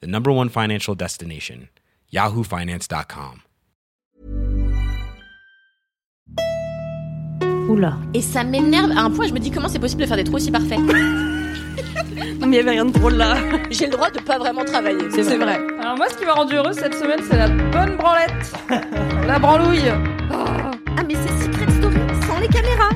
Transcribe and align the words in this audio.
the 0.00 0.06
number 0.06 0.30
one 0.30 0.48
financial 0.48 0.94
destination, 0.94 1.68
yahoofinance.com. 2.12 3.42
Oula. 7.68 7.96
Et 8.12 8.20
ça 8.20 8.44
m'énerve 8.44 8.90
à 8.90 9.00
un 9.02 9.10
point, 9.10 9.26
je 9.26 9.32
me 9.32 9.38
dis 9.38 9.50
comment 9.50 9.68
c'est 9.68 9.78
possible 9.78 10.02
de 10.02 10.06
faire 10.06 10.16
des 10.18 10.24
trous 10.24 10.36
aussi 10.36 10.50
parfaits. 10.50 10.78
Non, 12.38 12.46
mais 12.48 12.56
il 12.56 12.58
y 12.58 12.58
avait 12.60 12.70
rien 12.72 12.84
de 12.84 12.92
drôle 12.92 13.14
là. 13.14 13.36
J'ai 13.70 13.86
le 13.86 13.92
droit 13.92 14.10
de 14.10 14.20
pas 14.20 14.38
vraiment 14.38 14.64
travailler. 14.64 15.10
C'est 15.10 15.36
vrai. 15.36 15.58
Alors 15.80 15.96
moi, 15.96 16.06
ce 16.10 16.16
qui 16.16 16.24
m'a 16.24 16.34
rendu 16.34 16.54
heureuse 16.54 16.76
cette 16.76 16.94
semaine, 16.94 17.20
c'est 17.28 17.36
la 17.36 17.48
bonne 17.48 17.96
branlette. 17.96 18.52
la 19.26 19.38
branlouille. 19.38 19.90
Ah, 20.30 21.02
mais 21.06 21.14
c'est 21.14 21.44
Secret 21.44 21.70
Story 21.78 21.96
sans 22.26 22.38
les 22.40 22.48
caméras. 22.48 22.90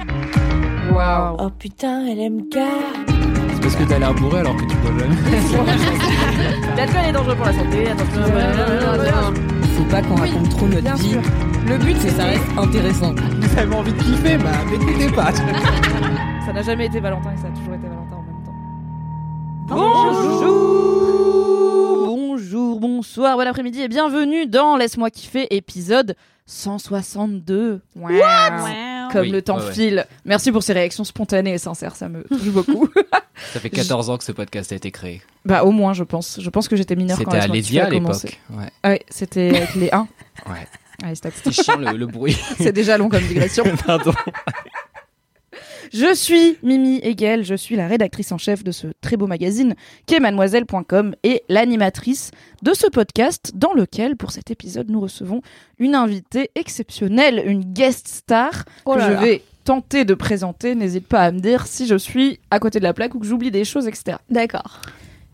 Waouh. 0.99 1.37
Oh 1.39 1.51
putain, 1.57 2.07
elle 2.07 2.19
aime 2.19 2.49
gars. 2.49 2.65
C'est 3.55 3.61
parce 3.63 3.77
que 3.77 3.85
t'as 3.85 4.01
l'air 4.01 4.13
bourré 4.15 4.41
alors 4.41 4.57
que 4.57 4.65
tu 4.65 4.77
bois 4.79 4.91
jamais. 4.99 5.15
L'alcool 6.77 7.05
est 7.09 7.13
dangereux 7.13 7.37
pour 7.37 7.47
la 7.47 7.53
santé. 7.53 7.87
Attention. 7.89 8.23
Faut 9.77 9.85
pas 9.85 10.03
qu'on 10.03 10.17
raconte 10.17 10.49
trop 10.49 10.67
notre 10.67 10.97
vie. 10.97 11.11
sûr. 11.11 11.23
Le 11.69 11.79
but, 11.79 11.97
c'est 12.01 12.09
que 12.09 12.15
ça 12.15 12.25
reste 12.25 12.43
intéressant. 12.59 13.15
Vous 13.15 13.59
avez 13.59 13.77
envie 13.77 13.93
de 13.93 13.99
kiffer, 13.99 14.39
bah 14.39 14.51
m'écoutez 14.69 15.09
pas. 15.15 15.33
Ça 16.47 16.53
n'a 16.53 16.63
jamais 16.63 16.87
été 16.87 16.99
Valentin 16.99 17.31
et 17.33 17.37
ça 17.37 17.47
a 17.47 17.51
toujours 17.51 17.75
été 17.75 17.87
Valentin 17.87 18.17
en 18.17 18.23
même 18.23 18.43
temps. 18.45 18.55
Bonjour. 19.69 20.57
Bonjour, 22.07 22.81
bonsoir, 22.81 23.37
bon 23.37 23.47
après-midi 23.47 23.83
et 23.83 23.89
bienvenue 23.89 24.47
dans 24.47 24.77
Laisse-moi 24.77 25.11
kiffer 25.11 25.47
épisode 25.55 26.17
162. 26.47 27.83
Wow. 27.95 28.09
Comme 29.13 29.23
Oui, 29.23 29.31
le 29.31 29.43
temps 29.43 29.59
ouais, 29.59 29.65
ouais. 29.67 29.73
file. 29.73 30.07
Merci 30.25 30.53
pour 30.53 30.63
ces 30.63 30.73
réactions 30.73 31.05
spontanées 31.05 31.55
et 31.55 31.59
sincères, 31.59 31.97
ça 31.97 32.09
me 32.09 32.23
touche 32.25 32.49
beaucoup. 32.49 32.89
Ça 33.53 33.61
fait 33.61 33.71
14 33.71 34.11
ans 34.11 34.19
que 34.19 34.25
ce 34.25 34.33
podcast 34.33 34.73
a 34.73 34.77
été 34.77 34.91
créé. 34.91 35.23
bah 35.45 35.63
au 35.65 35.71
moins, 35.71 35.93
je 35.95 36.03
pense. 36.05 36.41
Je 36.41 36.51
pense 36.51 36.67
que 36.69 36.75
j'étais 36.77 36.97
mineure 36.97 37.17
quand 37.19 37.31
C'était 37.31 37.37
à 37.37 37.47
Laisse-moi 37.47 37.57
kiffer 37.57 37.69
Lédia 37.73 37.85
a 37.85 37.87
à 37.87 37.91
l'époque. 37.91 38.39
Ouais. 38.51 38.65
Ah 38.83 38.89
ouais, 38.91 39.03
c'était 39.09 39.49
avec 39.57 39.75
les 39.77 39.91
1. 39.93 40.09
ouais. 40.49 40.67
Allez, 41.05 41.15
stop. 41.15 41.33
C'était 41.37 41.53
chiant 41.63 41.77
le, 41.77 41.97
le 41.97 42.07
bruit. 42.07 42.37
C'est 42.59 42.73
déjà 42.73 42.99
long 42.99 43.09
comme 43.09 43.23
digression. 43.23 43.63
Pardon. 43.87 44.13
Je 45.93 46.15
suis 46.15 46.59
Mimi 46.63 47.01
Hegel, 47.03 47.45
je 47.45 47.55
suis 47.55 47.77
la 47.77 47.87
rédactrice 47.89 48.31
en 48.33 48.39
chef 48.39 48.63
de 48.63 48.73
ce 48.73 48.89
très 49.01 49.17
beau 49.17 49.27
magazine 49.27 49.75
qu'est 50.07 50.21
mademoiselle.com 50.21 51.15
et 51.23 51.43
l'animatrice 51.49 52.31
de 52.63 52.75
ce 52.75 52.87
podcast 52.89 53.53
dans 53.55 53.73
lequel, 53.73 54.17
pour 54.17 54.31
cet 54.31 54.51
épisode, 54.51 54.91
nous 54.91 55.01
recevons 55.01 55.41
une 55.79 55.95
invitée 55.95 56.51
exceptionnelle, 56.55 57.43
une 57.47 57.65
guest 57.65 58.09
star 58.09 58.65
Oh 58.85 58.95
que 58.95 58.99
là 58.99 59.17
je 59.17 59.25
vais 59.25 59.43
tenter 59.65 60.05
de 60.05 60.15
présenter. 60.15 60.75
N'hésite 60.75 61.07
pas 61.07 61.23
à 61.23 61.33
me 61.33 61.41
dire 61.41 61.67
si 61.67 61.87
je 61.87 61.97
suis 61.97 62.39
à 62.51 62.59
côté 62.59 62.79
de 62.81 62.85
la 62.85 62.93
plaque 62.93 63.15
ou 63.15 63.19
que 63.19 63.27
j'oublie 63.27 63.51
des 63.51 63.65
choses, 63.65 63.87
etc. 63.87 64.19
D'accord. 64.31 64.83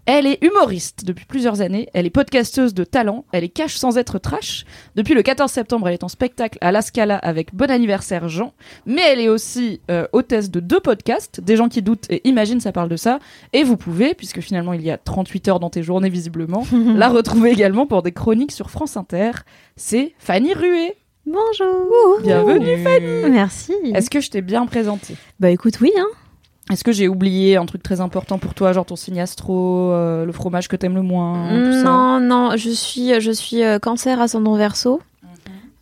Elle 0.06 0.27
est 0.27 0.44
humoriste 0.44 1.06
depuis 1.06 1.24
plusieurs 1.24 1.62
années, 1.62 1.88
elle 1.94 2.05
est 2.05 2.10
podcasteuse 2.10 2.74
de 2.74 2.84
talent, 2.84 3.24
elle 3.33 3.42
est 3.42 3.48
cash 3.48 3.77
sans 3.77 3.97
être 3.97 4.19
trash. 4.19 4.66
Depuis 4.96 5.14
le 5.14 5.22
14 5.22 5.50
septembre, 5.50 5.88
elle 5.88 5.94
est 5.94 6.05
en 6.05 6.08
spectacle 6.08 6.58
à 6.61 6.72
La 6.72 6.83
Scala 6.83 7.16
avec 7.16 7.55
Bon 7.55 7.70
anniversaire 7.70 8.28
Jean, 8.28 8.52
mais 8.84 9.00
elle 9.00 9.20
est 9.20 9.30
aussi 9.30 9.80
euh, 9.91 10.06
hôtesse 10.12 10.51
de 10.51 10.61
deux 10.61 10.80
podcasts, 10.80 11.40
Des 11.40 11.56
gens 11.56 11.70
qui 11.70 11.80
doutent 11.80 12.05
et 12.11 12.20
Imagine 12.28 12.61
ça 12.61 12.70
parle 12.70 12.90
de 12.90 12.96
ça, 12.96 13.18
et 13.55 13.64
vous 13.64 13.78
pouvez, 13.78 14.12
puisque 14.12 14.40
finalement 14.40 14.74
il 14.74 14.83
y 14.83 14.90
a 14.90 14.98
38 14.98 15.48
heures 15.48 15.61
dans 15.61 15.70
tes 15.70 15.83
journées 15.83 16.11
visiblement, 16.11 16.67
la 16.95 17.08
retrouver 17.08 17.52
également 17.52 17.86
pour 17.86 18.02
des 18.02 18.12
chroniques 18.12 18.52
sur 18.52 18.70
France 18.70 18.98
Inter. 18.98 19.30
C'est 19.77 20.12
Fanny 20.18 20.52
Ruet. 20.52 20.96
Bonjour. 21.24 22.20
Bienvenue 22.23 22.77
Fanny. 22.83 23.30
Merci. 23.30 23.73
Est-ce 23.95 24.11
que 24.11 24.20
je 24.20 24.30
t'ai 24.30 24.42
bien 24.42 24.67
présentée 24.67 25.17
Bah 25.40 25.51
écoute, 25.51 25.80
oui, 25.80 25.90
hein. 25.96 26.07
Est-ce 26.70 26.83
que 26.83 26.92
j'ai 26.92 27.08
oublié 27.08 27.57
un 27.57 27.67
truc 27.67 27.83
très 27.83 28.01
important 28.01 28.39
pour 28.39 28.55
toi, 28.55 28.73
genre 28.73 28.86
ton 28.86 28.97
signe 28.97 29.20
astro, 29.20 29.92
euh, 29.92 30.25
le 30.25 30.33
fromage 30.33 30.67
que 30.69 30.77
t'aimes 30.77 30.95
le 30.95 31.02
moins 31.02 31.48
tout 31.51 31.73
ça 31.75 31.83
Non, 31.85 32.20
non, 32.20 32.57
je 32.57 32.70
suis, 32.70 33.20
je 33.20 33.30
suis 33.30 33.63
euh, 33.63 33.79
cancer 33.79 34.20
ascendant 34.20 34.55
verso. 34.57 35.01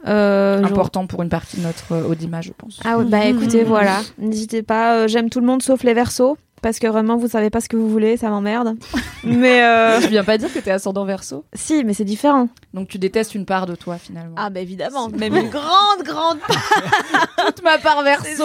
Euh, 0.08 0.60
genre- 0.60 0.72
important 0.72 1.06
pour 1.06 1.22
une 1.22 1.28
partie 1.28 1.58
de 1.58 1.62
notre 1.62 1.92
euh, 1.92 2.08
audimat, 2.08 2.40
je 2.40 2.50
pense. 2.58 2.80
Ah 2.84 2.98
ouais, 2.98 3.04
bah 3.04 3.24
écoutez, 3.26 3.62
voilà. 3.62 4.00
N'hésitez 4.18 4.62
pas, 4.64 4.96
euh, 4.96 5.06
j'aime 5.08 5.30
tout 5.30 5.38
le 5.38 5.46
monde 5.46 5.62
sauf 5.62 5.84
les 5.84 5.94
versos. 5.94 6.36
Parce 6.62 6.78
que 6.78 6.86
vraiment, 6.86 7.16
vous 7.16 7.26
savez 7.26 7.50
pas 7.50 7.60
ce 7.60 7.68
que 7.68 7.76
vous 7.76 7.88
voulez, 7.88 8.16
ça 8.16 8.30
m'emmerde. 8.30 8.76
mais 9.24 9.64
euh, 9.64 10.00
Je 10.00 10.06
viens 10.06 10.22
pas 10.22 10.38
dire 10.38 10.52
que 10.52 10.60
t'es 10.60 10.70
ascendant 10.70 11.04
verso, 11.04 11.44
si, 11.52 11.82
mais 11.84 11.92
c'est 11.92 12.04
différent. 12.04 12.48
donc 12.72 12.88
tu 12.88 12.98
détestes 12.98 13.34
une 13.34 13.44
part 13.44 13.66
de 13.66 13.74
toi 13.74 13.98
finalement. 13.98 14.36
Ah 14.38 14.48
bah 14.48 14.60
évidemment, 14.60 15.08
même 15.08 15.36
une 15.36 15.48
grande, 15.48 16.04
grande 16.04 16.38
toute 17.46 17.62
ma 17.64 17.78
part 17.78 18.02
verso, 18.04 18.44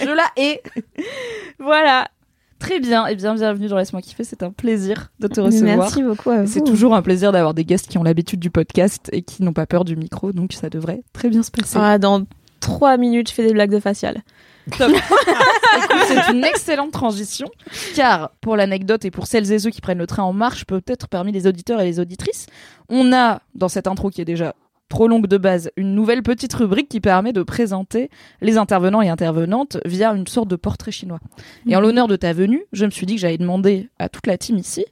je 0.00 0.14
la 0.14 0.26
hais. 0.36 0.62
Voilà. 1.58 2.08
Très 2.58 2.80
bien, 2.80 3.06
et 3.06 3.14
bien 3.16 3.34
bienvenue 3.34 3.68
dans 3.68 3.76
Laisse-moi 3.76 4.00
kiffer, 4.00 4.24
c'est 4.24 4.42
un 4.42 4.50
plaisir 4.50 5.12
de 5.20 5.28
te 5.28 5.42
recevoir. 5.42 5.76
Merci 5.76 6.02
beaucoup 6.02 6.30
à 6.30 6.42
vous. 6.42 6.50
C'est 6.50 6.64
toujours 6.64 6.94
un 6.94 7.02
plaisir 7.02 7.30
d'avoir 7.30 7.52
des 7.52 7.66
guests 7.66 7.86
qui 7.86 7.98
ont 7.98 8.02
l'habitude 8.02 8.40
du 8.40 8.50
podcast 8.50 9.10
et 9.12 9.20
qui 9.20 9.42
n'ont 9.42 9.52
pas 9.52 9.66
peur 9.66 9.84
du 9.84 9.94
micro, 9.94 10.32
donc 10.32 10.54
ça 10.54 10.70
devrait 10.70 11.02
très 11.12 11.28
bien 11.28 11.42
se 11.42 11.50
passer. 11.50 11.76
Ah, 11.78 11.98
dans 11.98 12.22
trois 12.60 12.96
minutes, 12.96 13.28
je 13.28 13.34
fais 13.34 13.46
des 13.46 13.52
blagues 13.52 13.70
de 13.70 13.78
facial. 13.78 14.22
C'est 16.08 16.32
une 16.32 16.44
excellente 16.44 16.92
transition, 16.92 17.48
car 17.94 18.30
pour 18.40 18.56
l'anecdote 18.56 19.04
et 19.04 19.10
pour 19.10 19.26
celles 19.26 19.50
et 19.52 19.58
ceux 19.58 19.70
qui 19.70 19.80
prennent 19.80 19.98
le 19.98 20.06
train 20.06 20.22
en 20.24 20.32
marche, 20.32 20.64
peut-être 20.64 21.08
parmi 21.08 21.32
les 21.32 21.46
auditeurs 21.46 21.80
et 21.80 21.84
les 21.84 22.00
auditrices, 22.00 22.46
on 22.88 23.12
a 23.12 23.40
dans 23.54 23.68
cette 23.68 23.86
intro 23.86 24.10
qui 24.10 24.20
est 24.20 24.24
déjà 24.26 24.54
trop 24.88 25.08
longue 25.08 25.26
de 25.26 25.36
base, 25.36 25.70
une 25.76 25.94
nouvelle 25.94 26.22
petite 26.22 26.54
rubrique 26.54 26.88
qui 26.88 27.00
permet 27.00 27.32
de 27.32 27.42
présenter 27.42 28.08
les 28.40 28.56
intervenants 28.56 29.02
et 29.02 29.08
intervenantes 29.08 29.78
via 29.84 30.12
une 30.12 30.26
sorte 30.28 30.46
de 30.48 30.54
portrait 30.56 30.92
chinois. 30.92 31.18
Et 31.66 31.74
en 31.74 31.80
l'honneur 31.80 32.06
de 32.06 32.14
ta 32.16 32.32
venue, 32.32 32.64
je 32.72 32.86
me 32.86 32.90
suis 32.90 33.04
dit 33.06 33.16
que 33.16 33.20
j'allais 33.20 33.38
demander 33.38 33.88
à 33.98 34.08
toute 34.08 34.26
la 34.28 34.38
team 34.38 34.56
ici 34.58 34.84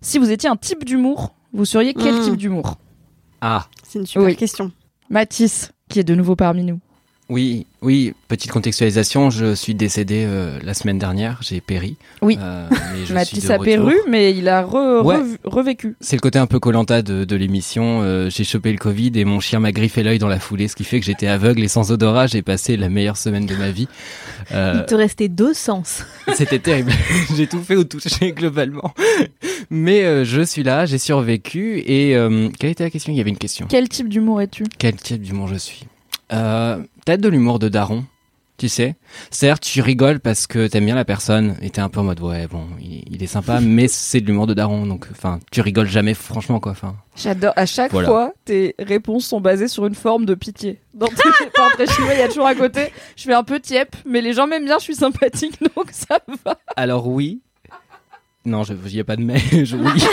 si 0.00 0.18
vous 0.18 0.30
étiez 0.30 0.48
un 0.50 0.56
type 0.56 0.84
d'humour, 0.84 1.34
vous 1.54 1.64
seriez 1.64 1.94
quel 1.94 2.14
Mm. 2.16 2.20
type 2.20 2.36
d'humour? 2.36 2.76
Ah, 3.40 3.66
C'est 3.82 3.98
une 3.98 4.06
super 4.06 4.26
Oui. 4.26 4.36
question. 4.36 4.70
Mathis, 5.10 5.72
qui 5.88 5.98
est 6.00 6.04
de 6.04 6.14
nouveau 6.14 6.36
parmi 6.36 6.62
nous. 6.64 6.78
Oui, 7.30 7.66
oui, 7.80 8.12
petite 8.28 8.50
contextualisation, 8.50 9.30
je 9.30 9.54
suis 9.54 9.74
décédé 9.74 10.24
euh, 10.26 10.58
la 10.62 10.74
semaine 10.74 10.98
dernière, 10.98 11.38
j'ai 11.40 11.60
péri. 11.62 11.96
Oui. 12.20 12.36
Euh, 12.38 12.68
mais 12.70 12.76
je 13.00 13.04
suis 13.06 13.14
Mathis 13.14 13.50
a 13.50 13.58
perru, 13.58 13.94
mais 14.08 14.32
il 14.36 14.46
a 14.48 14.62
re- 14.62 15.02
Ouais. 15.02 15.16
revu- 15.16 15.38
revécu. 15.44 15.96
C'est 16.00 16.16
le 16.16 16.20
côté 16.20 16.38
un 16.38 16.46
peu 16.46 16.58
colanta 16.60 17.00
de, 17.00 17.24
de 17.24 17.36
l'émission. 17.36 18.00
euh, 18.02 18.28
j'ai 18.28 18.44
chopé 18.44 18.70
le 18.72 18.78
Covid 18.78 19.12
et 19.14 19.24
mon 19.24 19.40
chien 19.40 19.58
m'a 19.58 19.72
griffé 19.72 20.02
l'œil 20.02 20.18
dans 20.18 20.28
la 20.28 20.38
foulée, 20.38 20.68
ce 20.68 20.76
qui 20.76 20.84
fait 20.84 21.00
que 21.00 21.06
j'étais 21.06 21.26
aveugle 21.26 21.62
et 21.64 21.68
sans 21.68 21.90
odorat. 21.92 22.26
J'ai 22.26 22.42
passé 22.42 22.76
la 22.76 22.90
meilleure 22.90 23.16
semaine 23.16 23.46
de 23.46 23.56
ma 23.56 23.70
vie. 23.70 23.88
Euh, 24.52 24.74
Il 24.80 24.86
te 24.86 24.94
restait 24.94 25.28
deux 25.28 25.54
sens. 25.54 26.04
C'était 26.34 26.58
terrible. 26.58 26.92
j'ai 27.36 27.46
tout 27.46 27.62
fait 27.62 27.76
au 27.76 27.84
toucher 27.84 28.32
globalement. 28.32 28.92
Mais 29.70 30.04
euh, 30.04 30.24
je 30.24 30.42
suis 30.42 30.62
là, 30.62 30.84
j'ai 30.84 30.98
survécu. 30.98 31.78
Et 31.86 32.14
euh, 32.16 32.50
quelle 32.58 32.70
était 32.70 32.84
la 32.84 32.90
question? 32.90 33.12
Il 33.12 33.16
y 33.16 33.20
avait 33.20 33.30
une 33.30 33.38
question. 33.38 33.66
Quel 33.68 33.88
type 33.88 34.08
d'humour 34.10 34.42
es-tu? 34.42 34.64
Quel 34.78 34.96
type 34.96 35.22
d'humour 35.22 35.48
je 35.48 35.54
suis? 35.56 35.84
Euh, 36.32 36.78
Peut-être 37.04 37.20
de 37.20 37.28
l'humour 37.28 37.58
de 37.58 37.68
daron, 37.68 38.04
tu 38.56 38.68
sais. 38.68 38.94
Certes, 39.30 39.62
tu 39.62 39.80
rigoles 39.82 40.20
parce 40.20 40.46
que 40.46 40.66
t'aimes 40.68 40.86
bien 40.86 40.94
la 40.94 41.04
personne 41.04 41.56
et 41.60 41.70
t'es 41.70 41.80
un 41.80 41.88
peu 41.88 42.00
en 42.00 42.04
mode 42.04 42.20
ouais 42.20 42.46
bon, 42.46 42.66
il, 42.80 43.02
il 43.10 43.22
est 43.22 43.26
sympa, 43.26 43.60
mais 43.62 43.88
c'est 43.88 44.20
de 44.20 44.26
l'humour 44.26 44.46
de 44.46 44.54
daron, 44.54 44.86
donc 44.86 45.06
enfin, 45.10 45.40
tu 45.50 45.60
rigoles 45.60 45.88
jamais 45.88 46.14
franchement 46.14 46.60
quoi. 46.60 46.72
Enfin, 46.72 46.96
J'adore. 47.16 47.52
À 47.56 47.66
chaque 47.66 47.92
Voilà. 47.92 48.08
fois, 48.08 48.32
tes 48.44 48.74
réponses 48.78 49.26
sont 49.26 49.40
basées 49.40 49.68
sur 49.68 49.86
une 49.86 49.94
forme 49.94 50.24
de 50.24 50.34
pitié. 50.34 50.80
Dans 50.94 51.06
tes 51.08 51.14
portraits 51.54 51.90
chinois, 51.90 52.14
il 52.14 52.20
y 52.20 52.22
a 52.22 52.28
toujours 52.28 52.46
à 52.46 52.54
côté. 52.54 52.90
Je 53.16 53.24
fais 53.24 53.34
un 53.34 53.44
peu 53.44 53.60
tiep, 53.60 53.94
mais 54.06 54.20
les 54.20 54.32
gens 54.32 54.46
m'aiment 54.46 54.64
bien, 54.64 54.78
je 54.78 54.84
suis 54.84 54.94
sympathique, 54.96 55.60
donc 55.76 55.90
ça 55.92 56.18
va. 56.44 56.56
alors 56.76 57.06
oui. 57.08 57.40
Non, 58.46 58.62
je 58.62 58.74
n'y 58.74 59.00
a 59.00 59.04
pas 59.04 59.16
de 59.16 59.22
mais. 59.22 59.38
Je, 59.64 59.76
oui. 59.76 60.04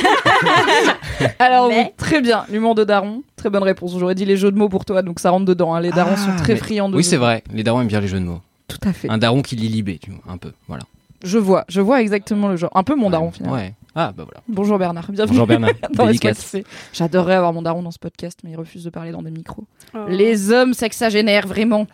Alors 1.39 1.67
Mais- 1.69 1.83
oui, 1.85 1.91
très 1.97 2.21
bien. 2.21 2.45
L'humour 2.49 2.75
de 2.75 2.83
daron, 2.83 3.23
très 3.35 3.49
bonne 3.49 3.63
réponse. 3.63 3.95
J'aurais 3.99 4.15
dit 4.15 4.25
les 4.25 4.37
jeux 4.37 4.51
de 4.51 4.57
mots 4.57 4.69
pour 4.69 4.85
toi, 4.85 5.01
donc 5.01 5.19
ça 5.19 5.29
rentre 5.31 5.45
dedans. 5.45 5.73
hein. 5.73 5.81
Les 5.81 5.91
darons 5.91 6.11
Ah, 6.13 6.17
sont 6.17 6.35
très 6.43 6.53
mais- 6.53 6.59
friands 6.59 6.89
de 6.89 6.95
Oui, 6.95 7.03
c'est 7.03 7.17
vrai. 7.17 7.43
Les 7.53 7.63
darons 7.63 7.81
aiment 7.81 7.87
bien 7.87 7.99
les 7.99 8.07
jeux 8.07 8.19
de 8.19 8.25
mots. 8.25 8.41
Tout 8.67 8.77
à 8.83 8.93
fait. 8.93 9.09
Un 9.09 9.17
daron 9.17 9.41
qui 9.41 9.55
lit 9.55 9.67
Libé, 9.67 9.99
tu 10.01 10.11
vois, 10.11 10.21
un 10.33 10.37
peu. 10.37 10.51
Voilà. 10.67 10.83
Je 11.23 11.37
vois, 11.37 11.65
je 11.67 11.81
vois 11.81 12.01
exactement 12.01 12.47
le 12.47 12.55
genre. 12.55 12.71
Un 12.73 12.83
peu 12.83 12.95
mon 12.95 13.09
daron 13.09 13.31
finalement. 13.31 13.55
Ouais. 13.57 13.73
Ah 13.93 14.11
bah 14.15 14.23
voilà. 14.23 14.41
Bonjour 14.47 14.79
Bernard, 14.79 15.11
bienvenue. 15.11 15.37
Bonjour 15.37 15.45
Bernard. 15.47 15.73
J'adorerais 16.93 17.35
avoir 17.35 17.51
mon 17.53 17.61
daron 17.61 17.83
dans 17.83 17.91
ce 17.91 17.99
podcast, 17.99 18.39
mais 18.43 18.51
il 18.51 18.55
refuse 18.55 18.85
de 18.85 18.89
parler 18.89 19.11
dans 19.11 19.21
des 19.21 19.29
micros. 19.29 19.65
Oh. 19.93 19.99
Les 20.07 20.51
hommes 20.51 20.73
sexagénaires, 20.73 21.45
vraiment. 21.45 21.85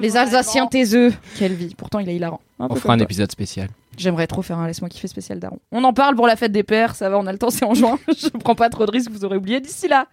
Les 0.00 0.16
Alsaciens 0.16 0.66
taiseux. 0.68 1.12
Quelle 1.38 1.52
vie. 1.54 1.74
Pourtant, 1.76 1.98
il 1.98 2.08
est 2.08 2.14
hilarant. 2.16 2.40
Un 2.60 2.66
On 2.66 2.68
peu 2.74 2.76
fera 2.80 2.94
un 2.94 2.96
toi. 2.98 3.04
épisode 3.04 3.30
spécial. 3.32 3.68
J'aimerais 3.98 4.26
trop 4.26 4.42
faire 4.42 4.58
un 4.58 4.66
laisse-moi 4.66 4.88
kiffer 4.88 5.08
spécial 5.08 5.38
daron. 5.40 5.58
On 5.72 5.82
en 5.84 5.92
parle 5.92 6.14
pour 6.14 6.26
la 6.26 6.36
fête 6.36 6.52
des 6.52 6.62
pères, 6.62 6.94
ça 6.94 7.10
va, 7.10 7.18
on 7.18 7.26
a 7.26 7.32
le 7.32 7.38
temps, 7.38 7.50
c'est 7.50 7.64
en 7.64 7.74
juin. 7.74 7.98
Je 8.08 8.28
prends 8.28 8.54
pas 8.54 8.70
trop 8.70 8.86
de 8.86 8.90
risques, 8.90 9.10
vous 9.10 9.24
aurez 9.24 9.36
oublié 9.36 9.60
d'ici 9.60 9.88
là. 9.88 10.06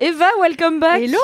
Eva, 0.00 0.26
welcome 0.40 0.80
back. 0.80 1.00
Hello 1.02 1.18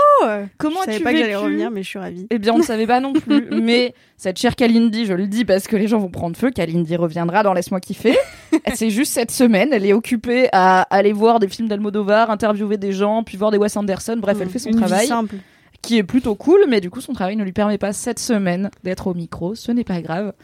Comment 0.58 0.80
Je 0.80 0.84
savais 0.84 0.94
as-tu 0.96 1.04
pas 1.04 1.12
que 1.12 1.18
j'allais 1.18 1.32
vécu 1.32 1.44
revenir, 1.44 1.70
mais 1.70 1.82
je 1.82 1.88
suis 1.88 1.98
ravie. 1.98 2.26
Eh 2.30 2.38
bien, 2.38 2.52
on 2.52 2.58
ne 2.58 2.62
savait 2.62 2.86
pas 2.86 3.00
non 3.00 3.12
plus. 3.12 3.48
Mais 3.62 3.94
cette 4.16 4.38
chère 4.38 4.54
Kalindi, 4.54 5.06
je 5.06 5.14
le 5.14 5.26
dis 5.26 5.44
parce 5.44 5.66
que 5.66 5.74
les 5.76 5.88
gens 5.88 5.98
vont 5.98 6.10
prendre 6.10 6.36
feu, 6.36 6.50
Kalindi 6.50 6.94
reviendra 6.96 7.42
dans 7.42 7.54
Laisse-moi 7.54 7.80
kiffer. 7.80 8.16
C'est 8.74 8.90
juste 8.90 9.12
cette 9.12 9.30
semaine, 9.30 9.70
elle 9.72 9.86
est 9.86 9.94
occupée 9.94 10.48
à 10.52 10.82
aller 10.82 11.12
voir 11.12 11.40
des 11.40 11.48
films 11.48 11.66
d'Almodovar, 11.66 12.30
interviewer 12.30 12.76
des 12.76 12.92
gens, 12.92 13.24
puis 13.24 13.36
voir 13.36 13.50
des 13.50 13.58
Wes 13.58 13.74
Anderson. 13.76 14.16
Bref, 14.20 14.38
elle 14.40 14.50
fait 14.50 14.58
son 14.58 14.70
Une 14.70 14.76
vie 14.76 14.82
travail 14.82 15.06
simple. 15.06 15.36
qui 15.82 15.98
est 15.98 16.04
plutôt 16.04 16.34
cool, 16.34 16.60
mais 16.68 16.80
du 16.80 16.90
coup, 16.90 17.00
son 17.00 17.14
travail 17.14 17.36
ne 17.36 17.44
lui 17.44 17.52
permet 17.52 17.78
pas 17.78 17.92
cette 17.92 18.18
semaine 18.18 18.70
d'être 18.84 19.06
au 19.08 19.14
micro. 19.14 19.54
Ce 19.54 19.72
n'est 19.72 19.84
pas 19.84 20.00
grave. 20.02 20.34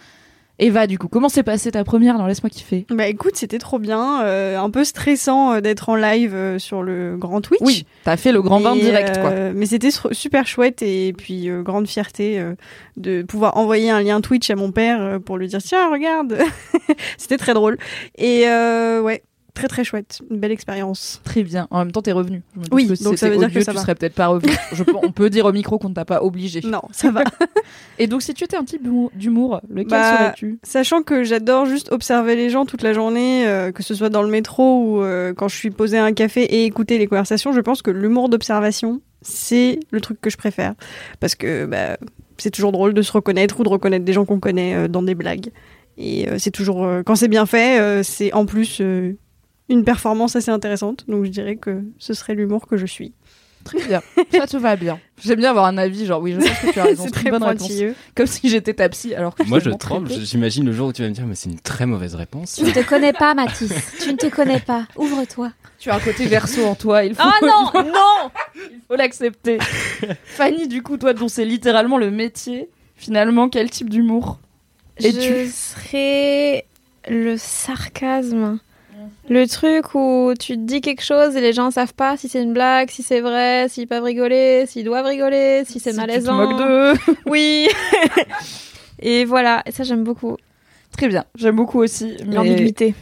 Eva, 0.60 0.86
du 0.86 0.98
coup, 0.98 1.08
comment 1.08 1.28
s'est 1.28 1.42
passée 1.42 1.72
ta 1.72 1.82
première 1.82 2.16
dans 2.16 2.26
Laisse-moi 2.26 2.48
kiffer? 2.50 2.86
Bah 2.90 3.08
écoute, 3.08 3.34
c'était 3.34 3.58
trop 3.58 3.78
bien. 3.78 4.22
euh, 4.22 4.58
un 4.58 4.70
peu 4.70 4.84
stressant 4.84 5.54
euh, 5.54 5.60
d'être 5.60 5.88
en 5.88 5.96
live 5.96 6.34
euh, 6.34 6.58
sur 6.58 6.82
le 6.82 7.16
grand 7.16 7.40
Twitch. 7.40 7.60
Oui, 7.60 7.86
t'as 8.04 8.16
fait 8.16 8.30
le 8.30 8.40
grand 8.40 8.60
bain 8.60 8.76
direct, 8.76 9.20
quoi. 9.20 9.52
Mais 9.52 9.66
c'était 9.66 9.90
super 9.90 10.46
chouette 10.46 10.82
et 10.82 11.12
puis 11.12 11.48
grande 11.62 11.88
fierté 11.88 12.42
de 12.96 13.22
pouvoir 13.22 13.56
envoyer 13.56 13.90
un 13.90 14.00
lien 14.00 14.20
Twitch 14.20 14.48
à 14.50 14.56
mon 14.56 14.70
père 14.70 15.20
pour 15.24 15.38
lui 15.38 15.48
dire 15.48 15.62
tiens 15.62 15.90
regarde. 15.90 16.38
c'était 17.18 17.38
très 17.38 17.54
drôle 17.54 17.78
et 18.16 18.44
ouais 18.44 19.22
très 19.54 19.68
très 19.68 19.84
chouette, 19.84 20.20
une 20.30 20.38
belle 20.40 20.50
expérience. 20.52 21.20
Très 21.24 21.42
bien. 21.44 21.68
En 21.70 21.78
même 21.78 21.92
temps, 21.92 22.02
t'es 22.02 22.12
revenu. 22.12 22.42
Oui, 22.72 22.88
que 22.88 22.94
si 22.96 23.04
donc 23.04 23.16
ça 23.18 23.30
veut 23.30 23.36
dire 23.38 23.52
que 23.52 23.60
ça 23.60 23.70
tu 23.72 23.76
va. 23.76 23.82
serais 23.82 23.94
peut-être 23.94 24.14
pas 24.14 24.26
revenu. 24.26 24.52
Je 24.72 24.82
on 25.02 25.12
peut 25.12 25.30
dire 25.30 25.46
au 25.46 25.52
micro 25.52 25.78
qu'on 25.78 25.88
ne 25.90 25.94
t'a 25.94 26.04
pas 26.04 26.22
obligé. 26.22 26.60
Non, 26.64 26.82
ça 26.92 27.10
va. 27.10 27.22
Et 27.98 28.06
donc, 28.08 28.22
si 28.22 28.34
tu 28.34 28.44
étais 28.44 28.56
un 28.56 28.64
type 28.64 28.82
d'humour- 29.14 29.60
lequel 29.70 29.86
Bah, 29.88 30.16
serais-tu? 30.18 30.58
Sachant 30.64 31.02
que 31.02 31.22
j'adore 31.24 31.66
juste 31.66 31.92
observer 31.92 32.34
les 32.36 32.50
gens 32.50 32.66
toute 32.66 32.82
la 32.82 32.92
journée, 32.92 33.46
euh, 33.46 33.70
que 33.72 33.82
ce 33.82 33.94
soit 33.94 34.10
dans 34.10 34.22
le 34.22 34.28
métro 34.28 34.80
ou 34.82 35.02
euh, 35.02 35.32
quand 35.34 35.48
je 35.48 35.56
suis 35.56 35.70
posée 35.70 35.98
à 35.98 36.04
un 36.04 36.12
café 36.12 36.42
et 36.42 36.64
écouter 36.64 36.98
les 36.98 37.06
conversations, 37.06 37.52
je 37.52 37.60
pense 37.60 37.80
que 37.80 37.90
l'humour 37.92 38.28
d'observation, 38.28 39.00
c'est 39.22 39.78
le 39.92 40.00
truc 40.00 40.20
que 40.20 40.30
je 40.30 40.36
préfère. 40.36 40.74
Parce 41.20 41.36
que 41.36 41.66
bah, 41.66 41.96
c'est 42.38 42.50
toujours 42.50 42.72
drôle 42.72 42.92
de 42.92 43.02
se 43.02 43.12
reconnaître 43.12 43.60
ou 43.60 43.62
de 43.62 43.68
reconnaître 43.68 44.04
des 44.04 44.12
gens 44.12 44.24
qu'on 44.24 44.40
connaît 44.40 44.74
euh, 44.74 44.88
dans 44.88 45.02
des 45.02 45.14
blagues. 45.14 45.50
Et 45.96 46.26
c'est 46.38 46.50
toujours, 46.50 46.84
quand 47.06 47.14
c'est 47.14 47.28
bien 47.28 47.46
fait, 47.46 48.02
c'est 48.02 48.32
en 48.32 48.46
plus 48.46 48.82
une 49.68 49.84
performance 49.84 50.36
assez 50.36 50.50
intéressante. 50.50 51.04
Donc 51.08 51.24
je 51.24 51.30
dirais 51.30 51.56
que 51.56 51.82
ce 51.98 52.14
serait 52.14 52.34
l'humour 52.34 52.66
que 52.66 52.76
je 52.76 52.86
suis. 52.86 53.12
Très 53.64 53.82
bien. 53.82 54.02
Ça 54.30 54.46
te 54.46 54.56
va 54.58 54.76
bien. 54.76 55.00
J'aime 55.24 55.38
bien 55.38 55.50
avoir 55.50 55.64
un 55.64 55.78
avis, 55.78 56.04
genre, 56.04 56.20
oui, 56.20 56.32
je 56.32 56.38
pense 56.38 56.58
que 56.58 56.72
tu 56.72 56.80
as 56.80 56.84
raison. 56.84 57.04
c'est 57.04 57.10
très 57.10 57.30
bonne 57.30 57.42
réponse. 57.42 57.72
Comme 58.14 58.26
si 58.26 58.50
j'étais 58.50 58.74
ta 58.74 58.88
psy, 58.90 59.14
alors 59.14 59.34
que 59.34 59.42
Moi, 59.44 59.58
je 59.58 59.70
tremble. 59.70 60.10
J'imagine 60.10 60.66
le 60.66 60.72
jour 60.72 60.88
où 60.88 60.92
tu 60.92 61.00
vas 61.02 61.08
me 61.08 61.14
dire, 61.14 61.26
mais 61.26 61.34
c'est 61.34 61.48
une 61.48 61.58
très 61.58 61.86
mauvaise 61.86 62.14
réponse. 62.14 62.56
Tu 62.56 62.64
ne 62.64 62.70
te 62.70 62.86
connais 62.86 63.14
pas, 63.14 63.32
Mathis. 63.34 63.72
Tu 64.02 64.12
ne 64.12 64.18
te 64.18 64.26
connais 64.26 64.60
pas. 64.60 64.86
Ouvre-toi. 64.96 65.50
Tu 65.78 65.90
as 65.90 65.94
un 65.96 66.00
côté 66.00 66.26
verso 66.26 66.62
en 66.66 66.74
toi, 66.74 67.04
il 67.04 67.14
faut. 67.14 67.22
Oh 67.24 67.46
non, 67.46 67.84
non 67.84 68.30
Il 68.56 68.80
faut 68.86 68.96
l'accepter. 68.96 69.58
Fanny, 70.24 70.68
du 70.68 70.82
coup, 70.82 70.98
toi, 70.98 71.14
dont 71.14 71.28
c'est 71.28 71.44
littéralement 71.46 71.96
le 71.96 72.10
métier, 72.10 72.68
finalement, 72.96 73.48
quel 73.48 73.70
type 73.70 73.88
d'humour 73.88 74.40
Et 74.98 75.10
je 75.10 75.50
serais 75.50 76.66
le 77.08 77.36
sarcasme. 77.38 78.58
Le 79.28 79.46
truc 79.46 79.94
où 79.94 80.32
tu 80.38 80.54
te 80.54 80.60
dis 80.60 80.80
quelque 80.80 81.02
chose 81.02 81.36
et 81.36 81.40
les 81.40 81.52
gens 81.52 81.70
savent 81.70 81.94
pas 81.94 82.16
si 82.16 82.28
c'est 82.28 82.42
une 82.42 82.52
blague, 82.52 82.90
si 82.90 83.02
c'est 83.02 83.20
vrai, 83.20 83.68
s'ils 83.68 83.86
peuvent 83.86 84.02
rigoler, 84.04 84.64
s'ils 84.66 84.84
doivent 84.84 85.06
rigoler, 85.06 85.64
si 85.66 85.80
c'est 85.80 85.92
Si 85.92 85.96
malaisant. 85.96 86.48
Tu 86.48 86.54
te 86.56 86.62
moques 86.62 86.68
d'eux. 87.06 87.14
Oui. 87.26 87.68
et 88.98 89.24
voilà, 89.24 89.62
et 89.66 89.72
ça 89.72 89.84
j'aime 89.84 90.04
beaucoup. 90.04 90.36
Très 90.92 91.08
bien. 91.08 91.24
J'aime 91.34 91.56
beaucoup 91.56 91.80
aussi. 91.80 92.16
mais 92.26 92.36
L'ambiguïté. 92.36 92.94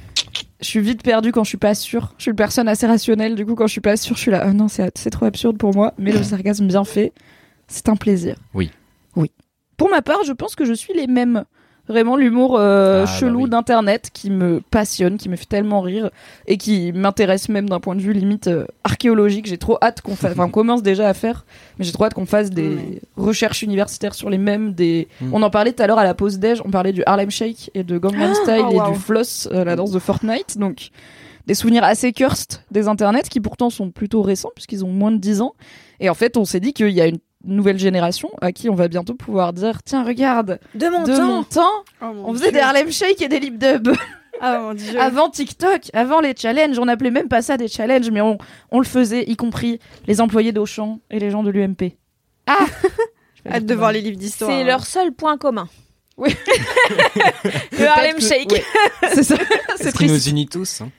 Je 0.61 0.67
suis 0.67 0.81
vite 0.81 1.03
perdue 1.03 1.33
quand 1.33 1.45
je 1.45 1.49
suis 1.49 1.59
pas 1.59 1.75
sûre. 1.75 2.15
Je 2.17 2.23
suis 2.23 2.31
une 2.31 2.37
personne 2.37 2.69
assez 2.69 2.87
rationnelle. 2.87 3.35
Du 3.35 3.45
coup, 3.45 3.55
quand 3.55 3.67
je 3.67 3.73
suis 3.73 3.81
pas 3.81 3.97
sûre, 3.97 4.17
je 4.17 4.21
suis 4.23 4.31
là. 4.31 4.47
Oh 4.49 4.53
non, 4.53 4.69
c'est 4.69 4.97
c'est 4.97 5.11
trop 5.11 5.27
absurde 5.27 5.59
pour 5.59 5.75
moi. 5.75 5.93
Mais 5.99 6.13
le 6.13 6.23
sarcasme 6.23 6.67
bien 6.67 6.85
fait, 6.85 7.13
c'est 7.67 7.89
un 7.89 7.97
plaisir. 7.97 8.37
Oui. 8.55 8.71
Oui. 9.17 9.31
Pour 9.77 9.91
ma 9.91 10.03
part, 10.03 10.23
je 10.25 10.33
pense 10.33 10.55
que 10.55 10.65
je 10.65 10.73
suis 10.73 10.95
les 10.95 11.07
mêmes. 11.07 11.45
Vraiment 11.93 12.17
l'humour 12.17 12.57
euh, 12.59 13.03
Ah, 13.03 13.05
bah 13.07 13.19
chelou 13.19 13.43
oui. 13.45 13.51
d'internet 13.51 14.11
qui 14.13 14.31
me 14.31 14.61
passionne, 14.71 15.19
qui 15.19 15.29
me 15.29 15.37
fait 15.37 15.45
tellement 15.47 15.81
rire 15.83 16.11
et 16.47 16.57
qui 16.57 16.91
m'intéresse 16.93 17.49
même 17.49 17.69
d'un 17.69 17.81
point 17.81 17.95
de 17.95 18.01
vue 18.01 18.13
limite 18.13 18.49
euh, 18.49 18.65
archéologique. 18.83 19.47
J'ai 19.47 19.59
trop 19.59 19.77
hâte 19.83 20.01
qu'on 20.01 20.17
fasse, 20.17 20.33
enfin 20.33 20.47
on 20.47 20.51
commence 20.51 20.83
déjà 20.83 21.09
à 21.09 21.15
faire, 21.15 21.45
mais 21.79 21.85
j'ai 21.85 21.93
trop 21.93 22.05
hâte 22.05 22.15
qu'on 22.15 22.27
fasse 22.27 22.51
des 22.51 23.01
recherches 23.17 23.63
universitaires 23.63 24.15
sur 24.15 24.31
les 24.31 24.39
mêmes. 24.39 24.73
Des, 24.73 25.09
Mm. 25.21 25.35
on 25.35 25.43
en 25.43 25.51
parlait 25.51 25.73
tout 25.73 25.83
à 25.83 25.87
l'heure 25.87 25.99
à 25.99 26.05
la 26.05 26.15
pause 26.15 26.39
déj, 26.39 26.61
on 26.65 26.71
parlait 26.71 26.93
du 26.93 27.03
Harlem 27.07 27.31
Shake 27.31 27.71
et 27.75 27.85
de 27.85 27.99
Gangnam 27.99 28.35
Style 28.35 28.65
oh, 28.67 28.83
et 28.89 28.93
du 28.93 28.99
floss, 28.99 29.49
euh, 29.53 29.65
la 29.65 29.77
danse 29.77 29.91
de 29.91 29.99
Fortnite. 29.99 30.57
Donc 30.59 30.89
des 31.47 31.55
souvenirs 31.55 31.85
assez 31.85 32.13
cursed 32.13 32.63
des 32.71 32.89
internets 32.89 33.29
qui 33.29 33.41
pourtant 33.41 33.69
sont 33.69 33.91
plutôt 33.91 34.23
récents 34.23 34.51
puisqu'ils 34.55 34.85
ont 34.85 34.93
moins 34.93 35.11
de 35.13 35.19
10 35.19 35.41
ans. 35.43 35.55
Et 36.01 36.09
en 36.09 36.15
fait, 36.15 36.37
on 36.37 36.45
s'est 36.45 36.61
dit 36.61 36.73
qu'il 36.73 36.91
y 36.91 37.01
a 37.01 37.07
une 37.07 37.19
nouvelle 37.45 37.79
génération 37.79 38.31
à 38.41 38.53
qui 38.53 38.69
on 38.71 38.75
va 38.75 38.89
bientôt 38.89 39.15
pouvoir 39.15 39.53
dire 39.53 39.83
tiens 39.85 40.05
regarde 40.05 40.59
De 40.75 40.89
mon 40.89 41.03
de 41.05 41.17
temps. 41.17 41.27
mon 41.27 41.43
temps 41.45 41.85
Oh, 42.01 42.13
mon 42.15 42.29
on 42.29 42.33
faisait 42.35 42.45
Dieu. 42.51 42.53
des 42.53 42.61
Harlem 42.61 42.91
Shake 42.93 43.21
et 43.23 43.29
des 43.29 43.41
lip 43.41 43.59
dubs 43.59 43.93
Ah 44.41 44.59
mon 44.61 44.75
dieu. 44.75 44.99
avant 45.01 45.29
TikTok 45.31 45.91
avant 45.93 46.21
les 46.21 46.35
challenges 46.37 46.79
on 46.79 46.89
appelait 46.89 47.11
même 47.11 47.29
pas 47.29 47.43
ça 47.43 47.57
des 47.57 47.69
challenges 47.69 48.11
mais 48.11 48.21
on, 48.21 48.39
on 48.71 48.79
le 48.79 48.87
faisait 48.87 49.25
y 49.29 49.37
compris 49.37 49.79
les 50.07 50.21
employés 50.21 50.53
d'Auchan 50.53 51.01
et 51.11 51.19
les 51.19 51.31
gens 51.31 51.43
de 51.43 51.51
l'UMP 51.51 51.95
ah 52.47 52.67
Hâte 53.51 53.67
de 53.67 53.75
voir 53.75 53.91
les 53.91 54.01
livres 54.03 54.19
d'histoire. 54.19 54.49
C'est 54.51 54.63
leur 54.63 54.87
seul 54.87 55.11
point 55.13 55.37
commun. 55.37 55.69
Oui. 56.17 56.31
le 57.79 57.87
Harlem 57.89 58.17
que- 58.17 58.23
Shake. 58.23 58.53
ouais. 58.53 58.63
c'est 59.15 59.23
ça 59.25 59.35
C'est 59.77 59.91
ce 59.91 59.97
qui 59.99 60.07
nous 60.07 60.29
unit 60.29 60.47
tous. 60.47 60.81
hein. 60.81 60.91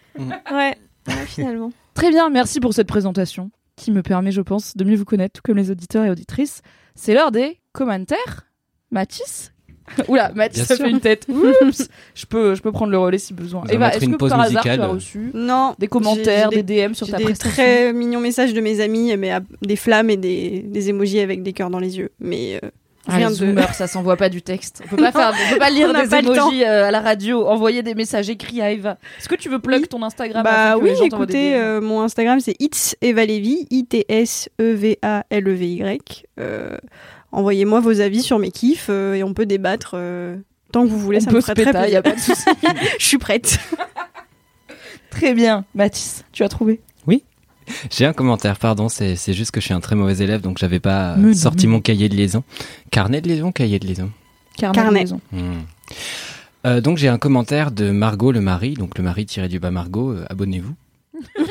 Ouais. 0.51 0.77
Ouais, 1.07 1.25
finalement. 1.25 1.71
Très 1.93 2.09
bien, 2.09 2.29
merci 2.29 2.59
pour 2.59 2.73
cette 2.73 2.87
présentation 2.87 3.49
qui 3.75 3.91
me 3.91 4.01
permet, 4.03 4.31
je 4.31 4.41
pense, 4.41 4.75
de 4.77 4.83
mieux 4.83 4.95
vous 4.95 5.05
connaître, 5.05 5.33
tout 5.33 5.41
comme 5.43 5.57
les 5.57 5.71
auditeurs 5.71 6.05
et 6.05 6.09
auditrices. 6.09 6.61
C'est 6.95 7.13
l'heure 7.13 7.31
des 7.31 7.59
commentaires. 7.71 8.47
Mathis 8.91 9.51
Oula, 10.07 10.31
Mathis 10.33 10.63
Bien 10.65 10.73
a 10.73 10.77
sûr. 10.77 10.85
fait 10.85 10.91
une 10.91 11.01
tête. 11.01 11.25
Oups 11.27 11.89
je 12.15 12.25
peux, 12.25 12.55
je 12.55 12.61
peux 12.61 12.71
prendre 12.71 12.91
le 12.91 12.97
relais 12.97 13.17
si 13.17 13.33
besoin. 13.33 13.63
Eva, 13.69 13.93
est-ce 13.93 14.05
que 14.05 14.15
pause 14.15 14.29
par 14.29 14.39
hasard 14.41 14.63
tu 14.63 14.69
as 14.69 14.87
reçu 14.87 15.31
Non. 15.33 15.75
des 15.77 15.87
commentaires, 15.87 16.49
des 16.51 16.63
DM 16.63 16.93
sur 16.93 17.05
ta 17.09 17.17
des 17.17 17.25
prestation 17.25 17.51
très 17.63 17.91
mignons 17.91 18.21
messages 18.21 18.53
de 18.53 18.61
mes 18.61 18.79
amis, 18.79 19.15
mais 19.17 19.31
à- 19.31 19.41
des 19.61 19.75
flammes 19.75 20.09
et 20.09 20.15
des, 20.17 20.61
des 20.61 20.89
émojis 20.89 21.19
avec 21.19 21.43
des 21.43 21.51
cœurs 21.51 21.69
dans 21.69 21.79
les 21.79 21.97
yeux. 21.97 22.11
Mais 22.19 22.61
euh, 22.63 22.69
rien 23.07 23.27
les 23.29 23.33
de. 23.33 23.39
zoomers, 23.39 23.73
ça 23.73 23.87
s'envoie 23.87 24.17
pas 24.17 24.29
du 24.29 24.41
texte. 24.41 24.81
On 24.85 24.87
peut 24.87 24.97
pas 24.97 25.11
faire, 25.11 25.33
on 25.33 25.53
peut 25.53 25.59
pas 25.59 25.69
lire 25.69 25.93
des 25.93 26.15
emojis 26.15 26.63
euh, 26.63 26.87
à 26.87 26.91
la 26.91 27.01
radio, 27.01 27.45
envoyer 27.47 27.83
des 27.83 27.95
messages 27.95 28.29
écrits 28.29 28.61
à 28.61 28.71
Eva. 28.71 28.97
Est-ce 29.19 29.27
que 29.29 29.35
tu 29.35 29.49
veux 29.49 29.59
plug 29.59 29.81
Oui. 29.81 29.87
ton 29.87 30.03
Instagram 30.03 30.43
Bah 30.43 30.77
oui, 30.77 30.91
écoutez, 31.03 31.55
euh, 31.55 31.81
mon 31.81 32.01
Instagram 32.01 32.39
c'est 32.39 32.55
It's 32.59 32.95
Eva 33.01 33.25
Levy, 33.25 33.67
I-T-S-E-V-A-L-E-V-Y. 33.71 36.23
Euh, 36.39 36.77
Envoyez-moi 37.31 37.79
vos 37.79 37.99
avis 37.99 38.21
sur 38.21 38.37
mes 38.37 38.51
kiffs 38.51 38.87
euh, 38.89 39.15
et 39.15 39.23
on 39.23 39.33
peut 39.33 39.47
débattre 39.47 39.95
tant 40.71 40.83
que 40.83 40.89
vous 40.89 40.99
voulez. 40.99 41.17
On 41.17 41.21
ça 41.21 41.29
peut 41.31 41.37
me 41.37 41.41
se 41.41 41.51
ferait 41.51 41.71
très 41.71 41.91
y 41.91 41.95
a 41.95 42.01
pas 42.01 42.11
de 42.11 42.19
souci. 42.19 42.43
Je 42.99 43.05
suis 43.05 43.17
prête. 43.17 43.57
Très 45.09 45.33
bien, 45.33 45.65
Mathis, 45.75 46.23
tu 46.31 46.43
as 46.43 46.49
trouvé 46.49 46.79
J'ai 47.91 48.05
un 48.05 48.13
commentaire, 48.13 48.57
pardon, 48.57 48.89
c'est 48.89 49.15
juste 49.33 49.51
que 49.51 49.59
je 49.59 49.65
suis 49.65 49.73
un 49.73 49.79
très 49.79 49.95
mauvais 49.95 50.17
élève, 50.23 50.41
donc 50.41 50.57
j'avais 50.57 50.79
pas 50.79 51.15
euh, 51.17 51.33
sorti 51.33 51.67
mon 51.67 51.81
cahier 51.81 52.09
de 52.09 52.15
liaison. 52.15 52.43
Carnet 52.91 53.21
de 53.21 53.27
liaison, 53.29 53.51
cahier 53.51 53.79
de 53.79 53.87
liaison. 53.87 54.11
Carnet. 54.57 54.75
Carnet. 54.75 54.99
de 54.99 55.03
liaison. 55.05 55.21
Hmm. 55.31 55.61
Euh, 56.65 56.79
donc 56.81 56.97
j'ai 56.97 57.09
un 57.09 57.17
commentaire 57.17 57.71
de 57.71 57.91
Margot 57.91 58.31
le 58.31 58.39
mari, 58.41 58.73
donc 58.75 58.97
le 58.97 59.03
mari 59.03 59.25
tiré 59.25 59.47
du 59.49 59.59
bas 59.59 59.71
Margot, 59.71 60.11
euh, 60.11 60.25
abonnez-vous. 60.29 60.73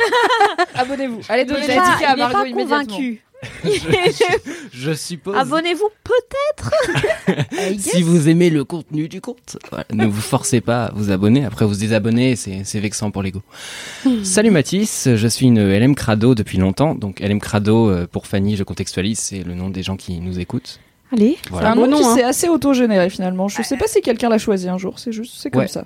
Abonnez-vous. 0.74 1.20
Allez, 1.28 1.42
Il 1.42 1.48
donnez 1.48 1.66
n'est 1.66 1.76
la 1.76 2.10
à 2.10 2.16
Margot 2.16 2.44
immédiatement. 2.46 2.84
convaincu. 2.86 3.22
Je 4.72 4.92
suppose. 4.94 5.36
Abonnez-vous 5.36 5.88
Si 7.78 8.02
vous 8.02 8.28
aimez 8.28 8.50
le 8.50 8.64
contenu 8.64 9.08
du 9.08 9.20
compte, 9.20 9.58
voilà, 9.70 9.84
ne 9.92 10.06
vous 10.06 10.20
forcez 10.20 10.60
pas 10.60 10.86
à 10.86 10.92
vous 10.94 11.10
abonner. 11.10 11.44
Après, 11.44 11.64
vous 11.64 11.74
désabonner, 11.74 12.36
c'est 12.36 12.62
c'est 12.64 12.80
vexant 12.80 13.10
pour 13.10 13.22
l'ego. 13.22 13.42
Salut 14.24 14.50
Mathis, 14.50 15.08
je 15.14 15.28
suis 15.28 15.46
une 15.46 15.60
LM 15.62 15.94
Crado 15.94 16.34
depuis 16.34 16.58
longtemps. 16.58 16.94
Donc 16.94 17.20
LM 17.20 17.40
Crado, 17.40 17.90
euh, 17.90 18.06
pour 18.10 18.26
Fanny, 18.26 18.56
je 18.56 18.64
contextualise, 18.64 19.18
c'est 19.18 19.42
le 19.42 19.54
nom 19.54 19.70
des 19.70 19.82
gens 19.82 19.96
qui 19.96 20.20
nous 20.20 20.38
écoutent. 20.38 20.80
Allez. 21.12 21.36
C'est 21.42 21.50
Voilà. 21.50 21.72
un 21.72 21.76
Bon 21.76 21.86
nom 21.86 21.96
qui 21.98 22.02
nom, 22.02 22.10
hein. 22.10 22.14
s'est 22.16 22.22
assez 22.24 22.48
auto-généré 22.48 23.10
finalement. 23.10 23.48
Je 23.48 23.62
sais 23.62 23.76
pas 23.76 23.86
si 23.86 24.00
quelqu'un 24.00 24.28
l'a 24.28 24.38
choisi 24.38 24.68
un 24.68 24.78
jour, 24.78 24.98
c'est 24.98 25.12
juste, 25.12 25.34
c'est 25.38 25.50
comme 25.50 25.62
Ouais. 25.62 25.68
ça. 25.68 25.84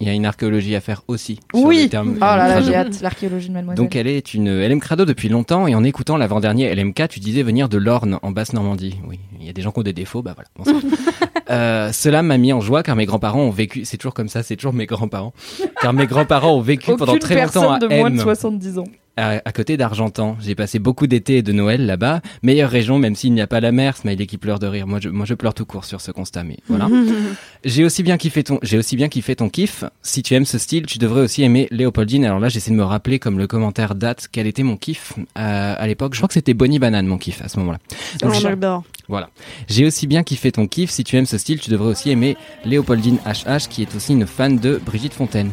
Il 0.00 0.06
y 0.06 0.10
a 0.10 0.12
une 0.12 0.26
archéologie 0.26 0.76
à 0.76 0.80
faire 0.80 1.02
aussi. 1.08 1.40
sur 1.54 1.64
Oui. 1.64 1.88
le 1.92 1.98
Oh 1.98 2.20
là 2.20 2.48
là, 2.48 2.60
j'ai 2.60 2.74
hâte, 2.74 3.00
l'archéologie 3.00 3.48
de 3.48 3.54
Mademoiselle. 3.54 3.84
Donc 3.84 3.96
elle 3.96 4.06
est 4.06 4.32
une 4.32 4.48
LM 4.48 4.80
Crado 4.80 5.04
depuis 5.04 5.28
longtemps 5.28 5.66
et 5.66 5.74
en 5.74 5.82
écoutant 5.82 6.16
l'avant-dernier 6.16 6.72
LMK, 6.74 7.08
tu 7.08 7.20
disais 7.20 7.42
venir 7.42 7.68
de 7.68 7.78
l'Orne 7.78 8.18
en 8.22 8.30
Basse-Normandie. 8.30 8.96
Oui, 9.08 9.18
il 9.40 9.46
y 9.46 9.50
a 9.50 9.52
des 9.52 9.62
gens 9.62 9.72
qui 9.72 9.80
ont 9.80 9.82
des 9.82 9.92
défauts, 9.92 10.22
bah 10.22 10.34
voilà. 10.36 10.48
bonsoir. 10.56 10.80
euh, 11.50 11.90
cela 11.92 12.22
m'a 12.22 12.38
mis 12.38 12.52
en 12.52 12.60
joie 12.60 12.82
car 12.82 12.94
mes 12.94 13.06
grands-parents 13.06 13.42
ont 13.42 13.50
vécu, 13.50 13.84
c'est 13.84 13.96
toujours 13.96 14.14
comme 14.14 14.28
ça, 14.28 14.42
c'est 14.42 14.56
toujours 14.56 14.72
mes 14.72 14.86
grands-parents, 14.86 15.32
car 15.80 15.92
mes 15.92 16.06
grands-parents 16.06 16.52
ont 16.54 16.60
vécu 16.60 16.94
pendant 16.96 17.16
très 17.18 17.42
longtemps 17.42 17.72
à 17.72 17.78
de 17.80 17.88
moins 17.88 18.10
de 18.10 18.16
M. 18.16 18.22
70 18.22 18.78
ans. 18.78 18.84
À, 19.18 19.42
à 19.44 19.52
côté 19.52 19.76
d'Argentan. 19.76 20.36
J'ai 20.40 20.54
passé 20.54 20.78
beaucoup 20.78 21.06
d'été 21.06 21.38
et 21.38 21.42
de 21.42 21.52
Noël 21.52 21.84
là-bas. 21.86 22.20
Meilleure 22.42 22.70
région, 22.70 22.98
même 22.98 23.14
s'il 23.16 23.32
n'y 23.32 23.40
a 23.40 23.46
pas 23.46 23.60
la 23.60 23.72
mer. 23.72 23.96
Smiley 23.96 24.26
qui 24.26 24.38
pleure 24.38 24.58
de 24.58 24.66
rire. 24.66 24.86
Moi, 24.86 25.00
je, 25.02 25.08
moi, 25.08 25.26
je 25.26 25.34
pleure 25.34 25.54
tout 25.54 25.66
court 25.66 25.84
sur 25.84 26.00
ce 26.00 26.10
constat, 26.10 26.44
mais 26.44 26.56
voilà. 26.68 26.88
j'ai 27.64 27.84
aussi 27.84 28.02
bien 28.02 28.16
kiffé 28.16 28.44
ton, 28.44 28.58
j'ai 28.62 28.78
aussi 28.78 28.96
bien 28.96 29.08
kiffé 29.08 29.36
ton 29.36 29.48
kiff. 29.48 29.84
Si 30.02 30.22
tu 30.22 30.34
aimes 30.34 30.44
ce 30.46 30.58
style, 30.58 30.86
tu 30.86 30.98
devrais 30.98 31.20
aussi 31.22 31.42
aimer 31.42 31.66
Léopoldine. 31.70 32.24
Alors 32.24 32.38
là, 32.40 32.48
j'essaie 32.48 32.70
de 32.70 32.76
me 32.76 32.84
rappeler, 32.84 33.18
comme 33.18 33.38
le 33.38 33.46
commentaire 33.46 33.94
date, 33.94 34.28
quel 34.30 34.46
était 34.46 34.62
mon 34.62 34.76
kiff 34.76 35.14
euh, 35.36 35.74
à 35.76 35.86
l'époque. 35.86 36.14
Je 36.14 36.18
crois 36.20 36.28
que 36.28 36.34
c'était 36.34 36.54
Bonnie 36.54 36.78
Banane, 36.78 37.06
mon 37.06 37.18
kiff 37.18 37.42
à 37.42 37.48
ce 37.48 37.58
moment-là. 37.58 37.78
Donc, 38.22 38.32
Oh, 38.34 38.38
j'adore. 38.40 38.84
voilà. 39.08 39.30
J'ai 39.68 39.84
aussi 39.84 40.06
bien 40.06 40.22
kiffé 40.22 40.52
ton 40.52 40.66
kiff. 40.66 40.90
Si 40.90 41.02
tu 41.04 41.16
aimes 41.16 41.26
ce 41.26 41.38
style, 41.38 41.60
tu 41.60 41.70
devrais 41.70 41.90
aussi 41.90 42.10
aimer 42.10 42.36
Léopoldine 42.64 43.18
HH, 43.26 43.68
qui 43.68 43.82
est 43.82 43.94
aussi 43.96 44.12
une 44.12 44.26
fan 44.26 44.58
de 44.58 44.80
Brigitte 44.84 45.14
Fontaine. 45.14 45.50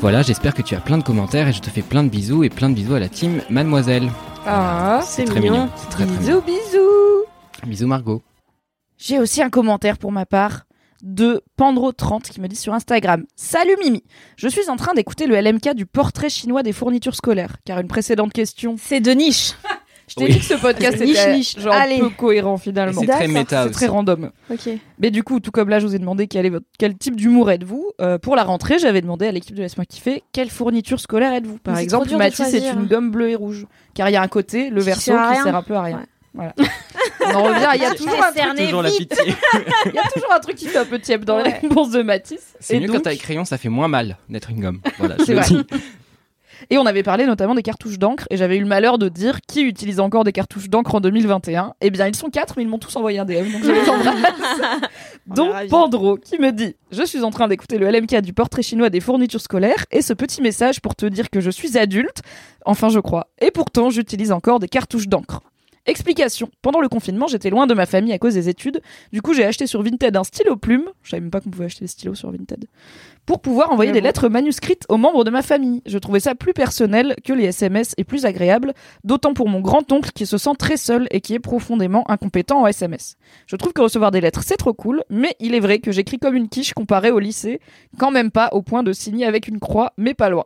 Voilà, 0.00 0.22
j'espère 0.22 0.54
que 0.54 0.62
tu 0.62 0.74
as 0.76 0.80
plein 0.80 0.98
de 0.98 1.02
commentaires 1.02 1.48
et 1.48 1.52
je 1.52 1.60
te 1.60 1.70
fais 1.70 1.82
plein 1.82 2.04
de 2.04 2.08
bisous 2.08 2.44
et 2.44 2.50
plein 2.50 2.68
de 2.70 2.74
bisous 2.74 2.94
à 2.94 3.00
la 3.00 3.08
team 3.08 3.42
Mademoiselle. 3.50 4.10
Ah, 4.46 5.00
C'est 5.04 5.24
très 5.24 5.40
mignon. 5.40 5.68
C'est 5.76 5.88
très, 5.90 6.06
très 6.06 6.16
mignon. 6.18 6.40
bisous, 6.46 6.60
bisous. 6.72 7.24
Bisous 7.66 7.86
Margot. 7.88 8.22
J'ai 8.96 9.18
aussi 9.18 9.42
un 9.42 9.50
commentaire 9.50 9.98
pour 9.98 10.12
ma 10.12 10.24
part 10.24 10.64
de 11.02 11.42
Pandro30 11.58 12.22
qui 12.30 12.40
me 12.40 12.48
dit 12.48 12.56
sur 12.56 12.74
Instagram 12.74 13.24
Salut 13.36 13.76
Mimi, 13.82 14.02
je 14.36 14.48
suis 14.48 14.68
en 14.68 14.76
train 14.76 14.94
d'écouter 14.94 15.26
le 15.26 15.40
LMK 15.40 15.74
du 15.74 15.86
portrait 15.86 16.28
chinois 16.28 16.62
des 16.64 16.72
fournitures 16.72 17.14
scolaires, 17.14 17.56
car 17.64 17.78
une 17.78 17.86
précédente 17.88 18.32
question. 18.32 18.76
C'est 18.80 19.00
de 19.00 19.12
niche. 19.12 19.52
Je 20.08 20.14
t'ai 20.14 20.24
Oui. 20.24 20.30
dit 20.32 20.38
que 20.38 20.44
ce 20.44 20.54
podcast 20.54 21.00
Niche, 21.04 21.10
était 21.18 21.36
niche. 21.36 21.58
genre 21.58 21.72
Allez. 21.74 21.98
peu 21.98 22.08
cohérent 22.10 22.56
finalement. 22.56 23.00
C'est 23.00 23.06
très 23.06 23.28
méta 23.28 23.64
C'est 23.64 23.70
très 23.70 23.86
random. 23.86 24.30
Ok. 24.50 24.68
Mais 24.98 25.10
du 25.10 25.22
coup, 25.22 25.38
tout 25.40 25.50
comme 25.50 25.68
là, 25.68 25.78
je 25.78 25.86
vous 25.86 25.94
ai 25.94 25.98
demandé 25.98 26.26
quel, 26.26 26.46
est 26.46 26.50
votre, 26.50 26.66
quel 26.78 26.96
type 26.96 27.14
d'humour 27.16 27.50
êtes-vous. 27.50 27.90
Euh, 28.00 28.18
pour 28.18 28.34
la 28.34 28.44
rentrée, 28.44 28.78
j'avais 28.78 29.00
demandé 29.02 29.26
à 29.26 29.32
l'équipe 29.32 29.54
de 29.54 29.62
Laisse-moi 29.62 29.84
kiffer 29.84 30.22
quelle 30.32 30.50
fourniture 30.50 30.98
scolaire 31.00 31.32
êtes-vous? 31.34 31.58
Par 31.58 31.74
Mais 31.76 31.82
exemple, 31.82 32.08
Mathis, 32.16 32.36
c'est 32.46 32.50
choisir. 32.58 32.74
une 32.78 32.86
gomme 32.86 33.10
bleue 33.10 33.28
et 33.30 33.34
rouge. 33.34 33.66
Car 33.94 34.08
il 34.08 34.12
y 34.12 34.16
a 34.16 34.22
un 34.22 34.28
côté, 34.28 34.70
le 34.70 34.80
verso, 34.80 35.12
qui 35.12 35.42
sert 35.42 35.54
un 35.54 35.62
peu 35.62 35.74
à 35.74 35.82
rien. 35.82 35.96
Ouais. 35.98 36.04
Voilà. 36.34 36.52
On 37.20 37.34
en 37.34 37.42
revient, 37.42 37.66
il 37.74 37.82
y 37.82 37.84
a 37.84 37.94
toujours 37.94 38.14
un 38.14 38.22
truc, 38.30 38.36
cerné 38.36 38.64
Toujours 38.66 38.82
la 38.82 38.90
vite. 38.90 39.10
pitié. 39.10 39.34
il 39.86 39.92
y 39.94 39.98
a 39.98 40.08
toujours 40.14 40.32
un 40.32 40.38
truc 40.38 40.56
qui 40.56 40.66
fait 40.66 40.78
un 40.78 40.84
peu 40.84 40.98
tiep 40.98 41.24
dans 41.24 41.38
les 41.38 41.44
Ouais. 41.44 41.58
réponses 41.62 41.90
de 41.90 42.02
Mathis. 42.02 42.54
C'est 42.60 42.78
mieux 42.78 42.86
donc- 42.86 42.96
quand 42.96 43.02
t'as 43.02 43.10
les 43.10 43.16
crayons, 43.16 43.44
ça 43.44 43.58
fait 43.58 43.68
moins 43.68 43.88
mal 43.88 44.16
d'être 44.28 44.50
une 44.50 44.60
gomme. 44.60 44.80
Voilà, 44.98 45.16
je 45.18 45.24
C'est 45.24 45.34
le 45.34 45.40
vrai. 45.40 45.64
Et 46.70 46.78
on 46.78 46.86
avait 46.86 47.02
parlé 47.02 47.26
notamment 47.26 47.54
des 47.54 47.62
cartouches 47.62 47.98
d'encre, 47.98 48.26
et 48.30 48.36
j'avais 48.36 48.56
eu 48.56 48.60
le 48.60 48.66
malheur 48.66 48.98
de 48.98 49.08
dire 49.08 49.40
qui 49.46 49.62
utilise 49.62 50.00
encore 50.00 50.24
des 50.24 50.32
cartouches 50.32 50.68
d'encre 50.68 50.94
en 50.94 51.00
2021. 51.00 51.74
Eh 51.80 51.90
bien, 51.90 52.06
ils 52.06 52.16
sont 52.16 52.30
quatre, 52.30 52.54
mais 52.56 52.62
ils 52.62 52.68
m'ont 52.68 52.78
tous 52.78 52.94
envoyé 52.96 53.18
un 53.18 53.24
DM, 53.24 53.52
donc 53.52 53.64
je 53.64 53.72
les 53.72 53.80
embrasse. 53.88 54.60
Donc. 55.26 55.68
Pandro 55.68 56.16
qui 56.16 56.38
me 56.38 56.52
dit 56.52 56.76
Je 56.90 57.02
suis 57.02 57.22
en 57.22 57.30
train 57.30 57.48
d'écouter 57.48 57.78
le 57.78 57.90
LMK 57.90 58.20
du 58.20 58.32
portrait 58.32 58.62
chinois 58.62 58.90
des 58.90 59.00
fournitures 59.00 59.40
scolaires, 59.40 59.84
et 59.90 60.02
ce 60.02 60.12
petit 60.12 60.42
message 60.42 60.80
pour 60.80 60.94
te 60.94 61.06
dire 61.06 61.30
que 61.30 61.40
je 61.40 61.50
suis 61.50 61.78
adulte, 61.78 62.22
enfin, 62.64 62.88
je 62.88 63.00
crois, 63.00 63.28
et 63.40 63.50
pourtant, 63.50 63.90
j'utilise 63.90 64.32
encore 64.32 64.58
des 64.58 64.68
cartouches 64.68 65.08
d'encre. 65.08 65.40
Explication. 65.88 66.50
Pendant 66.60 66.82
le 66.82 66.88
confinement, 66.90 67.28
j'étais 67.28 67.48
loin 67.48 67.66
de 67.66 67.72
ma 67.72 67.86
famille 67.86 68.12
à 68.12 68.18
cause 68.18 68.34
des 68.34 68.50
études. 68.50 68.82
Du 69.10 69.22
coup, 69.22 69.32
j'ai 69.32 69.46
acheté 69.46 69.66
sur 69.66 69.82
Vinted 69.82 70.14
un 70.18 70.22
stylo 70.22 70.54
plume. 70.56 70.84
Je 71.02 71.10
savais 71.10 71.22
même 71.22 71.30
pas 71.30 71.40
qu'on 71.40 71.48
pouvait 71.48 71.64
acheter 71.64 71.82
des 71.82 71.88
stylos 71.88 72.14
sur 72.14 72.30
Vinted. 72.30 72.66
Pour 73.28 73.42
pouvoir 73.42 73.70
envoyer 73.70 73.92
des 73.92 74.00
lettres 74.00 74.30
manuscrites 74.30 74.86
aux 74.88 74.96
membres 74.96 75.22
de 75.22 75.28
ma 75.28 75.42
famille. 75.42 75.82
Je 75.84 75.98
trouvais 75.98 76.18
ça 76.18 76.34
plus 76.34 76.54
personnel 76.54 77.14
que 77.26 77.34
les 77.34 77.44
SMS 77.44 77.92
et 77.98 78.04
plus 78.04 78.24
agréable, 78.24 78.72
d'autant 79.04 79.34
pour 79.34 79.50
mon 79.50 79.60
grand-oncle 79.60 80.12
qui 80.12 80.24
se 80.24 80.38
sent 80.38 80.54
très 80.58 80.78
seul 80.78 81.06
et 81.10 81.20
qui 81.20 81.34
est 81.34 81.38
profondément 81.38 82.10
incompétent 82.10 82.62
en 82.62 82.66
SMS. 82.66 83.16
Je 83.46 83.56
trouve 83.56 83.74
que 83.74 83.82
recevoir 83.82 84.12
des 84.12 84.22
lettres, 84.22 84.42
c'est 84.42 84.56
trop 84.56 84.72
cool, 84.72 85.04
mais 85.10 85.36
il 85.40 85.54
est 85.54 85.60
vrai 85.60 85.78
que 85.78 85.92
j'écris 85.92 86.18
comme 86.18 86.36
une 86.36 86.48
quiche 86.48 86.72
comparé 86.72 87.10
au 87.10 87.18
lycée, 87.18 87.60
quand 87.98 88.10
même 88.10 88.30
pas 88.30 88.48
au 88.52 88.62
point 88.62 88.82
de 88.82 88.94
signer 88.94 89.26
avec 89.26 89.46
une 89.46 89.60
croix, 89.60 89.92
mais 89.98 90.14
pas 90.14 90.30
loin. 90.30 90.44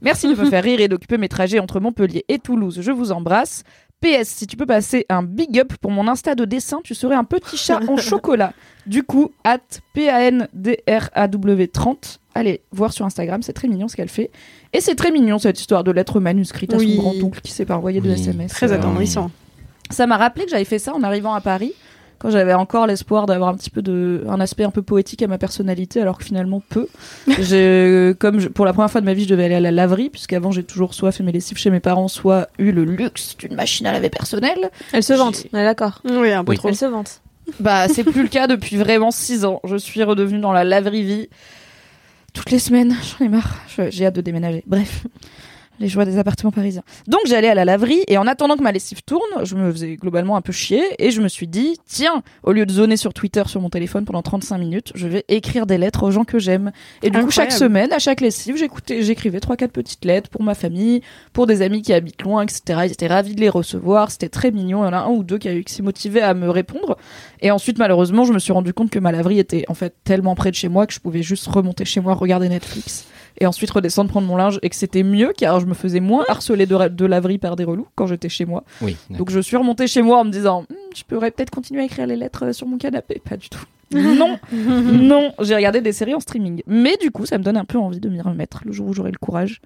Merci 0.00 0.32
de 0.32 0.40
me 0.40 0.44
faire 0.48 0.62
rire 0.62 0.80
et 0.80 0.86
d'occuper 0.86 1.18
mes 1.18 1.28
trajets 1.28 1.58
entre 1.58 1.80
Montpellier 1.80 2.24
et 2.28 2.38
Toulouse. 2.38 2.82
Je 2.82 2.92
vous 2.92 3.10
embrasse. 3.10 3.64
PS, 4.02 4.28
si 4.28 4.46
tu 4.46 4.56
peux 4.56 4.66
passer 4.66 5.06
un 5.08 5.22
big 5.22 5.58
up 5.60 5.72
pour 5.80 5.90
mon 5.92 6.06
Insta 6.08 6.34
de 6.34 6.44
dessin, 6.44 6.80
tu 6.84 6.94
serais 6.94 7.14
un 7.14 7.24
petit 7.24 7.56
chat 7.56 7.80
en 7.88 7.96
chocolat. 7.96 8.52
Du 8.86 9.02
coup, 9.04 9.30
at 9.44 9.60
PANDRAW30. 9.94 12.18
Allez, 12.34 12.60
voir 12.72 12.92
sur 12.92 13.04
Instagram, 13.06 13.42
c'est 13.42 13.52
très 13.52 13.68
mignon 13.68 13.88
ce 13.88 13.96
qu'elle 13.96 14.08
fait. 14.08 14.30
Et 14.72 14.80
c'est 14.80 14.94
très 14.94 15.10
mignon 15.10 15.38
cette 15.38 15.60
histoire 15.60 15.84
de 15.84 15.90
lettres 15.90 16.18
manuscrites 16.20 16.72
à 16.72 16.76
Oui. 16.78 16.96
son 16.96 17.02
grand-oncle 17.02 17.40
qui 17.42 17.52
s'est 17.52 17.66
pas 17.66 17.76
envoyé 17.76 18.00
de. 18.00 18.10
SMS. 18.10 18.52
Très 18.52 18.72
Euh, 18.72 18.76
attendrissant. 18.76 19.30
ça 19.90 20.06
m'a 20.06 20.16
rappelé 20.16 20.44
que 20.46 20.50
j'avais 20.50 20.64
fait 20.64 20.78
ça 20.78 20.94
en 20.94 21.02
arrivant 21.02 21.34
à 21.34 21.40
Paris, 21.40 21.72
quand 22.22 22.30
j'avais 22.30 22.54
encore 22.54 22.86
l'espoir 22.86 23.26
d'avoir 23.26 23.50
un 23.50 23.56
petit 23.56 23.68
peu 23.68 23.82
de, 23.82 24.22
un 24.28 24.38
aspect 24.40 24.62
un 24.62 24.70
peu 24.70 24.80
poétique 24.80 25.20
à 25.22 25.26
ma 25.26 25.38
personnalité, 25.38 26.00
alors 26.00 26.18
que 26.18 26.24
finalement 26.24 26.62
peu. 26.68 26.86
j'ai, 27.40 28.14
comme 28.20 28.38
je- 28.38 28.46
pour 28.48 28.64
la 28.64 28.72
première 28.72 28.90
fois 28.90 29.00
de 29.00 29.06
ma 29.06 29.12
vie, 29.14 29.24
je 29.24 29.28
devais 29.28 29.46
aller 29.46 29.56
à 29.56 29.60
la 29.60 29.72
laverie, 29.72 30.08
puisqu'avant 30.08 30.52
j'ai 30.52 30.62
toujours 30.62 30.94
soit 30.94 31.10
fait 31.10 31.24
mes 31.24 31.32
lessives 31.32 31.58
chez 31.58 31.70
mes 31.70 31.80
parents, 31.80 32.06
soit 32.08 32.48
eu 32.58 32.70
le 32.70 32.84
luxe 32.84 33.36
d'une 33.36 33.54
machine 33.56 33.86
à 33.86 33.92
laver 33.92 34.08
personnelle. 34.08 34.70
Elle 34.92 35.02
se 35.02 35.12
vante. 35.14 35.44
On 35.52 35.58
est 35.58 35.64
d'accord. 35.64 36.00
Oui, 36.08 36.30
un 36.32 36.44
peu 36.44 36.52
Oui. 36.52 36.56
trop. 36.58 36.68
Elle 36.68 36.76
se 36.76 36.84
vante. 36.86 37.20
Bah, 37.58 37.88
c'est 37.88 38.04
plus 38.04 38.22
le 38.22 38.28
cas 38.28 38.46
depuis 38.46 38.76
vraiment 38.76 39.10
six 39.10 39.44
ans. 39.44 39.60
Je 39.64 39.76
suis 39.76 40.02
redevenue 40.04 40.38
dans 40.38 40.52
la 40.52 40.62
laverie 40.62 41.02
vie 41.02 41.28
toutes 42.32 42.50
les 42.52 42.60
semaines. 42.60 42.96
J'en 43.18 43.24
ai 43.26 43.28
marre. 43.28 43.56
J'ai 43.90 44.06
hâte 44.06 44.14
de 44.14 44.20
déménager. 44.20 44.62
Bref. 44.66 45.04
Les 45.82 45.88
joies 45.88 46.04
des 46.04 46.16
appartements 46.16 46.52
parisiens. 46.52 46.84
Donc 47.08 47.22
j'allais 47.26 47.48
à 47.48 47.56
la 47.56 47.64
laverie 47.64 48.04
et 48.06 48.16
en 48.16 48.28
attendant 48.28 48.56
que 48.56 48.62
ma 48.62 48.70
lessive 48.70 49.02
tourne, 49.02 49.42
je 49.42 49.56
me 49.56 49.72
faisais 49.72 49.96
globalement 49.96 50.36
un 50.36 50.40
peu 50.40 50.52
chier 50.52 50.80
et 51.00 51.10
je 51.10 51.20
me 51.20 51.26
suis 51.26 51.48
dit, 51.48 51.76
tiens, 51.86 52.22
au 52.44 52.52
lieu 52.52 52.64
de 52.66 52.70
zoner 52.70 52.96
sur 52.96 53.12
Twitter 53.12 53.42
sur 53.46 53.60
mon 53.60 53.68
téléphone 53.68 54.04
pendant 54.04 54.22
35 54.22 54.58
minutes, 54.58 54.92
je 54.94 55.08
vais 55.08 55.24
écrire 55.26 55.66
des 55.66 55.78
lettres 55.78 56.04
aux 56.04 56.12
gens 56.12 56.22
que 56.22 56.38
j'aime. 56.38 56.70
Et 57.02 57.10
du 57.10 57.18
coup, 57.18 57.32
chaque 57.32 57.50
semaine, 57.50 57.92
à 57.92 57.98
chaque 57.98 58.20
lessive, 58.20 58.56
j'écoutais, 58.56 59.02
j'écrivais 59.02 59.40
trois, 59.40 59.56
quatre 59.56 59.72
petites 59.72 60.04
lettres 60.04 60.30
pour 60.30 60.44
ma 60.44 60.54
famille, 60.54 61.00
pour 61.32 61.48
des 61.48 61.62
amis 61.62 61.82
qui 61.82 61.92
habitent 61.92 62.22
loin, 62.22 62.42
etc. 62.42 62.82
Ils 62.84 62.92
étaient 62.92 63.08
ravis 63.08 63.34
de 63.34 63.40
les 63.40 63.48
recevoir. 63.48 64.12
C'était 64.12 64.28
très 64.28 64.52
mignon. 64.52 64.84
Il 64.84 64.86
y 64.86 64.88
en 64.90 64.92
a 64.92 64.98
un 64.98 65.10
ou 65.10 65.24
deux 65.24 65.38
qui, 65.38 65.48
a 65.48 65.52
eu, 65.52 65.64
qui 65.64 65.74
s'est 65.74 65.82
motivé 65.82 66.22
à 66.22 66.32
me 66.34 66.48
répondre. 66.48 66.96
Et 67.40 67.50
ensuite, 67.50 67.78
malheureusement, 67.78 68.22
je 68.24 68.32
me 68.32 68.38
suis 68.38 68.52
rendu 68.52 68.72
compte 68.72 68.90
que 68.90 69.00
ma 69.00 69.10
laverie 69.10 69.40
était 69.40 69.64
en 69.66 69.74
fait 69.74 69.96
tellement 70.04 70.36
près 70.36 70.52
de 70.52 70.56
chez 70.56 70.68
moi 70.68 70.86
que 70.86 70.94
je 70.94 71.00
pouvais 71.00 71.24
juste 71.24 71.48
remonter 71.48 71.84
chez 71.84 72.00
moi, 72.00 72.14
regarder 72.14 72.48
Netflix 72.48 73.08
et 73.38 73.46
ensuite 73.46 73.70
redescendre 73.70 74.10
prendre 74.10 74.26
mon 74.26 74.36
linge 74.36 74.58
et 74.62 74.68
que 74.68 74.76
c'était 74.76 75.02
mieux 75.02 75.32
car 75.36 75.60
je 75.60 75.66
me 75.66 75.74
faisais 75.74 76.00
moins 76.00 76.24
harceler 76.28 76.66
de, 76.66 76.88
de 76.88 77.06
laverie 77.06 77.38
par 77.38 77.56
des 77.56 77.64
relous 77.64 77.86
quand 77.94 78.06
j'étais 78.06 78.28
chez 78.28 78.44
moi. 78.44 78.64
Oui. 78.80 78.96
Donc 79.10 79.30
je 79.30 79.40
suis 79.40 79.56
remontée 79.56 79.86
chez 79.86 80.02
moi 80.02 80.18
en 80.18 80.24
me 80.24 80.30
disant 80.30 80.62
Hmm, 80.62 80.74
je 80.94 81.02
pourrais 81.04 81.30
peut-être 81.30 81.50
continuer 81.50 81.82
à 81.82 81.84
écrire 81.84 82.06
les 82.06 82.16
lettres 82.16 82.46
euh, 82.46 82.52
sur 82.52 82.66
mon 82.66 82.78
canapé. 82.78 83.20
Pas 83.28 83.36
du 83.36 83.48
tout. 83.48 83.64
Non, 83.92 84.38
non, 84.50 85.34
j'ai 85.42 85.54
regardé 85.54 85.82
des 85.82 85.92
séries 85.92 86.14
en 86.14 86.20
streaming. 86.20 86.62
Mais 86.66 86.96
du 86.96 87.10
coup, 87.10 87.26
ça 87.26 87.36
me 87.36 87.44
donne 87.44 87.58
un 87.58 87.66
peu 87.66 87.76
envie 87.76 88.00
de 88.00 88.08
m'y 88.08 88.22
remettre 88.22 88.62
le 88.64 88.72
jour 88.72 88.86
où 88.88 88.94
j'aurai 88.94 89.10
le 89.10 89.18
courage. 89.18 89.60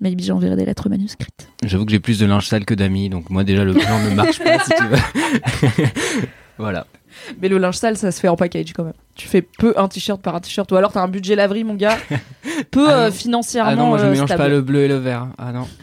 Maybe 0.00 0.20
j'enverrai 0.20 0.56
des 0.56 0.64
lettres 0.64 0.88
manuscrites. 0.88 1.48
J'avoue 1.64 1.84
que 1.84 1.92
j'ai 1.92 2.00
plus 2.00 2.18
de 2.18 2.26
linge 2.26 2.46
sale 2.48 2.64
que 2.64 2.74
d'amis, 2.74 3.08
donc 3.08 3.30
moi 3.30 3.44
déjà 3.44 3.64
le 3.64 3.74
plan 3.74 4.00
ne 4.02 4.14
marche 4.14 4.38
pas 4.40 4.58
si 4.58 4.70
tu 4.76 4.84
veux. 4.84 5.88
voilà. 6.58 6.86
Mais 7.40 7.48
le 7.48 7.58
linge 7.58 7.76
sale, 7.76 7.96
ça 7.96 8.10
se 8.12 8.20
fait 8.20 8.28
en 8.28 8.36
package 8.36 8.72
quand 8.74 8.84
même. 8.84 8.94
Tu 9.14 9.28
fais 9.28 9.42
peu 9.42 9.74
un 9.76 9.88
t-shirt 9.88 10.20
par 10.22 10.34
un 10.34 10.40
t-shirt, 10.40 10.70
ou 10.72 10.76
alors 10.76 10.92
t'as 10.92 11.02
un 11.02 11.08
budget 11.08 11.34
laverie, 11.36 11.64
mon 11.64 11.74
gars, 11.74 11.96
peu 12.70 12.86
Ah 12.88 12.92
euh, 13.06 13.10
financièrement 13.10 13.70
Ah 13.70 13.76
non, 13.76 13.86
moi 13.88 13.98
je 13.98 14.04
euh, 14.04 14.10
mélange 14.12 14.28
stable. 14.28 14.42
pas 14.42 14.48
le 14.48 14.60
bleu 14.62 14.80
et 14.82 14.88
le 14.88 14.96
vert. 14.96 15.28
Ah 15.38 15.52
non, 15.52 15.66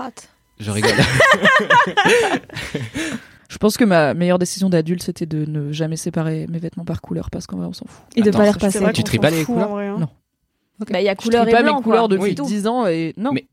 Hot. 0.00 0.04
je 0.60 0.70
rigole. 0.70 0.90
Je 3.48 3.56
pense 3.56 3.76
que 3.78 3.84
ma 3.84 4.12
meilleure 4.14 4.38
décision 4.38 4.68
d'adulte, 4.68 5.02
c'était 5.02 5.24
de 5.26 5.46
ne 5.46 5.72
jamais 5.72 5.96
séparer 5.96 6.46
mes 6.50 6.58
vêtements 6.58 6.84
par 6.84 7.00
couleur, 7.00 7.30
parce 7.30 7.46
qu'en 7.46 7.56
vrai, 7.56 7.66
on 7.66 7.72
s'en 7.72 7.86
fout. 7.86 8.04
Et 8.14 8.20
de 8.22 8.28
Attends, 8.28 8.38
pas 8.38 8.44
les 8.44 8.50
repasser. 8.50 8.78
Tu 8.92 9.00
s'en 9.00 9.02
tries 9.04 9.18
pas 9.18 9.30
les 9.30 9.44
couleurs 9.44 9.70
en 9.70 9.74
vrai, 9.74 9.86
hein. 9.86 9.96
Non. 9.98 10.08
Bah, 10.90 11.00
il 11.00 11.04
y 11.04 11.08
a 11.08 11.12
Je 11.12 11.16
couleur 11.24 11.42
trie 11.44 11.50
et 11.52 11.56
pas 11.56 11.62
blanc, 11.62 11.76
mes 11.78 11.82
couleurs 11.82 12.08
depuis 12.08 12.22
Oui. 12.22 12.34
10 12.34 12.66
ans 12.66 12.86
et 12.86 13.14
non. 13.16 13.32
Mais- 13.32 13.46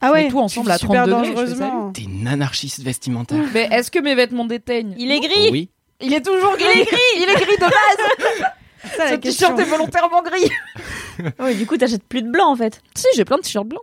Ah 0.00 0.12
ouais, 0.12 0.28
tout 0.28 0.38
ensemble 0.40 0.70
à 0.70 0.78
30 0.78 0.90
super 0.90 1.06
degrés, 1.06 1.28
dangereusement. 1.34 1.92
T'es 1.92 2.02
une 2.02 2.26
anarchiste 2.26 2.80
vestimentaire. 2.82 3.44
Mais 3.54 3.68
est-ce 3.70 3.90
que 3.90 3.98
mes 3.98 4.14
vêtements 4.14 4.44
déteignent 4.44 4.94
Il 4.98 5.10
est 5.10 5.20
gris. 5.20 5.50
Oui. 5.50 5.70
Il 6.00 6.12
est 6.12 6.20
toujours 6.20 6.56
gris. 6.56 6.86
Il 7.16 7.22
est 7.22 7.34
gris 7.34 7.56
de 7.56 7.60
base. 7.60 8.42
Ça, 8.96 9.04
la 9.04 9.10
Ce 9.12 9.14
question. 9.16 9.48
t-shirt 9.48 9.60
est 9.60 9.70
volontairement 9.70 10.22
gris. 10.22 10.50
Oui, 11.40 11.54
du 11.54 11.66
coup, 11.66 11.76
t'achètes 11.78 12.04
plus 12.04 12.20
de 12.22 12.30
blanc 12.30 12.50
en 12.52 12.56
fait. 12.56 12.82
Si, 12.94 13.06
j'ai 13.16 13.24
plein 13.24 13.38
de 13.38 13.42
t-shirts 13.42 13.66
blancs. 13.66 13.82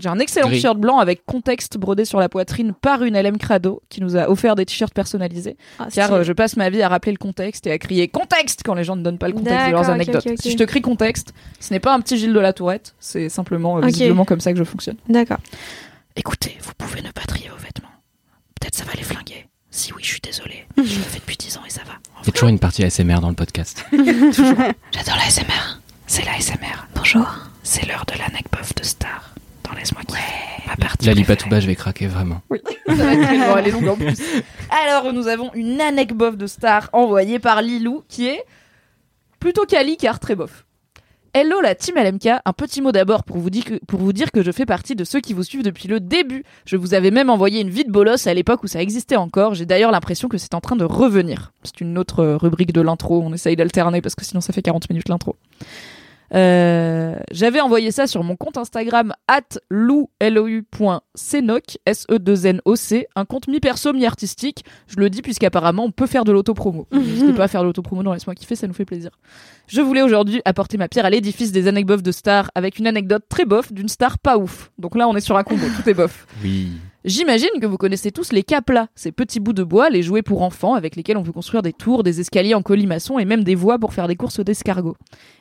J'ai 0.00 0.08
un 0.08 0.18
excellent 0.18 0.48
Gris. 0.48 0.56
t-shirt 0.56 0.78
blanc 0.78 0.98
avec 0.98 1.24
contexte 1.26 1.76
brodé 1.78 2.04
sur 2.04 2.18
la 2.18 2.28
poitrine 2.28 2.72
par 2.72 3.02
une 3.02 3.20
LM 3.20 3.38
Crado 3.38 3.82
qui 3.88 4.00
nous 4.00 4.16
a 4.16 4.28
offert 4.30 4.54
des 4.56 4.64
t-shirts 4.66 4.94
personnalisés. 4.94 5.56
Ah, 5.78 5.88
Car 5.92 6.12
euh, 6.12 6.22
je 6.22 6.32
passe 6.32 6.56
ma 6.56 6.70
vie 6.70 6.82
à 6.82 6.88
rappeler 6.88 7.12
le 7.12 7.18
contexte 7.18 7.66
et 7.66 7.70
à 7.72 7.78
crier 7.78 8.08
contexte 8.08 8.62
quand 8.64 8.74
les 8.74 8.84
gens 8.84 8.96
ne 8.96 9.02
donnent 9.02 9.18
pas 9.18 9.28
le 9.28 9.34
contexte 9.34 9.66
de 9.66 9.70
leurs 9.72 9.80
D'accord, 9.82 9.94
anecdotes. 9.94 10.40
Si 10.40 10.50
je 10.50 10.56
te 10.56 10.64
crie 10.64 10.80
contexte, 10.80 11.32
ce 11.60 11.72
n'est 11.72 11.80
pas 11.80 11.94
un 11.94 12.00
petit 12.00 12.16
Gilles 12.16 12.32
de 12.32 12.40
la 12.40 12.52
Tourette, 12.52 12.94
c'est 12.98 13.28
simplement 13.28 13.78
euh, 13.78 13.86
visiblement 13.86 14.24
comme 14.24 14.40
ça 14.40 14.52
que 14.52 14.58
je 14.58 14.64
fonctionne. 14.64 14.96
D'accord. 15.08 15.38
Écoutez, 16.16 16.56
vous 16.62 16.72
pouvez 16.76 17.02
ne 17.02 17.10
pas 17.10 17.22
trier 17.22 17.48
vos 17.48 17.56
vêtements. 17.62 17.88
Peut-être 18.60 18.74
ça 18.74 18.84
va 18.84 18.92
les 18.94 19.02
flinguer. 19.02 19.46
Si 19.70 19.92
oui, 19.92 20.02
je 20.02 20.08
suis 20.08 20.20
désolé. 20.20 20.64
Je 20.76 20.82
le 20.82 20.86
fais 21.04 21.18
depuis 21.20 21.36
10 21.36 21.58
ans 21.58 21.60
et 21.66 21.70
ça 21.70 21.82
va. 21.86 21.92
Il 22.22 22.26
y 22.26 22.28
a 22.30 22.32
toujours 22.32 22.48
une 22.48 22.58
partie 22.58 22.82
ASMR 22.84 23.20
dans 23.20 23.28
le 23.28 23.34
podcast. 23.36 23.84
J'adore 23.92 25.16
la 25.16 25.30
SMR. 25.30 25.80
C'est 26.06 26.24
la 26.24 26.40
SMR. 26.40 26.86
Bonjour. 26.96 27.26
C'est 27.62 27.86
l'heure 27.86 28.04
de 28.06 28.18
l'anecdote 28.18 28.76
de 28.76 28.82
Star. 28.84 29.32
Dans 29.64 29.72
Laisse-moi 29.76 30.02
kiffer. 30.02 30.20
Ma 30.66 30.74
partie 30.76 30.80
partie. 30.80 30.89
La 31.02 31.14
Lipatouba, 31.14 31.60
je 31.60 31.66
vais 31.66 31.76
craquer 31.76 32.06
vraiment. 32.06 32.40
Ça 32.88 32.94
va 32.94 33.62
longue 33.68 33.88
en 33.88 33.96
plus. 33.96 34.18
Alors, 34.84 35.12
nous 35.12 35.28
avons 35.28 35.50
une 35.54 35.80
anecdote 35.80 36.36
de 36.36 36.46
star 36.46 36.90
envoyée 36.92 37.38
par 37.38 37.62
Lilou 37.62 38.02
qui 38.08 38.26
est 38.28 38.44
plutôt 39.38 39.64
quali 39.64 39.96
car 39.96 40.20
très 40.20 40.34
bof. 40.34 40.66
Hello 41.32 41.60
la 41.60 41.76
team 41.76 41.94
LMK, 41.96 42.26
un 42.44 42.52
petit 42.52 42.82
mot 42.82 42.90
d'abord 42.90 43.22
pour, 43.22 43.38
vous 43.38 43.50
dire 43.50 43.64
que- 43.64 44.42
je 44.42 44.50
fais 44.50 44.66
partie 44.66 44.96
de 44.96 45.04
ceux 45.04 45.20
qui 45.20 45.32
vous 45.32 45.44
suivent 45.44 45.62
depuis 45.62 45.86
le 45.86 46.00
début. 46.00 46.42
Je 46.66 46.76
vous 46.76 46.92
avais 46.92 47.12
même 47.12 47.30
envoyé 47.30 47.60
une 47.60 47.70
vie 47.70 47.84
de 47.84 47.90
bolos 47.92 48.26
à 48.26 48.34
l'époque 48.34 48.64
où 48.64 48.66
ça 48.66 48.82
existait 48.82 49.14
encore. 49.14 49.54
J'ai 49.54 49.64
d'ailleurs 49.64 49.92
l'impression 49.92 50.26
que 50.28 50.38
c'est 50.38 50.54
en 50.54 50.60
train 50.60 50.74
de 50.74 50.84
revenir. 50.84 51.52
C'est 51.62 51.80
une 51.80 51.98
autre 51.98 52.24
rubrique 52.24 52.72
de 52.72 52.80
l'intro, 52.80 53.22
on 53.24 53.32
essaye 53.32 53.54
d'alterner 53.54 54.00
parce 54.02 54.16
que 54.16 54.24
sinon 54.24 54.40
ça 54.40 54.52
fait 54.52 54.62
40 54.62 54.90
minutes 54.90 55.08
l'intro. 55.08 55.36
Euh, 56.32 57.16
j'avais 57.32 57.60
envoyé 57.60 57.90
ça 57.90 58.06
sur 58.06 58.22
mon 58.22 58.36
compte 58.36 58.56
Instagram 58.56 59.12
at 59.28 59.58
lou.senoc, 59.68 61.62
S-E-2-N-O-C, 61.86 63.08
un 63.16 63.24
compte 63.24 63.48
mi-perso, 63.48 63.92
mi-artistique. 63.92 64.64
Je 64.86 64.96
le 64.96 65.10
dis 65.10 65.22
puisqu'apparemment 65.22 65.84
on 65.84 65.90
peut 65.90 66.06
faire 66.06 66.24
de 66.24 66.32
l'autopromo. 66.32 66.86
N'hésitez 66.92 67.32
pas 67.32 67.44
à 67.44 67.48
faire 67.48 67.62
de 67.62 67.66
l'autopromo 67.66 68.02
dans 68.02 68.12
Laisse-moi 68.12 68.34
kiffer, 68.34 68.56
ça 68.56 68.66
nous 68.66 68.74
fait 68.74 68.84
plaisir. 68.84 69.10
Je 69.66 69.80
voulais 69.80 70.02
aujourd'hui 70.02 70.42
apporter 70.44 70.76
ma 70.76 70.88
pierre 70.88 71.04
à 71.04 71.10
l'édifice 71.10 71.52
des 71.52 71.68
anecdotes 71.68 72.02
de 72.02 72.12
stars 72.12 72.50
avec 72.54 72.78
une 72.78 72.86
anecdote 72.86 73.24
très 73.28 73.44
bof 73.44 73.72
d'une 73.72 73.88
star 73.88 74.18
pas 74.18 74.38
ouf. 74.38 74.70
Donc 74.78 74.96
là 74.96 75.08
on 75.08 75.16
est 75.16 75.20
sur 75.20 75.36
un 75.36 75.42
combo, 75.42 75.66
tout 75.76 75.88
est 75.88 75.94
bof. 75.94 76.26
Oui. 76.42 76.72
J'imagine 77.04 77.48
que 77.60 77.66
vous 77.66 77.78
connaissez 77.78 78.10
tous 78.10 78.30
les 78.30 78.42
caplas, 78.42 78.88
ces 78.94 79.10
petits 79.10 79.40
bouts 79.40 79.54
de 79.54 79.62
bois, 79.62 79.88
les 79.88 80.02
jouets 80.02 80.20
pour 80.20 80.42
enfants 80.42 80.74
avec 80.74 80.96
lesquels 80.96 81.16
on 81.16 81.22
peut 81.22 81.32
construire 81.32 81.62
des 81.62 81.72
tours, 81.72 82.02
des 82.02 82.20
escaliers 82.20 82.54
en 82.54 82.60
colimaçon 82.60 83.18
et 83.18 83.24
même 83.24 83.42
des 83.42 83.54
voies 83.54 83.78
pour 83.78 83.94
faire 83.94 84.06
des 84.06 84.16
courses 84.16 84.40
d'escargot. 84.40 84.96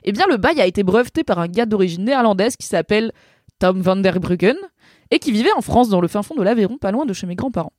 Eh 0.06 0.14
bien, 0.14 0.26
le 0.30 0.38
bail 0.38 0.62
a 0.62 0.66
été 0.66 0.84
breveté 0.84 1.26
par 1.26 1.40
un 1.40 1.48
gars 1.48 1.66
d'origine 1.66 2.06
néerlandaise 2.06 2.56
qui 2.56 2.66
s'appelle 2.66 3.12
Tom 3.60 3.82
van 3.82 3.98
der 3.98 4.22
Bruggen 4.22 4.56
et 5.12 5.20
qui 5.20 5.34
vivait 5.34 5.52
en 5.52 5.62
France 5.62 5.90
dans 5.90 6.00
le 6.00 6.08
fin 6.08 6.24
fond 6.24 6.36
de 6.36 6.44
l'Aveyron, 6.44 6.78
pas 6.78 6.92
loin 6.92 7.06
de 7.06 7.12
chez 7.12 7.28
mes 7.28 7.36
grands-parents. 7.36 7.74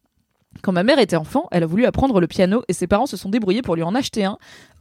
Quand 0.63 0.73
ma 0.73 0.83
mère 0.83 0.99
était 0.99 1.17
enfant, 1.17 1.49
elle 1.51 1.63
a 1.63 1.67
voulu 1.67 1.87
apprendre 1.87 2.21
le 2.21 2.27
piano 2.27 2.63
et 2.69 2.75
ses 2.75 2.87
parents 2.87 3.07
se 3.07 3.17
sont 3.17 3.31
débrouillés 3.31 3.63
pour 3.63 3.77
lui 3.77 3.83
en 3.83 3.95
acheter 3.95 4.25
un. 4.25 4.37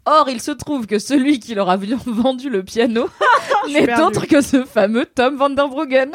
Or, 0.05 0.27
il 0.29 0.41
se 0.41 0.51
trouve 0.51 0.87
que 0.87 0.99
celui 0.99 1.39
qui 1.39 1.55
leur 1.55 1.69
a 1.69 1.77
vendu 2.05 2.49
le 2.49 2.63
piano 2.63 3.07
n'est 3.71 4.01
autre 4.01 4.25
que 4.27 4.41
ce 4.41 4.65
fameux 4.65 5.05
Tom 5.05 5.37
van 5.37 5.51
der 5.51 5.69
Bruggen. 5.69 6.11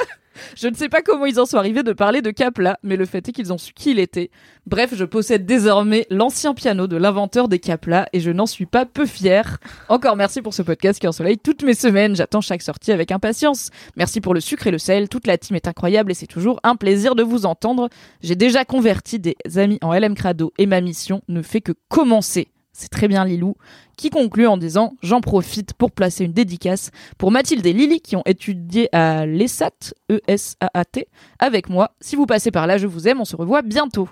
Je 0.56 0.68
ne 0.68 0.74
sais 0.74 0.88
pas 0.88 1.02
comment 1.02 1.26
ils 1.26 1.40
en 1.40 1.46
sont 1.46 1.56
arrivés 1.56 1.82
de 1.82 1.92
parler 1.92 2.22
de 2.22 2.30
Capla, 2.30 2.78
mais 2.82 2.96
le 2.96 3.06
fait 3.06 3.28
est 3.28 3.32
qu'ils 3.32 3.52
ont 3.52 3.58
su 3.58 3.72
qui 3.72 3.92
il 3.92 3.98
était. 3.98 4.30
Bref, 4.66 4.94
je 4.94 5.04
possède 5.04 5.46
désormais 5.46 6.06
l'ancien 6.10 6.54
piano 6.54 6.86
de 6.86 6.96
l'inventeur 6.96 7.48
des 7.48 7.58
Capla 7.58 8.08
et 8.12 8.20
je 8.20 8.30
n'en 8.30 8.46
suis 8.46 8.66
pas 8.66 8.86
peu 8.86 9.06
fière. 9.06 9.58
Encore 9.88 10.16
merci 10.16 10.42
pour 10.42 10.54
ce 10.54 10.62
podcast 10.62 11.00
qui 11.00 11.06
ensoleille 11.06 11.38
toutes 11.38 11.62
mes 11.62 11.74
semaines. 11.74 12.16
J'attends 12.16 12.40
chaque 12.40 12.62
sortie 12.62 12.92
avec 12.92 13.12
impatience. 13.12 13.70
Merci 13.96 14.20
pour 14.20 14.34
le 14.34 14.40
sucre 14.40 14.66
et 14.66 14.70
le 14.70 14.78
sel. 14.78 15.08
Toute 15.08 15.26
la 15.26 15.38
team 15.38 15.56
est 15.56 15.68
incroyable 15.68 16.10
et 16.10 16.14
c'est 16.14 16.26
toujours 16.26 16.60
un 16.62 16.76
plaisir 16.76 17.14
de 17.14 17.22
vous 17.22 17.46
entendre. 17.46 17.88
J'ai 18.22 18.36
déjà 18.36 18.64
converti 18.64 19.18
des 19.18 19.36
amis 19.56 19.78
en 19.82 19.92
LM 19.92 20.14
Crado 20.14 20.52
et 20.58 20.66
ma 20.66 20.80
mission 20.80 21.22
ne 21.28 21.42
fait 21.42 21.60
que 21.60 21.72
commencer. 21.88 22.48
C'est 22.76 22.88
très 22.88 23.06
bien 23.06 23.24
Lilou, 23.24 23.54
qui 23.96 24.10
conclut 24.10 24.48
en 24.48 24.56
disant 24.56 24.94
J'en 25.00 25.20
profite 25.20 25.74
pour 25.74 25.92
placer 25.92 26.24
une 26.24 26.32
dédicace 26.32 26.90
pour 27.18 27.30
Mathilde 27.30 27.64
et 27.64 27.72
Lily 27.72 28.00
qui 28.00 28.16
ont 28.16 28.24
étudié 28.26 28.88
à 28.94 29.26
l'ESAT, 29.26 29.94
E-S-A-A-T, 30.10 31.06
avec 31.38 31.68
moi. 31.68 31.92
Si 32.00 32.16
vous 32.16 32.26
passez 32.26 32.50
par 32.50 32.66
là, 32.66 32.76
je 32.76 32.88
vous 32.88 33.06
aime, 33.06 33.20
on 33.20 33.24
se 33.24 33.36
revoit 33.36 33.62
bientôt. 33.62 34.08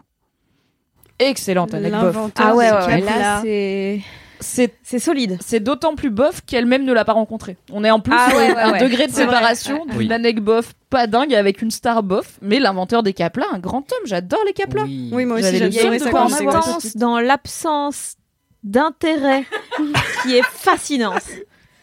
Excellente 1.19 1.75
anecdote. 1.75 2.15
Ah 2.37 2.55
ouais, 2.55 2.71
là 2.71 3.41
c'est 3.43 4.01
C'est 4.39 4.75
c'est 4.85 4.99
solide. 5.01 5.39
c'est 5.45 5.61
d'autant 5.61 5.97
plus 5.97 6.11
bof 6.11 6.41
qu'elle-même 6.47 6.85
ne 6.85 6.93
l'a 6.93 7.05
pas 7.05 7.13
rencontré. 7.15 7.57
On 7.73 7.83
est 7.85 7.91
en 7.91 7.99
plus 7.99 8.15
Ah 8.17 8.29
sur 8.29 8.39
ouais, 8.39 8.53
ouais, 8.55 8.61
un 8.61 8.73
ouais. 8.73 8.81
degré 8.81 9.09
de 9.09 9.13
séparation 9.13 9.85
Oui. 9.97 10.05
d'une 10.05 10.13
anecdote 10.13 10.45
bof 10.45 10.73
pas 10.89 11.07
dingue 11.09 11.35
avec 11.35 11.63
une 11.63 11.71
star 11.73 12.03
bof, 12.05 12.39
mais 12.43 12.61
l'inventeur 12.61 13.03
des 13.03 13.13
Capla, 13.13 13.47
un 13.53 13.59
grand 13.59 13.79
homme, 13.93 14.07
j'adore 14.07 14.41
les 14.47 14.53
Capla. 14.53 14.85
Oui. 14.85 15.11
Oui, 15.13 15.25
moi 15.25 15.37
aussi, 15.39 15.47
J'avais 15.47 15.59
le 15.61 15.67
Il 15.69 15.75
y 15.75 15.81
a 15.81 15.95
une 15.95 16.93
dans 16.97 17.19
l'absence 17.19 18.15
d'intérêt 18.65 19.45
qui 20.23 20.37
est 20.37 20.45
fascinante. 20.45 21.23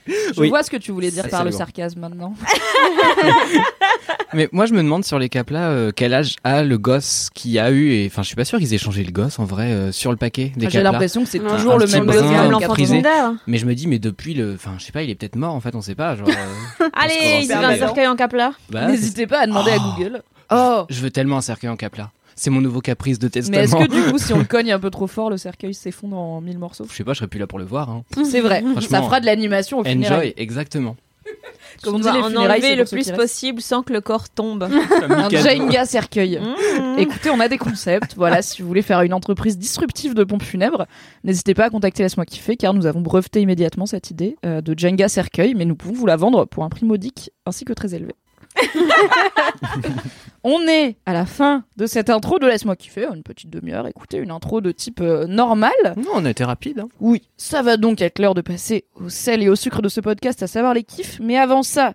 Je 0.07 0.39
Oui. 0.39 0.49
vois 0.49 0.63
ce 0.63 0.71
que 0.71 0.77
tu 0.77 0.91
voulais 0.91 1.11
dire 1.11 1.27
par 1.29 1.43
le 1.43 1.51
sarcasme 1.51 1.99
maintenant. 1.99 2.33
Mais 4.33 4.47
moi, 4.51 4.65
je 4.65 4.73
me 4.73 4.81
demande 4.81 5.03
sur 5.05 5.19
les 5.19 5.29
caplas, 5.29 5.69
euh, 5.69 5.91
quel 5.95 6.13
âge 6.13 6.35
a 6.43 6.63
le 6.63 6.77
gosse 6.77 7.29
qui 7.33 7.57
a 7.59 7.71
eu, 7.71 7.91
et 7.91 8.07
enfin, 8.11 8.21
je 8.23 8.27
suis 8.27 8.35
pas 8.35 8.45
sûr 8.45 8.59
qu'ils 8.59 8.73
aient 8.73 8.77
changé 8.79 9.03
le 9.03 9.11
gosse 9.11 9.39
en 9.39 9.43
vrai 9.45 9.71
euh, 9.71 9.91
sur 9.91 10.11
le 10.11 10.17
paquet 10.17 10.51
des 10.55 10.69
J'ai 10.69 10.81
l'impression 10.81 11.23
que 11.23 11.29
c'est 11.29 11.39
toujours 11.39 11.73
un 11.73 11.77
le 11.77 11.87
même 11.87 12.05
gosse. 12.05 12.15
Comme 12.21 12.51
l'enfant. 12.51 13.35
Mais 13.47 13.57
je 13.57 13.65
me 13.65 13.73
dis, 13.75 13.87
mais 13.87 13.99
depuis 13.99 14.33
le, 14.33 14.53
enfin, 14.55 14.71
je 14.77 14.85
sais 14.85 14.91
pas, 14.91 15.03
il 15.03 15.09
est 15.09 15.15
peut-être 15.15 15.35
mort 15.35 15.53
en 15.53 15.59
fait, 15.59 15.75
on 15.75 15.81
sait 15.81 15.95
pas. 15.95 16.15
Genre, 16.15 16.27
euh, 16.27 16.89
Allez, 16.93 17.41
il 17.43 17.51
un 17.51 17.75
cercueil 17.77 18.07
en 18.07 18.15
capla. 18.15 18.53
bah, 18.69 18.87
N'hésitez 18.87 19.27
pas 19.27 19.39
à 19.41 19.47
demander 19.47 19.71
à 19.71 19.77
Oh. 19.79 19.93
Google. 19.97 20.21
Oh 20.51 20.85
je 20.89 20.99
veux 21.01 21.11
tellement 21.11 21.37
un 21.37 21.41
cercueil 21.41 21.69
en 21.69 21.75
capla. 21.75 22.11
C'est 22.39 22.51
mon 22.51 22.61
nouveau 22.61 22.79
caprice 22.79 23.19
de 23.19 23.25
Mais 23.25 23.31
testament. 23.31 23.59
est-ce 23.59 23.75
que 23.75 23.91
du 23.91 24.11
coup, 24.13 24.17
si 24.17 24.31
on 24.31 24.37
le 24.37 24.43
cogne 24.45 24.71
un 24.71 24.79
peu 24.79 24.89
trop 24.89 25.07
fort, 25.07 25.29
le 25.29 25.35
cercueil 25.35 25.73
s'effondre 25.73 26.17
en 26.17 26.39
mille 26.39 26.57
morceaux? 26.57 26.85
Je 26.89 26.95
sais 26.95 27.03
pas, 27.03 27.11
je 27.11 27.17
serais 27.17 27.27
plus 27.27 27.37
là 27.37 27.47
pour 27.47 27.59
le 27.59 27.65
voir. 27.65 27.89
Hein. 27.89 28.03
C'est 28.23 28.39
vrai. 28.39 28.63
Ça 28.79 29.01
fera 29.01 29.19
de 29.19 29.25
l'animation 29.25 29.79
au 29.79 29.83
funérailles. 29.83 30.29
Enjoy, 30.29 30.33
exactement. 30.37 30.95
Comme 31.83 31.95
on 31.95 31.99
dit, 31.99 32.05
les 32.05 32.11
en 32.11 32.27
funérailles, 32.27 32.61
c'est 32.61 32.67
enlever 32.67 32.75
le 32.77 32.85
plus 32.85 33.11
possible 33.11 33.61
sans 33.61 33.83
que 33.83 33.91
le 33.91 33.99
corps 33.99 34.29
tombe. 34.29 34.63
Un 35.09 35.29
Jenga 35.29 35.85
cercueil. 35.85 36.39
Mmh. 36.39 36.99
Écoutez, 36.99 37.29
on 37.29 37.41
a 37.41 37.49
des 37.49 37.57
concepts. 37.57 38.15
Voilà, 38.15 38.41
si 38.41 38.61
vous 38.61 38.69
voulez 38.69 38.83
faire 38.83 39.01
une 39.01 39.13
entreprise 39.13 39.57
disruptive 39.57 40.13
de 40.13 40.23
pompes 40.23 40.43
funèbres, 40.43 40.87
n'hésitez 41.25 41.53
pas 41.53 41.65
à 41.65 41.69
contacter 41.69 42.03
Laisse-moi 42.03 42.25
kiffer, 42.25 42.55
car 42.55 42.73
nous 42.73 42.85
avons 42.85 43.01
breveté 43.01 43.41
immédiatement 43.41 43.85
cette 43.85 44.11
idée 44.11 44.37
euh, 44.45 44.61
de 44.61 44.79
Jenga 44.79 45.09
cercueil, 45.09 45.55
mais 45.55 45.65
nous 45.65 45.75
pouvons 45.75 45.93
vous 45.93 46.05
la 46.05 46.15
vendre 46.15 46.45
pour 46.45 46.63
un 46.63 46.69
prix 46.69 46.85
modique 46.85 47.31
ainsi 47.45 47.65
que 47.65 47.73
très 47.73 47.95
élevé. 47.95 48.13
on 50.43 50.67
est 50.67 50.97
à 51.05 51.13
la 51.13 51.25
fin 51.25 51.63
de 51.77 51.85
cette 51.85 52.09
intro 52.09 52.39
de 52.39 52.47
Laisse-moi 52.47 52.75
kiffer, 52.75 53.07
une 53.13 53.23
petite 53.23 53.49
demi-heure. 53.49 53.87
Écoutez, 53.87 54.17
une 54.17 54.31
intro 54.31 54.61
de 54.61 54.71
type 54.71 55.01
euh, 55.01 55.25
normal. 55.27 55.71
Non, 55.97 56.11
on 56.15 56.25
a 56.25 56.29
été 56.29 56.43
rapide. 56.43 56.79
Hein. 56.79 56.89
Oui, 56.99 57.23
ça 57.37 57.61
va 57.61 57.77
donc 57.77 58.01
être 58.01 58.19
l'heure 58.19 58.33
de 58.35 58.41
passer 58.41 58.85
au 58.95 59.09
sel 59.09 59.43
et 59.43 59.49
au 59.49 59.55
sucre 59.55 59.81
de 59.81 59.89
ce 59.89 60.01
podcast, 60.01 60.41
à 60.43 60.47
savoir 60.47 60.73
les 60.73 60.83
kiffs. 60.83 61.19
Mais 61.21 61.37
avant 61.37 61.63
ça, 61.63 61.93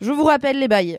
je 0.00 0.12
vous 0.12 0.24
rappelle 0.24 0.58
les 0.58 0.68
bails. 0.68 0.98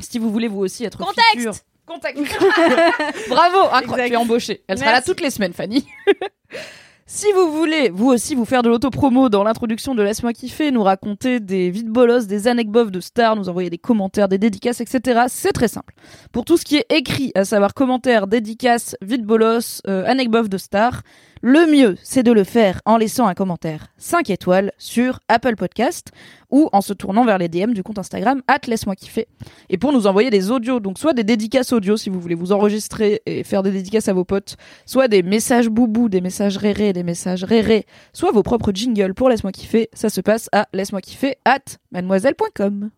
Si 0.00 0.18
vous 0.18 0.30
voulez 0.30 0.48
vous 0.48 0.60
aussi 0.60 0.84
être 0.84 0.98
Contexte 0.98 1.34
futur- 1.36 1.54
Contexte 1.86 2.24
Bravo 3.28 3.58
incroyable, 3.72 3.84
Exact. 3.92 4.06
tu 4.08 4.12
es 4.12 4.16
embauchée. 4.16 4.64
Elle 4.68 4.78
sera 4.78 4.86
là 4.90 4.96
Merci. 4.96 5.10
toutes 5.10 5.20
les 5.20 5.30
semaines, 5.30 5.52
Fanny. 5.52 5.86
Si 7.06 7.26
vous 7.32 7.52
voulez, 7.52 7.90
vous 7.90 8.06
aussi, 8.06 8.34
vous 8.34 8.46
faire 8.46 8.62
de 8.62 8.70
l'autopromo 8.70 9.28
dans 9.28 9.44
l'introduction 9.44 9.94
de 9.94 10.02
Laisse-moi 10.02 10.32
kiffer, 10.32 10.70
nous 10.70 10.82
raconter 10.82 11.38
des 11.38 11.70
vides 11.70 11.90
bolos, 11.90 12.26
des 12.26 12.48
anecdotes 12.48 12.90
de 12.90 13.00
stars, 13.00 13.36
nous 13.36 13.50
envoyer 13.50 13.68
des 13.68 13.76
commentaires, 13.76 14.26
des 14.26 14.38
dédicaces, 14.38 14.80
etc., 14.80 15.24
c'est 15.28 15.52
très 15.52 15.68
simple. 15.68 15.92
Pour 16.32 16.46
tout 16.46 16.56
ce 16.56 16.64
qui 16.64 16.76
est 16.76 16.86
écrit, 16.90 17.30
à 17.34 17.44
savoir 17.44 17.74
commentaires, 17.74 18.26
dédicaces, 18.26 18.96
vides 19.02 19.26
bolos, 19.26 19.82
euh, 19.86 20.06
anecdotes 20.06 20.48
de 20.48 20.56
stars, 20.56 21.02
le 21.46 21.70
mieux, 21.70 21.98
c'est 22.02 22.22
de 22.22 22.32
le 22.32 22.42
faire 22.42 22.80
en 22.86 22.96
laissant 22.96 23.26
un 23.26 23.34
commentaire 23.34 23.88
5 23.98 24.30
étoiles 24.30 24.72
sur 24.78 25.20
Apple 25.28 25.56
Podcast 25.56 26.10
ou 26.50 26.70
en 26.72 26.80
se 26.80 26.94
tournant 26.94 27.26
vers 27.26 27.36
les 27.36 27.50
DM 27.50 27.74
du 27.74 27.82
compte 27.82 27.98
Instagram 27.98 28.40
laisse-moi 28.66 28.96
kiffer. 28.96 29.28
Et 29.68 29.76
pour 29.76 29.92
nous 29.92 30.06
envoyer 30.06 30.30
des 30.30 30.50
audios, 30.50 30.80
donc 30.80 30.98
soit 30.98 31.12
des 31.12 31.22
dédicaces 31.22 31.74
audio 31.74 31.98
si 31.98 32.08
vous 32.08 32.18
voulez 32.18 32.34
vous 32.34 32.52
enregistrer 32.52 33.20
et 33.26 33.44
faire 33.44 33.62
des 33.62 33.72
dédicaces 33.72 34.08
à 34.08 34.14
vos 34.14 34.24
potes, 34.24 34.56
soit 34.86 35.06
des 35.06 35.22
messages 35.22 35.68
boubou, 35.68 36.08
des 36.08 36.22
messages 36.22 36.56
rérés, 36.56 36.94
des 36.94 37.02
messages 37.02 37.44
rérés, 37.44 37.84
soit 38.14 38.32
vos 38.32 38.42
propres 38.42 38.72
jingles 38.72 39.12
pour 39.12 39.28
laisse-moi 39.28 39.52
kiffer, 39.52 39.90
ça 39.92 40.08
se 40.08 40.22
passe 40.22 40.48
à 40.52 40.66
laisse-moi 40.72 41.02
kiffer 41.02 41.36
at 41.44 41.76
mademoiselle.com. 41.92 42.88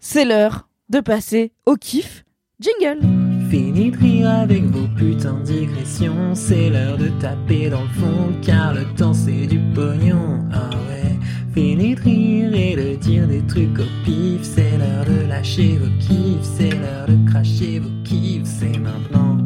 C'est 0.00 0.24
l'heure 0.24 0.68
de 0.88 0.98
passer 0.98 1.52
au 1.66 1.76
kiff 1.76 2.24
jingle. 2.58 3.25
Fini 3.50 3.92
de 3.92 3.96
rire 3.98 4.30
avec 4.30 4.64
vos 4.64 4.88
putains 4.88 5.38
de 5.40 5.44
digressions, 5.44 6.34
c'est 6.34 6.68
l'heure 6.68 6.98
de 6.98 7.08
taper 7.20 7.70
dans 7.70 7.82
le 7.82 7.88
fond, 7.88 8.32
car 8.42 8.74
le 8.74 8.84
temps 8.96 9.14
c'est 9.14 9.46
du 9.46 9.60
pognon, 9.72 10.44
ah 10.52 10.70
ouais. 10.70 11.16
Fini 11.54 11.94
de 11.94 12.00
rire 12.00 12.54
et 12.54 12.76
de 12.76 12.96
dire 12.96 13.28
des 13.28 13.42
trucs 13.42 13.78
au 13.78 13.86
pif, 14.04 14.42
c'est 14.42 14.76
l'heure 14.78 15.04
de 15.04 15.28
lâcher 15.28 15.78
vos 15.78 15.90
kiffs, 16.00 16.42
c'est 16.42 16.70
l'heure 16.70 17.06
de 17.06 17.30
cracher 17.30 17.78
vos 17.78 18.02
kiffs, 18.02 18.44
c'est 18.44 18.78
maintenant. 18.78 19.38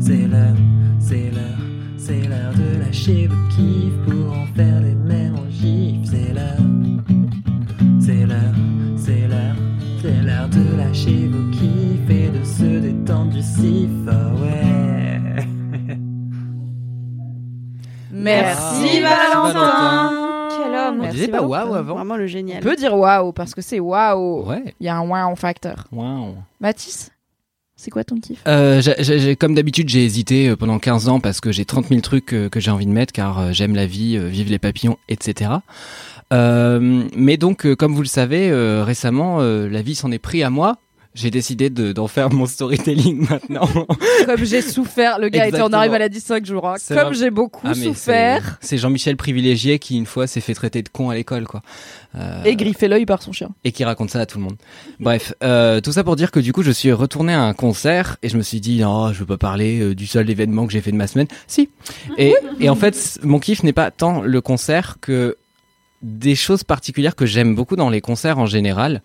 C'est 0.00 0.28
l'heure, 0.28 0.56
c'est 1.00 1.30
l'heure, 1.32 1.64
c'est 1.96 2.28
l'heure 2.28 2.54
de 2.54 2.80
lâcher 2.80 3.26
vos 3.26 3.43
l'heure 10.44 10.48
de 10.48 10.76
lâcher 10.76 11.28
vos 11.28 11.50
kiffs 11.50 12.10
et 12.10 12.28
de 12.28 12.44
se 12.44 12.80
détendre 12.80 13.32
du 13.32 13.42
sif, 13.42 13.88
ouais. 14.06 15.20
Merci 18.10 18.82
Merci, 18.82 19.00
Valentin. 19.00 20.48
Quel 20.50 20.74
homme. 20.74 21.00
On 21.02 21.08
disait 21.10 21.28
pas 21.28 21.42
waouh 21.42 21.74
avant 21.74 21.96
Vraiment 21.96 22.16
le 22.16 22.24
On 22.24 22.28
génial. 22.28 22.62
peut 22.62 22.76
dire 22.76 22.96
waouh 22.96 23.32
parce 23.32 23.54
que 23.54 23.60
c'est 23.60 23.80
waouh. 23.80 24.46
Ouais. 24.46 24.74
Il 24.80 24.86
y 24.86 24.88
a 24.88 24.96
un 24.96 25.06
wow 25.06 25.34
facteur. 25.36 25.86
Wow. 25.92 26.36
Mathis, 26.60 27.10
c'est 27.84 27.90
quoi 27.90 28.02
ton 28.02 28.18
kiff? 28.18 28.40
Euh, 28.48 28.80
comme 29.38 29.54
d'habitude, 29.54 29.90
j'ai 29.90 30.04
hésité 30.04 30.48
euh, 30.48 30.56
pendant 30.56 30.78
15 30.78 31.08
ans 31.08 31.20
parce 31.20 31.42
que 31.42 31.52
j'ai 31.52 31.66
30 31.66 31.88
000 31.88 32.00
trucs 32.00 32.32
euh, 32.32 32.48
que 32.48 32.58
j'ai 32.58 32.70
envie 32.70 32.86
de 32.86 32.90
mettre 32.90 33.12
car 33.12 33.52
j'aime 33.52 33.74
la 33.74 33.86
vie, 33.86 34.16
vive 34.16 34.50
les 34.50 34.58
papillons, 34.58 34.96
etc. 35.08 35.50
Mais 36.32 37.36
donc, 37.36 37.72
comme 37.74 37.94
vous 37.94 38.02
le 38.02 38.08
savez, 38.08 38.52
récemment, 38.82 39.38
la 39.40 39.82
vie 39.82 39.94
s'en 39.94 40.10
est 40.10 40.18
pris 40.18 40.42
à 40.42 40.50
moi. 40.50 40.78
J'ai 41.14 41.30
décidé 41.30 41.70
de- 41.70 41.92
d'en 41.92 42.08
faire 42.08 42.32
mon 42.32 42.46
storytelling 42.46 43.26
maintenant. 43.30 43.68
Comme 44.26 44.44
j'ai 44.44 44.60
souffert, 44.62 45.18
le 45.18 45.28
gars 45.28 45.46
était 45.46 45.60
en 45.62 45.72
arrêt 45.72 45.88
maladie 45.88 46.20
5 46.20 46.44
jours. 46.44 46.68
hein. 46.68 46.74
Comme 46.88 47.14
j'ai 47.14 47.30
beaucoup 47.30 47.66
Ah, 47.66 47.74
souffert. 47.74 48.58
c'est- 48.60 48.78
Jean-Michel 48.78 49.16
privilégié 49.16 49.78
qui 49.78 49.96
une 49.96 50.06
fois 50.06 50.26
s'est 50.26 50.40
fait 50.40 50.54
traiter 50.54 50.82
de 50.82 50.88
con 50.88 51.10
à 51.10 51.14
l'école, 51.14 51.46
quoi. 51.46 51.62
Euh, 52.16 52.42
Et 52.44 52.56
griffé 52.56 52.88
l'œil 52.88 53.06
par 53.06 53.22
son 53.22 53.32
chien. 53.32 53.50
et 53.64 53.72
qui 53.72 53.84
raconte 53.84 54.10
ça 54.10 54.20
à 54.20 54.26
tout 54.26 54.38
le 54.38 54.44
monde. 54.44 54.56
Bref, 55.00 55.34
euh, 55.42 55.80
tout 55.80 55.92
ça 55.92 56.04
pour 56.04 56.16
dire 56.16 56.30
que 56.30 56.40
du 56.40 56.52
coup, 56.52 56.62
je 56.62 56.70
suis 56.70 56.92
retourné 56.92 57.32
à 57.32 57.42
un 57.42 57.54
concert 57.54 58.16
et 58.22 58.28
je 58.28 58.36
me 58.36 58.42
suis 58.42 58.60
dit, 58.60 58.80
non, 58.80 59.12
je 59.12 59.20
veux 59.20 59.26
pas 59.26 59.38
parler 59.38 59.80
euh, 59.80 59.94
du 59.94 60.06
seul 60.06 60.28
événement 60.30 60.66
que 60.66 60.72
j'ai 60.72 60.80
fait 60.80 60.92
de 60.92 60.96
ma 60.96 61.06
semaine. 61.06 61.26
Si. 61.46 61.70
Et, 62.18 62.34
et 62.60 62.68
en 62.68 62.76
fait, 62.76 63.18
mon 63.22 63.38
kiff 63.38 63.62
n'est 63.62 63.72
pas 63.72 63.90
tant 63.90 64.20
le 64.22 64.40
concert 64.40 64.96
que 65.00 65.36
des 66.02 66.34
choses 66.34 66.64
particulières 66.64 67.16
que 67.16 67.24
j'aime 67.26 67.54
beaucoup 67.54 67.76
dans 67.76 67.88
les 67.88 68.00
concerts 68.00 68.38
en 68.38 68.46
général. 68.46 69.02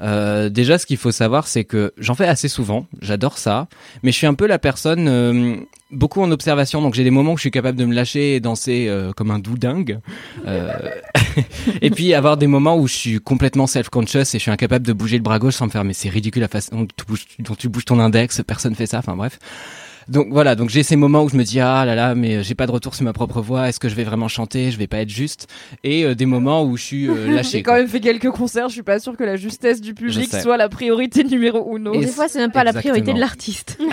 Euh, 0.00 0.48
déjà, 0.48 0.78
ce 0.78 0.86
qu'il 0.86 0.96
faut 0.96 1.12
savoir, 1.12 1.46
c'est 1.46 1.64
que 1.64 1.92
j'en 1.98 2.14
fais 2.14 2.26
assez 2.26 2.48
souvent. 2.48 2.86
J'adore 3.00 3.38
ça, 3.38 3.68
mais 4.02 4.12
je 4.12 4.16
suis 4.16 4.26
un 4.26 4.34
peu 4.34 4.46
la 4.46 4.58
personne 4.58 5.08
euh, 5.08 5.56
beaucoup 5.92 6.22
en 6.22 6.30
observation. 6.30 6.82
Donc 6.82 6.94
j'ai 6.94 7.04
des 7.04 7.10
moments 7.10 7.32
où 7.32 7.36
je 7.36 7.42
suis 7.42 7.50
capable 7.50 7.78
de 7.78 7.84
me 7.84 7.94
lâcher 7.94 8.34
et 8.34 8.40
danser 8.40 8.86
euh, 8.88 9.12
comme 9.12 9.30
un 9.30 9.38
doudingue. 9.38 9.98
Euh, 10.46 10.72
et 11.82 11.90
puis 11.90 12.14
avoir 12.14 12.36
des 12.36 12.46
moments 12.46 12.76
où 12.76 12.86
je 12.86 12.94
suis 12.94 13.20
complètement 13.20 13.66
self-conscious 13.66 14.34
et 14.34 14.38
je 14.38 14.38
suis 14.38 14.50
incapable 14.50 14.86
de 14.86 14.92
bouger 14.92 15.16
le 15.16 15.22
bras 15.22 15.38
gauche 15.38 15.54
sans 15.54 15.66
me 15.66 15.70
faire 15.70 15.84
mais 15.84 15.92
c'est 15.92 16.08
ridicule 16.08 16.42
la 16.42 16.48
façon 16.48 16.82
dont 16.82 16.86
tu, 16.96 17.04
bouges, 17.06 17.26
dont 17.38 17.54
tu 17.54 17.68
bouges 17.68 17.84
ton 17.84 17.98
index, 17.98 18.42
personne 18.46 18.74
fait 18.74 18.86
ça, 18.86 18.98
enfin 18.98 19.16
bref. 19.16 19.38
Donc 20.10 20.26
voilà, 20.30 20.56
donc 20.56 20.70
j'ai 20.70 20.82
ces 20.82 20.96
moments 20.96 21.22
où 21.22 21.28
je 21.28 21.36
me 21.36 21.44
dis 21.44 21.60
ah 21.60 21.84
là 21.84 21.94
là 21.94 22.16
mais 22.16 22.42
j'ai 22.42 22.56
pas 22.56 22.66
de 22.66 22.72
retour 22.72 22.96
sur 22.96 23.04
ma 23.04 23.12
propre 23.12 23.40
voix, 23.40 23.68
est-ce 23.68 23.78
que 23.78 23.88
je 23.88 23.94
vais 23.94 24.02
vraiment 24.02 24.26
chanter, 24.26 24.72
je 24.72 24.76
vais 24.76 24.88
pas 24.88 24.98
être 24.98 25.08
juste 25.08 25.46
et 25.84 26.04
euh, 26.04 26.16
des 26.16 26.26
moments 26.26 26.64
où 26.64 26.76
je 26.76 26.82
suis 26.82 27.08
euh, 27.08 27.26
lâché. 27.34 27.58
J'ai 27.58 27.62
quand 27.62 27.72
quoi. 27.72 27.80
même 27.80 27.88
fait 27.88 28.00
quelques 28.00 28.30
concerts, 28.30 28.68
je 28.68 28.74
suis 28.74 28.82
pas 28.82 28.98
sûre 28.98 29.16
que 29.16 29.22
la 29.22 29.36
justesse 29.36 29.80
du 29.80 29.94
public 29.94 30.28
soit 30.34 30.56
la 30.56 30.68
priorité 30.68 31.22
numéro 31.22 31.76
uno. 31.76 31.94
Et 31.94 32.00
Des 32.00 32.06
fois, 32.08 32.26
c'est 32.26 32.40
même 32.40 32.50
pas 32.50 32.64
la 32.64 32.72
priorité 32.72 33.12
de 33.12 33.20
l'artiste. 33.20 33.78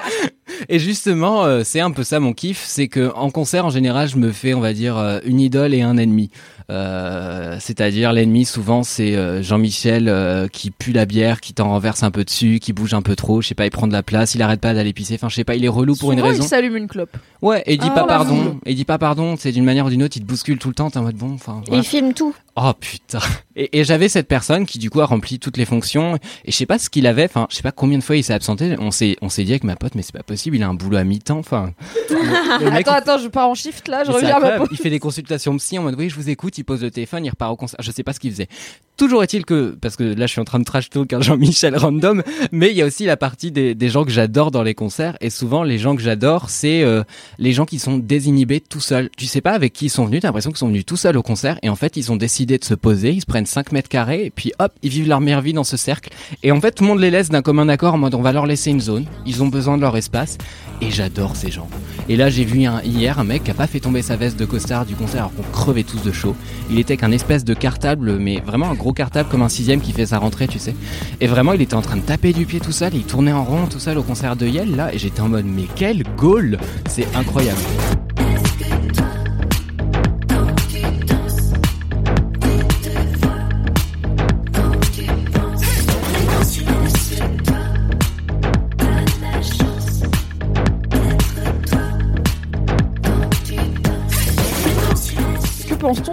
Et 0.68 0.78
justement, 0.78 1.44
euh, 1.44 1.62
c'est 1.64 1.80
un 1.80 1.90
peu 1.90 2.04
ça 2.04 2.20
mon 2.20 2.32
kiff, 2.32 2.62
c'est 2.66 2.88
que 2.88 3.12
en 3.14 3.30
concert 3.30 3.66
en 3.66 3.70
général, 3.70 4.08
je 4.08 4.16
me 4.16 4.32
fais, 4.32 4.54
on 4.54 4.60
va 4.60 4.72
dire, 4.72 4.96
euh, 4.96 5.18
une 5.24 5.40
idole 5.40 5.74
et 5.74 5.82
un 5.82 5.96
ennemi. 5.96 6.30
Euh, 6.70 7.56
C'est-à-dire 7.58 8.12
l'ennemi 8.12 8.44
souvent 8.44 8.84
c'est 8.84 9.16
euh, 9.16 9.42
Jean-Michel 9.42 10.08
euh, 10.08 10.46
qui 10.46 10.70
pue 10.70 10.92
la 10.92 11.04
bière, 11.04 11.40
qui 11.40 11.52
t'en 11.52 11.68
renverse 11.68 12.04
un 12.04 12.12
peu 12.12 12.22
dessus, 12.22 12.60
qui 12.60 12.72
bouge 12.72 12.94
un 12.94 13.02
peu 13.02 13.16
trop, 13.16 13.40
je 13.42 13.48
sais 13.48 13.56
pas, 13.56 13.66
il 13.66 13.70
prend 13.70 13.88
de 13.88 13.92
la 13.92 14.04
place, 14.04 14.36
il 14.36 14.42
arrête 14.42 14.60
pas 14.60 14.72
d'aller 14.72 14.92
pisser, 14.92 15.14
enfin 15.14 15.28
je 15.28 15.34
sais 15.34 15.42
pas, 15.44 15.56
il 15.56 15.64
est 15.64 15.68
relou 15.68 15.96
pour 15.96 16.12
une 16.12 16.20
raison. 16.20 16.44
il 16.44 16.46
s'allume 16.46 16.76
une 16.76 16.86
clope. 16.86 17.16
Ouais, 17.42 17.62
et 17.66 17.74
il 17.74 17.78
dit 17.78 17.88
Ah, 17.90 17.94
pas 17.94 18.04
pardon, 18.04 18.58
et 18.64 18.70
il 18.70 18.76
dit 18.76 18.84
pas 18.84 18.98
pardon, 18.98 19.34
c'est 19.36 19.50
d'une 19.50 19.64
manière 19.64 19.86
ou 19.86 19.90
d'une 19.90 20.04
autre, 20.04 20.16
il 20.16 20.20
te 20.22 20.26
bouscule 20.26 20.58
tout 20.58 20.68
le 20.68 20.74
temps, 20.74 20.90
t'es 20.90 20.98
en 20.98 21.02
mode 21.02 21.16
bon, 21.16 21.32
enfin. 21.32 21.60
Et 21.62 21.70
voilà. 21.70 21.82
il 21.82 21.86
filme 21.86 22.12
tout. 22.12 22.34
Oh 22.62 22.72
putain. 22.78 23.20
Et, 23.56 23.78
et 23.80 23.84
j'avais 23.84 24.08
cette 24.08 24.28
personne 24.28 24.66
qui 24.66 24.78
du 24.78 24.90
coup 24.90 25.00
a 25.00 25.06
rempli 25.06 25.38
toutes 25.38 25.56
les 25.56 25.64
fonctions 25.64 26.16
et 26.44 26.50
je 26.50 26.56
sais 26.56 26.66
pas 26.66 26.78
ce 26.78 26.90
qu'il 26.90 27.06
avait, 27.06 27.24
enfin 27.24 27.46
je 27.50 27.56
sais 27.56 27.62
pas 27.62 27.72
combien 27.72 27.96
de 27.98 28.02
fois 28.02 28.16
il 28.16 28.22
s'est 28.24 28.32
absenté. 28.34 28.76
On 28.78 28.90
s'est 28.90 29.16
on 29.22 29.28
s'est 29.28 29.44
dit 29.44 29.52
avec 29.52 29.64
ma 29.64 29.76
pote 29.76 29.94
mais 29.94 30.02
c'est 30.02 30.12
pas 30.12 30.22
possible, 30.22 30.56
il 30.56 30.62
a 30.62 30.68
un 30.68 30.74
boulot 30.74 30.98
à 30.98 31.04
mi-temps. 31.04 31.38
Enfin. 31.38 31.72
le- 32.10 32.64
le 32.64 32.70
mec, 32.70 32.86
Attends, 32.88 32.96
attends, 33.14 33.18
je 33.22 33.28
pars 33.28 33.48
en 33.48 33.54
shift 33.54 33.88
là, 33.88 34.04
je 34.04 34.10
reviens 34.10 34.36
à 34.36 34.40
ma. 34.58 34.64
Il 34.70 34.76
fait 34.76 34.90
des 34.90 34.98
consultations 34.98 35.56
psy 35.56 35.78
en 35.78 35.82
mode 35.84 35.94
oui 35.98 36.10
je 36.10 36.16
vous 36.16 36.28
écoute, 36.28 36.58
il 36.58 36.64
pose 36.64 36.82
le 36.82 36.90
téléphone, 36.90 37.24
il 37.24 37.30
repart 37.30 37.52
au 37.52 37.56
concert. 37.56 37.78
Je 37.82 37.90
sais 37.90 38.02
pas 38.02 38.12
ce 38.12 38.20
qu'il 38.20 38.30
faisait. 38.30 38.48
Toujours 38.96 39.22
est-il 39.22 39.46
que 39.46 39.70
parce 39.80 39.96
que 39.96 40.04
là 40.04 40.26
je 40.26 40.32
suis 40.32 40.40
en 40.40 40.44
train 40.44 40.58
de 40.58 40.64
trash 40.64 40.90
talk 40.90 41.10
un 41.14 41.22
Jean-Michel 41.22 41.74
random, 41.76 42.22
mais 42.52 42.70
il 42.70 42.76
y 42.76 42.82
a 42.82 42.86
aussi 42.86 43.06
la 43.06 43.16
partie 43.16 43.50
des, 43.50 43.74
des 43.74 43.88
gens 43.88 44.04
que 44.04 44.10
j'adore 44.10 44.50
dans 44.50 44.62
les 44.62 44.74
concerts 44.74 45.16
et 45.22 45.30
souvent 45.30 45.62
les 45.62 45.78
gens 45.78 45.96
que 45.96 46.02
j'adore 46.02 46.50
c'est 46.50 46.82
euh, 46.82 47.02
les 47.38 47.52
gens 47.52 47.64
qui 47.64 47.78
sont 47.78 47.96
désinhibés 47.96 48.60
tout 48.60 48.80
seuls. 48.80 49.08
Tu 49.16 49.24
sais 49.26 49.40
pas 49.40 49.52
avec 49.52 49.72
qui 49.72 49.86
ils 49.86 49.90
sont 49.90 50.04
venus, 50.04 50.20
t'as 50.20 50.28
l'impression 50.28 50.50
qu'ils 50.50 50.58
sont 50.58 50.68
venus 50.68 50.84
tout 50.84 50.96
seuls 50.98 51.16
au 51.16 51.22
concert 51.22 51.58
et 51.62 51.70
en 51.70 51.76
fait 51.76 51.96
ils 51.96 52.12
ont 52.12 52.16
décidé 52.16 52.49
de 52.58 52.64
se 52.64 52.74
poser, 52.74 53.12
ils 53.12 53.20
se 53.20 53.26
prennent 53.26 53.46
5 53.46 53.72
mètres 53.72 53.88
carrés 53.88 54.24
et 54.24 54.30
puis 54.30 54.52
hop 54.58 54.72
ils 54.82 54.90
vivent 54.90 55.08
leur 55.08 55.20
meilleure 55.20 55.40
vie 55.40 55.52
dans 55.52 55.64
ce 55.64 55.76
cercle 55.76 56.10
et 56.42 56.52
en 56.52 56.60
fait 56.60 56.72
tout 56.72 56.84
le 56.84 56.88
monde 56.88 57.00
les 57.00 57.10
laisse 57.10 57.28
d'un 57.28 57.42
commun 57.42 57.68
accord 57.68 57.94
en 57.94 57.98
mode 57.98 58.14
on 58.14 58.22
va 58.22 58.32
leur 58.32 58.46
laisser 58.46 58.70
une 58.70 58.80
zone, 58.80 59.06
ils 59.26 59.42
ont 59.42 59.48
besoin 59.48 59.76
de 59.76 59.82
leur 59.82 59.96
espace 59.96 60.38
et 60.80 60.90
j'adore 60.90 61.36
ces 61.36 61.50
gens. 61.50 61.68
Et 62.08 62.16
là 62.16 62.30
j'ai 62.30 62.44
vu 62.44 62.64
un, 62.64 62.82
hier 62.82 63.18
un 63.18 63.24
mec 63.24 63.44
qui 63.44 63.50
a 63.50 63.54
pas 63.54 63.66
fait 63.66 63.80
tomber 63.80 64.02
sa 64.02 64.16
veste 64.16 64.38
de 64.38 64.44
costard 64.44 64.86
du 64.86 64.94
concert 64.94 65.20
alors 65.20 65.34
qu'on 65.34 65.42
crevait 65.52 65.82
tous 65.82 66.02
de 66.02 66.12
chaud. 66.12 66.34
Il 66.70 66.78
était 66.78 66.96
qu'un 66.96 67.12
espèce 67.12 67.44
de 67.44 67.54
cartable 67.54 68.18
mais 68.18 68.40
vraiment 68.40 68.70
un 68.70 68.74
gros 68.74 68.92
cartable 68.92 69.28
comme 69.28 69.42
un 69.42 69.48
sixième 69.48 69.80
qui 69.80 69.92
fait 69.92 70.06
sa 70.06 70.18
rentrée 70.18 70.48
tu 70.48 70.58
sais. 70.58 70.74
Et 71.20 71.26
vraiment 71.26 71.52
il 71.52 71.62
était 71.62 71.74
en 71.74 71.82
train 71.82 71.96
de 71.96 72.02
taper 72.02 72.32
du 72.32 72.46
pied 72.46 72.60
tout 72.60 72.72
seul 72.72 72.94
et 72.94 72.98
il 72.98 73.04
tournait 73.04 73.32
en 73.32 73.44
rond 73.44 73.66
tout 73.66 73.80
seul 73.80 73.98
au 73.98 74.02
concert 74.02 74.36
de 74.36 74.46
Yel 74.46 74.76
là 74.76 74.92
et 74.92 74.98
j'étais 74.98 75.20
en 75.20 75.28
mode 75.28 75.46
mais 75.46 75.66
quel 75.74 76.02
goal 76.16 76.58
C'est 76.88 77.06
incroyable. 77.14 77.60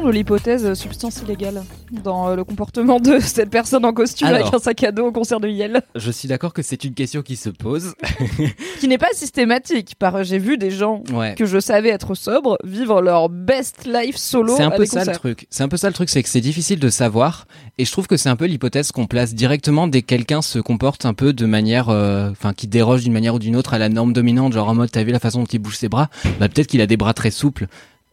De 0.05 0.12
l'hypothèse 0.13 0.73
substance 0.75 1.21
illégale 1.21 1.63
dans 1.91 2.29
euh, 2.29 2.36
le 2.38 2.45
comportement 2.45 2.99
de 3.01 3.19
cette 3.19 3.49
personne 3.49 3.83
en 3.83 3.91
costume 3.91 4.27
Alors. 4.27 4.41
avec 4.41 4.53
un 4.53 4.60
sac 4.60 4.81
à 4.83 4.93
dos 4.93 5.07
au 5.07 5.12
concert 5.12 5.41
de 5.41 5.49
Yel 5.49 5.81
Je 5.95 6.12
suis 6.12 6.29
d'accord 6.29 6.53
que 6.53 6.62
c'est 6.62 6.86
une 6.86 6.93
question 6.93 7.21
qui 7.23 7.36
se 7.36 7.49
pose. 7.49 7.93
Qui 8.79 8.88
n'est 8.88 8.97
pas 8.99 9.10
systématique. 9.13 9.95
Par 9.99 10.23
j'ai 10.23 10.38
vu 10.38 10.57
des 10.57 10.71
gens 10.71 11.03
Ouais. 11.13 11.36
que 11.36 11.45
je 11.45 11.60
savais 11.60 11.89
être 11.89 12.15
sobres 12.15 12.57
vivre 12.63 13.01
leur 13.01 13.27
best 13.27 13.86
life 13.86 14.15
solo 14.15 14.53
C'est 14.55 14.63
un 14.63 14.71
peu 14.71 14.86
ça 14.86 15.03
le 15.03 15.12
truc. 15.12 15.45
C'est 15.49 15.63
un 15.63 15.67
peu 15.67 15.77
ça 15.77 15.88
le 15.88 15.93
truc, 15.93 16.07
c'est 16.10 16.23
que 16.23 16.29
c'est 16.29 16.41
difficile 16.41 16.79
de 16.79 16.89
savoir. 16.89 17.45
Et 17.77 17.83
je 17.83 17.91
trouve 17.91 18.07
que 18.07 18.15
c'est 18.15 18.29
un 18.29 18.38
peu 18.38 18.45
l'hypothèse 18.45 18.91
qu'on 18.93 19.07
place 19.07 19.33
directement 19.33 19.88
dès 19.88 20.03
que 20.03 20.07
quelqu'un 20.07 20.41
se 20.41 20.60
comporte 20.60 21.05
un 21.05 21.13
peu 21.13 21.33
de 21.33 21.45
manière, 21.45 21.89
euh, 21.89 22.29
enfin, 22.31 22.53
qui 22.53 22.67
déroge 22.67 23.03
d'une 23.03 23.13
manière 23.13 23.36
ou 23.36 23.39
d'une 23.39 23.55
autre 23.57 23.73
à 23.73 23.77
la 23.77 23.89
norme 23.89 24.13
dominante, 24.13 24.53
genre 24.53 24.69
en 24.69 24.75
mode, 24.75 24.89
t'as 24.91 25.03
vu 25.03 25.12
la 25.12 25.19
façon 25.19 25.39
dont 25.41 25.47
il 25.51 25.60
bouge 25.60 25.75
ses 25.77 25.89
bras? 25.89 26.10
Bah 26.39 26.47
peut-être 26.47 26.67
qu'il 26.67 26.79
a 26.81 26.88
des 26.88 26.97
bras 26.97 27.13
très 27.13 27.31
souples. 27.31 27.67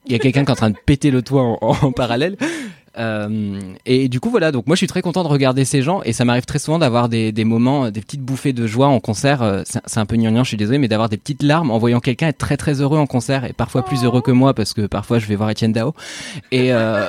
Il 0.07 0.13
y 0.13 0.15
a 0.15 0.19
quelqu'un 0.19 0.45
qui 0.45 0.49
est 0.49 0.53
en 0.53 0.57
train 0.57 0.71
de 0.71 0.77
péter 0.87 1.11
le 1.11 1.23
toit 1.23 1.43
en, 1.43 1.59
en 1.61 1.93
parallèle. 1.93 2.37
Euh, 2.97 3.59
et 3.87 4.09
du 4.09 4.21
coup 4.21 4.31
voilà, 4.31 4.53
donc 4.53 4.69
moi 4.69 4.77
je 4.77 4.79
suis 4.79 4.87
très 4.87 5.03
content 5.03 5.25
de 5.25 5.29
regarder 5.29 5.65
ces 5.65 5.83
gens 5.83 6.01
et 6.05 6.13
ça 6.13 6.25
m'arrive 6.25 6.45
très 6.45 6.61
souvent 6.61 6.79
d'avoir 6.79 7.09
des, 7.09 7.33
des 7.33 7.43
moments, 7.45 7.91
des 7.91 8.01
petites 8.01 8.21
bouffées 8.21 8.53
de 8.53 8.69
joie 8.69 8.87
en 8.87 9.01
concert. 9.01 9.43
Euh, 9.43 9.63
C'est 9.67 9.99
un 9.99 10.07
peu 10.07 10.15
gnangnan, 10.17 10.45
je 10.45 10.49
suis 10.49 10.57
désolé, 10.57 10.79
mais 10.79 10.87
d'avoir 10.87 11.09
des 11.09 11.17
petites 11.17 11.43
larmes 11.43 11.73
en 11.73 11.79
voyant 11.79 11.99
quelqu'un 11.99 12.29
être 12.29 12.39
très 12.39 12.57
très 12.57 12.81
heureux 12.81 12.99
en 12.99 13.07
concert 13.07 13.45
et 13.47 13.53
parfois 13.53 13.85
plus 13.85 14.05
heureux 14.05 14.21
que 14.23 14.31
moi 14.31 14.55
parce 14.55 14.75
que 14.75 14.83
parfois 14.87 15.19
je 15.19 15.27
vais 15.27 15.35
voir 15.35 15.51
Etienne 15.51 15.73
Dao. 15.73 15.93
Et 16.53 16.73
euh, 16.73 17.09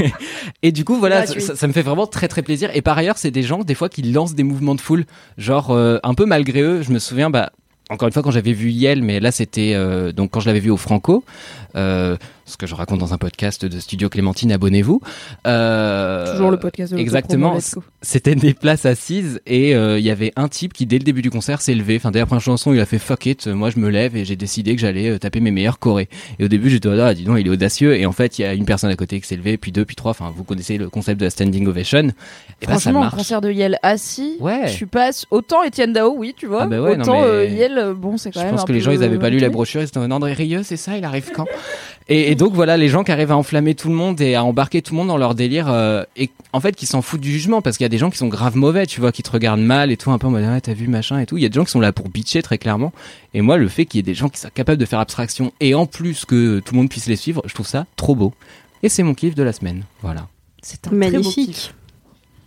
et 0.62 0.72
du 0.72 0.84
coup 0.84 0.96
voilà, 0.96 1.20
ça, 1.26 1.34
Gratuit. 1.34 1.42
ça- 1.42 1.56
ça 1.56 1.66
me 1.66 1.74
fait 1.74 1.82
vraiment 1.82 2.06
très 2.06 2.28
très 2.28 2.40
plaisir. 2.40 2.70
Et 2.74 2.80
par 2.80 2.96
ailleurs 2.96 3.18
c'est 3.18 3.30
des 3.30 3.42
gens 3.42 3.58
des 3.62 3.74
fois 3.74 3.90
qui 3.90 4.00
lancent 4.02 4.34
des 4.34 4.42
mouvements 4.42 4.74
de 4.74 4.80
foule, 4.80 5.04
genre 5.36 5.70
euh, 5.70 5.98
un 6.02 6.14
peu 6.14 6.24
malgré 6.24 6.62
eux. 6.62 6.80
Je 6.82 6.92
me 6.92 6.98
souviens 6.98 7.28
bah 7.28 7.50
encore 7.90 8.08
une 8.08 8.12
fois 8.14 8.22
quand 8.22 8.30
j'avais 8.30 8.52
vu 8.54 8.70
Yel, 8.70 9.02
mais 9.02 9.20
là 9.20 9.30
c'était 9.32 9.72
euh, 9.74 10.12
donc 10.12 10.30
quand 10.30 10.40
je 10.40 10.46
l'avais 10.46 10.60
vu 10.60 10.70
au 10.70 10.76
Franco, 10.78 11.24
euh, 11.76 12.16
ce 12.48 12.56
que 12.56 12.66
je 12.66 12.74
raconte 12.76 13.00
dans 13.00 13.12
un 13.12 13.18
podcast 13.18 13.64
de 13.64 13.80
Studio 13.80 14.08
Clémentine, 14.08 14.52
abonnez-vous. 14.52 15.00
Euh, 15.48 16.30
Toujours 16.32 16.50
le 16.52 16.58
podcast 16.58 16.92
de 16.94 16.98
Exactement. 16.98 17.58
C'était 18.02 18.36
des 18.36 18.54
places 18.54 18.86
assises 18.86 19.40
et 19.46 19.74
euh, 19.74 19.98
il 19.98 20.04
y 20.04 20.10
avait 20.10 20.32
un 20.36 20.46
type 20.46 20.72
qui 20.72 20.86
dès 20.86 20.98
le 20.98 21.04
début 21.04 21.22
du 21.22 21.30
concert 21.30 21.60
s'est 21.60 21.74
levé. 21.74 21.96
Enfin 21.96 22.12
dès 22.12 22.20
la 22.20 22.26
première 22.26 22.40
chanson 22.42 22.72
il 22.72 22.78
a 22.80 22.86
fait 22.86 23.00
fuck 23.00 23.26
it. 23.26 23.48
Moi 23.48 23.70
je 23.70 23.78
me 23.80 23.88
lève 23.88 24.16
et 24.16 24.24
j'ai 24.24 24.36
décidé 24.36 24.74
que 24.76 24.80
j'allais 24.80 25.10
euh, 25.10 25.18
taper 25.18 25.40
mes 25.40 25.50
meilleurs 25.50 25.80
chorés. 25.80 26.08
Et 26.38 26.44
au 26.44 26.48
début 26.48 26.70
j'étais 26.70 26.88
là, 26.94 27.14
dis 27.14 27.24
donc 27.24 27.38
il 27.40 27.46
est 27.46 27.50
audacieux. 27.50 27.96
Et 27.96 28.06
en 28.06 28.12
fait 28.12 28.38
il 28.38 28.42
y 28.42 28.44
a 28.44 28.54
une 28.54 28.64
personne 28.64 28.90
à 28.90 28.96
côté 28.96 29.20
qui 29.20 29.26
s'est 29.26 29.36
levée, 29.36 29.56
puis 29.56 29.72
deux, 29.72 29.84
puis 29.84 29.96
trois. 29.96 30.12
Enfin 30.12 30.32
vous 30.34 30.44
connaissez 30.44 30.78
le 30.78 30.88
concept 30.88 31.18
de 31.18 31.24
la 31.26 31.30
standing 31.30 31.66
ovation. 31.66 31.98
Et 31.98 32.66
ben 32.66 32.74
ça 32.74 32.80
Franchement, 32.80 33.00
un 33.00 33.04
marche. 33.06 33.16
concert 33.16 33.40
de 33.40 33.50
Yel 33.50 33.78
assis, 33.82 34.36
Ouais. 34.40 34.62
je 34.66 34.72
suis 34.72 34.86
pas 34.86 35.10
autant 35.32 35.62
Étienne 35.64 35.92
Dao, 35.92 36.14
oui, 36.16 36.32
tu 36.36 36.46
vois. 36.46 36.62
Ah 36.62 36.66
bah 36.66 36.80
ouais, 36.80 36.96
non, 36.96 37.02
autant 37.02 37.20
mais- 37.22 37.26
euh, 37.26 37.44
Yel, 37.46 37.76
euh, 37.78 37.92
bon, 37.94 38.16
c'est 38.16 38.30
quand 38.30 38.40
Je 38.40 38.44
même 38.44 38.54
pense 38.54 38.62
un 38.62 38.66
que 38.66 38.72
les 38.72 38.80
gens 38.80 38.92
ils 38.92 39.02
avaient 39.02 39.18
pas 39.18 39.30
lu 39.30 39.38
la 39.38 39.48
euh, 39.48 39.50
brochure. 39.50 39.80
Ils 39.82 39.86
étaient 39.86 39.98
en 39.98 40.10
André 40.12 40.32
Rieu, 40.32 40.62
c'est 40.62 40.76
ça, 40.76 40.96
il 40.96 41.04
arrive 41.04 41.30
quand? 41.34 41.46
Et, 42.08 42.30
et 42.30 42.34
donc 42.34 42.54
voilà 42.54 42.76
les 42.76 42.88
gens 42.88 43.02
qui 43.04 43.10
arrivent 43.12 43.32
à 43.32 43.36
enflammer 43.36 43.74
tout 43.74 43.88
le 43.88 43.94
monde 43.94 44.20
et 44.20 44.34
à 44.34 44.44
embarquer 44.44 44.80
tout 44.82 44.94
le 44.94 44.98
monde 44.98 45.08
dans 45.08 45.16
leur 45.16 45.34
délire 45.34 45.68
euh, 45.68 46.04
et 46.16 46.30
en 46.52 46.60
fait 46.60 46.76
qui 46.76 46.86
s'en 46.86 47.02
foutent 47.02 47.20
du 47.20 47.30
jugement 47.32 47.62
parce 47.62 47.76
qu'il 47.76 47.84
y 47.84 47.86
a 47.86 47.88
des 47.90 47.98
gens 47.98 48.10
qui 48.10 48.18
sont 48.18 48.28
grave 48.28 48.56
mauvais, 48.56 48.86
tu 48.86 49.00
vois, 49.00 49.12
qui 49.12 49.22
te 49.22 49.30
regardent 49.30 49.60
mal 49.60 49.90
et 49.90 49.96
tout 49.96 50.10
un 50.10 50.18
peu 50.18 50.26
en 50.26 50.30
mode 50.30 50.44
ah, 50.48 50.60
t'as 50.60 50.74
vu 50.74 50.86
machin 50.88 51.18
et 51.18 51.26
tout. 51.26 51.36
Il 51.36 51.42
y 51.42 51.46
a 51.46 51.48
des 51.48 51.54
gens 51.56 51.64
qui 51.64 51.72
sont 51.72 51.80
là 51.80 51.92
pour 51.92 52.08
bitcher 52.08 52.42
très 52.42 52.58
clairement. 52.58 52.92
Et 53.34 53.40
moi 53.40 53.56
le 53.56 53.68
fait 53.68 53.86
qu'il 53.86 53.98
y 53.98 54.00
ait 54.00 54.02
des 54.02 54.14
gens 54.14 54.28
qui 54.28 54.38
sont 54.40 54.48
capables 54.54 54.78
de 54.78 54.86
faire 54.86 55.00
abstraction 55.00 55.52
et 55.60 55.74
en 55.74 55.86
plus 55.86 56.24
que 56.24 56.60
tout 56.60 56.74
le 56.74 56.78
monde 56.78 56.88
puisse 56.90 57.06
les 57.06 57.16
suivre, 57.16 57.42
je 57.46 57.54
trouve 57.54 57.66
ça 57.66 57.86
trop 57.96 58.14
beau. 58.14 58.32
Et 58.82 58.88
c'est 58.88 59.02
mon 59.02 59.14
kiff 59.14 59.34
de 59.34 59.42
la 59.42 59.52
semaine. 59.52 59.82
Voilà. 60.02 60.28
C'est 60.62 60.86
un 60.86 60.90
très 60.90 60.90
beau 60.90 60.96
Magnifique. 60.96 61.52
kiff. 61.54 61.74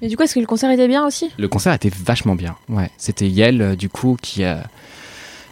Et 0.01 0.07
du 0.07 0.15
coup, 0.15 0.23
est-ce 0.23 0.35
que 0.35 0.39
le 0.39 0.45
concert 0.45 0.71
était 0.71 0.87
bien 0.87 1.05
aussi? 1.05 1.29
Le 1.37 1.49
concert 1.49 1.73
était 1.73 1.91
vachement 1.93 2.35
bien. 2.35 2.55
Ouais, 2.69 2.89
c'était 2.97 3.27
Yel 3.27 3.61
euh, 3.61 3.75
du 3.75 3.89
coup 3.89 4.15
qui 4.21 4.45
a 4.45 4.63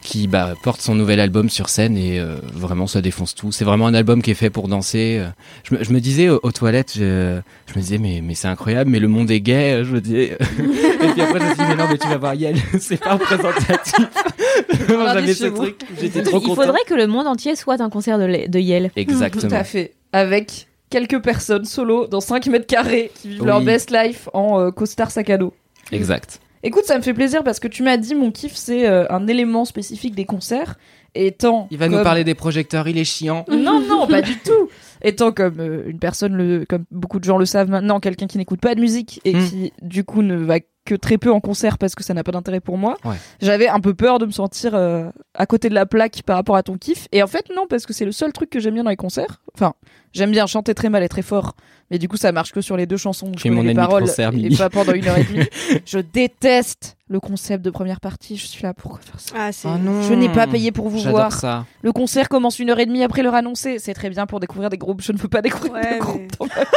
qui 0.08 0.28
bah, 0.28 0.54
porte 0.64 0.80
son 0.80 0.96
nouvel 0.96 1.20
album 1.20 1.50
sur 1.50 1.68
scène 1.68 1.98
et 1.98 2.18
euh, 2.18 2.38
vraiment 2.54 2.88
ça 2.88 3.02
défonce 3.02 3.36
tout. 3.36 3.52
C'est 3.52 3.66
vraiment 3.66 3.88
un 3.88 3.94
album 3.94 4.22
qui 4.22 4.32
est 4.32 4.36
fait 4.36 4.50
pour 4.50 4.70
danser. 4.70 5.20
euh. 5.20 5.28
Je 5.66 5.76
me, 5.76 5.84
je 5.84 5.92
me 5.92 6.00
disais 6.00 6.30
aux 6.30 6.52
toilettes, 6.54 6.94
je, 6.96 7.42
je 7.68 7.74
me 7.76 7.80
disais 7.82 7.98
mais 7.98 8.22
mais 8.24 8.34
c'est 8.34 8.48
incroyable, 8.48 8.90
mais 8.90 9.00
le 9.00 9.10
monde 9.10 9.30
est 9.30 9.42
gay. 9.42 9.84
Je 9.84 9.92
me 9.92 10.00
disais. 10.00 10.38
et 10.60 11.08
puis 11.12 11.22
après 11.22 11.40
je 11.40 11.44
me 11.44 11.48
suis 11.50 11.58
dit 11.58 11.64
mais 11.68 11.76
non 11.76 11.88
mais 11.90 11.98
tu 11.98 12.08
vas 12.08 12.18
voir 12.18 12.34
Yel, 12.36 12.56
c'est 12.80 12.96
pas 12.98 13.16
représentatif. 13.16 13.96
J'avais 14.88 15.34
ce 15.34 15.46
truc, 15.48 15.82
j'étais 16.00 16.24
trop 16.24 16.40
Il 16.40 16.48
content. 16.48 16.62
faudrait 16.64 16.84
que 16.88 16.94
le 16.94 17.08
monde 17.08 17.28
entier 17.28 17.56
soit 17.58 17.82
un 17.82 17.90
concert 17.90 18.18
de, 18.18 18.48
de 18.48 18.60
Yel. 18.60 18.92
Exactement. 18.96 19.50
Tout 19.50 19.56
à 19.56 19.64
fait. 19.66 19.94
Avec 20.14 20.68
quelques 20.90 21.22
personnes 21.22 21.66
solo 21.66 22.08
dans 22.08 22.22
5 22.22 22.48
mètres 22.48 22.66
carrés 22.68 23.12
qui 23.22 23.28
vivent 23.30 23.46
leur 23.46 23.62
best 23.62 23.92
life 23.92 24.30
en 24.34 24.60
euh, 24.62 24.72
costard 24.72 25.12
sac 25.12 25.30
à 25.30 25.38
dos. 25.38 25.54
Exact. 25.92 26.40
Écoute, 26.64 26.86
ça 26.86 26.98
me 26.98 27.04
fait 27.04 27.14
plaisir 27.14 27.44
parce 27.44 27.60
que 27.60 27.68
tu 27.68 27.84
m'as 27.84 27.98
dit 27.98 28.16
mon 28.16 28.32
kiff 28.32 28.56
c'est 28.56 28.88
euh, 28.88 29.06
un 29.10 29.28
élément 29.28 29.66
spécifique 29.66 30.16
des 30.16 30.26
concerts. 30.26 30.76
Et 31.16 31.28
étant 31.28 31.68
Il 31.72 31.78
va 31.78 31.88
nous 31.88 31.96
comme- 31.96 32.04
parler 32.04 32.24
des 32.24 32.36
projecteurs, 32.36 32.88
il 32.88 32.98
est 32.98 33.04
chiant. 33.04 33.46
Non, 33.52 33.80
non, 33.82 34.06
pas 34.08 34.22
du 34.22 34.38
tout. 34.38 34.70
Étant 35.02 35.32
comme 35.32 35.60
euh, 35.60 35.84
une 35.88 36.00
personne, 36.00 36.36
le, 36.36 36.66
comme 36.68 36.86
beaucoup 36.92 37.20
de 37.20 37.24
gens 37.24 37.38
le 37.38 37.46
savent 37.46 37.70
maintenant, 37.70 38.00
quelqu'un 38.00 38.28
qui 38.28 38.38
n'écoute 38.38 38.60
pas 38.62 38.76
de 38.76 38.82
musique 38.82 39.20
et 39.26 39.34
Hmm. 39.36 39.48
qui 39.48 39.74
du 39.82 40.04
coup 40.04 40.22
ne 40.22 40.36
va 40.36 40.58
que 40.86 40.96
très 40.96 41.18
peu 41.18 41.32
en 41.32 41.40
concert 41.42 41.78
parce 41.78 41.96
que 41.96 42.04
ça 42.04 42.14
n'a 42.14 42.24
pas 42.24 42.32
d'intérêt 42.32 42.60
pour 42.62 42.78
moi. 42.78 42.98
Ouais. 43.04 43.16
J'avais 43.42 43.68
un 43.68 43.80
peu 43.82 43.94
peur 43.94 44.20
de 44.20 44.26
me 44.26 44.32
sentir 44.32 44.74
euh, 44.74 45.10
à 45.34 45.46
côté 45.46 45.68
de 45.70 45.74
la 45.74 45.86
plaque 45.86 46.22
par 46.26 46.38
rapport 46.38 46.56
à 46.56 46.64
ton 46.64 46.78
kiff. 46.78 47.08
Et 47.12 47.22
en 47.24 47.28
fait, 47.28 47.46
non, 47.56 47.66
parce 47.70 47.86
que 47.86 47.94
c'est 47.94 48.06
le 48.06 48.12
seul 48.14 48.32
truc 48.32 48.50
que 48.50 48.60
j'aime 48.60 48.76
bien 48.76 48.84
dans 48.84 48.90
les 48.90 48.96
concerts. 48.96 49.42
Enfin, 49.54 49.74
j'aime 50.14 50.32
bien 50.32 50.46
chanter 50.48 50.74
très 50.76 50.90
mal 50.90 51.04
et 51.04 51.10
très 51.10 51.24
fort. 51.24 51.56
Mais 51.90 52.00
du 52.00 52.08
coup, 52.08 52.18
ça 52.18 52.32
marche 52.32 52.52
que 52.52 52.62
sur 52.62 52.76
les 52.76 52.86
deux 52.86 52.98
chansons. 52.98 53.32
connais 53.44 53.56
mon 53.56 53.62
les 53.62 53.74
paroles 53.74 54.10
et 54.36 54.56
pas 54.56 54.70
pendant 54.70 54.94
une 54.94 55.08
heure 55.08 55.18
et 55.18 55.24
demie. 55.24 55.46
je 55.86 56.00
déteste 56.00 56.97
le 57.10 57.20
concept 57.20 57.64
de 57.64 57.70
première 57.70 58.00
partie. 58.02 58.36
Je 58.38 58.46
suis 58.48 58.64
là 58.64 58.74
pour 58.74 59.00
faire 59.00 59.20
ça. 59.20 59.36
Ah, 59.38 59.52
c'est. 59.52 59.68
Oh 59.68 59.78
non. 59.82 60.02
Je 60.02 60.14
n'ai 60.14 60.30
pas 60.30 60.46
payé 60.48 60.72
pour 60.72 60.90
vous 60.90 60.98
J'adore 61.00 61.12
voir. 61.12 61.32
ça. 61.32 61.66
Le 61.82 61.92
concert 61.94 62.28
commence 62.30 62.60
une 62.60 62.70
heure 62.70 62.80
et 62.80 62.86
demie 62.86 63.04
après 63.04 63.24
leur 63.24 63.34
annoncer. 63.36 63.80
C'est 63.80 63.94
très 63.94 64.10
bien 64.10 64.26
pour 64.26 64.40
découvrir 64.40 64.70
des 64.70 64.78
groupes. 64.78 65.02
Je 65.02 65.12
ne 65.14 65.18
veux 65.18 65.28
pas 65.30 65.42
découvrir 65.42 65.74
Ouais, 65.74 65.96
de 65.96 66.00
groupes 66.00 66.22
mais- 66.22 66.28
dans 66.40 66.46
ma 66.48 66.62
vie. 66.62 66.68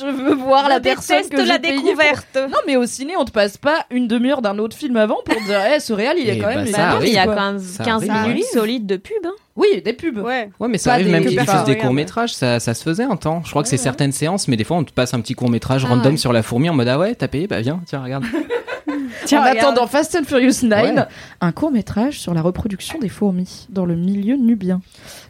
Je 0.00 0.06
veux 0.06 0.34
voir 0.34 0.68
la 0.68 0.80
personne 0.80 1.28
que 1.28 1.42
j'ai 1.44 1.46
la 1.52 1.58
payée 1.58 1.80
découverte. 1.82 2.26
pour- 2.32 2.48
Non, 2.48 2.58
mais 2.66 2.76
au 2.76 2.86
ciné, 2.86 3.16
on 3.16 3.24
te 3.24 3.30
passe 3.30 3.56
pas 3.56 3.84
une 3.90 4.08
demi-heure 4.08 4.42
d'un 4.42 4.58
autre 4.58 4.76
film 4.76 4.96
avant 4.96 5.18
pour 5.24 5.40
dire, 5.42 5.60
eh, 5.74 5.80
ce 5.80 5.92
réal, 5.92 6.16
il 6.18 6.28
est 6.28 6.36
Eh 6.36 6.40
quand 6.40 6.46
bah, 6.46 6.54
même. 6.56 6.66
ça 6.66 6.70
il 6.70 6.76
Bah 6.76 6.88
arrive, 6.96 7.08
il 7.08 7.14
y 7.14 7.18
a 7.18 7.24
quoi. 7.24 7.34
15, 7.34 7.62
Ça 7.62 7.84
15 7.84 8.08
arrive. 8.10 8.28
minutes 8.34 8.46
solides 8.52 8.86
de 8.86 8.96
pub. 8.96 9.14
hein. 9.24 9.32
Oui, 9.54 9.80
des 9.84 9.92
pubs. 9.92 10.18
Ouais. 10.18 10.50
Ouais, 10.58 10.68
mais 10.68 10.78
ça 10.78 10.90
Pas 10.90 10.94
arrive 10.94 11.06
des- 11.06 11.12
même 11.12 11.24
que 11.24 11.28
qu'ils 11.28 11.38
diffusent 11.38 11.54
des 11.54 11.60
regarde. 11.72 11.80
courts 11.82 11.92
métrages, 11.94 12.34
ça, 12.34 12.58
ça 12.58 12.74
se 12.74 12.82
faisait 12.82 13.04
un 13.04 13.16
temps. 13.16 13.42
Je 13.44 13.50
crois 13.50 13.62
que 13.62 13.68
c'est 13.68 13.76
certaines 13.76 14.12
séances, 14.12 14.48
mais 14.48 14.56
des 14.56 14.64
fois 14.64 14.76
on 14.78 14.84
te 14.84 14.92
passe 14.92 15.14
un 15.14 15.20
petit 15.20 15.34
court 15.34 15.50
métrage 15.50 15.84
Ah 15.84 15.88
random 15.90 16.16
sur 16.16 16.32
la 16.32 16.42
fourmi 16.42 16.68
en 16.68 16.74
mode 16.74 16.88
ah 16.88 16.98
ouais, 16.98 17.14
t'as 17.14 17.28
payé, 17.28 17.46
bah 17.46 17.60
viens, 17.60 17.80
tiens 17.86 18.02
regarde. 18.02 18.24
Tiens, 19.24 19.40
en 19.42 19.44
attendant 19.44 19.86
Fast 19.86 20.16
and 20.16 20.24
Furious 20.24 20.62
9, 20.62 20.82
Ouais. 20.82 20.94
un 21.40 21.52
court 21.52 21.70
métrage 21.70 22.20
sur 22.20 22.34
la 22.34 22.42
reproduction 22.42 22.98
des 22.98 23.08
fourmis 23.08 23.66
dans 23.70 23.84
le 23.86 23.94
milieu 23.96 24.36
nubien. 24.36 24.80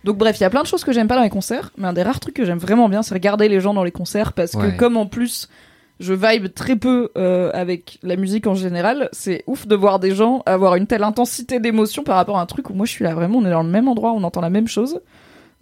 Donc 0.05 0.19
bref, 0.19 0.39
il 0.39 0.43
y 0.43 0.47
a 0.47 0.51
plein 0.51 0.63
de 0.63 0.67
choses 0.67 0.85
que 0.85 0.93
j'aime 0.93 1.09
pas 1.09 1.17
dans 1.17 1.23
les 1.23 1.31
concerts, 1.31 1.71
mais 1.79 1.89
un 1.89 1.93
des 1.93 2.03
rares 2.03 2.21
trucs 2.21 2.35
que 2.35 2.45
j'aime 2.45 2.59
vraiment 2.59 2.89
bien, 2.89 3.03
c'est 3.03 3.15
regarder 3.15 3.49
les 3.49 3.61
gens 3.61 3.75
dans 3.75 3.85
les 3.85 3.93
concerts 3.93 4.33
parce 4.33 4.53
que 4.53 4.77
comme 4.77 4.97
en 4.97 5.07
plus 5.07 5.49
je 5.99 6.13
vibe 6.13 6.53
très 6.53 6.77
peu 6.77 7.09
euh, 7.17 7.51
avec 7.55 7.99
la 8.03 8.17
musique 8.17 8.47
en 8.47 8.55
général, 8.55 9.09
c'est 9.13 9.43
ouf 9.47 9.67
de 9.67 9.75
voir 9.75 9.99
des 9.99 10.15
gens 10.15 10.43
avoir 10.45 10.75
une 10.77 10.87
telle 10.87 11.03
intensité 11.03 11.59
d'émotion 11.59 12.03
par 12.05 12.17
rapport 12.17 12.37
à 12.37 12.43
un 12.43 12.47
truc 12.47 12.69
où 12.69 12.75
moi 12.75 12.85
je 12.85 12.91
suis 12.93 13.03
là 13.05 13.15
vraiment, 13.15 13.39
on 13.39 13.47
est 13.47 13.51
dans 13.51 13.63
le 13.63 13.71
même 13.71 13.89
endroit, 13.89 14.13
on 14.13 14.23
entend 14.23 14.43
la 14.43 14.51
même 14.51 14.69
chose. 14.69 15.01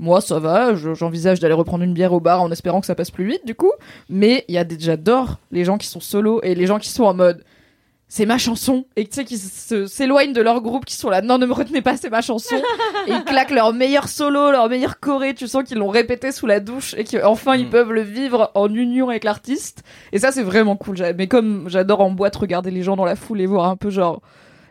Moi, 0.00 0.20
ça 0.20 0.40
va, 0.40 0.74
je- 0.74 0.92
j'envisage 0.94 1.38
d'aller 1.38 1.54
reprendre 1.54 1.84
une 1.84 1.94
bière 1.94 2.12
au 2.12 2.18
bar 2.18 2.42
en 2.42 2.50
espérant 2.50 2.80
que 2.80 2.86
ça 2.86 2.96
passe 2.96 3.12
plus 3.12 3.28
vite, 3.28 3.46
du 3.46 3.54
coup. 3.54 3.70
Mais 4.08 4.44
il 4.48 4.54
y 4.56 4.58
a 4.58 4.64
des, 4.64 4.76
j'adore 4.76 5.38
les 5.52 5.64
gens 5.64 5.78
qui 5.78 5.86
sont 5.86 6.00
solos 6.00 6.40
et 6.42 6.56
les 6.56 6.66
gens 6.66 6.80
qui 6.80 6.88
sont 6.88 7.04
en 7.04 7.14
mode, 7.14 7.44
c'est 8.16 8.26
ma 8.26 8.38
chanson. 8.38 8.84
Et 8.94 9.04
tu 9.06 9.12
sais 9.12 9.24
qui 9.24 9.36
se- 9.38 9.86
s'éloignent 9.88 10.32
de 10.32 10.40
leur 10.40 10.60
groupe 10.60 10.84
qui 10.84 10.94
sont 10.94 11.10
là. 11.10 11.20
Non 11.20 11.36
ne 11.36 11.46
me 11.46 11.52
retenez 11.52 11.82
pas 11.82 11.96
c'est 11.96 12.10
ma 12.10 12.20
chanson. 12.20 12.54
Et 13.08 13.10
ils 13.10 13.24
claquent 13.24 13.50
leur 13.50 13.72
meilleur 13.72 14.06
solo 14.06 14.52
leur 14.52 14.68
meilleur 14.68 15.00
choré. 15.00 15.34
Tu 15.34 15.48
sens 15.48 15.64
qu'ils 15.64 15.78
l'ont 15.78 15.88
répété 15.88 16.30
sous 16.30 16.46
la 16.46 16.60
douche 16.60 16.94
et 16.96 17.02
qu'enfin 17.02 17.56
ils 17.56 17.66
Mm. 17.66 17.70
peuvent 17.70 17.90
le 17.92 18.02
vivre 18.02 18.52
en 18.54 18.72
union 18.72 19.08
avec 19.08 19.24
l'artiste. 19.24 19.82
Et 20.12 20.20
ça 20.20 20.30
c'est 20.30 20.44
vraiment 20.44 20.76
cool. 20.76 20.94
Mais 21.18 21.26
comme 21.26 21.64
j'adore 21.68 22.02
en 22.02 22.10
boîte 22.12 22.36
regarder 22.36 22.70
les 22.70 22.84
gens 22.84 22.94
dans 22.94 23.04
la 23.04 23.16
foule 23.16 23.40
et 23.40 23.46
voir 23.46 23.68
un 23.68 23.74
peu 23.76 23.90
genre 23.90 24.20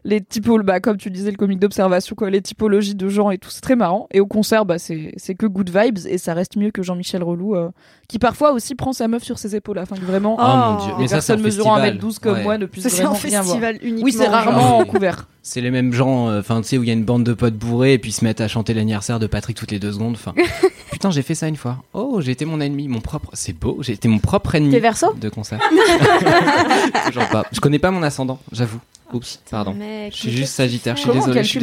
les 0.05 0.21
typologies, 0.21 0.65
bah, 0.65 0.79
comme 0.79 0.97
tu 0.97 1.09
disais, 1.09 1.31
le 1.31 1.37
comique 1.37 1.59
d'observation, 1.59 2.15
quoi, 2.15 2.29
les 2.29 2.41
typologies 2.41 2.95
de 2.95 3.07
gens 3.07 3.31
et 3.31 3.37
tout, 3.37 3.49
c'est 3.49 3.61
très 3.61 3.75
marrant. 3.77 4.07
Et 4.11 4.19
au 4.19 4.25
concert, 4.25 4.65
bah, 4.65 4.77
c'est, 4.79 5.13
c'est 5.17 5.33
que 5.35 5.45
good 5.45 5.69
vibes 5.69 5.99
et 6.07 6.17
ça 6.17 6.33
reste 6.33 6.57
mieux 6.57 6.71
que 6.71 6.83
Jean-Michel 6.83 7.23
Relou, 7.23 7.55
euh, 7.55 7.69
qui 8.09 8.19
parfois 8.19 8.51
aussi 8.51 8.75
prend 8.75 8.91
sa 8.93 9.07
meuf 9.07 9.23
sur 9.23 9.39
ses 9.39 9.55
épaules, 9.55 9.77
afin 9.79 9.95
que 9.95 10.05
vraiment, 10.05 10.35
Oh, 10.39 10.71
mon 10.73 10.83
dieu, 10.85 10.93
les 10.97 11.01
mais 11.03 11.07
ça 11.07 11.15
personnes 11.15 11.41
mesurant 11.41 11.75
festival. 11.77 11.97
1m12 11.99 12.19
comme 12.19 12.33
Ouais. 12.33 12.43
moi 12.43 12.57
ne 12.57 12.65
puissent 12.65 12.83
Ça, 12.83 12.89
c'est 12.89 13.05
en 13.05 13.13
vraiment 13.13 13.19
rien 13.23 13.41
voir. 13.41 13.55
festival 13.57 13.77
uniquement. 13.81 14.03
Oui, 14.03 14.11
c'est 14.11 14.27
rarement 14.27 14.77
en 14.79 14.85
couvert. 14.85 15.27
C'est 15.41 15.61
les 15.61 15.71
mêmes 15.71 15.91
gens, 15.93 16.29
euh, 16.29 16.39
enfin 16.39 16.61
tu 16.61 16.67
sais 16.69 16.77
où 16.77 16.83
il 16.83 16.87
y 16.87 16.89
a 16.89 16.93
une 16.93 17.03
bande 17.03 17.23
de 17.25 17.33
potes 17.33 17.55
bourrés 17.55 17.93
et 17.93 17.97
puis 17.99 18.11
ils 18.11 18.13
se 18.13 18.23
mettent 18.23 18.39
à 18.39 18.47
chanter 18.47 18.73
l'anniversaire 18.73 19.19
de 19.19 19.27
Patrick 19.27 19.57
toutes 19.57 19.71
les 19.71 19.79
deux 19.79 19.91
secondes. 19.91 20.13
Enfin, 20.13 20.33
putain 20.91 21.11
j'ai 21.11 21.21
fait 21.21 21.35
ça 21.35 21.47
une 21.49 21.57
fois. 21.57 21.83
Oh 21.93 22.21
j'ai 22.21 22.31
été 22.31 22.45
mon 22.45 22.61
ennemi, 22.61 22.87
mon 22.87 23.01
propre. 23.01 23.29
C'est 23.33 23.51
beau, 23.51 23.77
j'ai 23.81 23.91
été 23.93 24.07
mon 24.07 24.19
propre 24.19 24.55
ennemi 24.55 24.71
T'es 24.71 24.79
verso 24.79 25.13
de 25.13 25.27
concert. 25.27 25.59
Toujours 27.07 27.27
pas. 27.27 27.45
Je 27.51 27.59
connais 27.59 27.79
pas 27.79 27.91
mon 27.91 28.03
ascendant, 28.03 28.39
j'avoue. 28.51 28.79
Oups, 29.13 29.41
pardon. 29.49 29.73
Mec, 29.73 30.13
Je 30.13 30.17
suis 30.17 30.31
juste 30.31 30.53
Sagittaire, 30.53 30.95
je 30.95 31.01
suis 31.01 31.11
désolé, 31.11 31.43
je 31.43 31.49
suis 31.49 31.59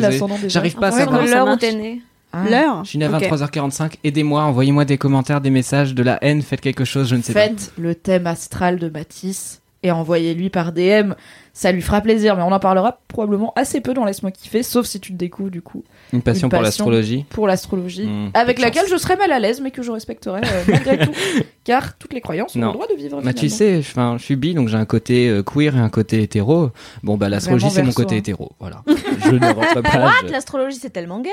J'arrive 0.49 0.77
pas 0.77 0.89
à 0.89 0.93
savoir. 0.93 1.27
l'heure 1.27 1.49
où 1.49 1.57
t'es 1.57 1.75
né. 1.75 2.03
Ah. 2.33 2.45
L'heure 2.49 2.85
Je 2.85 2.91
suis 2.91 2.99
né 2.99 3.07
à 3.07 3.11
Ok. 3.11 3.23
23h45, 3.25 3.95
aidez-moi, 4.05 4.43
envoyez-moi 4.45 4.85
des 4.85 4.99
commentaires, 4.99 5.41
des 5.41 5.51
messages, 5.51 5.95
de 5.95 6.03
la 6.03 6.23
haine, 6.23 6.43
faites 6.43 6.61
quelque 6.61 6.85
chose, 6.85 7.09
je 7.09 7.17
ne 7.17 7.23
sais 7.23 7.33
pas. 7.33 7.41
Faites 7.49 7.73
le 7.77 7.95
thème 7.97 8.27
astral 8.29 8.79
de 8.79 8.89
Matisse 8.89 9.60
et 9.83 9.91
envoyez-lui 9.91 10.51
par 10.51 10.73
DM. 10.73 11.13
Ça 11.53 11.73
lui 11.73 11.83
fera 11.83 12.01
plaisir, 12.01 12.37
mais 12.37 12.43
on 12.43 12.53
en 12.53 12.61
parlera 12.61 13.01
probablement 13.09 13.53
assez 13.57 13.81
peu 13.81 13.93
dans 13.93 14.05
Laisse-moi 14.05 14.31
kiffer, 14.31 14.63
sauf 14.63 14.87
si 14.87 15.01
tu 15.01 15.13
le 15.13 15.19
découvres 15.19 15.51
du 15.51 15.63
coup, 15.63 15.83
Une 16.13 16.23
passion 16.23 16.47
Une 16.47 16.51
pour 16.53 16.63
l'astrologie. 16.63 17.25
pour 17.29 17.47
l'astrologie, 17.49 18.07
Hmm, 18.07 18.31
avec 18.35 18.61
laquelle 18.61 18.83
chance. 18.85 18.93
je 18.93 18.97
serais 18.99 19.17
mal 19.17 19.33
à 19.33 19.39
l'aise, 19.41 19.61
mais 19.61 19.71
que 19.73 19.83
je 19.83 19.91
respecterai 19.91 20.41
euh, 20.45 20.63
malgré 20.69 20.99
tout, 20.99 21.11
car 21.65 21.99
toutes 21.99 22.13
les 22.13 22.21
croyances 22.21 22.55
ont 22.55 22.61
Non. 22.61 22.67
le 22.69 22.73
droit 22.75 22.87
de 22.87 22.95
vivre. 22.95 23.21
Bah 23.21 23.33
tu 23.35 23.49
sais, 23.49 23.83
je 23.83 24.19
suis 24.19 24.37
bi, 24.37 24.55
donc 24.55 24.69
j'ai 24.69 24.77
un 24.77 24.85
côté 24.85 25.29
euh, 25.29 25.43
queer 25.43 25.77
et 25.77 25.81
un 25.81 25.89
côté 25.91 26.23
hétéro. 26.23 26.71
Bon 27.03 27.17
bah 27.17 27.29
l'astrologie 27.29 27.69
c'est 27.71 27.83
mon 27.83 27.93
côté 27.93 28.15
hein. 28.15 28.19
hétéro, 28.19 28.53
voilà. 28.61 28.83
je 28.87 29.31
ne 29.33 29.47
rentre 29.53 29.83
pas. 29.83 29.99
What 30.05 30.13
je- 30.29 30.33
L'astrologie, 30.33 30.79
c'est 30.81 30.91
tellement 30.91 31.21
gay. 31.21 31.31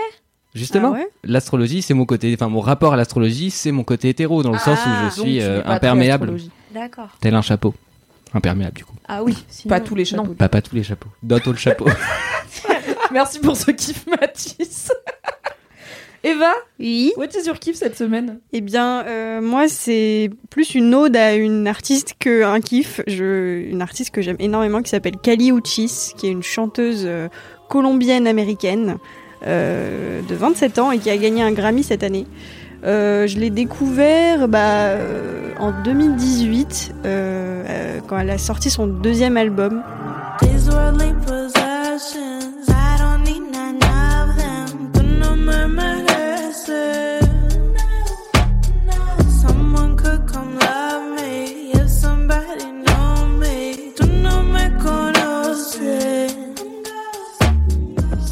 Justement, 0.55 0.93
Ah 0.95 0.97
ouais 0.99 1.09
l'astrologie 1.23 1.83
c'est 1.83 1.93
mon 1.93 2.05
côté, 2.05 2.33
enfin 2.33 2.47
mon 2.49 2.61
rapport 2.61 2.93
à 2.93 2.97
l'astrologie 2.97 3.51
c'est 3.51 3.71
mon 3.71 3.83
côté 3.83 4.09
hétéro 4.09 4.41
dans 4.41 4.51
le 4.51 4.57
sens 4.57 4.79
où 4.79 4.89
je 4.89 5.05
Ah, 5.05 5.11
suis 5.11 5.41
euh, 5.41 5.61
imperméable, 5.65 6.35
tel 7.21 7.35
un 7.35 7.41
chapeau. 7.43 7.75
Imperméable 8.37 8.75
du 8.77 8.85
coup. 8.85 8.93
Ah 9.07 9.23
oui. 9.23 9.37
sinon- 9.49 9.69
Pas 9.69 9.79
tous 9.79 9.95
les 9.95 10.05
chapeaux. 10.05 10.23
Non. 10.27 10.33
Pas 10.35 10.49
pas 10.49 10.61
tous 10.61 10.75
les 10.75 10.83
chapeaux. 10.83 11.09
D'autres 11.23 11.51
le 11.51 11.57
chapeau. 11.57 11.85
Merci 13.11 13.39
pour 13.39 13.55
ce 13.55 13.71
kiff, 13.71 14.05
Matisse. 14.07 14.91
Eva, 16.23 16.51
Oui. 16.79 17.13
what 17.15 17.27
is 17.27 17.45
your 17.45 17.57
kiff 17.59 17.75
cette 17.77 17.95
semaine? 17.95 18.39
Eh 18.51 18.59
bien, 18.59 19.05
euh, 19.05 19.39
moi, 19.39 19.67
c'est 19.69 20.29
plus 20.49 20.73
une 20.75 20.93
ode 20.93 21.15
à 21.15 21.35
une 21.35 21.67
artiste 21.67 22.15
qu'un 22.19 22.59
kiff. 22.59 23.01
Je, 23.07 23.61
une 23.69 23.81
artiste 23.81 24.09
que 24.11 24.21
j'aime 24.21 24.35
énormément 24.39 24.81
qui 24.81 24.89
s'appelle 24.89 25.15
Kali 25.17 25.51
Uchis, 25.51 26.11
qui 26.17 26.27
est 26.27 26.31
une 26.31 26.43
chanteuse 26.43 27.03
euh, 27.05 27.29
colombienne-américaine 27.69 28.97
euh, 29.45 30.21
de 30.27 30.35
27 30.35 30.79
ans 30.79 30.91
et 30.91 30.97
qui 30.97 31.09
a 31.11 31.17
gagné 31.17 31.43
un 31.43 31.51
Grammy 31.51 31.83
cette 31.83 32.03
année. 32.03 32.25
Euh, 32.85 33.27
je 33.27 33.37
l'ai 33.39 33.49
découvert 33.49 34.47
bah, 34.47 34.59
euh, 34.59 35.51
en 35.59 35.71
2018 35.83 36.95
euh, 37.05 37.99
quand 38.07 38.19
elle 38.19 38.29
a 38.29 38.37
sorti 38.37 38.69
son 38.69 38.87
deuxième 38.87 39.37
album. 39.37 39.83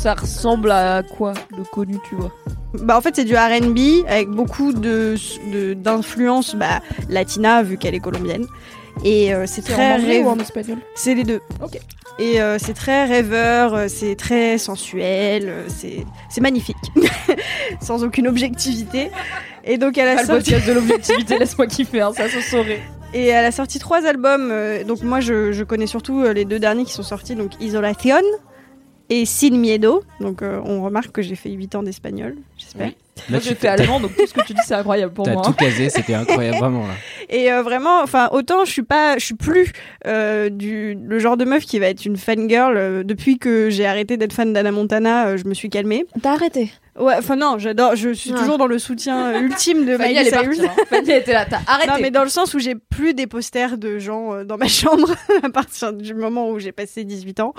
Ça 0.05 0.13
ressemble 0.13 0.69
à 0.69 1.01
quoi 1.01 1.33
de 1.57 1.63
connu, 1.63 1.97
tu 2.07 2.13
vois 2.13 2.31
Bah 2.75 2.95
en 2.95 3.01
fait 3.01 3.15
c'est 3.15 3.23
du 3.23 3.35
R&B 3.35 4.05
avec 4.07 4.29
beaucoup 4.29 4.71
de 4.71 5.15
d'influence 5.73 6.53
bah, 6.53 6.79
latina 7.09 7.63
vu 7.63 7.79
qu'elle 7.79 7.95
est 7.95 7.99
colombienne. 7.99 8.45
Et 9.03 9.33
euh, 9.33 9.45
c'est 9.47 9.63
très 9.63 9.93
en 9.93 9.95
anglais 9.95 10.19
rêve- 10.19 10.25
ou 10.25 10.29
en 10.29 10.37
espagnol 10.37 10.77
c'est 10.93 11.15
les 11.15 11.23
deux. 11.23 11.41
Ok. 11.63 11.79
et 12.19 12.39
euh, 12.39 12.57
c'est 12.59 12.75
très 12.75 13.05
rêveur 13.05 13.73
euh, 13.73 13.85
c'est 13.87 14.15
très 14.15 14.59
sensuel 14.59 15.63
c'est 15.69 16.05
c'est 16.29 16.41
magnifique. 16.41 16.77
Sans 17.81 18.03
aucune 18.03 18.27
objectivité. 18.27 19.09
Et 19.63 19.79
donc 19.79 19.97
elle 19.97 20.07
a 20.09 20.15
Pas 20.17 20.21
le 20.21 20.27
sorti 20.27 20.51
podcast 20.51 20.67
de 20.67 20.73
l'objectivité, 20.73 21.39
laisse-moi 21.39 21.65
kiffer, 21.65 22.01
hein, 22.01 22.11
ça 22.15 22.29
se 22.29 22.41
saurait. 22.41 22.79
et 23.15 23.25
elle 23.25 23.45
a 23.45 23.51
sorti 23.51 23.79
trois 23.79 24.05
albums 24.05 24.53
donc 24.87 25.01
moi 25.01 25.19
je, 25.19 25.51
je 25.51 25.63
connais 25.63 25.87
surtout 25.87 26.21
les 26.25 26.45
deux 26.45 26.59
derniers 26.59 26.85
qui 26.85 26.93
sont 26.93 27.01
sortis 27.01 27.33
donc 27.33 27.59
Isolación 27.59 28.21
et 29.09 29.25
Sin 29.25 29.57
Miedo 29.57 30.03
donc 30.19 30.41
euh, 30.41 30.61
on 30.65 30.83
remarque 30.83 31.11
que 31.11 31.21
j'ai 31.21 31.35
fait 31.35 31.51
8 31.51 31.75
ans 31.75 31.83
d'espagnol 31.83 32.35
j'espère. 32.57 32.91
Moi, 33.29 33.39
j'ai 33.39 33.55
fait 33.55 33.67
allemand, 33.69 33.99
donc 33.99 34.15
tout 34.15 34.27
ce 34.27 34.33
que 34.33 34.41
tu 34.45 34.53
dis, 34.53 34.61
c'est 34.65 34.73
incroyable 34.75 35.13
pour 35.13 35.25
T'as 35.25 35.33
moi. 35.33 35.41
tout 35.43 35.53
casé, 35.53 35.89
c'était 35.89 36.13
incroyable 36.13 36.57
vraiment 36.59 36.85
là. 36.85 36.93
Et 37.29 37.51
euh, 37.51 37.63
vraiment, 37.63 38.01
enfin, 38.03 38.29
autant 38.31 38.65
je 38.65 38.71
suis 38.71 38.83
pas, 38.83 39.17
je 39.17 39.25
suis 39.25 39.35
plus 39.35 39.71
euh, 40.05 40.49
du 40.49 40.95
le 41.01 41.17
genre 41.19 41.37
de 41.37 41.45
meuf 41.45 41.63
qui 41.65 41.79
va 41.79 41.87
être 41.87 42.05
une 42.05 42.17
fangirl. 42.17 42.75
euh, 42.77 43.03
depuis 43.03 43.39
que 43.39 43.69
j'ai 43.69 43.85
arrêté 43.85 44.17
d'être 44.17 44.33
fan 44.33 44.51
d'Anna 44.53 44.71
Montana, 44.71 45.27
euh, 45.27 45.37
je 45.37 45.45
me 45.45 45.53
suis 45.53 45.69
calmée. 45.69 46.05
T'as 46.21 46.33
arrêté? 46.33 46.71
Ouais, 46.97 47.15
enfin 47.17 47.35
non, 47.35 47.57
j'adore, 47.57 47.95
je 47.97 48.13
suis 48.13 48.31
Ouais. 48.31 48.37
toujours 48.39 48.57
dans 48.57 48.67
le 48.67 48.79
soutien 48.79 49.37
ultime 49.41 49.85
de 49.85 49.97
Fanny, 49.97 50.13
Miley 50.13 50.21
elle 50.21 50.27
est 50.27 50.29
Cyrus. 50.29 50.57
partie. 50.61 50.79
hein. 50.81 50.85
Fanny 50.89 51.11
était 51.11 51.33
là, 51.33 51.45
t'as 51.45 51.59
arrêté. 51.67 51.89
Non, 51.89 51.95
mais 52.01 52.09
dans 52.09 52.23
le 52.23 52.29
sens 52.29 52.53
où 52.53 52.59
j'ai 52.59 52.75
plus 52.75 53.13
des 53.13 53.27
posters 53.27 53.77
de 53.77 53.99
gens 53.99 54.33
euh, 54.33 54.43
dans 54.45 54.57
ma 54.57 54.67
chambre 54.69 55.13
à 55.43 55.49
partir 55.49 55.91
du 55.91 56.13
moment 56.13 56.49
où 56.51 56.59
j'ai 56.59 56.71
passé 56.71 57.03
18 57.03 57.41
ans. 57.41 57.53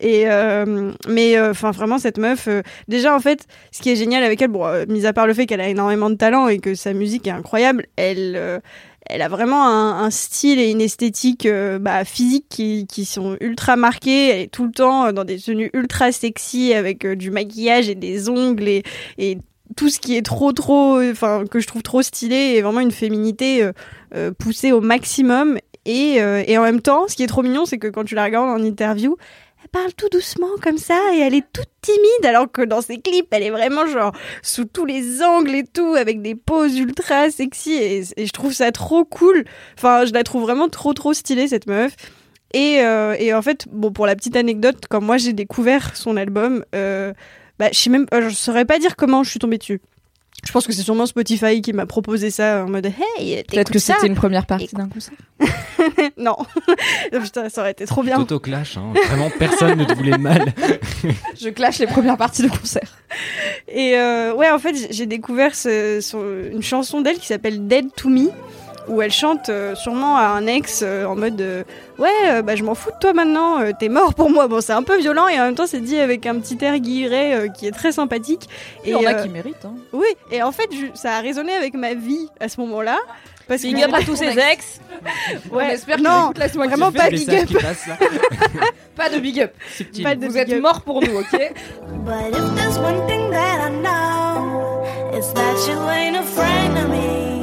Et 0.00 0.24
euh, 0.28 0.90
mais 1.08 1.40
enfin 1.40 1.70
vraiment 1.70 1.98
cette 1.98 2.18
meuf, 2.18 2.48
euh, 2.48 2.62
déjà 2.88 3.14
en 3.14 3.20
fait, 3.20 3.46
ce 3.70 3.80
qui 3.80 3.90
est 3.90 3.96
génial 3.96 4.24
avec 4.24 4.42
elle, 4.42 4.48
bon, 4.48 4.66
euh, 4.66 4.84
mis 4.88 4.99
à 5.06 5.12
part 5.12 5.26
le 5.26 5.34
fait 5.34 5.46
qu'elle 5.46 5.60
a 5.60 5.68
énormément 5.68 6.10
de 6.10 6.14
talent 6.14 6.48
et 6.48 6.58
que 6.58 6.74
sa 6.74 6.92
musique 6.92 7.26
est 7.26 7.32
incroyable, 7.32 7.86
elle 7.96 8.34
euh, 8.36 8.60
elle 9.06 9.22
a 9.22 9.28
vraiment 9.28 9.66
un, 9.66 10.10
style 10.10 10.60
et 10.60 10.70
une 10.70 10.80
esthétique 10.80 11.46
euh, 11.46 11.80
bah, 11.80 12.04
physique 12.04 12.44
qui, 12.48 12.86
qui 12.86 13.04
sont 13.04 13.36
ultra 13.40 13.74
marqués. 13.74 14.28
Elle 14.28 14.40
est 14.42 14.52
tout 14.52 14.66
le 14.66 14.70
temps 14.70 15.06
euh, 15.06 15.12
dans 15.12 15.24
des 15.24 15.38
tenues 15.38 15.70
ultra 15.72 16.12
sexy 16.12 16.74
avec 16.74 17.04
du 17.04 17.32
maquillage 17.32 17.88
et 17.88 17.96
des 17.96 18.28
ongles 18.28 18.68
et, 18.68 19.38
tout 19.76 19.88
ce 19.88 20.00
qui 20.00 20.16
est 20.16 20.22
trop 20.22 20.52
trop, 20.52 21.00
enfin 21.00 21.44
que 21.48 21.60
je 21.60 21.66
trouve 21.68 21.82
trop 21.82 22.02
stylé 22.02 22.34
et 22.34 22.60
vraiment 22.60 22.80
une 22.80 22.90
féminité 22.90 23.64
poussée 24.36 24.72
au 24.72 24.80
maximum. 24.80 25.58
Et, 25.86 26.16
et 26.16 26.58
en 26.58 26.62
même 26.62 26.80
temps, 26.80 27.06
ce 27.06 27.14
qui 27.14 27.22
est 27.22 27.28
trop 27.28 27.44
mignon, 27.44 27.66
c'est 27.66 27.78
que 27.78 27.86
quand 27.86 28.02
tu 28.02 28.16
la 28.16 28.24
regardes 28.24 28.48
en 28.48 28.64
interview, 28.64 29.16
parle 29.72 29.92
tout 29.94 30.08
doucement 30.08 30.50
comme 30.62 30.78
ça 30.78 30.98
et 31.14 31.18
elle 31.18 31.34
est 31.34 31.46
toute 31.52 31.68
timide 31.80 32.26
alors 32.26 32.50
que 32.50 32.62
dans 32.62 32.80
ses 32.80 32.98
clips 32.98 33.28
elle 33.30 33.42
est 33.42 33.50
vraiment 33.50 33.86
genre 33.86 34.12
sous 34.42 34.64
tous 34.64 34.84
les 34.84 35.22
angles 35.22 35.54
et 35.54 35.64
tout 35.64 35.94
avec 35.94 36.22
des 36.22 36.34
poses 36.34 36.78
ultra 36.78 37.30
sexy 37.30 37.74
et, 37.74 38.02
je 38.02 38.32
trouve 38.32 38.52
ça 38.52 38.72
trop 38.72 39.04
cool. 39.04 39.44
Enfin 39.76 40.04
je 40.04 40.12
la 40.12 40.24
trouve 40.24 40.42
vraiment 40.42 40.68
trop 40.68 40.92
trop 40.92 41.12
stylée 41.12 41.48
cette 41.48 41.66
meuf. 41.66 41.94
Et, 42.52 42.80
euh, 42.80 43.14
et 43.18 43.32
en 43.32 43.42
fait 43.42 43.66
bon 43.70 43.92
pour 43.92 44.06
la 44.06 44.16
petite 44.16 44.36
anecdote 44.36 44.84
quand 44.90 45.00
moi 45.00 45.18
j'ai 45.18 45.32
découvert 45.32 45.96
son 45.96 46.16
album 46.16 46.64
euh, 46.74 47.12
bah 47.60 47.68
je 47.72 47.78
sais 47.78 47.90
même 47.90 48.06
euh, 48.12 48.28
je 48.28 48.34
saurais 48.34 48.64
pas 48.64 48.80
dire 48.80 48.96
comment 48.96 49.22
je 49.22 49.30
suis 49.30 49.38
tombée 49.38 49.58
dessus 49.58 49.80
je 50.46 50.52
pense 50.52 50.66
que 50.66 50.72
c'est 50.72 50.82
sûrement 50.82 51.06
Spotify 51.06 51.60
qui 51.62 51.72
m'a 51.72 51.86
proposé 51.86 52.30
ça 52.30 52.64
en 52.64 52.70
mode 52.70 52.86
hey 53.18 53.42
Peut-être 53.44 53.70
que 53.70 53.78
c'était 53.78 54.06
une 54.06 54.14
première 54.14 54.46
partie 54.46 54.74
d'un 54.74 54.88
concert. 54.88 55.14
non 56.18 56.36
putain 57.22 57.48
ça 57.48 57.60
aurait 57.62 57.70
été 57.72 57.86
trop 57.86 58.02
bien 58.02 58.18
Auto-clash, 58.20 58.76
hein. 58.76 58.92
vraiment 59.08 59.30
personne 59.38 59.78
ne 59.78 59.84
te 59.84 59.94
voulait 59.94 60.18
mal. 60.18 60.52
Je 61.40 61.48
clash 61.50 61.78
les 61.78 61.86
premières 61.86 62.16
parties 62.16 62.42
de 62.42 62.48
concert. 62.48 62.88
Et 63.68 63.96
euh, 63.96 64.34
ouais, 64.34 64.50
en 64.50 64.58
fait, 64.58 64.74
j'ai- 64.92 65.06
découvert 65.06 65.54
ce- 65.54 66.50
une 66.52 66.62
chanson 66.62 67.00
d'elle 67.00 67.18
qui 67.18 67.26
s'appelle 67.26 67.66
Dead 67.66 67.86
to 67.96 68.08
Me, 68.08 68.30
où 68.90 69.00
elle 69.02 69.12
chante 69.12 69.48
euh, 69.48 69.74
sûrement 69.74 70.16
à 70.16 70.22
un 70.24 70.46
ex 70.46 70.80
euh, 70.82 71.04
en 71.06 71.16
mode 71.16 71.40
euh, 71.40 71.62
Ouais, 71.98 72.42
bah, 72.42 72.56
je 72.56 72.62
m'en 72.64 72.74
fous 72.74 72.90
de 72.90 72.96
toi 72.98 73.12
maintenant, 73.12 73.58
t'es 73.78 73.88
mort 73.90 74.14
pour 74.14 74.30
moi. 74.30 74.48
Bon, 74.48 74.60
c'est 74.60 74.72
un 74.72 74.82
peu 74.82 74.98
violent 74.98 75.28
et 75.28 75.38
en 75.38 75.44
même 75.44 75.54
temps, 75.54 75.66
c'est 75.66 75.80
dit 75.80 75.98
avec 75.98 76.24
un 76.26 76.38
petit 76.40 76.56
air 76.64 76.78
guilleret 76.78 77.50
qui 77.54 77.66
est 77.66 77.72
très 77.72 77.92
sympathique. 77.92 78.48
Il 78.84 78.90
y 78.92 78.94
en 78.94 79.04
a 79.04 79.14
euh, 79.14 79.22
qui 79.22 79.28
méritent. 79.28 79.64
Hein. 79.64 79.74
Oui, 79.92 80.06
et 80.32 80.42
en 80.42 80.50
fait, 80.50 80.68
ça 80.94 81.16
a 81.16 81.20
résonné 81.20 81.52
avec 81.52 81.74
ma 81.74 81.94
vie 81.94 82.28
à 82.40 82.48
ce 82.48 82.58
moment-là. 82.60 82.98
Parce 83.48 83.62
Big 83.62 83.82
up 83.82 83.90
à 83.92 84.02
tous 84.02 84.16
ces 84.16 84.38
ex. 84.38 84.80
Ouais, 85.50 85.76
On 85.98 86.02
non, 86.02 86.32
vraiment 86.54 86.92
pas 86.92 87.10
Les 87.10 87.18
big 87.18 87.34
up. 87.34 87.50
là. 87.50 87.96
Pas 88.96 89.10
de 89.10 89.18
big 89.18 89.40
up. 89.40 89.52
Pas 90.02 90.14
de 90.14 90.24
Vous 90.26 90.32
big 90.32 90.42
êtes 90.42 90.52
up. 90.52 90.62
morts 90.62 90.82
pour 90.82 91.02
nous, 91.02 91.16
ok? 91.18 91.52
But 92.04 92.30
if 92.30 92.54
there's 92.54 92.78
one 92.78 93.06
thing 93.08 93.30
that 93.30 93.66
I 93.66 93.70
know, 93.82 94.84
it's 95.12 95.32
that 95.32 95.56
you 95.68 95.78
ain't 95.90 96.16
afraid 96.16 96.70
of 96.82 96.88
me. 96.90 97.39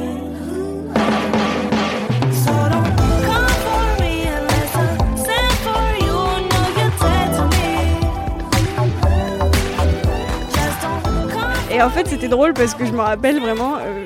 Et 11.78 11.82
en 11.82 11.90
fait, 11.90 12.08
c'était 12.08 12.26
drôle 12.26 12.54
parce 12.54 12.74
que 12.74 12.84
je 12.84 12.90
me 12.90 13.00
rappelle 13.00 13.38
vraiment. 13.38 13.76
euh, 13.76 14.04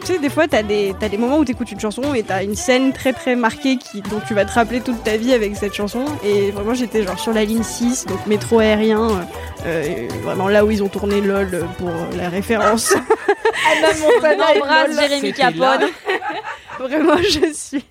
tu 0.00 0.06
sais, 0.08 0.18
des 0.18 0.28
fois, 0.28 0.48
t'as 0.48 0.64
des, 0.64 0.92
t'as 0.98 1.08
des 1.08 1.16
moments 1.16 1.38
où 1.38 1.44
t'écoutes 1.44 1.70
une 1.70 1.78
chanson 1.78 2.14
et 2.14 2.24
t'as 2.24 2.42
une 2.42 2.56
scène 2.56 2.92
très 2.92 3.12
très 3.12 3.36
marquée 3.36 3.76
qui, 3.76 4.02
dont 4.02 4.20
tu 4.26 4.34
vas 4.34 4.44
te 4.44 4.50
rappeler 4.50 4.80
toute 4.80 5.04
ta 5.04 5.16
vie 5.16 5.32
avec 5.32 5.54
cette 5.54 5.72
chanson. 5.72 6.04
Et 6.24 6.50
vraiment, 6.50 6.74
j'étais 6.74 7.04
genre 7.04 7.20
sur 7.20 7.32
la 7.32 7.44
ligne 7.44 7.62
6, 7.62 8.06
donc 8.06 8.26
métro 8.26 8.58
aérien, 8.58 9.08
euh, 9.08 9.22
euh, 9.66 10.08
vraiment 10.24 10.48
là 10.48 10.64
où 10.64 10.72
ils 10.72 10.82
ont 10.82 10.88
tourné 10.88 11.20
LOL 11.20 11.64
pour 11.78 11.92
la 12.16 12.28
référence. 12.28 12.92
Anna 13.70 13.88
On 14.24 14.58
embrasse 14.58 14.98
Jérémy. 14.98 15.32
Capone. 15.32 15.90
vraiment, 16.80 17.18
je 17.18 17.52
suis. 17.54 17.84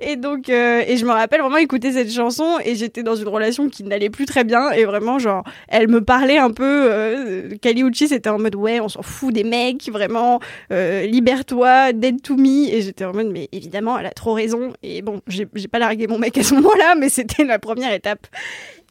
Et 0.00 0.16
donc, 0.16 0.48
euh, 0.48 0.82
et 0.86 0.96
je 0.96 1.04
me 1.04 1.10
rappelle 1.10 1.40
vraiment 1.40 1.56
écouter 1.56 1.92
cette 1.92 2.12
chanson 2.12 2.58
et 2.64 2.74
j'étais 2.74 3.02
dans 3.02 3.16
une 3.16 3.28
relation 3.28 3.68
qui 3.68 3.84
n'allait 3.84 4.10
plus 4.10 4.26
très 4.26 4.44
bien 4.44 4.70
et 4.70 4.84
vraiment 4.84 5.18
genre, 5.18 5.44
elle 5.68 5.88
me 5.88 6.02
parlait 6.02 6.38
un 6.38 6.50
peu. 6.50 6.88
Euh, 6.90 7.50
Kali 7.60 7.82
Uchis 7.82 8.12
était 8.12 8.30
en 8.30 8.38
mode 8.38 8.54
ouais, 8.54 8.80
on 8.80 8.88
s'en 8.88 9.02
fout 9.02 9.32
des 9.32 9.44
mecs, 9.44 9.88
vraiment, 9.90 10.40
euh, 10.72 11.06
libère-toi, 11.06 11.92
dead 11.92 12.22
to 12.22 12.36
me. 12.36 12.68
Et 12.72 12.82
j'étais 12.82 13.04
en 13.04 13.12
mode 13.12 13.30
mais 13.30 13.48
évidemment, 13.52 13.98
elle 13.98 14.06
a 14.06 14.10
trop 14.10 14.32
raison. 14.32 14.72
Et 14.82 15.02
bon, 15.02 15.20
j'ai 15.26 15.46
pas 15.46 15.78
largué 15.78 16.06
mon 16.06 16.18
mec 16.18 16.36
à 16.38 16.42
ce 16.42 16.54
moment-là, 16.54 16.94
mais 16.96 17.08
c'était 17.08 17.44
la 17.44 17.58
première 17.58 17.92
étape. 17.92 18.26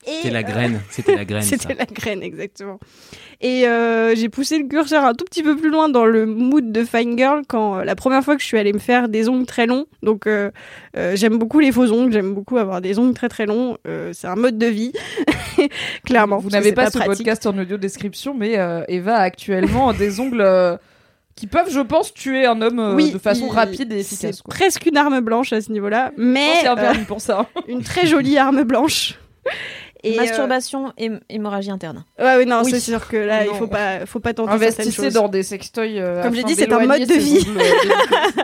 Et, 0.07 0.17
C'était 0.17 0.29
la 0.31 0.39
euh, 0.39 0.43
graine. 0.43 0.81
C'était 0.89 1.15
la 1.15 1.25
graine. 1.25 1.41
ça. 1.43 1.57
c'était 1.57 1.73
la 1.73 1.85
graine, 1.85 2.21
exactement. 2.23 2.79
Et 3.41 3.67
euh, 3.67 4.15
j'ai 4.15 4.29
poussé 4.29 4.57
le 4.57 4.67
curseur 4.67 5.03
un 5.03 5.13
tout 5.13 5.25
petit 5.25 5.43
peu 5.43 5.55
plus 5.55 5.69
loin 5.69 5.89
dans 5.89 6.05
le 6.05 6.25
mood 6.25 6.71
de 6.71 6.83
Fine 6.83 7.17
Girl 7.17 7.41
quand 7.47 7.79
euh, 7.79 7.83
la 7.83 7.95
première 7.95 8.23
fois 8.23 8.35
que 8.35 8.41
je 8.41 8.47
suis 8.47 8.57
allée 8.57 8.71
me 8.73 8.79
faire 8.79 9.09
des 9.09 9.27
ongles 9.27 9.45
très 9.45 9.65
longs. 9.65 9.85
Donc 10.03 10.27
euh, 10.27 10.51
euh, 10.95 11.15
j'aime 11.15 11.37
beaucoup 11.37 11.59
les 11.59 11.71
faux 11.71 11.91
ongles, 11.91 12.13
j'aime 12.13 12.33
beaucoup 12.33 12.57
avoir 12.57 12.81
des 12.81 12.97
ongles 12.99 13.13
très 13.13 13.29
très 13.29 13.45
longs. 13.45 13.77
Euh, 13.87 14.11
c'est 14.13 14.27
un 14.27 14.35
mode 14.35 14.57
de 14.57 14.67
vie, 14.67 14.93
clairement. 16.05 16.37
Vous 16.37 16.49
n'avez 16.49 16.71
pas 16.71 16.85
c'est 16.85 16.93
ce 16.93 16.97
pratique. 16.99 17.17
podcast 17.17 17.45
en 17.45 17.57
audio 17.57 17.77
description, 17.77 18.33
mais 18.33 18.57
euh, 18.57 18.83
Eva 18.87 19.17
a 19.17 19.21
actuellement 19.21 19.91
des 19.93 20.19
ongles 20.19 20.41
euh, 20.41 20.77
qui 21.35 21.47
peuvent, 21.47 21.69
je 21.69 21.81
pense, 21.81 22.13
tuer 22.13 22.45
un 22.45 22.61
homme 22.61 22.79
euh, 22.79 22.95
Oui, 22.95 23.11
de 23.11 23.17
façon 23.17 23.49
rapide 23.49 23.91
et 23.91 23.99
efficace. 23.99 24.37
C'est 24.37 24.41
quoi. 24.43 24.53
presque 24.53 24.85
une 24.85 24.97
arme 24.97 25.19
blanche 25.19 25.51
à 25.51 25.61
ce 25.61 25.71
niveau-là, 25.71 26.11
mais 26.17 26.65
a 26.65 26.73
un 26.73 26.77
euh, 26.77 27.05
pour 27.07 27.21
ça. 27.21 27.47
une 27.67 27.83
très 27.83 28.07
jolie 28.07 28.37
arme 28.37 28.63
blanche. 28.63 29.19
Et, 30.05 30.13
euh, 30.13 30.21
Masturbation 30.21 30.93
et 30.97 31.09
hémorragie 31.29 31.71
interne. 31.71 32.05
ouais, 32.19 32.37
ouais, 32.37 32.45
non, 32.45 32.61
Oui. 32.63 32.71
c'est 32.71 32.79
sûr 32.79 33.07
que 33.07 33.17
là, 33.17 33.45
il 33.45 33.53
faut 33.55 33.67
pas, 33.67 34.05
faut 34.05 34.19
pas 34.19 34.33
tenter 34.33 34.51
certaines 34.51 34.67
Investissez 34.85 35.03
choses. 35.05 35.13
dans 35.13 35.27
des 35.27 35.43
sextoys. 35.43 35.99
euh, 35.99 36.21
Comme 36.21 36.35
j'ai 36.35 36.43
dit, 36.43 36.55
c'est 36.55 36.71
un 36.71 36.85
mode 36.85 37.05
de 37.07 37.13
vie. 37.13 37.45
euh, 37.57 38.43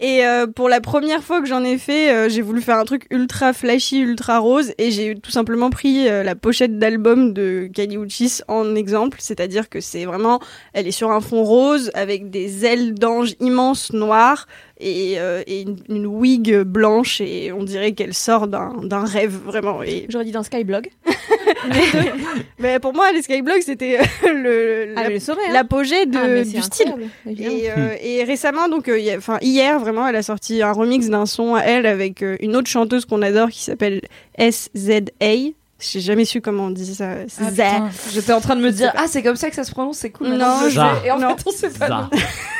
Et 0.00 0.26
euh, 0.26 0.48
pour 0.48 0.68
la 0.68 0.80
première 0.80 1.22
fois 1.22 1.40
que 1.40 1.46
j'en 1.46 1.62
ai 1.64 1.78
fait, 1.78 2.10
euh, 2.12 2.28
j'ai 2.28 2.42
voulu 2.42 2.60
faire 2.60 2.76
un 2.78 2.84
truc 2.84 3.06
ultra 3.10 3.52
flashy, 3.52 4.00
ultra 4.00 4.38
rose, 4.38 4.72
et 4.76 4.90
j'ai 4.90 5.14
tout 5.14 5.30
simplement 5.30 5.70
pris 5.70 6.08
euh, 6.08 6.24
la 6.24 6.34
pochette 6.34 6.78
d'album 6.80 7.32
de 7.32 7.70
Kali 7.72 7.96
Uchis 7.96 8.40
en 8.48 8.74
exemple, 8.74 9.18
c'est-à-dire 9.20 9.68
que 9.68 9.80
c'est 9.80 10.04
vraiment, 10.04 10.40
elle 10.72 10.88
est 10.88 10.92
sur 10.92 11.12
un 11.12 11.20
fond 11.20 11.44
rose 11.44 11.92
avec 11.94 12.28
des 12.28 12.66
ailes 12.66 12.94
d'ange 12.94 13.34
immenses 13.38 13.92
noires 13.92 14.46
et, 14.78 15.14
euh, 15.18 15.42
et 15.46 15.62
une, 15.62 15.76
une 15.88 16.06
wig 16.06 16.62
blanche, 16.62 17.20
et 17.20 17.52
on 17.52 17.62
dirait 17.62 17.92
qu'elle 17.92 18.14
sort 18.14 18.48
d'un 18.48 18.74
d'un 18.82 19.04
rêve 19.04 19.34
vraiment. 19.44 19.82
Et 19.82 20.06
J'aurais 20.08 20.24
dit 20.24 20.32
dans 20.32 20.42
Skyblog. 20.42 20.88
mais 22.58 22.78
pour 22.80 22.92
moi, 22.92 23.12
les 23.12 23.22
Skyblogs 23.22 23.62
c'était 23.62 23.98
euh, 23.98 24.32
le 24.32 24.94
Ah, 24.96 25.02
hein. 25.06 25.52
l'apogée 25.52 26.04
Ah, 26.14 26.26
mais 26.26 26.44
du 26.44 26.60
style. 26.62 26.92
Et, 27.26 27.70
euh, 27.70 27.94
et 28.02 28.24
récemment, 28.24 28.68
donc, 28.68 28.90
enfin 29.16 29.38
hier, 29.40 29.78
vraiment, 29.78 30.06
elle 30.08 30.16
a 30.16 30.22
sorti 30.22 30.62
un 30.62 30.72
remix 30.72 31.08
d'un 31.08 31.26
son 31.26 31.54
à 31.54 31.60
elle 31.60 31.86
avec 31.86 32.24
une 32.40 32.56
autre 32.56 32.68
chanteuse 32.68 33.04
qu'on 33.04 33.22
adore 33.22 33.50
qui 33.50 33.62
s'appelle 33.62 34.02
SZA. 34.38 35.52
J'ai 35.92 36.00
jamais 36.00 36.24
su 36.24 36.40
comment 36.40 36.64
on 36.66 36.70
dit 36.70 36.94
ça. 36.94 37.08
Ah, 37.40 37.88
J'étais 38.12 38.32
en 38.32 38.40
train 38.40 38.56
de 38.56 38.60
me 38.62 38.70
dire, 38.70 38.92
ah, 38.96 39.04
c'est 39.08 39.22
comme 39.22 39.36
ça 39.36 39.50
que 39.50 39.56
ça 39.56 39.64
se 39.64 39.70
prononce, 39.72 39.98
c'est 39.98 40.10
cool. 40.10 40.28
Non, 40.28 40.68
je. 40.68 40.80
Et 41.06 41.10
en 41.10 41.18
Non. 41.18 41.36
fait, 41.36 41.42
on 41.46 41.50
sait 41.50 41.70
pas. 41.70 41.88
Non. 41.88 42.10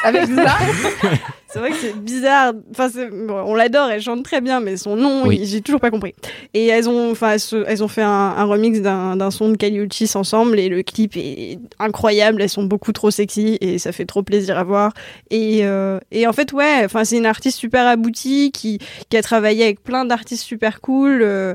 Avec 0.04 0.26
ça. 0.26 0.56
C'est 1.54 1.60
vrai 1.60 1.70
que 1.70 1.76
c'est 1.76 1.96
bizarre. 1.96 2.52
Enfin, 2.72 2.88
bon, 3.12 3.34
on 3.46 3.54
l'adore, 3.54 3.88
elle 3.88 4.02
chante 4.02 4.24
très 4.24 4.40
bien, 4.40 4.58
mais 4.58 4.76
son 4.76 4.96
nom, 4.96 5.24
Oui. 5.24 5.42
j'ai 5.44 5.60
toujours 5.60 5.80
pas 5.80 5.92
compris. 5.92 6.12
Et 6.52 6.66
elles 6.66 6.88
ont, 6.88 7.12
enfin, 7.12 7.36
elles, 7.68 7.80
ont 7.84 7.86
fait 7.86 8.02
un, 8.02 8.08
un 8.10 8.42
remix 8.44 8.80
d'un 8.80 9.14
d'un 9.16 9.30
son 9.30 9.50
de 9.50 9.56
Kali 9.56 9.76
Uchis 9.76 10.10
ensemble, 10.16 10.58
et 10.58 10.68
le 10.68 10.82
clip 10.82 11.12
est 11.16 11.60
incroyable. 11.78 12.42
Elles 12.42 12.48
sont 12.48 12.64
beaucoup 12.64 12.90
trop 12.90 13.12
sexy, 13.12 13.56
et 13.60 13.78
ça 13.78 13.92
fait 13.92 14.04
trop 14.04 14.24
plaisir 14.24 14.58
à 14.58 14.64
voir. 14.64 14.94
Et, 15.30 15.60
euh, 15.62 16.00
et 16.10 16.26
en 16.26 16.32
fait, 16.32 16.52
ouais, 16.52 16.82
enfin, 16.86 17.04
c'est 17.04 17.18
une 17.18 17.26
artiste 17.26 17.56
super 17.60 17.86
aboutie 17.86 18.50
qui, 18.50 18.80
qui 19.08 19.16
a 19.16 19.22
travaillé 19.22 19.62
avec 19.62 19.80
plein 19.80 20.04
d'artistes 20.04 20.42
super 20.42 20.80
cool, 20.80 21.20
euh, 21.22 21.54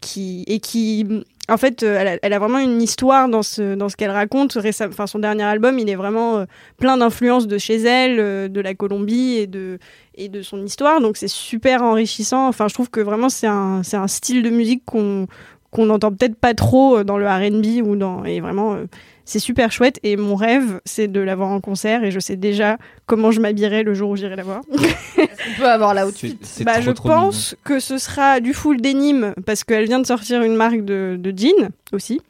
qui 0.00 0.44
et 0.46 0.60
qui 0.60 1.24
en 1.48 1.58
fait, 1.58 1.82
euh, 1.82 2.16
elle 2.22 2.32
a, 2.32 2.38
vraiment 2.38 2.58
une 2.58 2.80
histoire 2.80 3.28
dans 3.28 3.42
ce, 3.42 3.74
dans 3.74 3.90
ce 3.90 3.96
qu'elle 3.96 4.10
raconte. 4.10 4.56
Enfin, 4.56 5.06
son 5.06 5.18
dernier 5.18 5.42
album, 5.42 5.78
il 5.78 5.90
est 5.90 5.94
vraiment 5.94 6.38
euh, 6.38 6.44
plein 6.78 6.96
d'influences 6.96 7.46
de 7.46 7.58
chez 7.58 7.76
elle, 7.82 8.18
euh, 8.18 8.48
de 8.48 8.60
la 8.60 8.74
Colombie 8.74 9.34
et 9.34 9.46
de, 9.46 9.78
et 10.14 10.28
de 10.30 10.40
son 10.40 10.64
histoire. 10.64 11.02
Donc, 11.02 11.18
c'est 11.18 11.28
super 11.28 11.82
enrichissant. 11.82 12.48
Enfin, 12.48 12.68
je 12.68 12.74
trouve 12.74 12.88
que 12.88 13.00
vraiment, 13.00 13.28
c'est 13.28 13.46
un, 13.46 13.82
c'est 13.82 13.98
un 13.98 14.08
style 14.08 14.42
de 14.42 14.50
musique 14.50 14.84
qu'on 14.86 15.26
qu'on 15.74 15.86
n'entend 15.86 16.12
peut-être 16.12 16.36
pas 16.36 16.54
trop 16.54 16.98
euh, 16.98 17.04
dans 17.04 17.18
le 17.18 17.26
R&B 17.26 17.86
ou 17.86 17.96
dans 17.96 18.24
et 18.24 18.40
vraiment 18.40 18.74
euh, 18.74 18.84
c'est 19.24 19.38
super 19.38 19.72
chouette 19.72 19.98
et 20.02 20.16
mon 20.16 20.34
rêve 20.34 20.80
c'est 20.84 21.08
de 21.08 21.20
la 21.20 21.34
voir 21.34 21.48
en 21.50 21.60
concert 21.60 22.04
et 22.04 22.10
je 22.10 22.20
sais 22.20 22.36
déjà 22.36 22.78
comment 23.06 23.30
je 23.30 23.40
m'habillerai 23.40 23.82
le 23.82 23.94
jour 23.94 24.10
où 24.10 24.16
j'irai 24.16 24.36
la 24.36 24.42
voir. 24.42 24.62
On 25.18 25.58
peut 25.58 25.68
avoir 25.68 25.94
la 25.94 26.06
outfit. 26.06 26.38
Bah, 26.64 26.80
je 26.80 26.90
trop 26.90 27.08
pense 27.08 27.56
que 27.64 27.78
ce 27.80 27.98
sera 27.98 28.40
du 28.40 28.54
full 28.54 28.80
denim 28.80 29.34
parce 29.46 29.64
qu'elle 29.64 29.84
vient 29.86 30.00
de 30.00 30.06
sortir 30.06 30.42
une 30.42 30.56
marque 30.56 30.84
de, 30.84 31.16
de 31.18 31.32
jeans 31.36 31.70
aussi. 31.92 32.20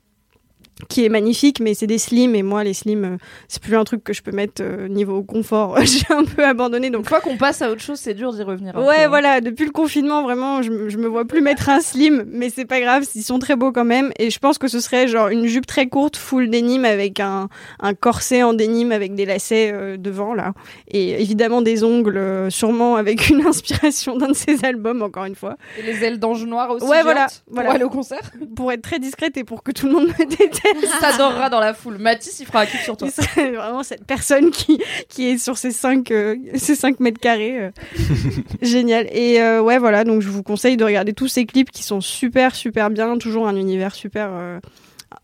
Qui 0.88 1.04
est 1.04 1.08
magnifique, 1.08 1.60
mais 1.60 1.72
c'est 1.74 1.86
des 1.86 1.98
slims 1.98 2.34
et 2.34 2.42
moi 2.42 2.64
les 2.64 2.74
slims, 2.74 3.04
euh, 3.04 3.16
c'est 3.46 3.62
plus 3.62 3.76
un 3.76 3.84
truc 3.84 4.02
que 4.02 4.12
je 4.12 4.22
peux 4.22 4.32
mettre 4.32 4.60
euh, 4.60 4.88
niveau 4.88 5.22
confort. 5.22 5.78
J'ai 5.84 6.02
un 6.12 6.24
peu 6.24 6.44
abandonné, 6.44 6.90
donc 6.90 7.02
Une 7.02 7.08
fois 7.08 7.20
qu'on 7.20 7.36
passe 7.36 7.62
à 7.62 7.70
autre 7.70 7.80
chose, 7.80 7.98
c'est 8.00 8.12
dur 8.14 8.32
d'y 8.32 8.42
revenir. 8.42 8.76
un 8.76 8.84
Ouais, 8.84 9.04
peu. 9.04 9.08
voilà, 9.08 9.40
depuis 9.40 9.64
le 9.66 9.70
confinement, 9.70 10.22
vraiment, 10.24 10.62
je, 10.62 10.70
me- 10.70 10.88
je 10.88 10.98
me 10.98 11.06
vois 11.06 11.26
plus 11.26 11.42
mettre 11.42 11.68
un 11.68 11.80
slim, 11.80 12.24
mais 12.26 12.50
c'est 12.50 12.64
pas 12.64 12.80
grave, 12.80 13.04
ils 13.14 13.22
sont 13.22 13.38
très 13.38 13.54
beaux 13.54 13.70
quand 13.70 13.84
même. 13.84 14.10
Et 14.18 14.30
je 14.30 14.38
pense 14.40 14.58
que 14.58 14.66
ce 14.66 14.80
serait 14.80 15.06
genre 15.06 15.28
une 15.28 15.46
jupe 15.46 15.64
très 15.66 15.86
courte, 15.86 16.16
full 16.16 16.50
denim, 16.50 16.84
avec 16.84 17.20
un, 17.20 17.48
un 17.78 17.94
corset 17.94 18.42
en 18.42 18.52
denim 18.52 18.90
avec 18.90 19.14
des 19.14 19.26
lacets 19.26 19.70
euh, 19.72 19.96
devant, 19.96 20.34
là. 20.34 20.54
Et 20.88 21.20
évidemment 21.22 21.62
des 21.62 21.84
ongles, 21.84 22.16
euh, 22.18 22.50
sûrement 22.50 22.96
avec 22.96 23.28
une 23.28 23.46
inspiration 23.46 24.16
d'un 24.16 24.28
de 24.28 24.34
ses 24.34 24.64
albums, 24.64 25.02
encore 25.02 25.24
une 25.26 25.36
fois. 25.36 25.56
Et 25.78 25.82
les 25.82 26.02
ailes 26.02 26.18
d'ange 26.18 26.44
noir 26.46 26.70
aussi. 26.70 26.84
Ouais, 26.84 27.02
voilà, 27.04 27.28
pour 27.46 27.54
voilà. 27.54 27.70
aller 27.72 27.84
au 27.84 27.90
concert. 27.90 28.22
Pour 28.56 28.72
être 28.72 28.82
très 28.82 28.98
discrète 28.98 29.36
et 29.36 29.44
pour 29.44 29.62
que 29.62 29.70
tout 29.70 29.86
le 29.86 29.92
monde 29.92 30.08
me 30.08 30.24
déteste. 30.24 30.62
S'adorera 31.00 31.50
dans 31.50 31.60
la 31.60 31.74
foule. 31.74 31.98
Mathis, 31.98 32.40
il 32.40 32.46
fera 32.46 32.60
un 32.62 32.66
kiff 32.66 32.82
sur 32.82 32.96
toi. 32.96 33.08
Serait 33.10 33.50
vraiment 33.54 33.82
cette 33.82 34.04
personne 34.04 34.50
qui, 34.50 34.80
qui 35.08 35.28
est 35.28 35.38
sur 35.38 35.58
ces 35.58 35.70
5, 35.70 36.12
ces 36.54 36.74
5 36.74 37.00
mètres 37.00 37.20
carrés. 37.20 37.58
euh. 37.58 37.70
Génial. 38.62 39.08
Et 39.12 39.40
euh, 39.40 39.60
ouais, 39.62 39.78
voilà, 39.78 40.04
donc 40.04 40.22
je 40.22 40.28
vous 40.28 40.42
conseille 40.42 40.76
de 40.76 40.84
regarder 40.84 41.12
tous 41.12 41.28
ces 41.28 41.46
clips 41.46 41.70
qui 41.70 41.82
sont 41.82 42.00
super, 42.00 42.54
super 42.54 42.90
bien. 42.90 43.16
Toujours 43.18 43.48
un 43.48 43.56
univers 43.56 43.94
super 43.94 44.30
euh, 44.32 44.58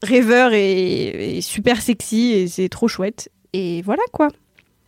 rêveur 0.03 0.53
et, 0.53 1.37
et 1.37 1.41
super 1.41 1.81
sexy. 1.81 2.33
Et 2.33 2.49
c'est 2.49 2.69
trop 2.69 2.89
chouette. 2.89 3.29
Et 3.53 3.83
voilà 3.83 4.03
quoi. 4.13 4.29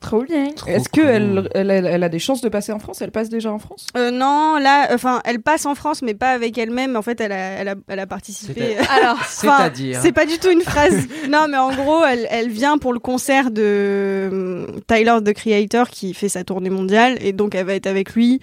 Trop 0.03 0.24
bien. 0.24 0.50
Est-ce 0.66 0.88
cool. 0.88 1.05
qu'elle 1.05 1.48
elle, 1.55 1.70
elle, 1.70 1.86
elle 1.86 2.03
a 2.03 2.09
des 2.09 2.18
chances 2.18 2.40
de 2.42 2.48
passer 2.48 2.72
en 2.72 2.78
France? 2.78 3.00
Elle 3.00 3.12
passe 3.12 3.28
déjà 3.28 3.53
en 3.53 3.59
France? 3.59 3.86
Euh, 3.96 4.11
non, 4.11 4.59
là, 4.61 4.88
enfin, 4.92 5.20
elle 5.24 5.40
passe 5.40 5.64
en 5.64 5.74
France, 5.74 6.03
mais 6.03 6.14
pas 6.14 6.30
avec 6.30 6.59
elle-même. 6.59 6.96
En 6.96 7.03
fait, 7.03 7.20
elle 7.20 7.32
a, 7.32 7.36
elle 7.36 7.68
a, 7.68 7.74
elle 7.88 8.00
a 8.00 8.07
participé. 8.07 8.76
Alors, 8.90 9.24
C'est-à-dire 9.24 10.00
C'est 10.03 10.12
pas 10.12 10.26
du 10.26 10.38
tout 10.38 10.50
une 10.50 10.61
phrase. 10.62 11.07
non, 11.30 11.46
mais 11.48 11.57
en 11.57 11.72
gros, 11.72 12.05
elle, 12.05 12.26
elle 12.30 12.48
vient 12.48 12.78
pour 12.78 12.92
le 12.92 12.98
concert 12.98 13.50
de 13.50 14.28
hum, 14.30 14.80
Tyler 14.86 15.18
the 15.24 15.32
Creator 15.32 15.88
qui 15.88 16.12
fait 16.14 16.28
sa 16.28 16.44
tournée 16.44 16.70
mondiale 16.70 17.16
et 17.20 17.32
donc 17.32 17.55
elle 17.55 17.66
va 17.66 17.74
être 17.74 17.86
avec 17.86 18.12
lui. 18.14 18.40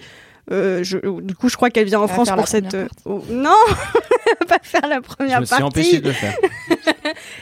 Euh, 0.52 0.82
je, 0.82 0.98
du 1.20 1.34
coup, 1.34 1.48
je 1.48 1.56
crois 1.56 1.70
qu'elle 1.70 1.86
vient 1.86 2.00
en 2.00 2.04
Elle 2.06 2.12
France 2.12 2.30
pour 2.30 2.48
cette. 2.48 2.74
euh, 2.74 2.88
oh, 3.04 3.22
non, 3.30 3.54
elle 4.26 4.46
va 4.48 4.56
pas 4.56 4.58
faire 4.62 4.88
la 4.88 4.96
Je 4.96 5.00
première 5.00 5.40
me 5.40 5.44
suis 5.46 5.50
partie. 5.50 5.62
empêché 5.64 6.00
de 6.00 6.08
le 6.08 6.12
faire. 6.12 6.34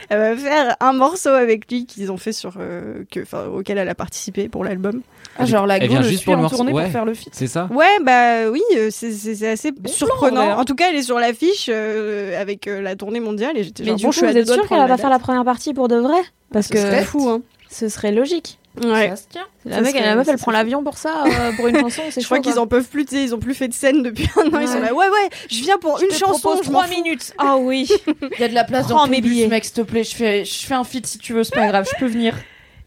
Elle 0.09 0.19
va 0.19 0.35
faire 0.37 0.75
un 0.79 0.93
morceau 0.93 1.29
avec 1.29 1.69
lui 1.71 1.85
qu'ils 1.85 2.11
ont 2.11 2.17
fait 2.17 2.31
sur 2.33 2.53
euh, 2.59 3.03
que, 3.11 3.19
enfin, 3.21 3.45
auquel 3.45 3.77
elle 3.77 3.89
a 3.89 3.95
participé 3.95 4.49
pour 4.49 4.63
l'album. 4.63 5.01
Ah, 5.37 5.45
genre 5.45 5.67
la 5.67 5.77
Elle 5.77 5.83
go 5.83 5.89
vient 5.89 6.01
le 6.01 6.07
juste 6.07 6.25
pour 6.25 6.35
le 6.35 6.43
en 6.43 6.49
tournée 6.49 6.71
Ouais. 6.73 6.83
pour 6.83 6.91
faire 6.91 7.05
le 7.05 7.13
feat. 7.13 7.29
C'est 7.33 7.47
ça 7.47 7.67
Ouais, 7.71 7.85
bah 8.03 8.49
oui, 8.49 8.61
euh, 8.77 8.89
c'est- 8.91 9.43
assez 9.47 9.71
plan, 9.71 9.91
surprenant. 9.91 10.57
en 10.59 10.65
tout 10.65 10.75
cas, 10.75 10.85
elle 10.89 10.95
est 10.95 11.03
sur 11.03 11.19
l'affiche 11.19 11.69
euh, 11.71 12.39
avec 12.39 12.67
euh, 12.67 12.81
la 12.81 12.95
tournée 12.95 13.19
mondiale 13.19 13.57
et 13.57 13.63
j'étais 13.63 13.83
Mais 13.83 13.89
genre 13.89 13.97
du 13.97 14.03
bon, 14.03 14.09
coup, 14.09 14.13
je 14.13 14.17
suis 14.17 14.25
vous 14.25 14.31
à 14.31 14.33
deux 14.33 14.39
êtes 14.41 14.45
doigts 14.47 14.55
de 14.57 14.61
sûr 14.61 14.69
qu'elle 14.69 14.87
va 14.87 14.97
faire 14.97 15.09
la 15.09 15.19
première 15.19 15.45
partie 15.45 15.73
pour 15.73 15.87
de 15.87 15.97
vrai? 15.97 16.17
Parce 16.51 16.67
Ce 16.67 16.71
que 16.71 16.79
serait 16.79 17.03
fou, 17.03 17.29
hein. 17.29 17.41
ce 17.69 17.89
serait 17.89 18.11
logique. 18.11 18.59
Ouais. 18.83 19.09
Ça 19.09 19.15
se 19.17 19.27
tient. 19.29 19.45
La, 19.65 19.81
mec, 19.81 19.93
meuf, 19.95 20.27
elle 20.27 20.37
prend 20.37 20.51
l'avion 20.51 20.83
pour 20.83 20.97
ça, 20.97 21.23
euh, 21.25 21.51
pour 21.55 21.67
une 21.67 21.77
chanson, 21.81 22.01
Je 22.17 22.23
crois 22.25 22.39
qu'ils 22.39 22.59
en 22.59 22.67
peuvent 22.67 22.87
plus, 22.87 23.05
tu 23.05 23.15
sais, 23.15 23.23
ils 23.23 23.35
ont 23.35 23.39
plus 23.39 23.53
fait 23.53 23.67
de 23.67 23.73
scène 23.73 24.03
depuis 24.03 24.27
un 24.37 24.47
an. 24.53 24.59
Ils 24.59 24.67
sont 24.67 24.75
Ouais. 24.75 24.81
là, 24.81 24.93
ouais, 24.93 25.05
ouais, 25.09 25.29
je 25.49 25.61
viens 25.61 25.77
pour 25.77 25.99
une 26.01 26.07
te 26.07 26.13
chanson, 26.15 26.51
je 26.63 26.69
m'en 26.69 26.79
trois 26.79 26.87
fous. 26.87 27.03
minutes. 27.03 27.33
Ah 27.37 27.57
oui. 27.59 27.89
Il 28.07 28.39
y 28.39 28.43
a 28.43 28.47
de 28.47 28.53
la 28.53 28.63
place 28.63 28.85
Prends 28.87 28.99
dans 28.99 29.05
ton 29.05 29.11
mes 29.11 29.21
bus, 29.21 29.31
billets. 29.31 29.47
mec, 29.47 29.65
s'il 29.65 29.73
te 29.73 29.81
plaît. 29.81 30.03
Je 30.03 30.15
fais, 30.15 30.45
je 30.45 30.65
fais 30.65 30.73
un 30.75 30.83
feat 30.83 31.05
si 31.07 31.17
tu 31.17 31.33
veux, 31.33 31.43
c'est 31.43 31.55
pas 31.55 31.67
grave, 31.67 31.87
je 31.91 31.99
peux 31.99 32.09
venir. 32.09 32.35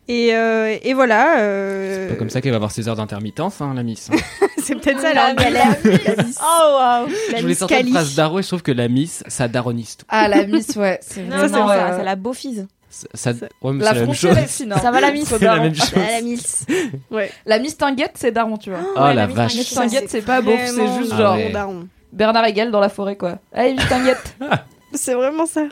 Et, 0.08 0.34
euh, 0.34 0.76
et 0.82 0.94
voilà. 0.94 1.38
euh, 1.38 2.06
C'est 2.08 2.14
pas 2.14 2.18
comme 2.18 2.28
ça 2.30 2.40
qu'elle 2.40 2.50
va 2.50 2.56
avoir 2.56 2.72
ses 2.72 2.88
heures 2.88 2.96
d'intermittence, 2.96 3.60
hein, 3.60 3.72
la 3.74 3.82
miss. 3.84 4.10
hein. 4.12 4.16
C'est 4.62 4.74
peut-être 4.74 5.00
ça 5.00 5.12
la 5.14 5.28
La 5.28 5.34
galère. 5.34 5.76
Oh 5.84 6.74
waouh. 6.74 7.06
La 7.06 7.08
je 7.08 7.30
voulais 7.36 7.42
Miss 7.44 7.58
sortir 7.58 7.78
une 7.80 7.88
phrase 7.90 8.14
d'Aro 8.16 8.38
et 8.40 8.42
je 8.42 8.48
trouve 8.48 8.62
que 8.62 8.72
la 8.72 8.88
miss, 8.88 9.22
ça 9.28 9.46
daronise 9.48 9.96
tout. 9.96 10.06
Ah, 10.08 10.26
la 10.28 10.44
miss, 10.46 10.74
ouais. 10.76 10.98
C'est 11.02 11.22
Non, 11.22 11.36
vraiment, 11.36 11.58
non, 11.66 11.70
euh, 11.70 11.74
ça- 11.90 11.96
c'est 11.98 12.04
la 12.04 12.16
beaufise. 12.16 12.66
Ça, 13.14 13.32
ça- 13.34 13.46
ouais, 13.62 13.72
mais 13.72 13.84
La 13.84 13.92
la 13.94 14.00
même 14.00 14.08
chose. 14.14 14.18
frontière 14.30 14.44
est 14.44 14.48
fine. 14.48 14.74
Ça 14.80 14.90
va, 14.90 15.00
la 15.00 15.10
miss 15.12 15.28
C'est 15.28 15.38
la 15.42 15.58
même 15.58 15.74
chose. 15.74 15.92
Ah, 15.96 16.10
la 16.12 16.20
Miss. 16.20 16.66
Ouais. 17.10 17.30
La 17.46 17.58
miss 17.58 17.76
Tinguette, 17.78 18.12
c'est 18.16 18.30
daron, 18.32 18.56
tu 18.58 18.70
vois. 18.70 18.80
Oh 18.94 19.00
Ouais, 19.00 19.06
la 19.08 19.14
la 19.14 19.26
Miss 19.28 19.36
vache. 19.36 19.54
Miss 19.54 19.68
Ça, 19.70 19.80
Tinguette, 19.82 20.10
c'est 20.10 20.22
pas 20.22 20.40
beau, 20.42 20.52
c'est 20.66 20.96
juste 20.98 21.12
Ah 21.14 21.16
genre 21.16 21.36
ouais. 21.36 21.50
daron. 21.50 21.88
Bernard 22.12 22.44
Hegel 22.44 22.70
dans 22.70 22.80
la 22.80 22.90
forêt, 22.90 23.16
quoi. 23.16 23.38
Allez, 23.54 23.72
miss 23.72 23.88
Tinguette. 23.88 24.36
C'est 24.94 25.14
vraiment 25.14 25.46
ça. 25.46 25.62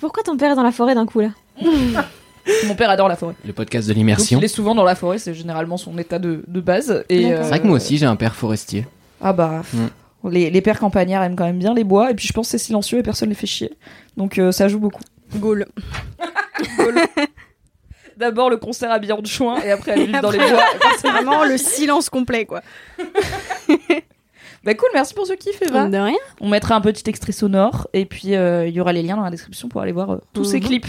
Pourquoi 0.00 0.24
ton 0.24 0.36
père 0.36 0.50
est 0.50 0.56
dans 0.56 0.64
la 0.64 0.72
forêt 0.72 0.96
d'un 0.96 1.06
coup 1.06 1.20
là 1.20 1.28
Mon 2.66 2.74
père 2.74 2.90
adore 2.90 3.06
la 3.08 3.14
forêt. 3.14 3.34
Le 3.46 3.52
podcast 3.52 3.86
de 3.88 3.92
l'immersion. 3.94 4.38
il 4.40 4.44
est 4.44 4.48
souvent 4.48 4.74
dans 4.74 4.82
la 4.82 4.96
forêt, 4.96 5.18
c'est 5.18 5.32
généralement 5.32 5.76
son 5.76 5.96
état 5.98 6.18
de, 6.18 6.42
de 6.48 6.60
base. 6.60 7.04
Et. 7.08 7.22
C'est 7.22 7.34
vrai 7.36 7.60
que 7.60 7.66
moi 7.68 7.76
aussi, 7.76 7.96
j'ai 7.98 8.06
un 8.06 8.16
père 8.16 8.34
forestier. 8.34 8.86
Ah 9.20 9.32
bah. 9.32 9.62
Mm. 9.72 10.28
Les, 10.30 10.50
les 10.50 10.60
pères 10.60 10.80
campagnards 10.80 11.22
aiment 11.22 11.36
quand 11.36 11.44
même 11.44 11.58
bien 11.60 11.72
les 11.74 11.84
bois, 11.84 12.10
et 12.10 12.14
puis 12.14 12.26
je 12.26 12.32
pense 12.32 12.46
que 12.48 12.50
c'est 12.52 12.58
silencieux 12.64 12.98
et 12.98 13.02
personne 13.04 13.28
les 13.28 13.34
fait 13.36 13.46
chier. 13.46 13.72
Donc 14.16 14.38
euh, 14.38 14.50
ça 14.52 14.66
joue 14.68 14.80
beaucoup. 14.80 15.02
Gaulle. 15.36 15.66
D'abord 18.24 18.48
le 18.48 18.56
concert 18.56 18.90
à 18.90 18.98
Bianchouin, 18.98 19.60
et 19.62 19.70
après 19.70 19.96
vivre 20.06 20.20
dans 20.22 20.30
les 20.30 20.38
bois. 20.38 20.62
C'est 20.98 21.10
vraiment 21.10 21.44
le 21.44 21.58
silence 21.58 22.08
complet, 22.08 22.46
quoi. 22.46 22.62
Bah 24.64 24.72
cool, 24.74 24.88
merci 24.94 25.12
pour 25.12 25.26
ce 25.26 25.34
kiff, 25.34 25.60
Eva. 25.60 25.88
De 25.88 25.98
rien. 25.98 26.16
On 26.40 26.48
mettra 26.48 26.74
un 26.74 26.80
petit 26.80 27.02
extrait 27.10 27.32
sonore, 27.32 27.86
et 27.92 28.06
puis 28.06 28.34
euh, 28.34 28.66
il 28.66 28.72
y 28.74 28.80
aura 28.80 28.94
les 28.94 29.02
liens 29.02 29.16
dans 29.16 29.22
la 29.24 29.30
description 29.30 29.68
pour 29.68 29.82
aller 29.82 29.92
voir 29.92 30.10
euh, 30.12 30.18
tous 30.32 30.44
ces 30.44 30.58
Mhm. 30.58 30.64
clips. 30.66 30.86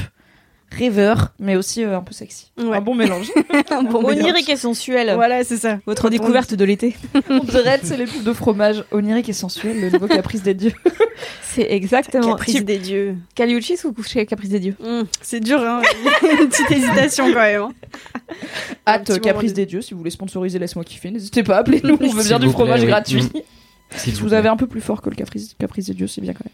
Rêveurs, 0.77 1.31
mais 1.39 1.55
aussi 1.55 1.83
euh, 1.83 1.97
un 1.97 2.01
peu 2.01 2.13
sexy. 2.13 2.51
Ouais. 2.57 2.75
Un 2.77 2.81
bon 2.81 2.95
mélange. 2.95 3.31
Un 3.71 3.83
bon 3.83 4.03
Onirique 4.03 4.49
et 4.49 4.57
sensuel. 4.57 5.13
Voilà, 5.15 5.43
c'est 5.43 5.57
ça. 5.57 5.77
Votre 5.85 6.09
découverte 6.09 6.53
de 6.53 6.65
l'été. 6.65 6.95
On 7.29 7.39
dirait 7.39 7.79
que 7.79 7.85
c'est 7.85 7.97
les 7.97 8.05
de 8.05 8.33
fromage 8.33 8.83
onirique 8.91 9.29
et 9.29 9.33
sensuel, 9.33 9.79
le 9.79 9.89
nouveau 9.89 10.07
caprice 10.07 10.41
des 10.43 10.53
dieux. 10.53 10.73
C'est 11.43 11.71
exactement. 11.71 12.31
Caprice 12.35 12.55
Tu- 12.55 12.63
des 12.65 12.77
dieux. 12.77 13.15
Caliuchis 13.35 13.77
ou 13.85 13.93
coucher 13.93 14.25
Caprice 14.25 14.49
des 14.49 14.59
dieux 14.59 14.75
Hum, 14.83 15.05
c'est 15.21 15.39
dur, 15.39 15.61
hein. 15.61 15.81
Une 16.21 16.49
petite 16.49 16.69
hésitation 16.69 17.27
quand 17.31 17.39
même. 17.39 17.61
hein. 17.61 17.71
Hâte 18.85 19.09
moment 19.09 19.21
caprice 19.21 19.51
de- 19.51 19.55
des 19.55 19.65
dieux, 19.65 19.81
si 19.81 19.93
vous 19.93 19.99
voulez 19.99 20.09
sponsoriser 20.11 20.59
Laisse-moi 20.59 20.83
kiffer, 20.83 21.11
n'hésitez 21.11 21.43
pas, 21.43 21.57
appelez-nous, 21.57 21.97
on 22.01 22.07
veut 22.09 22.23
bien 22.23 22.39
du 22.39 22.47
plaît, 22.47 22.53
fromage 22.53 22.81
oui. 22.81 22.87
gratuit. 22.87 23.23
Si 23.95 24.11
vous 24.11 24.33
avez 24.33 24.49
un 24.49 24.57
peu 24.57 24.67
plus 24.67 24.81
fort 24.81 25.01
que 25.01 25.09
le 25.09 25.15
caprice, 25.15 25.55
caprice 25.57 25.85
des 25.85 25.93
dieux, 25.93 26.07
c'est 26.07 26.19
bien 26.19 26.33
quand 26.33 26.43
même. 26.45 26.53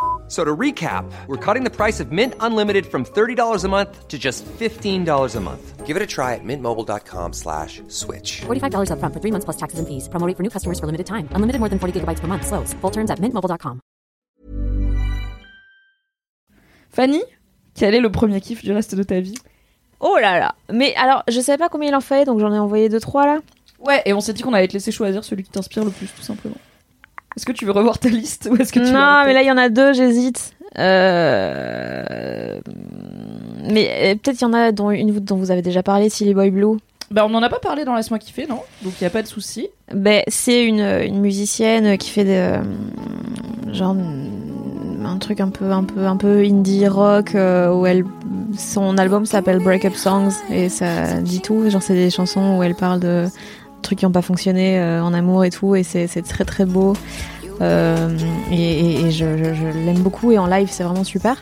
So 0.31 0.45
to 0.45 0.55
recap, 0.55 1.03
we're 1.27 1.35
cutting 1.35 1.65
the 1.65 1.69
price 1.69 1.99
of 1.99 2.13
Mint 2.13 2.35
Unlimited 2.39 2.85
from 2.85 3.03
$30 3.03 3.65
a 3.65 3.67
month 3.67 4.07
to 4.07 4.17
just 4.17 4.45
$15 4.45 5.35
a 5.35 5.39
month. 5.41 5.85
Give 5.85 5.97
it 5.97 6.01
a 6.01 6.07
try 6.07 6.35
at 6.35 6.43
mintmobile.com 6.45 7.33
slash 7.33 7.81
switch. 7.89 8.39
$45 8.47 8.91
upfront 8.91 9.13
for 9.13 9.19
three 9.19 9.31
months 9.31 9.43
plus 9.43 9.57
taxes 9.57 9.79
and 9.79 9.87
fees. 9.89 10.07
Promo 10.07 10.33
for 10.33 10.41
new 10.41 10.49
customers 10.49 10.79
for 10.79 10.85
limited 10.85 11.05
time. 11.05 11.27
Unlimited 11.35 11.59
more 11.59 11.67
than 11.67 11.79
40 11.79 11.99
gigabytes 11.99 12.21
per 12.21 12.27
month. 12.27 12.47
Slows. 12.47 12.73
Full 12.79 12.91
terms 12.91 13.11
at 13.11 13.19
mintmobile.com. 13.19 13.81
Fanny, 16.91 17.23
quel 17.75 17.93
est 17.93 18.01
le 18.01 18.09
premier 18.09 18.39
kiff 18.39 18.63
du 18.63 18.71
reste 18.71 18.95
de 18.95 19.03
ta 19.03 19.19
vie? 19.19 19.37
Oh 19.99 20.17
là 20.21 20.39
là. 20.39 20.55
Mais 20.71 20.95
alors, 20.95 21.23
je 21.27 21.41
savais 21.41 21.57
pas 21.57 21.67
combien 21.67 21.89
il 21.89 21.95
en 21.95 22.01
fallait, 22.01 22.23
donc 22.23 22.39
j'en 22.39 22.53
ai 22.53 22.59
envoyé 22.59 22.87
deux 22.87 23.01
trois 23.01 23.25
là? 23.25 23.39
Ouais, 23.79 24.01
et 24.05 24.13
on 24.13 24.21
s'est 24.21 24.31
dit 24.31 24.43
qu'on 24.43 24.53
allait 24.53 24.69
te 24.69 24.73
laisser 24.73 24.93
choisir 24.93 25.25
celui 25.25 25.43
qui 25.43 25.51
t'inspire 25.51 25.83
le 25.83 25.91
plus, 25.91 26.07
tout 26.07 26.21
simplement. 26.21 26.55
Est-ce 27.37 27.45
que 27.45 27.51
tu 27.51 27.65
veux 27.65 27.71
revoir 27.71 27.97
ta 27.97 28.09
liste 28.09 28.49
ou 28.51 28.55
est-ce 28.57 28.73
que 28.73 28.79
tu 28.79 28.91
non, 28.91 29.23
mais 29.25 29.33
là 29.33 29.41
il 29.41 29.47
y 29.47 29.51
en 29.51 29.57
a 29.57 29.69
deux, 29.69 29.93
j'hésite. 29.93 30.53
Euh... 30.77 32.59
Mais 33.69 33.89
euh, 33.89 34.15
peut-être 34.15 34.41
il 34.41 34.43
y 34.43 34.47
en 34.47 34.53
a 34.53 34.71
dont 34.71 34.91
une 34.91 35.19
dont 35.19 35.35
vous 35.35 35.51
avez 35.51 35.61
déjà 35.61 35.83
parlé, 35.83 36.09
Silly 36.09 36.33
Boy 36.33 36.51
Blue. 36.51 36.77
Bah, 37.09 37.25
on 37.25 37.29
n'en 37.29 37.43
a 37.43 37.49
pas 37.49 37.59
parlé 37.59 37.83
dans 37.83 37.95
Laisse-moi 37.95 38.19
kiffer, 38.19 38.47
non? 38.47 38.61
Donc 38.83 38.93
il 38.99 39.03
y 39.03 39.07
a 39.07 39.09
pas 39.09 39.21
de 39.21 39.27
souci. 39.27 39.67
Ben, 39.93 40.23
c'est 40.27 40.63
une, 40.65 40.79
une 40.79 41.19
musicienne 41.19 41.97
qui 41.97 42.09
fait 42.09 42.23
des, 42.23 42.37
euh, 42.37 42.61
genre 43.73 43.95
un 45.05 45.17
truc 45.17 45.41
un 45.41 45.49
peu 45.49 45.71
un 45.71 45.83
peu 45.83 46.05
un 46.05 46.15
peu 46.15 46.43
indie 46.43 46.87
rock 46.87 47.35
euh, 47.35 47.73
où 47.73 47.85
elle 47.85 48.05
son 48.57 48.97
album 48.97 49.25
s'appelle 49.25 49.59
Break 49.59 49.85
Up 49.85 49.95
Songs 49.95 50.31
et 50.49 50.69
ça 50.69 51.21
dit 51.21 51.41
tout 51.41 51.69
genre 51.69 51.81
c'est 51.81 51.93
des 51.93 52.09
chansons 52.09 52.57
où 52.57 52.63
elle 52.63 52.75
parle 52.75 52.99
de 52.99 53.25
trucs 53.81 53.99
qui 53.99 54.05
n'ont 54.05 54.11
pas 54.11 54.21
fonctionné 54.21 54.79
euh, 54.79 55.03
en 55.03 55.13
amour 55.13 55.43
et 55.45 55.49
tout 55.49 55.75
et 55.75 55.83
c'est 55.83 56.07
c'est 56.07 56.21
très 56.23 56.45
très 56.45 56.65
beau 56.65 56.93
Euh, 57.61 58.17
et, 58.49 58.55
et- 58.55 59.01
et 59.05 59.11
je, 59.11 59.37
je- 59.37 59.53
je 59.53 59.67
l'aime 59.85 59.99
beaucoup 59.99 60.31
et 60.31 60.39
en 60.39 60.47
live 60.47 60.69
c'est 60.71 60.83
vraiment 60.83 61.03
super 61.03 61.35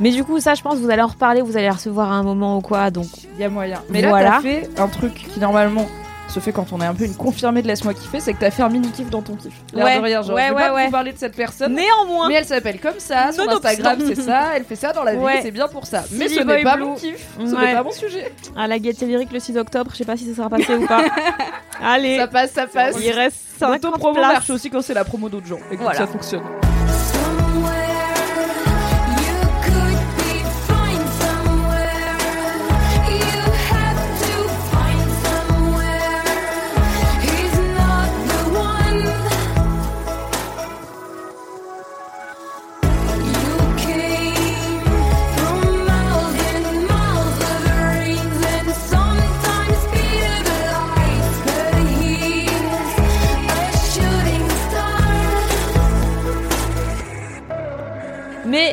mais 0.00 0.10
du 0.10 0.24
coup 0.24 0.40
ça 0.40 0.54
je 0.54 0.62
pense 0.62 0.78
vous 0.78 0.88
allez 0.88 1.02
en 1.02 1.08
reparler 1.08 1.42
vous 1.42 1.56
allez 1.58 1.66
la 1.66 1.72
recevoir 1.74 2.10
à 2.10 2.14
un 2.14 2.22
moment 2.22 2.56
ou 2.56 2.60
quoi 2.62 2.90
donc 2.90 3.06
Il 3.34 3.40
y 3.40 3.44
a 3.44 3.50
moyen. 3.50 3.80
Mais 3.90 4.00
là, 4.00 4.08
Voilà. 4.08 4.30
t'as 4.36 4.40
fait 4.40 4.70
un 4.78 4.88
truc 4.88 5.12
qui 5.14 5.38
normalement 5.40 5.86
se 6.28 6.40
fait 6.40 6.52
quand 6.52 6.72
on 6.72 6.80
est 6.80 6.86
un 6.86 6.94
peu 6.94 7.04
une 7.04 7.14
confirmée 7.14 7.62
de 7.62 7.66
Laisse-moi 7.68 7.94
kiffer, 7.94 8.20
c'est 8.20 8.32
que 8.34 8.40
t'as 8.40 8.50
fait 8.50 8.62
un 8.62 8.68
mini 8.68 8.90
kiff 8.90 9.08
dans 9.10 9.22
ton 9.22 9.36
kiff. 9.36 9.54
Ouais, 9.74 9.96
de 9.98 10.02
rien, 10.02 10.22
genre, 10.22 10.34
ouais, 10.34 10.48
je 10.48 10.52
vais 10.52 10.54
ouais, 10.56 10.66
pas 10.68 10.74
ouais. 10.74 10.84
vous 10.86 10.90
parler 10.90 11.12
de 11.12 11.18
cette 11.18 11.36
personne. 11.36 11.74
néanmoins 11.74 12.28
Mais 12.28 12.34
elle 12.34 12.44
s'appelle 12.44 12.80
comme 12.80 12.98
ça, 12.98 13.30
son. 13.32 13.48
Instagram 13.48 13.98
c'est 14.06 14.20
ça, 14.20 14.48
elle 14.56 14.64
fait 14.64 14.76
ça 14.76 14.92
dans 14.92 15.04
la 15.04 15.12
vie, 15.14 15.18
Ouais. 15.18 15.40
c'est 15.42 15.50
bien 15.52 15.68
pour 15.68 15.86
ça. 15.86 16.02
Mais 16.12 16.26
Silly 16.28 16.40
ce 16.40 16.44
n'est 16.44 16.62
pas 16.62 16.76
Blue. 16.76 16.84
mon 16.84 16.94
kiff, 16.96 17.26
ce 17.38 17.54
Ouais. 17.54 17.66
n'est 17.68 17.74
pas 17.74 17.82
mon 17.82 17.92
sujet. 17.92 18.32
à 18.56 18.66
la 18.66 18.78
Gaieté 18.78 19.06
Lyrique 19.06 19.32
le 19.32 19.40
6 19.40 19.56
octobre 19.56 19.90
je 19.92 19.98
sais 19.98 20.04
pas 20.04 20.16
si 20.16 20.28
ça 20.28 20.34
sera 20.36 20.50
passé 20.50 20.74
ou 20.74 20.86
pas 20.86 21.04
allez 21.82 22.18
Ça 22.18 22.26
passe, 22.26 22.52
ça 22.52 22.66
passe. 22.66 22.96
il 23.00 23.10
reste 23.12 23.38
50 23.58 23.82
L'auto-promo 23.84 24.14
places 24.14 24.32
marche 24.32 24.50
aussi 24.50 24.68
quand 24.68 24.82
c'est 24.82 24.94
la 24.94 25.04
promo 25.04 25.28
d'autres 25.28 25.46
gens 25.46 25.58
et 25.70 25.76
que 25.76 25.82
Voilà. 25.82 25.96
ça 25.98 26.06
fonctionne. 26.06 26.42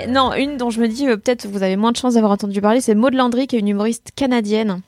Non, 0.07 0.33
une 0.33 0.57
dont 0.57 0.69
je 0.69 0.81
me 0.81 0.87
dis 0.87 1.07
euh, 1.07 1.17
peut-être 1.17 1.47
vous 1.47 1.63
avez 1.63 1.75
moins 1.75 1.91
de 1.91 1.97
chance 1.97 2.13
d'avoir 2.15 2.31
entendu 2.31 2.61
parler, 2.61 2.81
c'est 2.81 2.95
Maud 2.95 3.13
Landry, 3.13 3.47
qui 3.47 3.55
est 3.55 3.59
une 3.59 3.67
humoriste 3.67 4.11
canadienne 4.15 4.81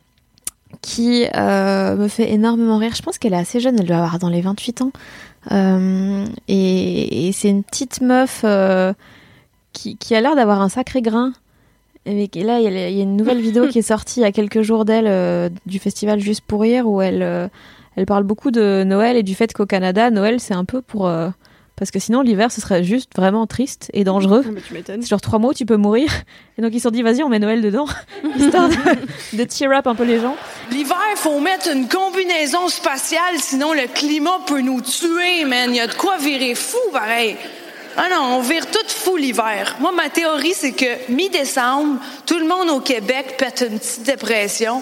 qui 0.81 1.25
euh, 1.35 1.95
me 1.95 2.07
fait 2.07 2.31
énormément 2.31 2.77
rire. 2.77 2.93
Je 2.95 3.01
pense 3.01 3.17
qu'elle 3.17 3.33
est 3.33 3.37
assez 3.37 3.59
jeune, 3.59 3.79
elle 3.79 3.87
doit 3.87 3.97
avoir 3.97 4.19
dans 4.19 4.29
les 4.29 4.41
28 4.41 4.81
ans. 4.81 4.91
Euh, 5.51 6.25
et 6.47 7.27
et 7.27 7.31
c'est 7.31 7.49
une 7.49 7.63
petite 7.63 8.01
meuf 8.01 8.41
euh, 8.43 8.93
qui, 9.73 9.97
qui 9.97 10.15
a 10.15 10.21
l'air 10.21 10.35
d'avoir 10.35 10.61
un 10.61 10.69
sacré 10.69 11.01
grain. 11.01 11.33
Et 12.07 12.29
là, 12.35 12.59
il 12.59 12.71
y, 12.71 13.01
a, 13.01 13.03
une 13.03 13.17
nouvelle 13.17 13.41
vidéo 13.41 13.67
qui 13.71 13.79
est 13.79 13.83
sortie 13.83 14.19
il 14.19 14.23
y 14.23 14.27
a 14.27 14.31
quelques 14.31 14.61
jours 14.61 14.85
d'elle 14.85 15.51
du 15.65 15.79
festival 15.79 16.19
Juste 16.19 16.41
pour 16.41 16.61
rire 16.61 16.87
où 16.87 17.01
elle, 17.01 17.49
elle 17.95 18.05
parle 18.05 18.23
beaucoup 18.23 18.51
de 18.51 18.83
Noël 18.85 19.17
et 19.17 19.23
du 19.23 19.33
fait 19.33 19.51
qu'au 19.53 19.65
Canada, 19.65 20.11
Noël 20.11 20.39
c'est 20.39 20.53
un 20.53 20.65
peu 20.65 20.81
pour. 20.81 21.09
Parce 21.75 21.91
que 21.91 21.99
sinon, 21.99 22.21
l'hiver 22.21 22.51
ce 22.51 22.61
serait 22.61 22.83
juste 22.83 23.11
vraiment 23.15 23.47
triste 23.47 23.89
et 23.93 24.03
dangereux. 24.03 24.43
Ah, 24.45 24.59
tu 24.67 24.73
m'étonnes. 24.73 25.01
C'est 25.01 25.09
genre 25.09 25.21
trois 25.21 25.39
mots, 25.39 25.53
tu 25.53 25.65
peux 25.65 25.77
mourir. 25.77 26.11
Et 26.57 26.61
donc 26.61 26.71
ils 26.73 26.79
se 26.79 26.83
sont 26.83 26.91
dit, 26.91 27.01
vas-y, 27.01 27.23
on 27.23 27.29
met 27.29 27.39
Noël 27.39 27.61
dedans, 27.61 27.87
histoire 28.37 28.69
de, 28.69 28.75
de 29.37 29.51
cheer 29.51 29.71
up 29.71 29.87
un 29.87 29.95
peu 29.95 30.03
les 30.03 30.19
gens. 30.19 30.35
L'hiver, 30.71 30.95
faut 31.15 31.39
mettre 31.39 31.69
une 31.71 31.87
combinaison 31.87 32.67
spatiale, 32.67 33.35
sinon 33.39 33.73
le 33.73 33.87
climat 33.93 34.39
peut 34.47 34.61
nous 34.61 34.81
tuer, 34.81 35.45
man. 35.45 35.69
Il 35.71 35.77
y 35.77 35.79
a 35.79 35.87
de 35.87 35.93
quoi 35.93 36.17
virer 36.17 36.55
fou, 36.55 36.77
pareil. 36.91 37.35
Ah 37.97 38.07
non, 38.11 38.37
on 38.37 38.41
vire 38.41 38.65
tout 38.69 38.87
fou 38.89 39.15
l'hiver. 39.15 39.77
Moi, 39.79 39.91
ma 39.93 40.09
théorie, 40.09 40.53
c'est 40.53 40.73
que 40.73 41.11
mi-décembre, 41.11 41.99
tout 42.25 42.37
le 42.37 42.45
monde 42.45 42.69
au 42.69 42.81
Québec 42.81 43.35
pète 43.37 43.65
une 43.69 43.79
petite 43.79 44.03
dépression. 44.03 44.81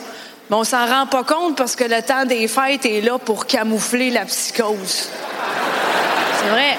Mais 0.49 0.55
on 0.55 0.63
s'en 0.63 0.85
rend 0.85 1.05
pas 1.07 1.23
compte 1.23 1.57
parce 1.57 1.75
que 1.75 1.85
le 1.85 2.01
temps 2.01 2.25
des 2.25 2.47
fêtes 2.47 2.85
est 2.85 3.01
là 3.01 3.17
pour 3.17 3.45
camoufler 3.45 4.09
la 4.09 4.25
psychose. 4.25 5.09
C'est 6.39 6.49
vrai. 6.49 6.77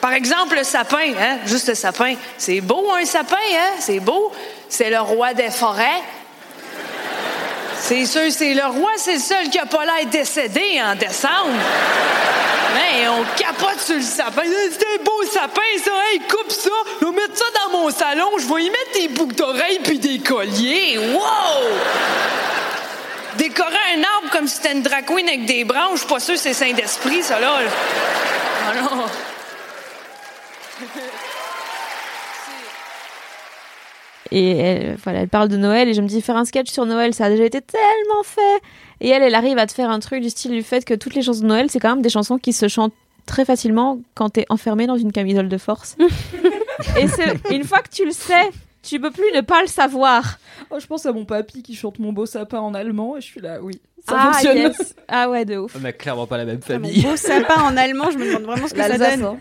Par 0.00 0.12
exemple, 0.12 0.56
le 0.56 0.64
sapin, 0.64 1.12
hein? 1.18 1.38
Juste 1.46 1.68
le 1.68 1.74
sapin. 1.74 2.14
C'est 2.36 2.60
beau, 2.60 2.92
un 2.92 3.04
sapin, 3.04 3.36
hein? 3.36 3.76
C'est 3.80 4.00
beau. 4.00 4.32
C'est 4.68 4.90
le 4.90 5.00
roi 5.00 5.34
des 5.34 5.50
forêts. 5.50 6.02
C'est 7.80 8.04
sûr, 8.04 8.30
c'est 8.30 8.54
le 8.54 8.66
roi, 8.66 8.90
c'est 8.96 9.14
le 9.14 9.20
seul 9.20 9.48
qui 9.48 9.58
a 9.58 9.66
pas 9.66 9.84
l'air 9.84 10.06
décédé 10.10 10.80
en 10.84 10.94
décembre. 10.94 11.54
Mais 12.74 13.08
on 13.08 13.24
capote 13.36 13.80
sur 13.80 13.96
le 13.96 14.02
sapin. 14.02 14.42
C'est 14.44 14.84
un 14.84 15.02
beau 15.02 15.24
sapin, 15.32 15.62
ça. 15.82 15.90
Hey, 16.12 16.20
coupe 16.20 16.50
ça. 16.50 16.70
Je 17.00 17.06
vais 17.06 17.12
mettre 17.12 17.36
ça 17.36 17.44
dans 17.64 17.78
mon 17.78 17.90
salon. 17.90 18.30
Je 18.38 18.46
vais 18.46 18.64
y 18.64 18.70
mettre 18.70 18.92
des 18.94 19.08
boucles 19.08 19.34
d'oreilles 19.34 19.80
puis 19.82 19.98
des 19.98 20.18
colliers. 20.18 20.98
Wow! 20.98 21.78
Décorer 23.48 23.96
un 23.96 24.02
arbre 24.02 24.30
comme 24.30 24.46
si 24.46 24.56
c'était 24.56 24.74
une 24.74 24.82
drag 24.82 25.06
queen 25.06 25.26
avec 25.26 25.46
des 25.46 25.64
branches, 25.64 25.92
je 25.94 25.98
suis 26.00 26.06
pas 26.06 26.20
sûr 26.20 26.34
que 26.34 26.40
c'est 26.40 26.52
Saint-Esprit, 26.52 27.22
ça, 27.22 27.40
là. 27.40 27.60
Ah 28.66 28.74
non. 28.74 29.04
Et 34.30 34.50
elle, 34.50 34.96
voilà, 35.02 35.20
elle 35.20 35.28
parle 35.28 35.48
de 35.48 35.56
Noël 35.56 35.88
et 35.88 35.94
je 35.94 36.02
me 36.02 36.06
dis, 36.06 36.20
faire 36.20 36.36
un 36.36 36.44
sketch 36.44 36.70
sur 36.70 36.84
Noël, 36.84 37.14
ça 37.14 37.24
a 37.24 37.30
déjà 37.30 37.44
été 37.44 37.62
tellement 37.62 38.22
fait. 38.22 38.60
Et 39.00 39.08
elle, 39.08 39.22
elle 39.22 39.34
arrive 39.34 39.56
à 39.56 39.66
te 39.66 39.72
faire 39.72 39.88
un 39.88 40.00
truc 40.00 40.20
du 40.20 40.28
style 40.28 40.50
du 40.50 40.62
fait 40.62 40.84
que 40.84 40.92
toutes 40.92 41.14
les 41.14 41.22
chansons 41.22 41.40
de 41.40 41.46
Noël, 41.46 41.70
c'est 41.70 41.80
quand 41.80 41.88
même 41.88 42.02
des 42.02 42.10
chansons 42.10 42.36
qui 42.36 42.52
se 42.52 42.68
chantent 42.68 42.92
très 43.24 43.46
facilement 43.46 43.98
quand 44.14 44.28
t'es 44.28 44.44
enfermé 44.50 44.86
dans 44.86 44.98
une 44.98 45.12
camisole 45.12 45.48
de 45.48 45.56
force. 45.58 45.96
et 46.98 47.08
c'est 47.08 47.50
une 47.50 47.64
fois 47.64 47.78
que 47.78 47.88
tu 47.90 48.04
le 48.04 48.12
sais, 48.12 48.50
tu 48.82 49.00
peux 49.00 49.10
plus 49.10 49.32
ne 49.34 49.40
pas 49.40 49.62
le 49.62 49.68
savoir. 49.68 50.38
Oh, 50.70 50.78
je 50.80 50.86
pense 50.86 51.06
à 51.06 51.12
mon 51.12 51.24
papy 51.24 51.62
qui 51.62 51.74
chante 51.74 51.98
mon 51.98 52.12
beau 52.12 52.26
sapin 52.26 52.60
en 52.60 52.74
allemand 52.74 53.16
et 53.16 53.20
je 53.20 53.26
suis 53.26 53.40
là, 53.40 53.58
oui, 53.62 53.80
ça 54.06 54.16
ah, 54.18 54.32
fonctionne. 54.32 54.56
yes. 54.58 54.94
Ah 55.08 55.30
ouais, 55.30 55.44
de 55.46 55.56
ouf. 55.56 55.74
On 55.80 55.84
a 55.84 55.92
clairement 55.92 56.26
pas 56.26 56.36
la 56.36 56.44
même 56.44 56.60
Ah, 56.68 56.72
mon 56.78 56.84
famille. 56.84 57.02
beau 57.02 57.16
sapin 57.16 57.62
en 57.62 57.76
allemand, 57.76 58.10
je 58.10 58.18
me 58.18 58.26
demande 58.26 58.42
vraiment 58.42 58.68
ce 58.68 58.74
que 58.74 58.82
ça 58.82 58.98
donne. 58.98 59.24
hein. 59.24 59.36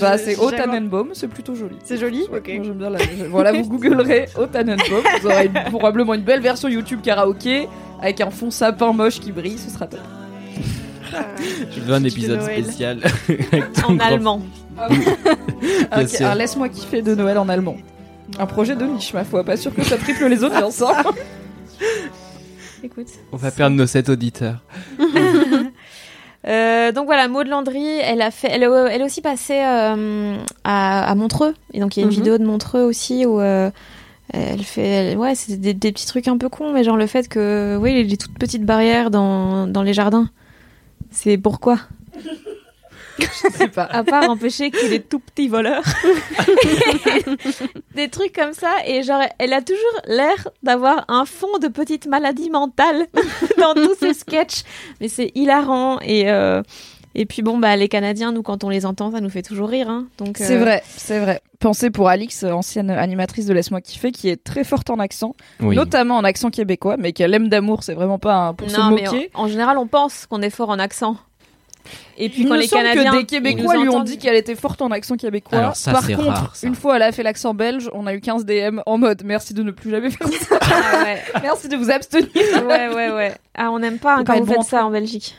Bah, 0.00 0.18
c'est 0.18 0.34
jamais- 0.34 0.56
Tannenbaum, 0.56 1.10
c'est 1.12 1.28
plutôt 1.28 1.54
joli. 1.54 1.76
C'est 1.84 1.96
joli 1.98 2.22
Ouais, 2.32 2.38
Ok. 2.38 2.46
j'aime 2.46 2.72
bien 2.72 2.90
la- 2.90 2.98
Voilà, 3.30 3.52
vous 3.52 3.68
googlerez 3.68 4.26
Haut 4.38 4.46
Tannenbaum, 4.46 5.02
vous 5.20 5.26
aurez 5.28 5.46
une- 5.46 5.70
probablement 5.70 6.14
une 6.14 6.22
belle 6.22 6.40
version 6.40 6.66
YouTube 6.68 7.00
karaoké 7.02 7.68
avec 8.02 8.20
un 8.20 8.30
fond 8.30 8.50
sapin 8.50 8.92
moche 8.92 9.20
qui 9.20 9.30
brille, 9.30 9.58
ce 9.58 9.70
sera 9.70 9.86
top. 9.86 10.00
Je 11.70 11.80
veux 11.80 11.94
un 11.94 12.02
épisode 12.02 12.40
Noël. 12.40 12.64
spécial. 12.64 12.98
En 13.86 13.94
grand- 13.94 14.04
allemand. 14.06 14.42
Alors 16.20 16.34
laisse-moi 16.34 16.68
kiffer 16.68 17.02
de 17.02 17.14
Noël 17.14 17.38
en 17.38 17.48
allemand. 17.48 17.76
Un 18.38 18.46
projet 18.46 18.74
de 18.76 18.84
niche, 18.84 19.12
ma 19.14 19.24
foi, 19.24 19.44
pas 19.44 19.56
sûr 19.56 19.74
que 19.74 19.82
ça 19.84 19.96
triple 19.96 20.26
les 20.26 20.42
audiences. 20.44 20.82
hein. 20.82 20.92
Écoute. 22.82 23.06
On 23.32 23.36
va 23.36 23.50
perdre 23.50 23.76
nos 23.76 23.86
7 23.86 24.08
auditeurs. 24.08 24.58
Euh, 26.46 26.92
donc 26.92 27.06
voilà, 27.06 27.26
Maud 27.26 27.46
Landry, 27.48 27.86
elle 28.02 28.20
a 28.20 28.30
fait, 28.30 28.48
elle, 28.50 28.62
est- 28.64 28.66
elle 28.90 29.00
est 29.00 29.04
aussi 29.04 29.22
passée 29.22 29.62
euh, 29.64 30.36
à, 30.62 31.10
à 31.10 31.14
Montreux. 31.14 31.54
Et 31.72 31.80
donc 31.80 31.96
il 31.96 32.00
y 32.00 32.02
a 32.02 32.04
une 32.04 32.10
Mhm. 32.12 32.14
vidéo 32.18 32.36
de 32.36 32.44
Montreux 32.44 32.82
aussi 32.82 33.24
où 33.24 33.40
euh, 33.40 33.70
elle 34.30 34.62
fait, 34.62 34.82
elle- 34.86 35.16
ouais, 35.16 35.34
c'est 35.34 35.56
des, 35.58 35.72
des 35.72 35.90
petits 35.90 36.04
trucs 36.06 36.28
un 36.28 36.36
peu 36.36 36.50
cons, 36.50 36.70
mais 36.74 36.84
genre 36.84 36.98
le 36.98 37.06
fait 37.06 37.28
que, 37.28 37.78
oui, 37.80 37.94
les, 37.94 38.04
les 38.04 38.16
toutes 38.18 38.36
petites 38.38 38.66
barrières 38.66 39.10
dans, 39.10 39.66
dans 39.66 39.82
les 39.82 39.94
jardins. 39.94 40.28
C'est 41.10 41.38
pourquoi? 41.38 41.78
Je 43.18 43.48
sais 43.56 43.68
pas. 43.68 43.84
À 43.84 44.02
part 44.04 44.28
empêcher 44.28 44.70
qu'il 44.70 44.82
y 44.82 44.94
ait 44.94 44.98
des 44.98 45.04
tout 45.04 45.18
petits 45.20 45.48
voleurs. 45.48 45.82
des 47.94 48.08
trucs 48.08 48.32
comme 48.34 48.52
ça. 48.52 48.70
Et 48.86 49.02
genre, 49.02 49.22
elle 49.38 49.52
a 49.52 49.62
toujours 49.62 50.00
l'air 50.06 50.48
d'avoir 50.62 51.04
un 51.08 51.24
fond 51.24 51.58
de 51.60 51.68
petite 51.68 52.06
maladie 52.06 52.50
mentale 52.50 53.06
dans 53.58 53.74
tous 53.74 53.94
ses 53.98 54.14
sketchs. 54.14 54.62
Mais 55.00 55.08
c'est 55.08 55.30
hilarant. 55.34 55.98
Et, 56.00 56.30
euh, 56.30 56.62
et 57.14 57.26
puis 57.26 57.42
bon, 57.42 57.58
bah, 57.58 57.76
les 57.76 57.88
Canadiens, 57.88 58.32
nous, 58.32 58.42
quand 58.42 58.64
on 58.64 58.68
les 58.68 58.86
entend, 58.86 59.12
ça 59.12 59.20
nous 59.20 59.30
fait 59.30 59.42
toujours 59.42 59.68
rire. 59.68 59.88
hein. 59.88 60.06
Donc, 60.18 60.36
C'est 60.38 60.56
euh, 60.56 60.60
vrai, 60.60 60.82
c'est 60.88 61.20
vrai. 61.20 61.40
Pensez 61.60 61.90
pour 61.90 62.08
Alix, 62.08 62.42
ancienne 62.44 62.90
animatrice 62.90 63.46
de 63.46 63.54
Laisse-moi 63.54 63.80
kiffer, 63.80 64.10
qui 64.12 64.28
est 64.28 64.42
très 64.42 64.64
forte 64.64 64.90
en 64.90 64.98
accent, 64.98 65.34
Oui. 65.60 65.76
notamment 65.76 66.16
en 66.16 66.24
accent 66.24 66.50
québécois, 66.50 66.96
mais 66.98 67.12
qu'elle 67.12 67.32
aime 67.32 67.48
d'amour, 67.48 67.84
c'est 67.84 67.94
vraiment 67.94 68.18
pas 68.18 68.34
un- 68.34 68.54
pour 68.54 68.66
Non, 68.68 68.74
se 68.74 68.94
mais 68.94 69.04
moquer. 69.04 69.30
en, 69.34 69.44
en 69.44 69.48
général, 69.48 69.78
on 69.78 69.86
pense 69.86 70.26
qu'on 70.26 70.42
est 70.42 70.50
fort 70.50 70.68
en 70.68 70.78
accent. 70.78 71.16
Et 72.18 72.28
puis 72.28 72.42
Il 72.42 72.48
quand 72.48 72.54
me 72.54 72.60
les 72.60 72.66
semble 72.66 72.82
Canadiens. 72.84 73.12
que 73.12 73.16
des 73.18 73.24
Québécois 73.26 73.76
lui 73.76 73.88
ont 73.88 74.02
dit 74.02 74.18
qu'elle 74.18 74.36
était 74.36 74.54
forte 74.54 74.80
en 74.82 74.90
accent 74.90 75.16
québécois. 75.16 75.58
Alors 75.58 75.76
ça, 75.76 75.92
Par 75.92 76.02
c'est 76.04 76.14
contre, 76.14 76.28
rare, 76.28 76.56
ça. 76.56 76.66
une 76.66 76.74
fois 76.74 76.96
elle 76.96 77.02
a 77.02 77.12
fait 77.12 77.22
l'accent 77.22 77.54
belge, 77.54 77.90
on 77.92 78.06
a 78.06 78.14
eu 78.14 78.20
15 78.20 78.44
DM 78.46 78.80
en 78.86 78.98
mode 78.98 79.22
merci 79.24 79.54
de 79.54 79.62
ne 79.62 79.70
plus 79.70 79.90
jamais 79.90 80.10
faire 80.10 80.28
ça. 80.28 80.58
Ah 80.62 81.02
ouais. 81.04 81.22
merci 81.42 81.68
de 81.68 81.76
vous 81.76 81.90
abstenir. 81.90 82.28
ouais, 82.66 82.88
ouais, 82.94 83.10
ouais. 83.10 83.34
Ah, 83.54 83.70
on 83.70 83.78
n'aime 83.78 83.98
pas 83.98 84.16
hein, 84.16 84.24
quand 84.24 84.38
vous 84.38 84.46
faites 84.46 84.62
ça 84.62 84.84
en 84.86 84.90
Belgique. 84.90 85.34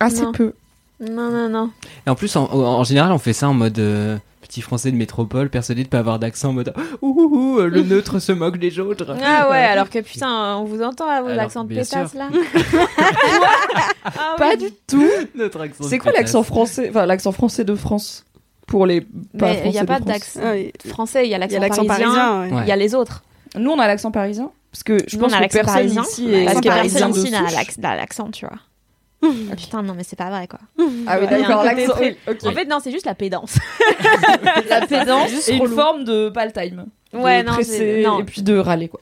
Assez 0.00 0.22
Non. 0.22 0.32
peu. 0.32 0.52
Non, 1.00 1.30
non, 1.30 1.48
non. 1.48 1.70
Et 2.06 2.10
en 2.10 2.14
plus, 2.16 2.34
en, 2.34 2.44
en 2.52 2.82
général, 2.84 3.12
on 3.12 3.18
fait 3.18 3.32
ça 3.32 3.48
en 3.48 3.54
mode 3.54 3.78
euh, 3.78 4.16
petit 4.48 4.62
français 4.62 4.90
de 4.90 4.96
métropole, 4.96 5.50
persuadé 5.50 5.84
de 5.84 5.88
pas 5.88 5.98
avoir 5.98 6.18
d'accent, 6.18 6.48
en 6.48 6.52
mode 6.54 6.72
ouh, 7.02 7.06
ouh, 7.08 7.36
ouh, 7.36 7.60
le 7.60 7.82
neutre 7.84 8.18
se 8.18 8.32
moque 8.32 8.58
des 8.58 8.78
autres. 8.80 9.14
Ah 9.22 9.48
ouais, 9.50 9.58
alors 9.58 9.88
que 9.90 9.98
putain, 10.00 10.56
on 10.56 10.64
vous 10.64 10.82
entend 10.82 11.08
à 11.08 11.20
vos 11.20 11.28
Alors, 11.28 11.44
accents 11.44 11.64
de 11.64 11.68
pétasse 11.74 12.10
sûr. 12.10 12.18
là. 12.18 12.28
Ah 14.04 14.34
Pas 14.38 14.50
oui. 14.52 14.56
du 14.58 14.70
tout. 14.86 15.08
Notre 15.34 15.60
accent 15.60 15.84
C'est 15.84 15.98
quoi 15.98 16.12
l'accent 16.12 16.42
français 16.42 16.88
Enfin, 16.90 17.06
l'accent 17.06 17.32
français 17.32 17.64
de 17.64 17.74
France 17.74 18.24
pour 18.66 18.86
les 18.86 19.00
pas 19.02 19.08
Mais 19.52 19.62
il 19.66 19.70
n'y 19.70 19.78
a 19.78 19.84
pas 19.84 20.00
d'accent 20.00 20.40
Ah 20.42 20.88
français, 20.88 21.26
il 21.26 21.30
y 21.30 21.34
a 21.34 21.38
l'accent 21.38 21.60
l'accent 21.60 21.84
parisien, 21.84 22.40
ouais. 22.42 22.50
Il 22.62 22.68
y 22.68 22.72
a 22.72 22.76
les 22.76 22.94
autres. 22.94 23.22
Nous, 23.56 23.70
on 23.70 23.78
a 23.78 23.86
l'accent 23.86 24.10
parisien 24.10 24.50
parce 24.72 24.82
que 24.82 24.98
je 25.06 25.16
Nous, 25.16 25.22
pense 25.22 25.32
on 25.32 25.34
a 25.34 25.38
que 25.38 25.42
l'accent 25.42 25.58
personne 25.60 25.74
parisien, 25.74 26.02
ici 26.02 26.28
parce 26.44 26.56
est 26.58 26.60
que 26.60 26.68
parisien 26.68 27.06
personne 27.06 27.22
ici 27.24 27.30
l'accent- 27.54 27.80
n'a 27.80 27.96
l'accent, 27.96 28.30
tu 28.30 28.46
vois. 28.46 28.58
Ah, 29.22 29.56
putain, 29.56 29.82
non, 29.82 29.94
mais 29.94 30.04
c'est 30.04 30.16
pas 30.16 30.30
vrai 30.30 30.46
quoi. 30.46 30.60
Ah 31.06 31.18
oui, 31.20 31.26
d'accord, 31.26 31.64
l'accent. 31.64 31.92
très- 31.92 32.10
oui, 32.10 32.16
ok. 32.34 32.44
En 32.46 32.52
fait, 32.52 32.64
non, 32.66 32.78
c'est 32.82 32.92
juste 32.92 33.06
la 33.06 33.14
pédance. 33.16 33.58
la 34.68 34.86
pédance 34.86 35.30
juste 35.30 35.48
et 35.48 35.56
une 35.56 35.68
forme 35.68 36.04
de 36.04 36.28
pas 36.28 36.46
le 36.46 36.52
time. 36.52 36.86
Ouais, 37.12 37.42
de 37.42 37.48
non, 37.48 37.54
presser 37.54 37.78
c'est- 37.78 38.02
non. 38.02 38.20
et 38.20 38.24
puis 38.24 38.42
de 38.42 38.56
râler 38.56 38.88
quoi. 38.88 39.00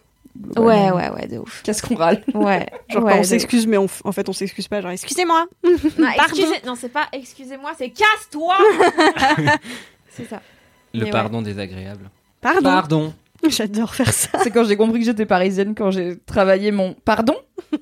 Ouais, 0.57 0.91
ouais, 0.91 1.09
ouais, 1.11 1.27
de 1.29 1.39
ouf. 1.39 1.62
Qu'est-ce 1.62 1.83
qu'on 1.83 1.95
râle 1.97 2.23
Ouais. 2.35 2.67
Genre 2.91 3.05
ouais, 3.05 3.19
on 3.19 3.23
s'excuse, 3.25 3.67
mais 3.67 3.79
on 3.79 3.87
f- 3.87 4.01
en 4.05 4.12
fait 4.12 4.29
on 4.29 4.33
s'excuse 4.33 4.69
pas. 4.69 4.81
Genre 4.81 4.91
excusez-moi. 4.91 5.47
Non, 5.64 6.09
excusez- 6.14 6.62
non, 6.67 6.75
c'est 6.77 6.89
pas 6.91 7.09
excusez-moi, 7.12 7.73
c'est 7.77 7.91
casse-toi 7.91 8.55
C'est 10.11 10.29
ça. 10.29 10.41
Le 10.95 11.01
Mais 11.01 11.05
ouais. 11.07 11.11
pardon 11.11 11.43
désagréable. 11.43 12.11
Pardon. 12.41 12.62
Pardon. 12.62 13.14
J'adore 13.51 13.94
faire 13.94 14.12
ça. 14.12 14.28
C'est 14.42 14.51
quand 14.51 14.64
j'ai 14.64 14.76
compris 14.76 15.01
que 15.01 15.05
j'étais 15.07 15.26
parisienne, 15.26 15.74
quand 15.74 15.90
j'ai 15.90 16.18
travaillé 16.26 16.70
mon 16.70 16.94
pardon. 17.05 17.34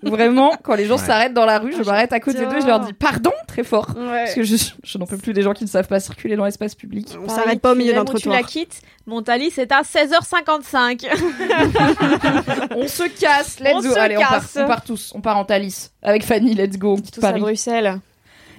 Vraiment, 0.02 0.52
quand 0.62 0.74
les 0.76 0.86
gens 0.86 0.96
Ouais. 0.96 1.02
s'arrêtent 1.04 1.34
dans 1.34 1.44
la 1.44 1.58
rue, 1.58 1.72
je 1.72 1.78
Ah, 1.82 1.84
m'arrête 1.86 2.12
à 2.12 2.20
côté 2.20 2.38
d'eux, 2.46 2.60
je 2.60 2.66
leur 2.66 2.80
dis 2.80 2.92
pardon 2.92 3.32
très 3.48 3.64
fort. 3.64 3.88
Ouais. 3.96 4.24
Parce 4.24 4.34
que 4.34 4.42
je, 4.42 4.56
je 4.82 4.98
n'en 4.98 5.04
peux 5.06 5.16
plus 5.18 5.32
des 5.32 5.42
gens 5.42 5.52
qui 5.52 5.64
ne 5.64 5.68
savent 5.68 5.88
pas 5.88 5.98
circuler 6.00 6.36
dans 6.36 6.44
l'espace 6.44 6.74
public. 6.74 7.08
On 7.22 7.28
s'arrête 7.28 7.60
pas 7.60 7.72
au 7.72 7.74
milieu 7.74 7.92
d'un 7.92 8.04
Tu 8.04 8.12
trottoir. 8.12 8.36
la 8.36 8.42
quittes, 8.42 8.80
mon 9.06 9.22
talis 9.22 9.50
c'est 9.50 9.70
à 9.72 9.82
16h55. 9.82 11.06
On 12.76 12.86
se 12.88 13.04
casse, 13.20 13.60
let's 13.60 13.72
On 13.74 13.80
go. 13.80 13.92
se 13.94 13.98
Allez, 13.98 14.16
on 14.16 14.20
part, 14.20 14.30
casse. 14.30 14.58
on 14.60 14.66
part 14.66 14.82
tous. 14.84 15.12
On 15.14 15.20
part 15.20 15.36
en 15.38 15.44
Thalys. 15.44 15.90
Avec 16.02 16.24
Fanny, 16.24 16.54
let's 16.54 16.78
go. 16.78 16.92
On 16.94 16.96
quitte 16.96 17.14
Tous 17.14 17.20
à 17.24 17.28
Paris. 17.30 17.40
Bruxelles. 17.40 18.00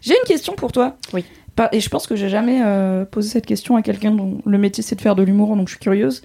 J'ai 0.01 0.13
une 0.13 0.27
question 0.27 0.53
pour 0.53 0.71
toi. 0.71 0.97
Oui. 1.13 1.25
Et 1.71 1.79
je 1.79 1.89
pense 1.89 2.05
que 2.05 2.15
j'ai 2.17 2.27
jamais 2.29 2.61
euh, 2.63 3.05
posé 3.05 3.29
cette 3.29 3.45
question 3.45 3.77
à 3.77 3.81
quelqu'un 3.81 4.11
dont 4.11 4.41
le 4.45 4.57
métier 4.57 4.83
c'est 4.83 4.95
de 4.95 5.01
faire 5.01 5.15
de 5.15 5.23
l'humour, 5.23 5.55
donc 5.55 5.67
je 5.69 5.73
suis 5.75 5.79
curieuse. 5.79 6.21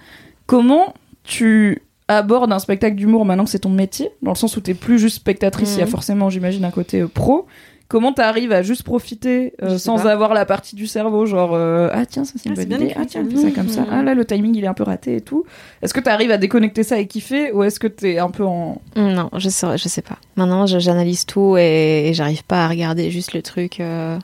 Comment 0.51 0.93
tu 1.23 1.81
abordes 2.09 2.51
un 2.51 2.59
spectacle 2.59 2.97
d'humour 2.97 3.23
maintenant 3.23 3.45
que 3.45 3.49
c'est 3.49 3.59
ton 3.59 3.69
métier, 3.69 4.09
dans 4.21 4.31
le 4.31 4.35
sens 4.35 4.57
où 4.57 4.59
t'es 4.59 4.73
plus 4.73 4.99
juste 4.99 5.15
spectatrice, 5.15 5.75
il 5.75 5.79
y 5.79 5.81
a 5.81 5.85
Mhm. 5.85 5.91
forcément, 5.91 6.29
j'imagine, 6.29 6.65
un 6.65 6.71
côté 6.71 6.99
euh, 6.99 7.07
pro. 7.07 7.45
Comment 7.91 8.13
t'arrives 8.13 8.53
à 8.53 8.61
juste 8.61 8.83
profiter 8.83 9.51
euh, 9.61 9.77
sans 9.77 9.97
pas. 9.97 10.13
avoir 10.13 10.33
la 10.33 10.45
partie 10.45 10.77
du 10.77 10.87
cerveau, 10.87 11.25
genre 11.25 11.51
euh, 11.53 11.89
ah 11.91 12.05
tiens 12.05 12.23
ça 12.23 12.35
c'est 12.37 12.45
une 12.47 12.53
Ah, 12.53 12.55
bonne 12.55 12.65
bien 12.69 12.77
idée, 12.79 12.93
ah 12.95 13.03
tiens 13.05 13.25
ça. 13.25 13.29
fais 13.29 13.35
ça 13.49 13.51
comme 13.51 13.67
ça, 13.67 13.85
ah 13.91 14.01
là 14.01 14.13
le 14.13 14.23
timing 14.23 14.55
il 14.55 14.63
est 14.63 14.67
un 14.67 14.73
peu 14.73 14.83
raté 14.83 15.17
et 15.17 15.21
tout. 15.21 15.43
Est-ce 15.81 15.93
que 15.93 15.99
t'arrives 15.99 16.31
à 16.31 16.37
déconnecter 16.37 16.83
ça 16.83 16.97
et 16.99 17.05
kiffer 17.07 17.51
ou 17.51 17.63
est-ce 17.63 17.81
que 17.81 17.87
t'es 17.87 18.17
un 18.17 18.29
peu 18.29 18.45
en 18.45 18.81
Non, 18.95 19.29
je 19.37 19.49
sais, 19.49 19.77
je 19.77 19.89
sais 19.89 20.01
pas. 20.01 20.15
Maintenant, 20.37 20.65
j'analyse 20.67 21.25
tout 21.25 21.57
et, 21.57 22.07
et 22.07 22.13
j'arrive 22.13 22.45
pas 22.45 22.63
à 22.63 22.67
regarder 22.69 23.11
juste 23.11 23.33
le 23.33 23.41
truc. 23.41 23.81
euh, 23.81 24.17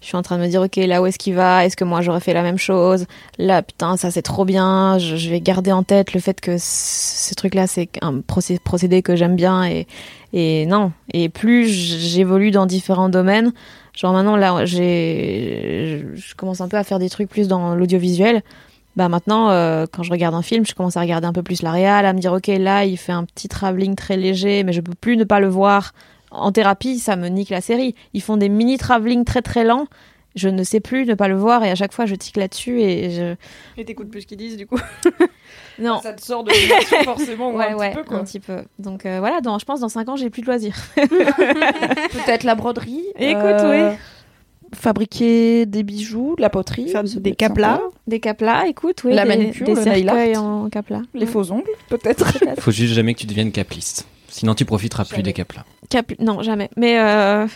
je 0.00 0.08
suis 0.08 0.16
en 0.16 0.22
train 0.22 0.36
de 0.36 0.42
me 0.42 0.48
dire, 0.48 0.60
ok, 0.60 0.76
là 0.76 1.00
où 1.00 1.06
est-ce 1.06 1.16
qu'il 1.18 1.34
va? 1.34 1.64
Est-ce 1.64 1.76
que 1.76 1.84
moi 1.84 2.02
j'aurais 2.02 2.20
fait 2.20 2.34
la 2.34 2.42
même 2.42 2.58
chose? 2.58 3.06
Là, 3.38 3.62
putain, 3.62 3.96
ça 3.96 4.10
c'est 4.10 4.20
trop 4.22 4.44
bien. 4.44 4.98
Je, 4.98 5.16
je 5.16 5.30
vais 5.30 5.40
garder 5.40 5.72
en 5.72 5.82
tête 5.84 6.12
le 6.12 6.20
fait 6.20 6.40
que 6.40 6.56
ce 6.58 7.34
truc-là, 7.34 7.66
c'est 7.66 7.88
un 8.02 8.18
procé- 8.18 8.58
procédé 8.58 9.00
que 9.02 9.14
j'aime 9.16 9.36
bien 9.36 9.64
et, 9.64 9.86
et 10.34 10.66
non. 10.66 10.92
Et 11.12 11.28
plus 11.28 11.68
j'évolue 11.68 12.50
dans 12.50 12.66
différents 12.66 13.08
domaines, 13.08 13.52
genre 13.94 14.12
maintenant 14.12 14.36
là, 14.36 14.66
j'ai, 14.66 16.04
je 16.14 16.34
commence 16.34 16.60
un 16.60 16.68
peu 16.68 16.76
à 16.76 16.82
faire 16.82 16.98
des 16.98 17.08
trucs 17.08 17.30
plus 17.30 17.46
dans 17.48 17.74
l'audiovisuel. 17.76 18.42
Bah 18.96 19.08
maintenant, 19.08 19.50
euh, 19.50 19.86
quand 19.90 20.02
je 20.02 20.10
regarde 20.10 20.34
un 20.34 20.42
film, 20.42 20.66
je 20.66 20.74
commence 20.74 20.96
à 20.96 21.00
regarder 21.00 21.26
un 21.26 21.32
peu 21.32 21.42
plus 21.42 21.62
la 21.62 21.70
réal, 21.70 22.04
à 22.04 22.12
me 22.12 22.18
dire 22.18 22.32
ok 22.32 22.48
là 22.48 22.84
il 22.84 22.96
fait 22.96 23.12
un 23.12 23.24
petit 23.24 23.48
travelling 23.48 23.94
très 23.94 24.16
léger, 24.16 24.64
mais 24.64 24.72
je 24.72 24.80
peux 24.80 24.94
plus 24.94 25.16
ne 25.16 25.24
pas 25.24 25.38
le 25.38 25.48
voir. 25.48 25.92
En 26.32 26.50
thérapie, 26.50 26.98
ça 26.98 27.14
me 27.14 27.28
nique 27.28 27.50
la 27.50 27.60
série. 27.60 27.94
Ils 28.12 28.22
font 28.22 28.36
des 28.36 28.48
mini 28.48 28.76
travelling 28.76 29.24
très 29.24 29.40
très 29.40 29.62
lents. 29.62 29.86
Je 30.34 30.48
ne 30.48 30.64
sais 30.64 30.80
plus 30.80 31.06
ne 31.06 31.14
pas 31.14 31.28
le 31.28 31.36
voir 31.36 31.62
et 31.64 31.70
à 31.70 31.74
chaque 31.76 31.92
fois 31.92 32.06
je 32.06 32.14
tique 32.16 32.36
là-dessus 32.36 32.80
et 32.80 33.10
je 33.10 33.34
Et 33.76 33.84
t'écoutes 33.84 34.10
plus 34.10 34.22
ce 34.22 34.26
qu'ils 34.26 34.36
disent, 34.38 34.56
du 34.56 34.66
coup. 34.66 34.78
non 35.78 36.00
ça 36.00 36.12
te 36.12 36.22
sort 36.22 36.42
de 36.44 36.50
forcément 37.04 37.50
ou 37.52 37.58
ouais 37.58 37.70
un 37.70 37.76
ouais 37.76 37.90
petit 37.90 37.96
peu 37.98 38.04
quoi. 38.04 38.18
un 38.18 38.24
petit 38.24 38.40
peu. 38.40 38.56
Donc 38.78 39.06
euh, 39.06 39.18
voilà, 39.20 39.40
dans, 39.40 39.58
je 39.58 39.64
pense 39.64 39.80
dans 39.80 39.88
5 39.88 40.08
ans 40.08 40.16
j'ai 40.16 40.30
plus 40.30 40.42
de 40.42 40.46
loisirs. 40.46 40.76
Peut-être 40.96 42.44
la 42.44 42.54
broderie. 42.54 43.04
Écoute, 43.18 43.42
euh, 43.44 43.92
Fabriquer 44.74 45.66
des 45.66 45.84
bijoux, 45.84 46.34
de 46.36 46.42
la 46.42 46.50
poterie, 46.50 46.88
Faire 46.88 47.02
peut 47.04 47.20
des 47.20 47.34
caplas. 47.36 47.80
Des 48.08 48.18
caplas, 48.18 48.66
écoute, 48.66 49.04
oui, 49.04 49.12
La 49.14 49.22
des, 49.22 49.28
manucure, 49.28 49.66
des 49.66 49.74
le 49.74 49.84
nail 49.84 50.08
art. 50.08 50.42
en 50.42 50.68
caplas. 50.68 51.02
les 51.14 51.26
faux 51.26 51.52
ongles 51.52 51.70
peut-être. 51.88 52.26
Faut 52.60 52.72
juste 52.72 52.94
jamais 52.94 53.14
que 53.14 53.20
tu 53.20 53.26
deviennes 53.26 53.52
capliste. 53.52 54.06
Sinon, 54.34 54.56
tu 54.56 54.64
profiteras 54.64 55.04
plus 55.04 55.12
Jamais. 55.12 55.22
des 55.22 55.32
caplas. 55.32 55.64
Cap- 55.90 56.12
Non, 56.18 56.42
jamais. 56.42 56.68
Mais 56.76 56.98
euh, 56.98 57.46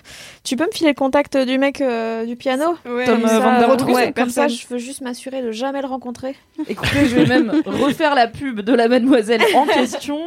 tu 0.45 0.55
peux 0.55 0.65
me 0.65 0.71
filer 0.71 0.91
le 0.91 0.95
contact 0.95 1.37
du 1.37 1.59
mec 1.59 1.81
euh, 1.81 2.25
du 2.25 2.37
piano? 2.37 2.77
Ouais, 2.87 3.05
Tom, 3.05 3.17
Comme 3.21 3.25
euh, 3.25 3.29
ça, 3.29 3.61
euh, 3.73 3.93
ouais, 3.93 4.13
comme 4.13 4.31
ça, 4.31 4.47
je 4.47 4.65
veux 4.71 4.79
juste 4.79 5.01
m'assurer 5.01 5.43
de 5.43 5.51
jamais 5.51 5.83
le 5.83 5.89
rencontrer. 5.89 6.37
Écoutez, 6.69 7.09
je 7.09 7.17
vais 7.17 7.27
même 7.27 7.51
refaire 7.67 8.15
la 8.15 8.29
pub 8.29 8.61
de 8.61 8.73
la 8.73 8.87
mademoiselle 8.87 9.43
en 9.57 9.67
question. 9.75 10.21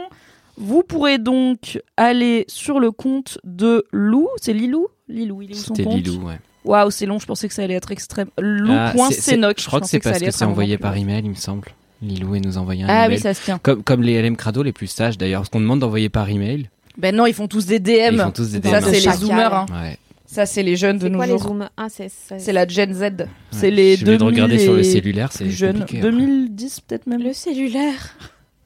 Vous 0.57 0.83
pourrez 0.83 1.19
donc 1.19 1.79
aller 1.95 2.43
sur 2.49 2.81
le 2.81 2.91
compte 2.91 3.37
de 3.45 3.85
Lou. 3.93 4.27
C'est 4.41 4.51
Lilou? 4.51 4.89
Lilou, 5.07 5.43
il 5.43 5.51
est 5.51 5.55
où 5.55 5.57
son 5.57 5.73
C'était 5.73 5.85
compte? 5.85 5.95
Lilou, 6.03 6.27
ouais. 6.27 6.39
Waouh, 6.65 6.91
c'est 6.91 7.05
long, 7.05 7.17
je 7.17 7.25
pensais 7.27 7.47
que 7.47 7.53
ça 7.53 7.63
allait 7.63 7.75
être 7.75 7.93
extrême. 7.93 8.27
Ah, 8.37 8.41
Lou.cenoc. 8.41 9.61
Je 9.61 9.67
crois 9.67 9.79
que 9.79 9.87
c'est 9.87 9.99
parce 9.99 10.19
que 10.19 10.25
être 10.25 10.33
c'est 10.33 10.43
envoyé 10.43 10.77
par 10.77 10.97
email, 10.97 11.21
il 11.23 11.29
me 11.29 11.35
semble. 11.35 11.69
Lilou 12.01 12.35
et 12.35 12.39
nous 12.39 12.57
envoyer 12.57 12.83
un 12.83 12.87
Ah 12.89 13.05
email. 13.05 13.17
oui, 13.17 13.21
ça 13.21 13.33
se 13.33 13.43
tient. 13.43 13.59
Comme, 13.61 13.83
comme 13.83 14.01
les 14.01 14.21
LM 14.21 14.35
Crado 14.35 14.63
les 14.63 14.71
plus 14.73 14.87
sages 14.87 15.17
d'ailleurs, 15.17 15.41
parce 15.41 15.49
qu'on 15.49 15.59
demande 15.61 15.79
d'envoyer 15.79 16.09
par 16.09 16.29
email. 16.29 16.69
Ben 16.97 17.15
non, 17.15 17.25
ils 17.25 17.33
font 17.33 17.47
tous 17.47 17.65
des 17.65 17.79
DM. 17.79 18.13
Ils 18.13 18.19
font 18.19 18.31
tous 18.31 18.51
des 18.51 18.67
Ça, 18.69 18.79
DM. 18.81 18.85
c'est 18.91 18.99
les 18.99 19.13
zoomers. 19.17 19.53
hein. 19.53 19.65
Ouais. 19.71 19.97
Ça, 20.25 20.45
c'est 20.45 20.63
les 20.63 20.75
jeunes 20.77 20.97
de 20.97 21.03
C'est 21.03 21.09
nos 21.09 21.17
quoi 21.17 21.25
les 21.25 21.31
jours. 21.33 21.41
zooms? 21.43 21.69
Ah, 21.77 21.87
c'est 21.89 22.53
la 22.53 22.67
Gen 22.67 22.93
Z. 22.93 23.27
C'est 23.51 23.69
les 23.69 23.97
Je 23.97 24.05
viens 24.05 24.13
de 24.13 24.17
2000 24.19 24.33
regarder 24.33 24.59
sur 24.59 24.73
le 24.73 24.83
cellulaire, 24.83 25.31
c'est 25.31 25.45
après. 25.67 25.97
2010 25.99 26.79
peut-être 26.81 27.05
même. 27.07 27.21
le 27.21 27.33
cellulaire. 27.33 28.15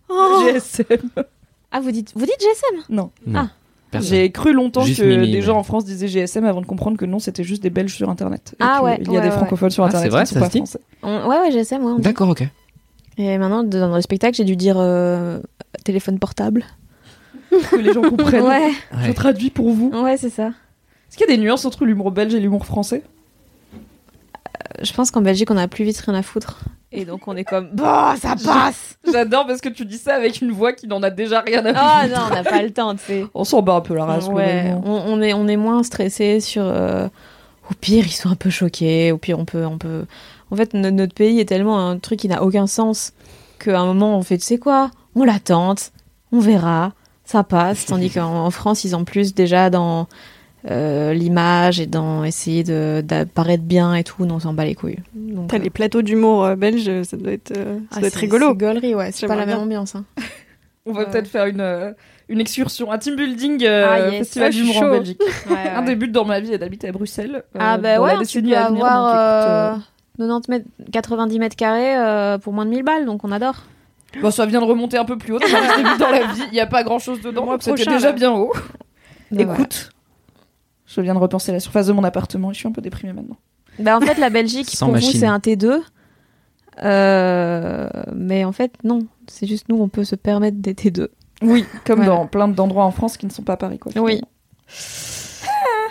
Oh 0.10 0.44
GSM. 0.46 0.86
Ah, 1.72 1.80
vous 1.82 1.92
dites, 1.92 2.12
vous 2.16 2.26
dites 2.26 2.40
GSM 2.40 2.84
Non. 2.96 3.10
Non. 3.26 3.50
Ah. 3.94 4.00
J'ai 4.02 4.30
cru 4.32 4.54
longtemps 4.54 4.84
Juste 4.84 5.00
que 5.02 5.06
Mimi, 5.06 5.28
des 5.32 5.38
mais- 5.38 5.42
gens 5.42 5.58
en 5.58 5.64
France 5.64 5.86
disaient 5.86 6.08
GSM 6.08 6.44
avant 6.46 6.62
de 6.62 6.66
comprendre 6.66 6.98
que 6.98 7.06
non, 7.06 7.18
c'était 7.20 7.44
juste 7.46 7.64
des 7.64 7.70
Belges 7.70 7.94
sur 7.96 8.10
Internet. 8.10 8.52
Et 8.54 8.58
Ah 8.60 8.84
ouais, 8.84 8.98
Il 9.02 9.08
y 9.08 9.10
a 9.10 9.14
ouais, 9.14 9.22
des 9.22 9.28
ouais. 9.30 9.32
francophones 9.36 9.70
sur 9.72 9.84
Ah, 9.84 9.88
Internet 9.88 10.06
c'est 10.08 10.12
vrai, 10.12 10.24
qui 10.24 10.30
sont 10.30 10.34
ça 10.36 10.40
pas 10.42 10.46
se 10.48 10.52
dit 10.52 10.58
français. 10.60 10.80
On- 11.02 11.28
Ouais, 11.30 11.40
ouais, 11.40 11.52
GSM. 11.52 12.02
D'accord, 12.02 12.30
ok. 12.30 12.44
Et 13.18 13.38
maintenant, 13.38 13.64
dans 13.64 13.96
le 13.96 14.02
spectacle, 14.02 14.36
j'ai 14.36 14.44
dû 14.44 14.56
dire 14.56 14.76
euh, 14.78 15.40
téléphone 15.84 16.20
portable. 16.20 16.66
Que 17.72 17.78
les 17.78 17.94
gens 17.94 18.02
comprennent. 18.02 18.42
Ouais, 18.44 18.72
Je 19.02 19.08
Ouais. 19.08 19.14
traduis 19.14 19.50
pour 19.50 19.70
vous. 19.72 19.90
ouais, 19.94 20.18
c'est 20.18 20.30
ça. 20.30 20.48
Est-ce 20.48 21.18
qu'il 21.18 21.30
y 21.30 21.32
a 21.32 21.36
des 21.36 21.42
nuances 21.42 21.64
entre 21.66 21.86
l'humour 21.86 22.12
belge 22.12 22.34
et 22.34 22.40
l'humour 22.40 22.66
français? 22.66 23.04
Je 24.82 24.92
pense 24.94 25.12
qu'en 25.12 25.22
Belgique, 25.22 25.50
on 25.52 25.58
a 25.58 25.68
plus 25.68 25.86
vite 25.86 25.98
rien 26.00 26.16
à 26.16 26.22
foutre. 26.22 26.60
Et 26.92 27.06
donc, 27.06 27.28
on 27.28 27.36
est 27.36 27.44
comme, 27.46 27.70
bah, 27.74 28.16
ça 28.20 28.36
passe 28.36 28.98
J'adore 29.10 29.46
parce 29.48 29.62
que 29.62 29.70
tu 29.70 29.86
dis 29.86 29.98
ça 29.98 30.16
avec 30.16 30.42
une 30.42 30.52
voix 30.52 30.74
qui 30.74 30.88
n'en 30.88 31.02
a 31.04 31.10
déjà 31.10 31.42
rien 31.42 31.66
à 31.66 31.72
Ah 31.76 32.02
foutre. 32.04 32.20
non, 32.20 32.26
on 32.30 32.34
n'a 32.34 32.44
pas 32.44 32.62
le 32.62 32.72
temps, 32.72 32.94
tu 32.96 33.04
sais. 33.04 33.26
On 33.34 33.44
s'en 33.44 33.62
bat 33.62 33.74
un 33.76 33.82
peu 33.82 33.96
la 33.96 34.06
race. 34.06 34.28
Ouais, 34.28 34.74
on 34.84 35.22
est, 35.22 35.34
on 35.34 35.48
est 35.48 35.58
moins 35.58 35.84
stressé 35.84 36.40
sur. 36.42 36.64
euh, 36.66 37.08
au 37.70 37.74
pire, 37.74 38.06
ils 38.06 38.12
sont 38.12 38.30
un 38.30 38.36
peu 38.36 38.50
choqués. 38.50 39.12
Au 39.12 39.18
pire, 39.18 39.40
on 39.40 39.46
peut, 39.46 39.66
on 39.66 39.78
peut. 39.78 40.06
En 40.56 40.58
fait, 40.58 40.74
no- 40.74 40.90
notre 40.92 41.14
pays 41.14 41.42
est 41.42 41.46
tellement 41.46 41.90
un 41.90 42.00
truc 42.00 42.20
qui 42.20 42.30
n'a 42.30 42.42
aucun 42.42 42.66
sens 42.66 43.12
qu'à 43.60 43.78
un 43.78 43.86
moment, 43.86 44.18
on 44.18 44.22
fait, 44.24 44.38
tu 44.38 44.46
sais 44.46 44.58
quoi? 44.58 44.90
On 45.14 45.26
l'attente, 45.26 45.92
on 46.32 46.40
verra, 46.40 46.94
ça 47.26 47.44
passe. 47.44 47.86
Tandis 47.88 48.10
qu'en 48.10 48.46
en 48.46 48.52
France, 48.52 48.86
ils 48.86 48.96
ont 48.96 49.04
plus 49.04 49.34
déjà 49.36 49.70
dans 49.70 50.08
euh, 50.72 51.14
l'image 51.14 51.82
et 51.82 51.88
dans 51.88 52.24
essayer 52.24 52.64
de 52.64 53.04
d'apparaître 53.06 53.64
bien 53.64 53.94
et 53.96 54.04
tout. 54.06 54.26
Non, 54.26 54.36
on 54.36 54.40
s'en 54.40 54.54
bat 54.54 54.64
les 54.64 54.76
couilles. 54.76 55.00
Donc, 55.14 55.50
Putain, 55.50 55.58
euh, 55.60 55.64
les 55.64 55.70
plateaux 55.70 56.02
d'humour 56.02 56.46
euh, 56.46 56.56
belges, 56.56 57.04
ça 57.04 57.18
doit 57.18 57.34
être, 57.34 57.52
euh, 57.52 57.76
ça 57.92 57.98
ah, 57.98 58.00
doit 58.00 58.08
être 58.08 58.16
rigolo. 58.16 58.48
C'est 58.52 58.66
gaulerie, 58.66 58.96
ouais. 58.96 59.12
C'est 59.12 59.28
pas 59.28 59.36
la 59.36 59.46
même 59.46 59.60
ambiance. 59.60 59.96
Hein. 59.96 60.06
On 60.86 60.94
va 60.94 61.06
peut-être 61.06 61.28
faire 61.28 61.46
une, 61.48 61.62
euh, 61.62 61.92
une 62.30 62.40
excursion, 62.40 62.92
un 62.92 62.98
team 63.00 63.16
building 63.16 63.64
euh, 63.66 63.88
Ah, 63.90 64.00
yes. 64.10 64.18
festival 64.20 64.50
Ah, 64.50 64.56
d'humour 64.56 64.78
en. 64.78 64.92
Belgique. 64.92 65.22
Ouais, 65.50 65.70
Un 65.76 65.82
des 65.82 65.96
buts 65.96 66.08
dans 66.08 66.26
ma 66.26 66.40
vie 66.40 66.54
est 66.54 66.58
d'habiter 66.60 66.88
à 66.88 66.92
Bruxelles. 66.92 67.44
euh, 67.56 67.60
Ah 67.60 67.78
bah 67.78 67.98
dans 67.98 68.04
ouais, 68.04 68.16
la 68.20 68.26
tu 68.26 68.42
peux 68.42 68.56
à 68.56 68.70
venir. 68.70 68.86
avoir 68.86 68.96
donc, 68.96 69.14
écoute, 69.14 69.80
euh, 69.82 69.95
90 70.18 70.50
mètres, 70.50 70.66
90 70.92 71.40
mètres 71.40 71.56
carrés 71.56 71.98
euh, 71.98 72.38
pour 72.38 72.54
moins 72.54 72.66
de 72.66 72.70
1000 72.72 72.84
balles, 72.84 73.06
donc 73.06 73.24
on 73.24 73.32
adore. 73.32 73.64
bon, 74.22 74.32
ça 74.32 74.46
vient 74.46 74.62
de 74.62 74.66
remonter 74.66 74.98
un 74.98 75.06
peu 75.06 75.18
plus 75.18 75.34
haut. 75.34 75.40
Un 75.40 75.78
début 75.78 75.98
dans 75.98 76.10
la 76.10 76.26
vie, 76.34 76.44
il 76.48 76.54
n'y 76.54 76.60
a 76.60 76.68
pas 76.68 76.84
grand 76.84 77.00
chose 77.00 77.22
dedans. 77.22 77.48
C'était 77.60 77.86
déjà 77.86 78.00
là. 78.08 78.12
bien 78.14 78.32
haut. 78.32 78.54
Bah, 79.32 79.44
voilà. 79.44 79.54
Écoute, 79.54 79.90
je 80.86 81.02
viens 81.02 81.14
de 81.16 81.20
repenser 81.20 81.52
la 81.52 81.60
surface 81.60 81.88
de 81.88 81.94
mon 81.94 82.04
appartement 82.04 82.52
et 82.52 82.54
je 82.54 82.60
suis 82.60 82.68
un 82.68 82.72
peu 82.72 82.82
déprimée 82.82 83.14
maintenant. 83.14 83.38
Bah, 83.80 83.98
en 83.98 84.02
fait, 84.02 84.18
la 84.18 84.30
Belgique, 84.30 84.70
Sans 84.70 84.86
pour 84.86 84.94
machine. 84.94 85.12
vous, 85.12 85.20
c'est 85.20 85.26
un 85.26 85.40
T2. 85.40 85.82
Euh, 86.84 87.90
mais 88.16 88.46
en 88.46 88.52
fait, 88.52 88.72
non. 88.84 89.00
C'est 89.28 89.48
juste 89.48 89.68
nous, 89.70 89.78
on 89.82 89.88
peut 89.90 90.04
se 90.04 90.16
permettre 90.16 90.58
des 90.58 90.74
T2. 90.74 91.08
Oui, 91.42 91.66
comme 91.86 92.00
Voilà. 92.04 92.12
dans 92.16 92.28
plein 92.28 92.48
d'endroits 92.48 92.86
en 92.86 92.92
France 92.92 93.18
qui 93.18 93.26
ne 93.26 93.32
sont 93.32 93.42
pas 93.44 93.58
Paris. 93.58 93.80
Quoi, 93.80 93.92
Oui. 94.02 94.22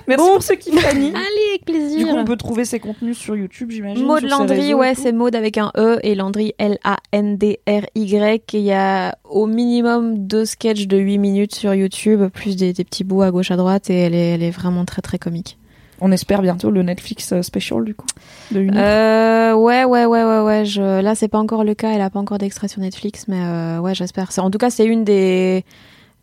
Merci 0.06 0.30
pour 0.30 0.42
ce 0.42 0.52
qui 0.52 0.70
Fanny. 0.72 1.06
Allez, 1.14 1.48
avec 1.50 1.64
plaisir. 1.64 1.98
Du 1.98 2.06
coup, 2.06 2.16
on 2.16 2.24
peut 2.24 2.36
trouver 2.36 2.64
ses 2.64 2.80
contenus 2.80 3.16
sur 3.16 3.36
YouTube, 3.36 3.70
j'imagine. 3.70 4.04
Maud 4.06 4.22
Landry, 4.22 4.74
ouais, 4.74 4.94
c'est 4.94 5.12
Maud 5.12 5.34
avec 5.34 5.58
un 5.58 5.70
E 5.76 5.98
et 6.02 6.14
Landry 6.14 6.54
L-A-N-D-R-Y. 6.58 8.54
Et 8.54 8.58
Il 8.58 8.64
y 8.64 8.72
a 8.72 9.16
au 9.24 9.46
minimum 9.46 10.26
deux 10.26 10.44
sketchs 10.44 10.86
de 10.86 10.98
8 10.98 11.18
minutes 11.18 11.54
sur 11.54 11.74
YouTube, 11.74 12.28
plus 12.32 12.56
des, 12.56 12.72
des 12.72 12.84
petits 12.84 13.04
bouts 13.04 13.22
à 13.22 13.30
gauche 13.30 13.50
à 13.50 13.56
droite, 13.56 13.90
et 13.90 13.94
elle 13.94 14.14
est, 14.14 14.30
elle 14.30 14.42
est 14.42 14.50
vraiment 14.50 14.84
très 14.84 15.02
très 15.02 15.18
comique. 15.18 15.58
On 16.00 16.12
espère 16.12 16.42
bientôt 16.42 16.70
le 16.70 16.82
Netflix 16.82 17.32
euh, 17.32 17.42
special, 17.42 17.84
du 17.84 17.94
coup. 17.94 18.06
De 18.50 18.60
une 18.60 18.76
heure. 18.76 19.54
Euh, 19.54 19.54
ouais, 19.54 19.84
ouais, 19.84 20.06
ouais, 20.06 20.24
ouais, 20.24 20.40
ouais. 20.40 20.64
Je... 20.64 21.00
Là, 21.00 21.14
c'est 21.14 21.28
pas 21.28 21.38
encore 21.38 21.64
le 21.64 21.74
cas. 21.74 21.92
Elle 21.92 22.00
a 22.00 22.10
pas 22.10 22.18
encore 22.18 22.38
d'extrait 22.38 22.68
sur 22.68 22.80
Netflix, 22.80 23.26
mais 23.28 23.40
euh, 23.40 23.78
ouais, 23.78 23.94
j'espère. 23.94 24.28
En 24.38 24.50
tout 24.50 24.58
cas, 24.58 24.70
c'est 24.70 24.84
une 24.84 25.04
des. 25.04 25.64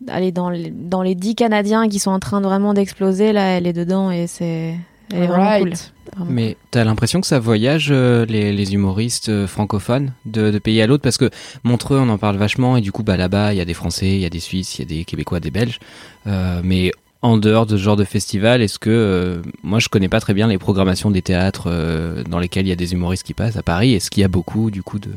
Allez, 0.07 0.31
dans 0.31 0.49
les, 0.49 0.71
dans 0.71 1.01
les 1.01 1.15
10 1.15 1.35
Canadiens 1.35 1.87
qui 1.87 1.99
sont 1.99 2.11
en 2.11 2.19
train 2.19 2.41
de 2.41 2.45
vraiment 2.45 2.73
d'exploser, 2.73 3.33
là, 3.33 3.57
elle 3.57 3.67
est 3.67 3.73
dedans 3.73 4.11
et 4.11 4.27
c'est. 4.27 4.75
Elle 5.13 5.23
est 5.23 5.27
vraiment 5.27 5.59
cool. 5.59 5.73
Vraiment. 6.15 6.31
Mais 6.31 6.57
t'as 6.71 6.83
l'impression 6.85 7.19
que 7.19 7.27
ça 7.27 7.37
voyage 7.39 7.89
euh, 7.91 8.25
les, 8.25 8.53
les 8.53 8.73
humoristes 8.73 9.29
euh, 9.29 9.45
francophones 9.45 10.13
de, 10.25 10.51
de 10.51 10.59
pays 10.59 10.81
à 10.81 10.87
l'autre? 10.87 11.03
Parce 11.03 11.17
que 11.17 11.29
Montreux 11.63 11.99
on 11.99 12.07
en 12.09 12.17
parle 12.17 12.37
vachement 12.37 12.77
et 12.77 12.81
du 12.81 12.91
coup 12.93 13.03
bah 13.03 13.17
là-bas 13.17 13.53
il 13.53 13.57
y 13.57 13.61
a 13.61 13.65
des 13.65 13.73
Français, 13.73 14.07
il 14.07 14.19
y 14.19 14.25
a 14.25 14.29
des 14.29 14.39
Suisses, 14.39 14.79
il 14.79 14.81
y 14.81 14.85
a 14.85 14.99
des 14.99 15.05
Québécois, 15.05 15.39
des 15.41 15.51
Belges. 15.51 15.79
Euh, 16.27 16.61
mais 16.63 16.91
en 17.23 17.37
dehors 17.37 17.65
de 17.67 17.77
ce 17.77 17.81
genre 17.83 17.95
de 17.95 18.03
festival, 18.03 18.61
est-ce 18.61 18.79
que 18.79 18.89
euh, 18.89 19.41
moi 19.63 19.77
je 19.79 19.89
connais 19.89 20.09
pas 20.09 20.19
très 20.19 20.33
bien 20.33 20.47
les 20.47 20.57
programmations 20.57 21.11
des 21.11 21.21
théâtres 21.21 21.65
euh, 21.67 22.23
dans 22.23 22.39
lesquels 22.39 22.65
il 22.65 22.69
y 22.69 22.73
a 22.73 22.75
des 22.75 22.93
humoristes 22.93 23.23
qui 23.23 23.33
passent 23.35 23.57
à 23.57 23.61
Paris. 23.63 23.93
Est-ce 23.93 24.09
qu'il 24.09 24.21
y 24.21 24.23
a 24.23 24.27
beaucoup 24.27 24.71
du 24.71 24.81
coup 24.81 24.97
de 24.97 25.11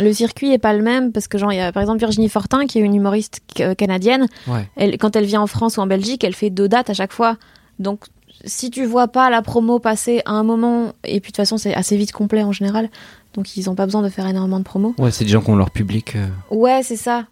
Le 0.00 0.12
circuit 0.12 0.52
est 0.52 0.58
pas 0.58 0.74
le 0.74 0.82
même 0.82 1.10
parce 1.10 1.26
que, 1.26 1.38
genre, 1.38 1.52
il 1.52 1.56
y 1.56 1.60
a 1.60 1.72
par 1.72 1.82
exemple 1.82 2.00
Virginie 2.00 2.28
Fortin 2.28 2.66
qui 2.66 2.78
est 2.78 2.82
une 2.82 2.94
humoriste 2.94 3.40
euh, 3.60 3.74
canadienne. 3.74 4.26
ouais 4.46 4.68
Elle, 4.76 4.98
quand 4.98 5.16
elle 5.16 5.24
vient 5.24 5.40
en 5.40 5.46
France 5.46 5.78
ou 5.78 5.80
en 5.80 5.86
Belgique, 5.86 6.22
elle 6.22 6.34
fait 6.34 6.50
deux 6.50 6.68
dates 6.68 6.90
à 6.90 6.94
chaque 6.94 7.12
fois. 7.12 7.36
Donc, 7.78 8.00
si 8.44 8.70
tu 8.70 8.84
vois 8.84 9.08
pas 9.08 9.30
la 9.30 9.40
promo 9.42 9.78
passer 9.78 10.20
à 10.26 10.32
un 10.32 10.42
moment, 10.44 10.92
et 11.04 11.18
puis 11.20 11.32
de 11.32 11.36
toute 11.36 11.36
façon, 11.36 11.56
c'est 11.56 11.74
assez 11.74 11.96
vite 11.96 12.12
complet 12.12 12.42
en 12.42 12.52
général. 12.52 12.88
Donc, 13.34 13.56
ils 13.56 13.68
ont 13.70 13.74
pas 13.74 13.84
besoin 13.86 14.02
de 14.02 14.08
faire 14.10 14.26
énormément 14.26 14.58
de 14.58 14.64
promo. 14.64 14.94
ouais 14.98 15.10
c'est 15.10 15.24
des 15.24 15.30
gens 15.30 15.40
qui 15.40 15.50
ont 15.50 15.56
leur 15.56 15.70
public. 15.70 16.14
euh, 16.14 16.28
Ouais, 16.50 16.80
c'est 16.82 16.96
ça. 16.96 17.24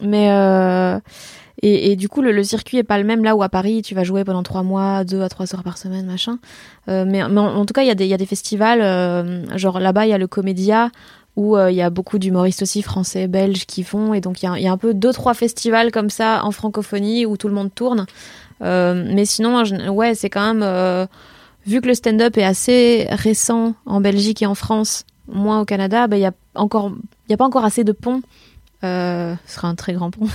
Mais 0.00 0.28
et, 1.62 1.96
du 1.96 2.08
coup, 2.08 2.22
le, 2.22 2.42
circuit 2.44 2.78
est 2.78 2.84
pas 2.84 2.98
le 2.98 3.04
même 3.04 3.24
là 3.24 3.34
où 3.34 3.42
à 3.42 3.48
Paris, 3.48 3.82
tu 3.82 3.94
vas 3.94 4.04
jouer 4.04 4.24
pendant 4.24 4.44
trois 4.44 4.62
mois, 4.62 5.02
deux 5.04 5.22
à 5.22 5.28
trois 5.28 5.54
heures 5.54 5.64
par 5.64 5.76
semaine, 5.76 6.06
machin. 6.06 6.38
Euh, 6.88 7.04
mais, 7.06 7.22
en, 7.22 7.66
tout 7.66 7.72
cas, 7.72 7.82
il 7.82 7.88
y, 7.88 7.90
a 7.90 7.94
des- 8.16 8.26
festivals, 8.26 8.80
euh, 8.80 9.56
genre 9.56 9.80
là-bas, 9.80 10.06
il 10.06 10.10
y 10.10 10.12
a 10.12 10.18
le 10.18 10.28
Comédia 10.28 10.90
où 11.36 11.56
euh, 11.56 11.70
il 11.70 11.76
y 11.76 11.82
a 11.82 11.90
beaucoup 11.90 12.18
d'humoristes 12.18 12.62
aussi 12.62 12.82
français, 12.82 13.26
belges 13.26 13.66
qui 13.66 13.82
font. 13.82 14.14
Et 14.14 14.20
donc, 14.20 14.42
il 14.42 14.60
y 14.60 14.66
a, 14.68 14.72
un 14.72 14.76
peu 14.76 14.94
deux, 14.94 15.12
trois 15.12 15.34
festivals 15.34 15.90
comme 15.90 16.10
ça 16.10 16.44
en 16.44 16.52
francophonie 16.52 17.26
où 17.26 17.36
tout 17.36 17.48
le 17.48 17.54
monde 17.54 17.74
tourne. 17.74 18.06
Mais 18.60 19.24
sinon, 19.24 19.62
ouais, 19.90 20.14
c'est 20.14 20.30
quand 20.30 20.54
même 20.54 21.08
vu 21.66 21.80
que 21.80 21.88
le 21.88 21.94
stand-up 21.94 22.36
est 22.38 22.44
assez 22.44 23.06
récent 23.10 23.74
en 23.84 24.00
Belgique 24.00 24.42
et 24.42 24.46
en 24.46 24.54
France, 24.54 25.04
moins 25.28 25.60
au 25.60 25.64
Canada, 25.64 26.06
bah, 26.06 26.16
il 26.16 26.20
y 26.20 26.26
a 26.26 26.32
a 26.54 27.36
pas 27.36 27.44
encore 27.44 27.64
assez 27.64 27.84
de 27.84 27.92
ponts. 27.92 28.22
Euh, 28.84 29.34
ce 29.46 29.54
sera 29.54 29.66
un 29.68 29.74
très 29.74 29.92
grand 29.92 30.10
pont. 30.12 30.28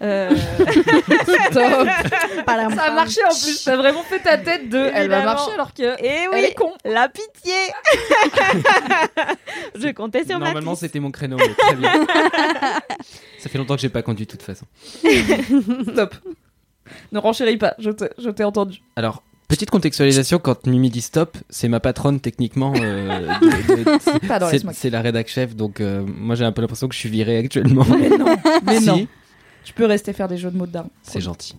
Euh, 0.00 0.30
Top. 1.52 1.86
Ça 2.46 2.82
a 2.84 2.90
marché 2.94 3.20
en 3.24 3.28
plus. 3.28 3.62
T'as 3.64 3.76
vraiment 3.76 4.02
fait 4.02 4.20
ta 4.20 4.38
tête 4.38 4.70
de. 4.70 4.90
Elle 4.94 5.10
va 5.10 5.22
marcher 5.22 5.52
alors 5.52 5.74
que. 5.74 5.82
Et 6.02 6.06
Elle 6.06 6.28
oui, 6.32 6.40
est 6.44 6.54
con. 6.54 6.72
la 6.86 7.10
pitié. 7.10 7.52
je 9.74 9.92
comptais 9.92 10.24
sur 10.24 10.38
Normalement, 10.38 10.74
c'était 10.74 11.00
mon 11.00 11.10
créneau, 11.10 11.36
mais 11.36 11.52
très 11.54 11.74
bien. 11.76 12.06
Ça 13.38 13.50
fait 13.50 13.58
longtemps 13.58 13.74
que 13.74 13.82
j'ai 13.82 13.90
pas 13.90 14.02
conduit 14.02 14.24
de 14.24 14.30
toute 14.30 14.42
façon. 14.42 14.64
Stop. 15.92 16.14
Ne 17.12 17.18
renchéris 17.18 17.58
pas. 17.58 17.74
Je 17.78 17.90
t'ai 18.30 18.44
entendu. 18.44 18.80
Alors, 18.96 19.22
petite 19.50 19.70
contextualisation, 19.70 20.38
quand 20.38 20.66
Mimi 20.66 20.88
dit 20.88 21.02
stop, 21.02 21.36
c'est 21.50 21.68
ma 21.68 21.80
patronne 21.80 22.20
techniquement. 22.20 22.72
euh, 22.76 23.26
de- 23.42 23.84
de- 23.84 24.26
Pas 24.28 24.38
dans 24.38 24.48
les 24.50 24.60
c'est- 24.72 24.88
la 24.90 25.02
rédac 25.02 25.28
chef, 25.28 25.54
donc 25.54 25.80
euh, 25.80 26.02
moi 26.06 26.34
j'ai 26.36 26.44
un 26.44 26.52
peu 26.52 26.62
l'impression 26.62 26.88
que 26.88 26.94
je 26.94 27.00
suis 27.00 27.10
viré 27.10 27.36
actuellement. 27.38 27.84
Mais 27.88 28.08
non. 28.08 28.36
Mais 28.64 28.78
Si, 28.80 28.86
non. 28.86 29.06
Tu 29.64 29.74
peux 29.74 29.84
rester 29.84 30.12
faire 30.14 30.26
des 30.28 30.38
jeux 30.38 30.50
de 30.50 30.56
mots 30.56 30.66
de. 30.66 30.78
C'est 31.02 31.20
gentil. 31.20 31.54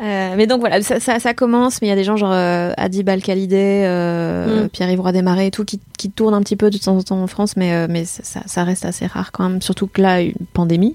Euh, 0.00 0.34
mais 0.36 0.46
donc 0.46 0.60
voilà, 0.60 0.80
ça, 0.80 1.00
ça, 1.00 1.18
ça 1.18 1.34
commence, 1.34 1.82
mais 1.82 1.88
il 1.88 1.90
y 1.90 1.92
a 1.92 1.96
des 1.96 2.04
gens 2.04 2.16
genre 2.16 2.30
euh, 2.32 2.70
Adib 2.76 3.08
Al-Khalidé, 3.08 3.82
euh, 3.84 4.64
Mm. 4.64 4.68
Pierre-Yves 4.68 5.00
Roy 5.00 5.10
Desmarais 5.12 5.48
et 5.48 5.50
tout 5.50 5.64
qui, 5.64 5.80
qui 5.98 6.08
tournent 6.08 6.34
un 6.34 6.40
petit 6.42 6.54
peu 6.54 6.70
de 6.70 6.78
temps 6.78 6.96
en 6.96 7.02
temps 7.02 7.20
en 7.20 7.26
France, 7.26 7.56
mais, 7.56 7.72
euh, 7.74 7.86
mais 7.90 8.04
ça, 8.04 8.22
ça- 8.22 8.42
ça 8.46 8.62
reste 8.62 8.84
assez 8.84 9.06
rare 9.06 9.32
quand 9.32 9.48
même, 9.48 9.60
surtout 9.60 9.88
que 9.88 10.00
là, 10.00 10.20
une 10.22 10.34
pandémie, 10.54 10.94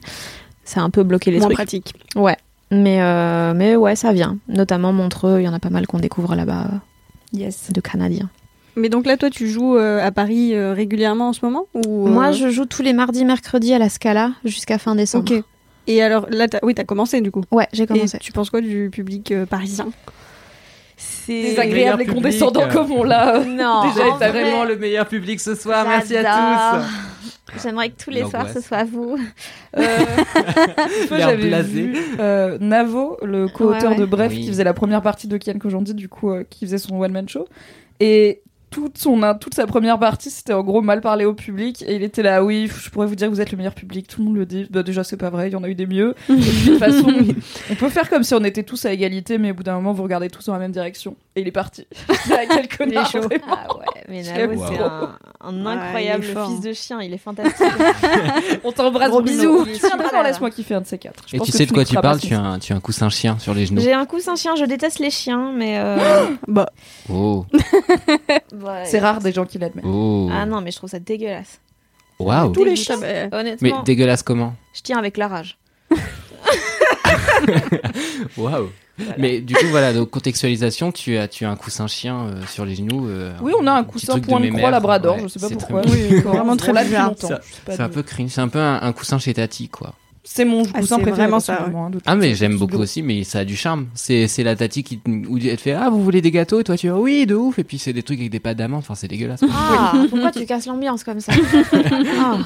ça 0.63 0.79
a 0.79 0.83
un 0.83 0.89
peu 0.89 1.03
bloqué 1.03 1.31
les 1.31 1.39
Moins 1.39 1.47
trucs. 1.47 1.57
pratique. 1.57 1.93
Ouais, 2.15 2.37
mais, 2.81 3.01
euh, 3.01 3.53
mais 3.55 3.75
ouais, 3.75 3.95
ça 3.95 4.11
vient. 4.13 4.37
Notamment 4.47 4.91
Montreux, 4.93 5.39
il 5.41 5.43
y 5.43 5.47
en 5.47 5.53
a 5.53 5.59
pas 5.59 5.69
mal 5.69 5.85
qu'on 5.87 5.99
découvre 5.99 6.35
là-bas, 6.35 6.67
euh, 6.71 6.77
Yes. 7.37 7.71
de 7.71 7.81
Canadiens. 7.81 8.29
Mais 8.75 8.89
donc 8.89 9.05
là, 9.05 9.17
toi, 9.17 9.29
tu 9.29 9.47
joues 9.47 9.77
euh, 9.77 10.03
à 10.03 10.11
Paris 10.11 10.55
euh, 10.55 10.73
régulièrement 10.73 11.29
en 11.29 11.33
ce 11.33 11.45
moment 11.45 11.67
ou, 11.73 12.07
euh, 12.07 12.09
Moi, 12.09 12.31
je 12.31 12.49
joue 12.49 12.65
tous 12.65 12.81
les 12.81 12.93
mardis, 12.93 13.23
mercredis 13.25 13.73
à 13.73 13.77
la 13.79 13.89
Scala 13.89 14.31
jusqu'à 14.45 14.77
fin 14.79 14.95
décembre. 14.95 15.31
Ok. 15.31 15.43
Et 15.85 16.01
alors 16.01 16.27
là, 16.29 16.47
t'as- 16.47 16.59
oui, 16.63 16.73
t'as 16.73 16.85
commencé 16.85 17.21
du 17.21 17.29
coup. 17.29 17.43
Ouais, 17.51 17.67
j'ai 17.73 17.85
commencé. 17.85 18.17
Et 18.17 18.19
tu 18.19 18.31
penses 18.31 18.49
quoi 18.49 18.61
du 18.61 18.89
public 18.91 19.31
euh, 19.31 19.45
parisien? 19.45 19.87
C'est 20.95 21.41
Désagréable 21.41 22.03
et 22.03 22.05
condescendant 22.05 22.67
comme 22.71 22.91
on 22.91 23.03
l'a. 23.03 23.35
euh, 23.37 23.45
Non, 23.45 23.81
Déjà, 23.91 24.09
vrai, 24.11 24.29
Vraiment 24.29 24.63
le 24.63 24.77
meilleur 24.77 25.07
public 25.07 25.39
ce 25.39 25.55
soir, 25.55 25.85
merci 25.87 26.15
à 26.15 26.23
tous. 26.23 26.85
J'aimerais 27.61 27.89
que 27.89 28.03
tous 28.03 28.09
les 28.09 28.23
soirs 28.25 28.49
ce 28.49 28.61
soit 28.61 28.83
vous. 28.83 29.17
Euh, 29.77 29.97
j'avais 31.09 31.47
blasé. 31.47 31.83
vu 31.87 31.97
euh, 32.19 32.57
Navo, 32.59 33.17
le 33.23 33.47
co-auteur 33.47 33.91
Ouais, 33.91 33.97
ouais. 33.97 34.01
de 34.01 34.05
Bref, 34.05 34.31
Oui. 34.31 34.41
qui 34.41 34.47
faisait 34.47 34.63
la 34.63 34.73
première 34.73 35.01
partie 35.01 35.27
de 35.27 35.37
Kian 35.37 35.57
Kojandi, 35.59 35.93
du 35.93 36.09
coup, 36.09 36.31
euh, 36.31 36.43
qui 36.49 36.65
faisait 36.65 36.77
son 36.77 36.99
one-man 36.99 37.27
show. 37.29 37.47
Et 37.99 38.41
toute, 38.69 38.97
son, 38.97 39.19
toute 39.39 39.53
sa 39.53 39.67
première 39.67 39.99
partie, 39.99 40.31
c'était 40.31 40.53
en 40.53 40.63
gros 40.63 40.81
mal 40.81 40.99
parler 41.01 41.25
au 41.25 41.33
public. 41.35 41.83
Et 41.87 41.95
il 41.95 42.03
était 42.03 42.23
là, 42.23 42.43
oui, 42.43 42.67
je 42.75 42.89
pourrais 42.89 43.05
vous 43.05 43.15
dire 43.15 43.27
que 43.29 43.33
vous 43.33 43.41
êtes 43.41 43.51
le 43.51 43.57
meilleur 43.57 43.75
public, 43.75 44.07
tout 44.07 44.19
le 44.21 44.25
monde 44.25 44.35
le 44.37 44.45
dit. 44.47 44.67
Bah, 44.71 44.81
déjà, 44.81 45.03
c'est 45.03 45.17
pas 45.17 45.29
vrai, 45.29 45.49
il 45.49 45.53
y 45.53 45.55
en 45.55 45.63
a 45.63 45.69
eu 45.69 45.75
des 45.75 45.85
mieux. 45.85 46.15
Et 46.29 46.33
de 46.33 46.65
toute 46.71 46.79
façon, 46.79 47.13
on 47.69 47.75
peut 47.75 47.89
faire 47.89 48.09
comme 48.09 48.23
si 48.23 48.33
on 48.33 48.43
était 48.43 48.63
tous 48.63 48.85
à 48.85 48.91
égalité, 48.91 49.37
mais 49.37 49.51
au 49.51 49.53
bout 49.53 49.63
d'un 49.63 49.75
moment, 49.75 49.93
vous 49.93 50.01
regardez 50.03 50.29
tous 50.29 50.45
dans 50.45 50.53
la 50.53 50.59
même 50.59 50.71
direction. 50.71 51.15
Et 51.35 51.41
il 51.41 51.47
est 51.47 51.51
parti. 51.51 51.87
Ah, 52.31 52.45
quel 52.47 52.67
connard, 52.67 53.09
chaud. 53.09 53.21
vraiment. 53.21 53.43
Ah 53.49 53.75
ouais, 53.77 54.03
mais 54.07 54.21
Navo, 54.21 54.63
c'est 54.67 54.77
un, 54.79 55.65
incroyable 55.65 56.25
il 56.25 56.37
est 56.37 56.45
fils 56.45 56.61
de 56.61 56.73
chien, 56.73 57.01
il 57.01 57.11
est 57.11 57.17
fantastique. 57.17 57.65
On 58.63 58.71
t'embrasse, 58.71 59.11
bisous. 59.23 59.65
Tu 59.65 59.71
viendras 59.71 59.89
Super. 59.89 60.11
dans 60.11 60.21
Laisse-moi 60.21 60.51
kiffer 60.51 60.75
un 60.75 60.81
de 60.81 60.85
ces 60.85 60.99
quatre. 60.99 61.23
Je 61.27 61.35
Et 61.35 61.39
pense 61.39 61.47
tu 61.47 61.51
que 61.51 61.57
sais 61.57 61.65
de 61.65 61.71
quoi 61.71 61.85
tu 61.85 61.95
parles 61.95 62.19
tu 62.19 62.35
as, 62.35 62.39
un, 62.39 62.59
tu 62.59 62.71
as 62.71 62.75
un 62.75 62.79
coussin 62.79 63.09
chien 63.09 63.39
sur 63.39 63.55
les 63.55 63.65
genoux. 63.65 63.81
J'ai 63.81 63.93
un 63.93 64.05
coussin 64.05 64.35
chien, 64.35 64.55
je 64.55 64.65
déteste 64.65 64.99
les 64.99 65.09
chiens, 65.09 65.51
mais. 65.55 65.79
euh, 65.79 65.97
Bah, 66.47 66.67
Oh. 67.11 67.47
C'est 68.85 68.99
rare 68.99 69.19
des 69.19 69.31
gens 69.31 69.45
qui 69.45 69.57
l'admettent. 69.57 69.85
oh. 69.87 70.29
Ah 70.31 70.45
non, 70.45 70.61
mais 70.61 70.69
je 70.71 70.77
trouve 70.77 70.89
ça 70.91 70.99
dégueulasse. 70.99 71.59
Waouh. 72.19 72.51
tous 72.51 72.63
les 72.63 72.75
chiens. 72.75 72.97
Honnêtement, 73.31 73.57
Mais 73.61 73.73
dégueulasse 73.85 74.21
comment? 74.21 74.53
Je 74.73 74.81
tiens 74.81 74.99
avec 74.99 75.17
la 75.17 75.27
rage. 75.27 75.57
Waouh. 78.37 78.69
Mais 79.17 79.39
du 79.41 79.55
coup, 79.55 79.65
voilà, 79.71 79.91
donc 79.91 80.11
contextualisation, 80.11 80.91
tu 80.91 81.17
as, 81.17 81.27
tu 81.27 81.45
as 81.45 81.49
un 81.49 81.55
coussin 81.55 81.87
chien 81.87 82.27
euh, 82.27 82.45
sur 82.47 82.63
les 82.63 82.75
genoux. 82.75 83.07
euh, 83.07 83.33
Oui, 83.41 83.51
on 83.59 83.65
a 83.65 83.71
un 83.71 83.83
coussin 83.83 84.19
point 84.19 84.39
de 84.39 84.45
mémère. 84.45 84.59
croix 84.59 84.71
labrador, 84.71 85.15
Ouais, 85.17 85.23
je 85.23 85.27
sais 85.29 85.39
pas 85.39 85.49
pourquoi. 85.49 85.81
très 85.81 85.91
Oui, 85.91 86.15
vraiment 86.21 86.55
très 86.57 86.73
longtemps. 86.73 87.29
C'est 87.67 87.79
un 87.81 87.89
peu 87.89 88.03
cringe, 88.03 88.29
c'est 88.29 88.41
un 88.41 88.49
peu 88.49 88.59
un, 88.59 88.79
un 88.81 88.93
coussin 88.93 89.17
chez 89.17 89.33
Tati, 89.33 89.67
quoi. 89.69 89.93
C'est 90.25 90.45
mon 90.45 90.63
Ah, 90.73 90.79
coussin 90.79 90.95
préféré. 90.99 91.23
vraiment 91.23 91.39
ça, 91.41 91.67
hein, 91.67 91.91
Ah 92.05 92.15
mais 92.15 92.33
j'aime 92.33 92.57
beaucoup 92.57 92.77
aussi, 92.77 93.01
mais 93.03 93.23
ça 93.25 93.39
a 93.39 93.45
du 93.45 93.57
charme. 93.57 93.87
C'est 93.93 94.27
c'est 94.27 94.43
la 94.43 94.55
Tati 94.55 94.81
qui 94.83 95.01
où 95.27 95.37
elle 95.37 95.57
te 95.57 95.61
fait 95.61 95.73
ah 95.73 95.89
vous 95.89 96.01
voulez 96.01 96.21
des 96.21 96.31
gâteaux? 96.31 96.61
Et 96.61 96.63
toi 96.63 96.77
tu 96.77 96.87
dis 96.87 96.91
oui 96.93 97.25
de 97.25 97.35
ouf 97.35 97.59
et 97.59 97.63
puis 97.65 97.77
c'est 97.77 97.91
des 97.91 98.03
trucs 98.03 98.19
avec 98.19 98.31
des 98.31 98.39
pâtes 98.39 98.57
d'amande. 98.57 98.79
Enfin 98.79 98.95
c'est 98.95 99.09
dégueulasse. 99.09 99.41
Ah, 99.51 99.93
pourquoi 100.09 100.31
tu 100.31 100.45
casses 100.45 100.65
l'ambiance 100.65 101.03
comme 101.03 101.19
ça? 101.19 101.33
Ah. 102.19 102.37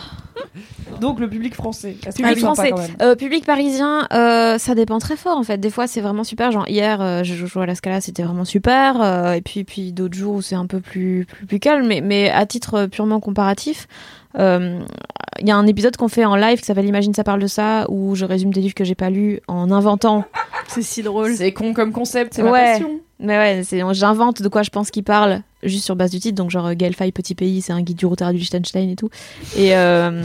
Donc 1.01 1.19
le 1.19 1.29
public 1.29 1.53
français. 1.53 1.97
Public 2.15 2.39
français. 2.39 2.69
quand 2.71 2.77
même? 2.79 2.95
Euh, 3.01 3.15
public 3.15 3.45
parisien, 3.45 4.07
euh, 4.13 4.57
ça 4.57 4.73
dépend 4.75 4.97
très 4.99 5.15
fort 5.17 5.37
en 5.37 5.43
fait. 5.43 5.57
Des 5.59 5.69
fois 5.69 5.85
c'est 5.87 6.01
vraiment 6.01 6.23
super. 6.23 6.51
Genre 6.51 6.67
hier, 6.67 7.01
euh, 7.01 7.23
je 7.23 7.45
jouais 7.45 7.63
à 7.63 7.65
la 7.65 7.75
Scala, 7.75 8.01
c'était 8.01 8.23
vraiment 8.23 8.45
super. 8.45 9.01
euh, 9.01 9.33
et 9.33 9.41
puis 9.41 9.63
puis 9.63 9.91
d'autres 9.93 10.17
jours 10.17 10.35
où 10.35 10.41
c'est 10.41 10.55
un 10.55 10.65
peu 10.65 10.79
plus 10.79 11.25
plus, 11.29 11.45
plus 11.45 11.59
calme. 11.59 11.85
Mais 11.87 12.01
mais 12.01 12.29
à 12.29 12.45
titre 12.45 12.85
purement 12.87 13.19
comparatif, 13.19 13.87
euh, 13.87 14.16
il 14.35 15.47
y 15.47 15.51
a 15.51 15.55
un 15.55 15.67
épisode 15.67 15.95
qu'on 15.97 16.07
fait 16.07 16.25
en 16.25 16.35
live 16.35 16.59
qui 16.59 16.65
s'appelle 16.65 16.85
Imagine 16.85 17.13
ça 17.13 17.23
parle 17.23 17.41
de 17.41 17.47
ça 17.47 17.85
où 17.89 18.15
je 18.15 18.25
résume 18.25 18.51
des 18.53 18.61
livres 18.61 18.73
que 18.75 18.83
j'ai 18.83 18.95
pas 18.95 19.09
lus 19.09 19.39
en 19.47 19.71
inventant. 19.71 20.25
C'est 20.67 20.81
si 20.81 21.03
drôle. 21.03 21.35
C'est 21.35 21.53
con 21.53 21.73
comme 21.73 21.91
concept, 21.91 22.33
c'est 22.33 22.43
ma 22.43 22.51
Ouais. 22.51 22.71
passion. 22.73 22.99
Mais 23.19 23.37
ouais, 23.37 23.61
c'est 23.63 23.81
j'invente 23.93 24.41
de 24.41 24.47
quoi 24.47 24.61
je 24.63 24.69
pense 24.69 24.91
qu'il 24.91 25.03
parle 25.03 25.41
juste 25.63 25.85
sur 25.85 25.95
base 25.95 26.11
du 26.11 26.19
titre. 26.19 26.35
Donc 26.35 26.51
genre 26.51 26.73
Gaël 26.75 26.93
Faye, 26.95 27.11
Petit 27.11 27.35
Pays, 27.35 27.61
c'est 27.61 27.73
un 27.73 27.81
guide 27.81 27.97
du 27.97 28.05
routard 28.05 28.31
du 28.31 28.37
Liechtenstein 28.37 28.89
et 28.89 28.95
tout. 28.95 29.09
Et 29.55 29.75
euh, 29.75 30.23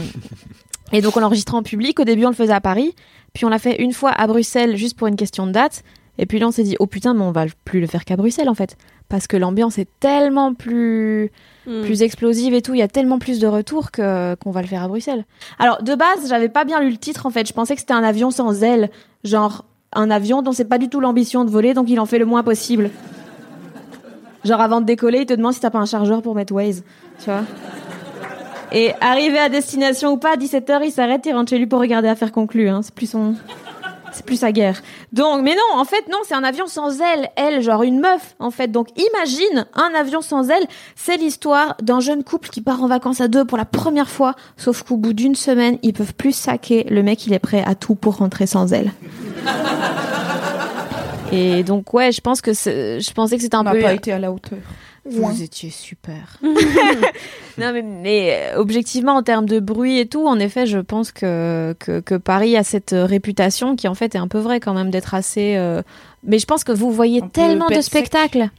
et 0.91 1.01
donc 1.01 1.17
on 1.17 1.19
l'enregistrait 1.21 1.57
en 1.57 1.63
public. 1.63 1.99
Au 1.99 2.03
début 2.03 2.25
on 2.25 2.29
le 2.29 2.35
faisait 2.35 2.53
à 2.53 2.61
Paris, 2.61 2.93
puis 3.33 3.45
on 3.45 3.49
l'a 3.49 3.57
fait 3.59 3.81
une 3.81 3.93
fois 3.93 4.11
à 4.11 4.27
Bruxelles 4.27 4.75
juste 4.77 4.97
pour 4.97 5.07
une 5.07 5.15
question 5.15 5.47
de 5.47 5.51
date. 5.51 5.83
Et 6.17 6.25
puis 6.25 6.39
là 6.39 6.47
on 6.47 6.51
s'est 6.51 6.63
dit 6.63 6.75
oh 6.79 6.87
putain 6.87 7.13
mais 7.13 7.23
on 7.23 7.31
va 7.31 7.45
plus 7.65 7.79
le 7.81 7.87
faire 7.87 8.05
qu'à 8.05 8.15
Bruxelles 8.15 8.49
en 8.49 8.53
fait 8.53 8.77
parce 9.09 9.27
que 9.27 9.35
l'ambiance 9.37 9.77
est 9.77 9.87
tellement 9.99 10.53
plus 10.53 11.31
Hmm. 11.65 11.83
plus 11.83 12.01
explosive 12.01 12.53
et 12.53 12.61
tout. 12.61 12.73
Il 12.73 12.79
y 12.79 12.83
a 12.83 12.89
tellement 12.89 13.19
plus 13.19 13.39
de 13.39 13.47
retours 13.47 13.91
que 13.91 14.35
qu'on 14.35 14.51
va 14.51 14.61
le 14.61 14.67
faire 14.67 14.83
à 14.83 14.89
Bruxelles. 14.89 15.25
Alors 15.59 15.81
de 15.81 15.95
base, 15.95 16.27
j'avais 16.27 16.49
pas 16.49 16.65
bien 16.65 16.81
lu 16.81 16.89
le 16.89 16.97
titre 16.97 17.25
en 17.25 17.29
fait. 17.29 17.47
Je 17.47 17.53
pensais 17.53 17.73
que 17.75 17.79
c'était 17.79 17.93
un 17.93 18.03
avion 18.03 18.31
sans 18.31 18.63
ailes, 18.63 18.89
genre 19.23 19.63
un 19.93 20.11
avion 20.11 20.41
dont 20.41 20.51
c'est 20.51 20.65
pas 20.65 20.77
du 20.77 20.89
tout 20.89 20.99
l'ambition 20.99 21.45
de 21.45 21.49
voler, 21.49 21.73
donc 21.73 21.89
il 21.89 22.01
en 22.01 22.05
fait 22.05 22.19
le 22.19 22.25
moins 22.25 22.43
possible. 22.43 22.89
Genre 24.43 24.59
avant 24.59 24.81
de 24.81 24.85
décoller, 24.85 25.19
il 25.19 25.25
te 25.25 25.33
demande 25.33 25.53
si 25.53 25.61
t'as 25.61 25.69
pas 25.69 25.79
un 25.79 25.85
chargeur 25.85 26.21
pour 26.21 26.35
mettre 26.35 26.51
Waze, 26.53 26.83
tu 27.19 27.25
vois. 27.29 27.43
Et 28.73 28.91
arrivé 28.99 29.37
à 29.37 29.47
destination 29.47 30.11
ou 30.11 30.17
pas, 30.17 30.33
à 30.33 30.35
17h, 30.35 30.81
il 30.83 30.91
s'arrête, 30.91 31.25
il 31.25 31.33
rentre 31.33 31.51
chez 31.51 31.59
lui 31.59 31.67
pour 31.67 31.79
regarder 31.79 32.09
Affaire 32.09 32.33
conclue. 32.33 32.67
Hein. 32.67 32.81
C'est 32.81 32.93
plus 32.93 33.09
son... 33.09 33.35
C'est 34.13 34.25
plus 34.25 34.37
sa 34.37 34.51
guerre. 34.51 34.81
Donc, 35.11 35.41
mais 35.41 35.55
non, 35.55 35.79
en 35.79 35.85
fait, 35.85 36.07
non, 36.11 36.19
c'est 36.23 36.35
un 36.35 36.43
avion 36.43 36.67
sans 36.67 37.01
ailes. 37.01 37.29
Elle, 37.35 37.61
genre 37.61 37.81
une 37.83 37.99
meuf, 37.99 38.35
en 38.39 38.51
fait. 38.51 38.67
Donc, 38.71 38.87
imagine 38.95 39.65
un 39.73 39.91
avion 39.99 40.21
sans 40.21 40.49
ailes. 40.49 40.65
C'est 40.95 41.17
l'histoire 41.17 41.75
d'un 41.81 41.99
jeune 41.99 42.23
couple 42.23 42.49
qui 42.49 42.61
part 42.61 42.83
en 42.83 42.87
vacances 42.87 43.21
à 43.21 43.27
deux 43.27 43.43
pour 43.43 43.57
la 43.57 43.65
première 43.65 44.09
fois. 44.09 44.35
Sauf 44.55 44.83
qu'au 44.83 44.97
bout 44.97 45.13
d'une 45.13 45.35
semaine, 45.35 45.79
ils 45.81 45.93
peuvent 45.93 46.13
plus 46.13 46.31
saquer. 46.33 46.83
Le 46.89 47.01
mec, 47.01 47.25
il 47.25 47.33
est 47.33 47.39
prêt 47.39 47.63
à 47.65 47.73
tout 47.75 47.95
pour 47.95 48.17
rentrer 48.17 48.45
sans 48.45 48.71
ailes. 48.71 48.91
Et 51.31 51.63
donc, 51.63 51.93
ouais, 51.93 52.11
je 52.11 52.21
pense 52.21 52.41
que 52.41 52.53
c'est- 52.53 52.99
je 52.99 53.11
pensais 53.13 53.37
que 53.37 53.41
c'était 53.41 53.55
un 53.55 53.61
On 53.61 53.63
n'a 53.63 53.71
peu. 53.71 53.81
pas 53.81 53.93
été 53.93 54.11
à 54.11 54.19
la 54.19 54.31
hauteur. 54.31 54.59
Vous 55.05 55.41
étiez 55.43 55.69
super. 55.69 56.37
non, 56.43 57.71
mais, 57.73 57.81
mais, 57.81 58.51
euh, 58.53 58.59
objectivement, 58.59 59.13
en 59.15 59.23
termes 59.23 59.45
de 59.47 59.59
bruit 59.59 59.99
et 59.99 60.05
tout, 60.05 60.25
en 60.27 60.39
effet, 60.39 60.65
je 60.65 60.79
pense 60.79 61.11
que, 61.11 61.75
que, 61.79 61.99
que 61.99 62.15
Paris 62.15 62.55
a 62.55 62.63
cette 62.63 62.93
euh, 62.93 63.05
réputation 63.05 63.75
qui, 63.75 63.87
en 63.87 63.95
fait, 63.95 64.15
est 64.15 64.19
un 64.19 64.27
peu 64.29 64.39
vraie 64.39 64.59
quand 64.59 64.73
même 64.73 64.89
d'être 64.91 65.13
assez. 65.13 65.55
euh, 65.57 65.81
Mais 66.23 66.39
je 66.39 66.45
pense 66.45 66.63
que 66.63 66.71
vous 66.71 66.91
voyez 66.91 67.21
Un 67.21 67.27
tellement 67.27 67.67
de 67.67 67.81
spectacles. 67.81 68.49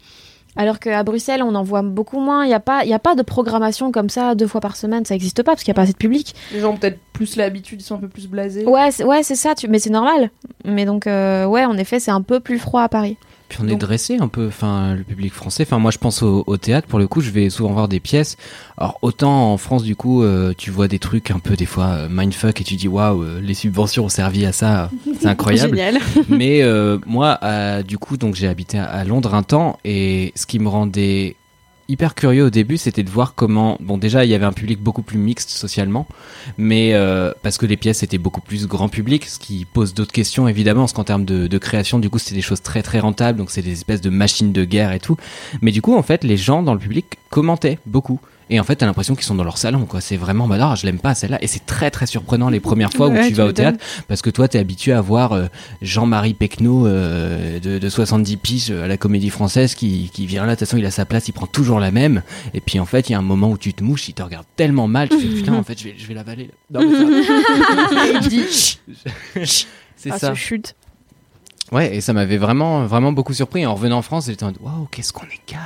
Alors 0.57 0.79
qu'à 0.79 1.03
Bruxelles, 1.03 1.43
on 1.43 1.55
en 1.57 1.65
voit 1.65 1.83
beaucoup 1.83 2.21
moins. 2.21 2.45
Il 2.45 2.49
n'y 2.49 2.55
a, 2.55 2.61
pas- 2.61 2.85
il 2.85 2.89
y 2.91 2.95
a 2.95 3.01
pas 3.01 3.17
de 3.17 3.23
programmation 3.23 3.91
comme 3.91 4.09
ça 4.09 4.37
deux 4.37 4.47
fois 4.47 4.61
par 4.61 4.77
semaine. 4.77 5.05
Ça 5.05 5.15
n'existe 5.15 5.43
pas 5.43 5.53
parce 5.53 5.65
qu'il 5.65 5.73
n'y 5.73 5.75
a 5.75 5.81
pas 5.81 5.83
assez 5.83 5.95
de 5.95 5.99
public. 5.99 6.33
Les 6.53 6.61
gens 6.61 6.73
ont 6.73 6.77
peut-être 6.77 7.01
plus 7.13 7.35
l'habitude, 7.35 7.81
ils 7.81 7.85
sont 7.85 7.97
un 7.97 7.99
peu 7.99 8.09
plus 8.09 8.29
blasés. 8.29 8.65
Ouais, 8.65 8.91
c'est 8.93 9.03
ouais, 9.03 9.25
c'est 9.25 9.35
ça. 9.35 9.57
Tu... 9.57 9.67
Mais 9.67 9.81
c'est 9.81 9.91
normal. 9.91 10.31
Mais 10.65 10.85
donc, 10.85 11.09
euh, 11.09 11.45
ouais, 11.47 11.65
en 11.65 11.77
effet, 11.77 11.99
c'est 11.99 12.13
un 12.13 12.23
peu 12.23 12.39
plus 12.39 12.61
froid 12.61 12.83
à 12.83 12.89
Paris. 12.89 13.17
Puis 13.55 13.63
on 13.63 13.69
est 13.69 13.73
Donc- 13.73 13.81
dressé 13.81 14.17
un 14.21 14.27
peu, 14.27 14.49
enfin 14.49 14.95
le 14.95 15.05
public 15.05 15.33
français. 15.33 15.63
Enfin 15.65 15.79
moi 15.79 15.91
je 15.93 15.99
pense 15.99 16.23
au, 16.23 16.43
au 16.47 16.57
théâtre 16.57 16.89
pour 16.89 16.99
le 16.99 17.07
coup, 17.07 17.21
je 17.21 17.31
vais 17.31 17.49
souvent 17.51 17.73
voir 17.73 17.87
des 17.89 18.01
pièces. 18.01 18.37
Alors 18.77 18.99
autant 19.03 19.53
en 19.53 19.57
France 19.59 19.85
du 19.85 19.95
coup, 19.95 20.23
euh, 20.25 20.53
tu 20.59 20.71
vois 20.73 20.89
des 20.89 20.99
trucs 20.99 21.31
un 21.31 21.39
peu 21.39 21.55
des 21.55 21.67
fois 21.67 21.87
euh, 21.87 22.09
mindfuck 22.11 22.61
et 22.61 22.65
tu 22.65 22.75
dis 22.75 22.89
waouh, 22.89 23.23
euh, 23.23 23.41
les 23.41 23.55
subventions 23.55 24.07
ont 24.07 24.09
servi 24.09 24.45
à 24.45 24.51
ça, 24.53 24.91
c'est 25.21 25.27
incroyable. 25.29 25.79
Mais 26.29 26.63
euh, 26.63 26.99
moi, 27.07 27.39
euh, 27.45 27.83
du 27.83 27.97
coup, 27.99 28.17
donc 28.17 28.35
j'ai 28.35 28.49
habité 28.49 28.79
à 28.79 29.05
Londres 29.05 29.35
un 29.35 29.43
temps 29.45 29.79
et 29.85 30.33
ce 30.35 30.47
qui 30.47 30.59
me 30.59 30.69
rendait 30.69 31.37
hyper 31.89 32.15
curieux 32.15 32.45
au 32.45 32.51
début, 32.51 32.77
c'était 32.77 33.03
de 33.03 33.11
voir 33.11 33.35
comment. 33.35 33.77
Bon, 33.81 33.99
déjà, 33.99 34.25
il 34.25 34.31
y 34.31 34.35
avait 34.35 34.45
un 34.45 34.53
public 34.53 34.81
beaucoup 34.81 35.03
plus 35.03 35.19
mixte 35.19 35.51
socialement, 35.51 36.07
mais 36.59 36.95
euh, 36.95 37.33
parce 37.43 37.59
que 37.59 37.67
les 37.67 37.77
pièces 37.77 38.03
étaient 38.03 38.19
beaucoup 38.19 38.41
plus 38.41 38.67
grand 38.67 38.89
public, 38.89 39.27
ce 39.27 39.39
qui 39.39 39.65
pose 39.65 39.95
d'autres 39.95 40.13
questions 40.13 40.49
évidemment, 40.49 40.83
parce 40.83 40.93
qu'en 40.93 41.05
termes 41.05 41.25
de, 41.25 41.47
de 41.47 41.59
création, 41.59 41.99
du 41.99 42.11
coup, 42.11 42.19
c'était 42.19 42.37
des 42.37 42.43
choses 42.43 42.63
très 42.63 42.83
très 42.83 43.01
rentables, 43.01 43.39
donc 43.39 43.51
c'est 43.51 43.63
des 43.63 43.73
espèces 43.73 44.01
de 44.01 44.11
machines 44.11 44.53
de 44.53 44.65
guerre 44.65 44.93
et 44.93 45.01
tout. 45.01 45.17
Mais 45.61 45.73
du 45.73 45.83
coup, 45.83 45.97
en 45.97 46.03
fait, 46.03 46.25
les 46.25 46.37
gens 46.37 46.63
dans 46.63 46.75
le 46.75 46.81
public 46.81 47.19
commentaient 47.31 47.79
beaucoup. 47.87 48.21
Et 48.51 48.61
en 48.61 48.65
fait, 48.65 48.77
t'as 48.77 48.87
l'impression 48.87 49.15
qu'ils 49.15 49.25
sont 49.25 49.35
dans 49.35 49.45
leur 49.45 49.57
salon, 49.59 49.87
quoi. 49.87 50.01
C'est 50.01 50.17
vraiment, 50.17 50.47
bah 50.47 50.59
non, 50.59 50.75
je 50.75 50.85
l'aime 50.87 50.99
pas 50.99 51.15
celle-là. 51.15 51.39
Et 51.43 51.47
c'est 51.47 51.65
très 51.65 51.91
très 51.91 52.07
surprenant 52.07 52.49
les 52.51 52.61
premières 52.69 52.93
fois 52.93 53.09
où 53.09 53.17
tu 53.17 53.29
tu 53.29 53.33
vas 53.35 53.47
au 53.47 53.53
théâtre, 53.53 53.79
parce 54.09 54.21
que 54.23 54.31
toi, 54.31 54.49
t'es 54.49 54.59
habitué 54.59 54.93
à 54.93 55.01
voir 55.01 55.33
euh, 55.33 55.47
Jean-Marie 55.83 56.35
Pecno 56.35 56.87
euh, 56.87 57.59
de, 57.61 57.79
de 57.79 57.89
70 57.89 58.37
piges 58.37 58.71
à 58.71 58.87
la 58.87 58.97
comédie 58.97 59.31
française 59.31 59.75
qui, 59.75 60.11
qui 60.13 60.27
vient 60.27 60.43
là, 60.47 60.55
de 60.55 60.59
toute 60.59 60.69
façon, 60.69 60.77
il 60.77 60.85
a 60.87 60.91
sa 60.91 61.05
place, 61.07 61.29
il 61.29 61.33
prend 61.33 61.47
toujours 61.47 61.81
la 61.81 61.91
même. 61.91 62.23
Et 62.53 62.61
puis 62.61 62.79
en 62.81 62.85
fait, 62.87 63.09
il 63.09 63.13
y 63.13 63.15
a 63.15 63.19
un 63.19 63.23
moment 63.23 63.49
où 63.51 63.59
tu 63.59 63.73
te 63.75 63.83
mouches, 63.83 64.09
il 64.09 64.15
te 64.15 64.23
regarde 64.23 64.45
tellement 64.57 64.89
mal, 64.89 65.09
tu 65.09 65.19
fais 65.19 65.29
putain, 65.37 65.55
en 65.55 65.63
fait, 65.63 65.79
je 65.79 65.85
vais, 65.85 65.95
je 65.97 66.07
vais 66.07 66.15
l'avaler. 66.15 66.51
Non, 66.71 66.81
mais 66.87 67.23
ça- 67.23 68.19
dit 68.29 68.45
c'est 69.97 70.11
Ah, 70.11 70.19
ça. 70.19 70.35
chute. 70.35 70.75
Ouais, 71.73 71.97
et 71.97 72.01
ça 72.03 72.13
m'avait 72.13 72.37
vraiment, 72.37 72.85
vraiment 72.87 73.13
beaucoup 73.13 73.33
surpris. 73.33 73.65
En 73.65 73.75
revenant 73.75 73.99
en 73.99 74.03
France, 74.03 74.27
j'étais 74.27 74.43
en 74.45 74.49
mode, 74.49 74.59
waouh, 74.61 74.87
qu'est-ce 74.91 75.13
qu'on 75.15 75.25
est 75.25 75.41
calme. 75.47 75.63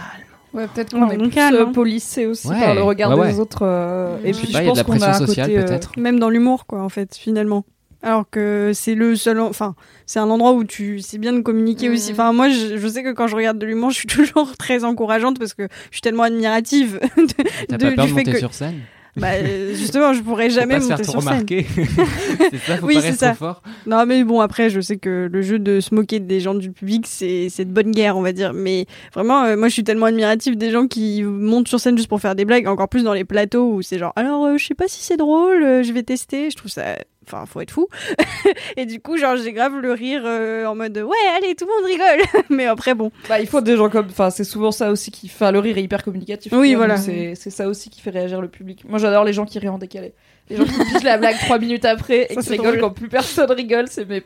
Ouais, 0.55 0.67
peut-être 0.75 0.91
qu'on 0.93 1.09
est 1.11 1.17
plus 1.19 1.39
euh, 1.39 1.67
hein. 1.67 1.73
policé 1.73 2.27
aussi 2.27 2.49
Ouais, 2.49 2.59
par 2.61 2.75
le 2.75 2.83
regard 2.83 3.11
ouais, 3.19 3.29
des 3.29 3.35
ouais. 3.35 3.41
autres. 3.41 3.61
euh, 3.63 4.17
et 4.25 4.33
Je 4.33 4.39
puis 4.39 4.53
pas, 4.53 4.59
je 4.59 4.65
il 4.65 4.67
y 4.67 4.71
a 4.71 4.73
de 4.73 4.77
pense 4.77 4.77
la 4.79 4.85
qu'on 4.85 4.93
a 4.93 4.97
pression 4.99 5.25
un 5.25 5.27
sociale, 5.27 5.47
côté, 5.49 5.59
euh, 5.59 5.65
peut-être. 5.67 5.93
Même 5.99 6.19
dans 6.19 6.31
l'humour, 6.31 6.67
quoi, 6.67 6.81
en 6.83 6.89
fait, 6.89 7.15
finalement. 7.17 7.65
Alors 8.03 8.31
que 8.31 8.71
c'est 8.75 8.95
le 8.95 9.17
seul, 9.17 9.41
enfin, 9.41 9.75
c'est 10.07 10.21
un 10.21 10.31
endroit 10.31 10.53
où 10.53 10.63
tu 10.65 11.01
sais 11.01 11.19
bien 11.19 11.33
de 11.33 11.41
communiquer 11.41 11.89
Mhm. 11.89 11.95
aussi. 11.95 12.13
Enfin, 12.13 12.33
moi, 12.33 12.49
je, 12.49 12.77
je 12.79 12.89
sais 12.89 13.03
que 13.03 13.13
quand 13.13 13.27
je 13.27 13.35
regarde 13.37 13.59
de 13.59 13.67
l'humour, 13.67 13.91
je 13.91 13.97
suis 13.97 14.07
toujours 14.09 14.57
très 14.57 14.85
encourageante 14.85 15.39
parce 15.39 15.53
que 15.53 15.65
je 15.91 15.97
suis 15.97 16.01
tellement 16.01 16.23
admirative. 16.23 17.01
de- 17.17 17.25
T'as 17.69 17.77
de- 17.77 17.89
pas 17.91 17.95
peur 17.97 18.05
du 18.07 18.13
de 18.13 18.17
fait 18.17 18.25
monter 18.25 18.33
que- 18.33 18.39
sur 18.39 18.55
scène? 18.55 18.77
Bah, 19.19 19.45
justement, 19.75 20.13
je 20.15 20.21
pourrais 20.23 20.51
jamais 20.51 20.81
Faut 20.81 20.89
pas 20.89 20.97
se 20.97 21.03
monter 21.03 21.05
faire 21.05 21.13
sur 21.13 21.21
trop 21.21 21.23
scène. 21.23 21.33
remarquer. 21.33 21.67
c'est 22.51 22.59
ça, 22.59 22.77
faut 22.79 22.87
Oui, 22.87 22.95
pas 22.95 23.01
c'est 23.01 23.07
rester 23.09 23.25
ça. 23.27 23.29
trop 23.31 23.39
fort. 23.39 23.63
Non, 23.87 24.07
mais 24.07 24.25
bon, 24.25 24.41
après, 24.41 24.71
je 24.71 24.81
sais 24.81 24.97
que 24.97 25.29
le 25.31 25.43
jeu 25.43 25.59
de 25.59 25.81
se 25.81 25.95
moquer 25.95 26.21
des 26.21 26.41
gens 26.41 26.55
du 26.55 26.71
public, 26.73 27.05
c'est 27.07 27.49
c'est 27.51 27.65
de 27.65 27.71
bonne 27.71 27.91
guerre, 27.93 28.17
on 28.17 28.23
va 28.23 28.33
dire. 28.33 28.53
Mais 28.55 28.87
vraiment, 29.15 29.43
euh, 29.45 29.57
moi, 29.57 29.69
je 29.69 29.73
suis 29.75 29.85
tellement 29.85 30.07
admirative 30.07 30.57
des 30.57 30.71
gens 30.71 30.87
qui 30.87 31.23
montent 31.23 31.69
sur 31.69 31.81
scène 31.81 31.97
juste 31.97 32.09
pour 32.09 32.21
faire 32.21 32.35
des 32.35 32.45
blagues, 32.45 32.67
encore 32.67 32.89
plus 32.89 33.05
dans 33.05 33.13
les 33.15 33.25
plateaux 33.25 33.73
où 33.75 33.83
c'est 33.83 33.99
genre, 33.99 34.13
alors, 34.17 34.45
euh, 34.47 34.57
je 34.59 34.65
sais 34.67 34.75
pas 34.75 34.89
si 34.89 35.03
c'est 35.03 35.17
drôle, 35.17 35.63
euh, 35.63 35.83
je 35.83 35.93
vais 35.93 36.03
tester. 36.03 36.51
Je 36.51 36.57
trouve 36.57 36.71
ça. 36.71 36.97
Enfin, 37.31 37.45
faut 37.45 37.61
être 37.61 37.71
fou. 37.71 37.89
et 38.79 38.87
du 38.87 39.01
coup, 39.01 39.19
genre, 39.19 39.37
j'ai 39.37 39.53
grave 39.53 39.79
le 39.79 39.93
rire 39.93 40.23
euh, 40.25 40.65
en 40.65 40.75
mode, 40.75 40.97
ouais, 40.97 41.17
allez, 41.37 41.55
tout 41.55 41.67
le 41.67 41.75
monde 41.75 41.85
rigole. 41.85 42.45
mais 42.49 42.67
après, 42.67 42.95
bon. 42.95 43.13
Bah, 43.29 43.39
il 43.39 43.47
faut 43.47 43.61
des 43.61 43.77
gens 43.77 43.91
comme. 43.91 44.07
Enfin, 44.07 44.31
c'est 44.31 44.45
souvent 44.45 44.73
ça 44.73 44.91
aussi 44.91 45.11
qui. 45.11 45.27
Enfin, 45.27 45.53
le 45.53 45.59
rire 45.59 45.77
est 45.77 45.83
hyper 45.83 46.03
communicatif. 46.03 46.53
Oui, 46.53 46.75
voilà. 46.75 46.97
C'est 46.97 47.35
c'est 47.35 47.51
ça 47.51 47.69
aussi 47.69 47.91
qui 47.91 48.01
fait 48.01 48.11
réagir 48.11 48.41
le 48.41 48.49
public. 48.49 48.85
Moi, 48.89 48.99
j'adore 48.99 49.25
les 49.25 49.35
gens 49.35 49.45
qui 49.45 49.59
rient 49.59 49.69
en 49.69 49.79
décalé. 49.79 50.15
Les 50.49 50.57
gens 50.57 50.65
qui 50.65 50.73
pichent 50.73 51.03
la 51.03 51.19
blague 51.19 51.37
trois 51.41 51.59
minutes 51.59 51.85
après 51.85 52.27
et 52.31 52.35
Ça, 52.35 52.41
qui 52.41 52.51
rigolent 52.53 52.79
drôle. 52.79 52.81
quand 52.81 52.91
plus 52.91 53.09
personne 53.09 53.51
rigole. 53.51 53.87
C'est 53.91 54.07
mes 54.07 54.23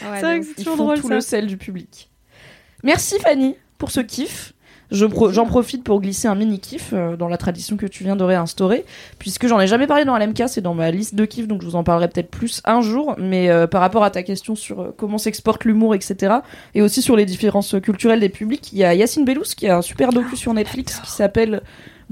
c'est 0.00 0.20
vrai 0.20 0.40
que 0.40 0.46
c'est 0.46 0.52
Ils 0.52 0.64
toujours 0.64 0.76
font 0.76 0.84
drôle, 0.84 1.00
tout 1.00 1.08
ça. 1.08 1.14
le 1.14 1.20
sel 1.20 1.46
du 1.46 1.56
public. 1.56 2.10
Merci 2.82 3.18
Fanny 3.20 3.56
pour 3.78 3.90
ce 3.90 4.00
kiff. 4.00 4.54
Je 4.90 5.06
pro- 5.06 5.30
J'en 5.30 5.46
profite 5.46 5.84
pour 5.84 6.00
glisser 6.00 6.26
un 6.28 6.34
mini 6.34 6.58
kiff 6.58 6.90
euh, 6.92 7.16
dans 7.16 7.28
la 7.28 7.36
tradition 7.36 7.76
que 7.76 7.86
tu 7.86 8.04
viens 8.04 8.16
de 8.16 8.24
réinstaurer, 8.24 8.84
puisque 9.18 9.46
j'en 9.46 9.60
ai 9.60 9.66
jamais 9.66 9.86
parlé 9.86 10.04
dans 10.04 10.16
LMK, 10.16 10.44
c'est 10.48 10.60
dans 10.60 10.74
ma 10.74 10.90
liste 10.90 11.14
de 11.14 11.24
kiffs, 11.24 11.46
donc 11.46 11.62
je 11.62 11.66
vous 11.66 11.76
en 11.76 11.84
parlerai 11.84 12.08
peut-être 12.08 12.30
plus 12.30 12.60
un 12.64 12.80
jour. 12.80 13.14
Mais 13.18 13.50
euh, 13.50 13.66
par 13.66 13.80
rapport 13.80 14.02
à 14.04 14.10
ta 14.10 14.22
question 14.22 14.54
sur 14.56 14.80
euh, 14.80 14.94
comment 14.96 15.18
s'exporte 15.18 15.64
l'humour, 15.64 15.94
etc., 15.94 16.34
et 16.74 16.82
aussi 16.82 17.02
sur 17.02 17.16
les 17.16 17.24
différences 17.26 17.76
culturelles 17.82 18.20
des 18.20 18.28
publics, 18.28 18.72
il 18.72 18.78
y 18.78 18.84
a 18.84 18.94
Yacine 18.94 19.24
Bellous 19.24 19.42
qui 19.56 19.68
a 19.68 19.76
un 19.78 19.82
super 19.82 20.12
docu 20.12 20.36
sur 20.36 20.52
Netflix 20.54 21.00
qui 21.04 21.10
s'appelle 21.10 21.62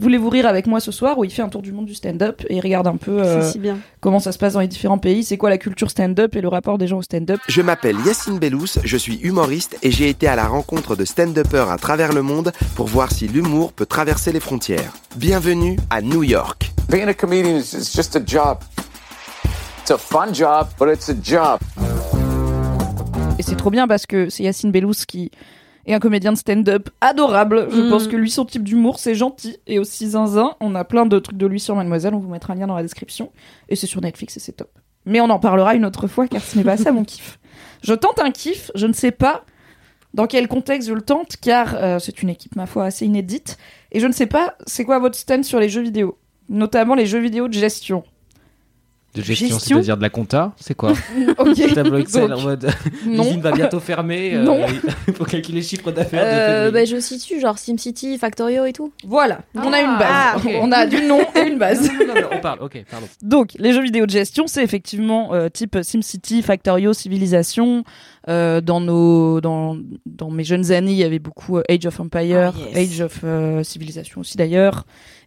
Voulez-vous 0.01 0.29
rire 0.29 0.47
avec 0.47 0.69
moi 0.69 0.79
ce 0.79 0.93
soir 0.93 1.19
où 1.19 1.25
il 1.25 1.31
fait 1.33 1.43
un 1.43 1.49
tour 1.49 1.61
du 1.61 1.73
monde 1.73 1.87
du 1.87 1.95
stand-up 1.95 2.43
et 2.49 2.55
il 2.55 2.61
regarde 2.61 2.87
un 2.87 2.97
peu 2.97 3.21
euh, 3.21 3.43
C'est 3.43 3.51
si 3.55 3.59
bien. 3.59 3.79
comment 3.99 4.21
ça 4.21 4.31
se 4.31 4.39
passe 4.39 4.53
dans 4.53 4.61
les 4.61 4.69
différents 4.69 4.99
pays, 4.99 5.25
c'est 5.25 5.37
quoi 5.37 5.51
la 5.51 5.59
culture 5.59 5.91
stand-up 5.91 6.37
et 6.37 6.41
le 6.41 6.47
rapport 6.47 6.79
des 6.79 6.87
gens 6.87 6.99
au 6.99 7.03
stand-up? 7.03 7.41
Je 7.49 7.61
m'appelle 7.63 7.97
Yacine 8.07 8.39
Bellous, 8.39 8.79
je 8.85 8.97
suis 8.97 9.17
humoriste 9.17 9.77
et 9.83 9.91
j'ai 9.91 10.09
été 10.09 10.29
à 10.29 10.37
la 10.37 10.47
rencontre 10.47 10.95
de 10.95 11.05
stand-uppers 11.05 11.69
à 11.69 11.79
travers 11.79 12.13
le 12.13 12.23
monde 12.23 12.53
pour 12.77 12.87
voir 12.87 13.11
si 13.11 13.27
l'humour 13.27 13.73
peut 13.73 13.87
traverser 13.87 14.31
les 14.31 14.39
frontières. 14.39 14.93
Bienvenue 15.17 15.77
à 15.91 16.01
New 16.01 16.23
York. 16.23 16.71
Being 16.89 17.09
a 17.09 17.15
comedian 17.15 17.57
is 17.57 17.75
is 17.75 17.93
just 17.93 18.15
a 18.15 18.21
job. 18.25 18.59
It's 19.83 19.91
a 19.91 19.99
fun 19.99 20.33
job, 20.33 20.69
but 20.79 20.91
it's 20.95 21.09
a 21.11 21.15
job. 21.21 21.59
Et 23.37 23.43
c'est 23.43 23.57
trop 23.57 23.71
bien 23.71 23.89
parce 23.89 24.07
que 24.07 24.31
c'est 24.31 24.45
Yacine 24.45 24.71
Bellous 24.71 24.95
qui 25.09 25.33
est 25.91 25.95
un 25.95 26.01
comédien 26.01 26.33
de 26.33 26.37
stand-up 26.39 26.89
adorable. 27.01 27.69
Je 27.71 27.81
Mm. 27.83 27.91
pense 27.91 28.09
que 28.09 28.17
lui, 28.17 28.31
son 28.31 28.45
type 28.45 28.63
d'humour, 28.65 28.99
c'est 28.99 29.15
gentil 29.15 29.57
et 29.67 29.79
aussi 29.79 30.09
zinzin. 30.11 30.55
On 30.61 30.75
a 30.75 30.85
plein 30.85 31.07
de 31.07 31.19
trucs 31.19 31.37
de 31.39 31.47
lui 31.47 31.61
sur 31.61 31.75
Mademoiselle, 31.77 32.15
on 32.15 32.19
vous 32.19 32.29
mettra 32.31 32.53
un 32.53 32.57
lien 32.57 32.67
dans 32.67 32.77
la 32.77 32.83
description. 32.83 33.31
Et 33.69 33.77
c'est 33.77 33.87
sur 33.87 34.01
Netflix 34.01 34.37
et 34.37 34.41
c'est 34.41 34.53
top. 34.53 34.71
Mais 35.07 35.21
on 35.21 35.31
en 35.31 35.39
parlera 35.39 35.75
une 35.75 35.85
autre 35.87 36.07
fois 36.07 36.29
car 36.29 36.43
ce 36.43 36.59
n'est 36.59 36.65
pas 36.65 36.77
ça 36.77 36.93
mon 36.93 37.05
kiff. 37.05 37.39
Je 37.83 37.95
tente 37.95 38.19
un 38.19 38.31
kiff, 38.31 38.71
je 38.75 38.87
ne 38.87 38.93
sais 38.93 39.11
pas 39.13 39.45
dans 40.15 40.27
quel 40.27 40.49
contexte 40.49 40.89
je 40.89 40.95
le 40.95 41.03
tente 41.03 41.37
car 41.41 41.75
euh, 41.77 41.99
c'est 41.99 42.23
une 42.23 42.29
équipe, 42.29 42.57
ma 42.57 42.67
foi, 42.67 42.85
assez 42.85 43.07
inédite. 43.07 43.57
Et 43.93 44.01
je 44.01 44.07
ne 44.07 44.13
sais 44.13 44.27
pas 44.27 44.55
c'est 44.67 44.85
quoi 44.85 44.99
votre 44.99 45.17
stand 45.17 45.45
sur 45.45 45.61
les 45.61 45.69
jeux 45.69 45.83
vidéo? 45.83 46.19
Notamment 46.51 46.95
les 46.95 47.07
jeux 47.07 47.19
vidéo 47.21 47.47
de 47.49 47.53
gestion. 47.55 48.05
De 49.15 49.23
gestion, 49.23 49.49
Gestion 49.49 49.77
c'est-à-dire 49.77 49.97
de 49.97 50.03
la 50.03 50.11
compta, 50.11 50.53
c'est 50.61 50.75
quoi 50.75 50.93
Ok. 51.39 51.75
Tableau 51.75 51.97
Excel 51.99 52.29
Donc, 52.29 52.39
en 52.39 52.43
mode 52.43 52.71
non. 53.07 53.23
l'usine 53.25 53.41
va 53.41 53.53
bientôt 53.53 53.81
fermer, 53.81 54.35
euh, 54.35 54.43
Non. 54.43 54.61
il 55.09 55.15
faut 55.15 55.25
calculer 55.25 55.61
le 55.61 55.67
chiffre 55.67 55.91
d'affaires 55.91 56.23
Euh, 56.25 56.71
bah, 56.71 56.85
je 56.85 57.01
situe, 57.01 57.41
genre 57.41 57.59
SimCity, 57.59 58.19
Factorio 58.19 58.67
et 58.67 58.73
tout. 58.75 58.93
Voilà, 59.05 59.41
on 59.55 59.73
a 59.73 59.81
une 59.81 59.99
base. 59.99 60.09
Ah. 60.11 60.37
On 60.61 60.71
a 60.73 60.87
du 60.87 61.01
nom 61.03 61.21
et 61.35 61.49
une 61.49 61.59
base. 61.59 61.91
Non, 61.91 62.07
non, 62.07 62.15
non, 62.21 62.29
on 62.33 62.41
parle, 62.41 62.61
ok, 62.63 62.85
pardon. 62.91 63.07
Donc, 63.23 63.53
les 63.59 63.73
jeux 63.73 63.83
vidéo 63.83 64.05
de 64.05 64.11
gestion, 64.11 64.47
c'est 64.47 64.63
effectivement 64.63 65.33
euh, 65.33 65.49
type 65.49 65.79
SimCity, 65.83 66.43
Factorio, 66.43 66.93
Civilization. 66.93 67.85
Euh, 68.29 68.61
dans 68.61 68.81
nos, 68.81 69.41
dans, 69.41 69.79
dans 70.05 70.31
mes 70.31 70.45
jeunes 70.45 70.71
années, 70.71 70.93
il 70.93 70.99
y 70.99 71.03
avait 71.05 71.19
beaucoup 71.19 71.57
euh, 71.57 71.63
Age 71.71 71.87
of 71.87 71.99
Empire, 71.99 72.53
Ah, 72.55 72.79
yes. 72.79 72.93
Age 72.93 73.01
of 73.01 73.21
euh, 73.25 73.63
Civilization 73.63 74.21
aussi 74.21 74.37
d'ailleurs. 74.37 74.85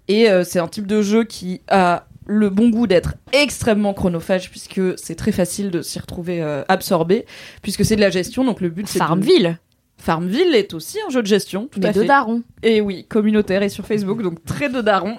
Et 0.08 0.30
euh, 0.30 0.44
c'est 0.44 0.60
un 0.60 0.68
type 0.68 0.86
de 0.86 1.02
jeu 1.02 1.24
qui 1.24 1.62
a 1.68 2.06
le 2.32 2.50
bon 2.50 2.70
goût 2.70 2.88
d'être 2.88 3.16
extrêmement 3.34 3.94
chronophage 3.94 4.50
puisque 4.50 4.80
c'est 4.98 5.16
très 5.16 5.32
facile 5.34 5.70
de 5.70 5.82
s'y 5.82 6.00
retrouver 6.00 6.42
euh, 6.42 6.64
absorbé 6.70 7.26
puisque 7.62 7.84
c'est 7.84 7.96
de 7.98 8.02
la 8.02 8.10
gestion. 8.10 8.44
Donc 8.46 8.62
le 8.62 8.70
but 8.70 8.88
c'est 8.88 9.00
de- 9.00 9.04
Farmville. 9.04 9.58
Farmville 9.98 10.56
est 10.56 10.74
aussi 10.74 10.98
un 11.08 11.12
jeu 11.12 11.22
de 11.22 11.28
gestion, 11.28 11.68
tout 11.72 11.80
Mais 11.80 11.90
à 11.90 11.92
de 11.94 12.02
fait. 12.02 12.08
daron. 12.08 12.42
Et 12.64 12.82
oui, 12.82 13.06
communautaire 13.08 13.62
et 13.62 13.70
sur 13.70 13.86
Facebook, 13.86 14.24
donc 14.24 14.44
très 14.46 14.68
de 14.70 14.82
daron. 14.82 15.18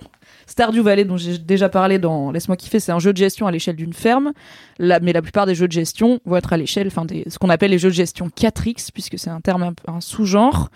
Stardew 0.48 0.80
Valley, 0.82 1.04
dont 1.04 1.16
j'ai 1.16 1.38
déjà 1.38 1.68
parlé 1.68 1.98
dans 2.00 2.32
Laisse-moi 2.32 2.56
kiffer, 2.56 2.80
c'est 2.80 2.90
un 2.90 2.98
jeu 2.98 3.12
de 3.12 3.16
gestion 3.18 3.46
à 3.46 3.52
l'échelle 3.52 3.76
d'une 3.76 3.92
ferme. 3.92 4.32
La- 4.78 4.98
mais 4.98 5.12
la 5.12 5.22
plupart 5.22 5.46
des 5.46 5.54
jeux 5.54 5.68
de 5.68 5.72
gestion 5.72 6.18
vont 6.24 6.34
être 6.36 6.52
à 6.52 6.56
l'échelle, 6.56 6.88
enfin, 6.88 7.04
des- 7.04 7.24
ce 7.28 7.38
qu'on 7.38 7.48
appelle 7.48 7.70
les 7.70 7.78
jeux 7.78 7.90
de 7.90 7.94
gestion 7.94 8.28
4X, 8.28 8.90
puisque 8.92 9.18
c'est 9.20 9.30
un 9.30 9.40
terme, 9.40 9.72
un 9.86 10.00
sous-genre. 10.00 10.68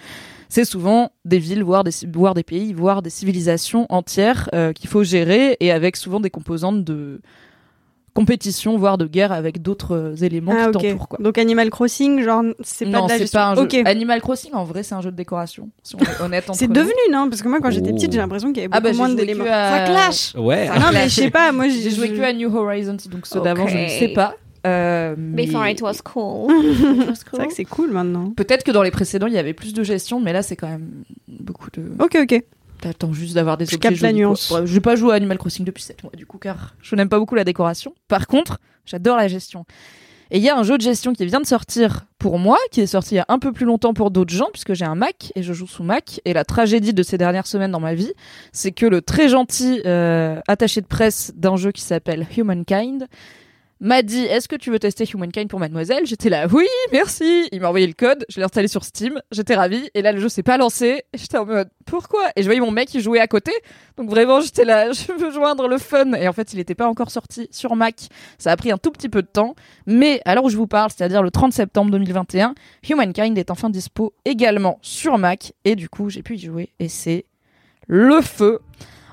C'est 0.48 0.64
souvent 0.64 1.10
des 1.24 1.38
villes, 1.38 1.62
voire 1.64 1.82
des, 1.84 1.90
voire 2.12 2.34
des 2.34 2.42
pays, 2.44 2.72
voire 2.72 3.02
des 3.02 3.10
civilisations 3.10 3.86
entières 3.88 4.48
euh, 4.54 4.72
qu'il 4.72 4.88
faut 4.88 5.02
gérer 5.04 5.56
et 5.60 5.72
avec 5.72 5.96
souvent 5.96 6.20
des 6.20 6.30
composantes 6.30 6.84
de 6.84 7.20
compétition, 8.14 8.78
voire 8.78 8.96
de 8.96 9.06
guerre 9.06 9.30
avec 9.32 9.60
d'autres 9.60 9.94
euh, 9.94 10.14
éléments 10.16 10.52
Ah, 10.56 10.62
qui 10.62 10.68
ok. 10.68 10.72
t'entourent. 10.84 11.08
quoi. 11.08 11.18
Donc 11.20 11.36
Animal 11.36 11.68
Crossing, 11.68 12.22
genre, 12.22 12.42
c'est 12.62 12.86
pas 12.86 12.98
non, 13.00 13.04
de 13.04 13.08
la 13.10 13.14
c'est 13.16 13.20
gestion. 13.24 13.38
pas 13.40 13.46
un 13.48 13.54
jeu. 13.56 13.62
Ok. 13.62 13.74
Animal 13.84 14.20
Crossing, 14.22 14.52
en 14.54 14.64
vrai, 14.64 14.82
c'est 14.82 14.94
un 14.94 15.02
jeu 15.02 15.10
de 15.10 15.16
décoration. 15.16 15.68
Si 15.82 15.96
on 15.96 15.98
est 15.98 16.20
honnête 16.24 16.44
C'est 16.54 16.66
nous. 16.68 16.72
devenu, 16.72 16.92
non? 17.12 17.28
Parce 17.28 17.42
que 17.42 17.48
moi, 17.48 17.60
quand 17.60 17.70
j'étais 17.70 17.90
Oh. 17.92 17.94
petite, 17.94 18.12
j'ai 18.12 18.18
l'impression 18.18 18.48
qu'il 18.54 18.62
y 18.62 18.66
avait 18.66 18.70
Ah 18.74 18.80
beaucoup 18.80 18.92
bah, 18.96 19.06
moins 19.06 19.14
d'éléments. 19.14 19.44
à- 19.46 19.84
Ça 19.86 19.92
clash 19.92 20.34
Ouais. 20.34 20.66
Non, 20.68 20.86
mais 20.94 21.10
je 21.10 21.14
sais 21.14 21.30
pas, 21.30 21.52
moi, 21.52 21.68
J'ai 21.68 21.90
joué 21.90 22.08
que 22.10 22.22
à 22.22 22.32
New 22.32 22.54
Horizons, 22.56 22.96
donc 23.10 23.26
ceux 23.26 23.40
d'avant, 23.42 23.66
je 23.66 23.76
ne 23.76 23.88
sais 23.88 24.08
pas. 24.08 24.34
Euh, 24.66 25.14
mais 25.16 25.46
Before 25.46 25.66
it 25.68 25.80
was 25.82 25.96
cool. 26.04 26.52
C'est 27.14 27.36
vrai 27.36 27.46
que 27.46 27.54
c'est 27.54 27.64
cool 27.64 27.90
maintenant. 27.90 28.30
Peut-être 28.30 28.64
que 28.64 28.70
dans 28.72 28.82
les 28.82 28.90
précédents, 28.90 29.26
il 29.26 29.32
y 29.34 29.38
avait 29.38 29.54
plus 29.54 29.72
de 29.72 29.82
gestion, 29.82 30.20
mais 30.20 30.32
là, 30.32 30.42
c'est 30.42 30.56
quand 30.56 30.68
même 30.68 31.04
beaucoup 31.28 31.70
de. 31.70 31.82
Ok, 32.02 32.16
ok. 32.20 32.42
T'attends 32.80 33.12
juste 33.12 33.34
d'avoir 33.34 33.56
des 33.56 33.64
Je 33.64 33.76
objets 33.76 33.88
capte 33.88 34.00
la 34.02 34.12
nuance. 34.12 34.48
quoi. 34.48 34.60
Ouais, 34.60 34.66
J'ai 34.66 34.80
pas 34.80 34.96
joué 34.96 35.12
à 35.12 35.14
Animal 35.14 35.38
Crossing 35.38 35.64
depuis 35.64 35.82
7 35.82 36.02
mois, 36.02 36.12
du 36.14 36.26
coup, 36.26 36.38
car 36.38 36.74
je 36.82 36.94
n'aime 36.94 37.08
pas 37.08 37.18
beaucoup 37.18 37.34
la 37.34 37.44
décoration. 37.44 37.94
Par 38.08 38.26
contre, 38.26 38.58
j'adore 38.84 39.16
la 39.16 39.28
gestion. 39.28 39.64
Et 40.30 40.38
il 40.38 40.42
y 40.42 40.48
a 40.48 40.58
un 40.58 40.64
jeu 40.64 40.76
de 40.76 40.82
gestion 40.82 41.12
qui 41.12 41.24
vient 41.24 41.40
de 41.40 41.46
sortir 41.46 42.04
pour 42.18 42.38
moi, 42.38 42.58
qui 42.72 42.80
est 42.80 42.86
sorti 42.86 43.14
il 43.14 43.18
y 43.18 43.20
a 43.20 43.26
un 43.28 43.38
peu 43.38 43.52
plus 43.52 43.64
longtemps 43.64 43.94
pour 43.94 44.10
d'autres 44.10 44.34
gens, 44.34 44.48
puisque 44.52 44.74
j'ai 44.74 44.84
un 44.84 44.96
Mac 44.96 45.32
et 45.36 45.42
je 45.42 45.52
joue 45.52 45.68
sous 45.68 45.84
Mac. 45.84 46.20
Et 46.24 46.32
la 46.32 46.44
tragédie 46.44 46.92
de 46.92 47.02
ces 47.04 47.16
dernières 47.16 47.46
semaines 47.46 47.70
dans 47.70 47.80
ma 47.80 47.94
vie, 47.94 48.12
c'est 48.52 48.72
que 48.72 48.86
le 48.86 49.02
très 49.02 49.28
gentil 49.28 49.80
euh, 49.86 50.40
attaché 50.48 50.80
de 50.80 50.86
presse 50.86 51.32
d'un 51.36 51.56
jeu 51.56 51.70
qui 51.70 51.82
s'appelle 51.82 52.26
Humankind 52.36 53.06
m'a 53.80 54.02
dit 54.02 54.24
Est-ce 54.24 54.48
que 54.48 54.56
tu 54.56 54.70
veux 54.70 54.78
tester 54.78 55.04
Humankind 55.04 55.48
pour 55.48 55.60
Mademoiselle? 55.60 56.06
J'étais 56.06 56.28
là, 56.28 56.46
oui, 56.50 56.66
merci. 56.92 57.48
Il 57.52 57.60
m'a 57.60 57.68
envoyé 57.68 57.86
le 57.86 57.92
code, 57.92 58.24
je 58.28 58.38
l'ai 58.38 58.44
installé 58.44 58.68
sur 58.68 58.84
Steam, 58.84 59.20
j'étais 59.30 59.54
ravie. 59.54 59.90
Et 59.94 60.02
là, 60.02 60.12
le 60.12 60.20
jeu 60.20 60.28
s'est 60.28 60.42
pas 60.42 60.56
lancé. 60.56 61.02
J'étais 61.14 61.38
en 61.38 61.46
mode 61.46 61.68
Pourquoi? 61.84 62.22
Et 62.36 62.42
je 62.42 62.46
voyais 62.46 62.60
mon 62.60 62.70
mec 62.70 62.88
qui 62.88 63.00
jouait 63.00 63.20
à 63.20 63.26
côté. 63.26 63.52
Donc 63.96 64.10
vraiment, 64.10 64.40
j'étais 64.40 64.64
là, 64.64 64.92
je 64.92 65.12
veux 65.12 65.30
joindre 65.30 65.68
le 65.68 65.78
fun. 65.78 66.12
Et 66.14 66.28
en 66.28 66.32
fait, 66.32 66.52
il 66.52 66.56
n'était 66.56 66.74
pas 66.74 66.88
encore 66.88 67.10
sorti 67.10 67.48
sur 67.50 67.76
Mac. 67.76 68.08
Ça 68.38 68.52
a 68.52 68.56
pris 68.56 68.70
un 68.70 68.78
tout 68.78 68.90
petit 68.90 69.08
peu 69.08 69.22
de 69.22 69.28
temps. 69.28 69.54
Mais 69.86 70.20
à 70.24 70.34
l'heure 70.34 70.44
où 70.44 70.50
je 70.50 70.56
vous 70.56 70.66
parle, 70.66 70.90
c'est-à-dire 70.90 71.22
le 71.22 71.30
30 71.30 71.52
septembre 71.52 71.90
2021, 71.90 72.54
Humankind 72.88 73.36
est 73.38 73.50
enfin 73.50 73.70
dispo 73.70 74.14
également 74.24 74.78
sur 74.82 75.18
Mac. 75.18 75.52
Et 75.64 75.76
du 75.76 75.88
coup, 75.88 76.10
j'ai 76.10 76.22
pu 76.22 76.36
y 76.36 76.38
jouer. 76.38 76.72
Et 76.78 76.88
c'est 76.88 77.26
le 77.86 78.20
feu. 78.20 78.60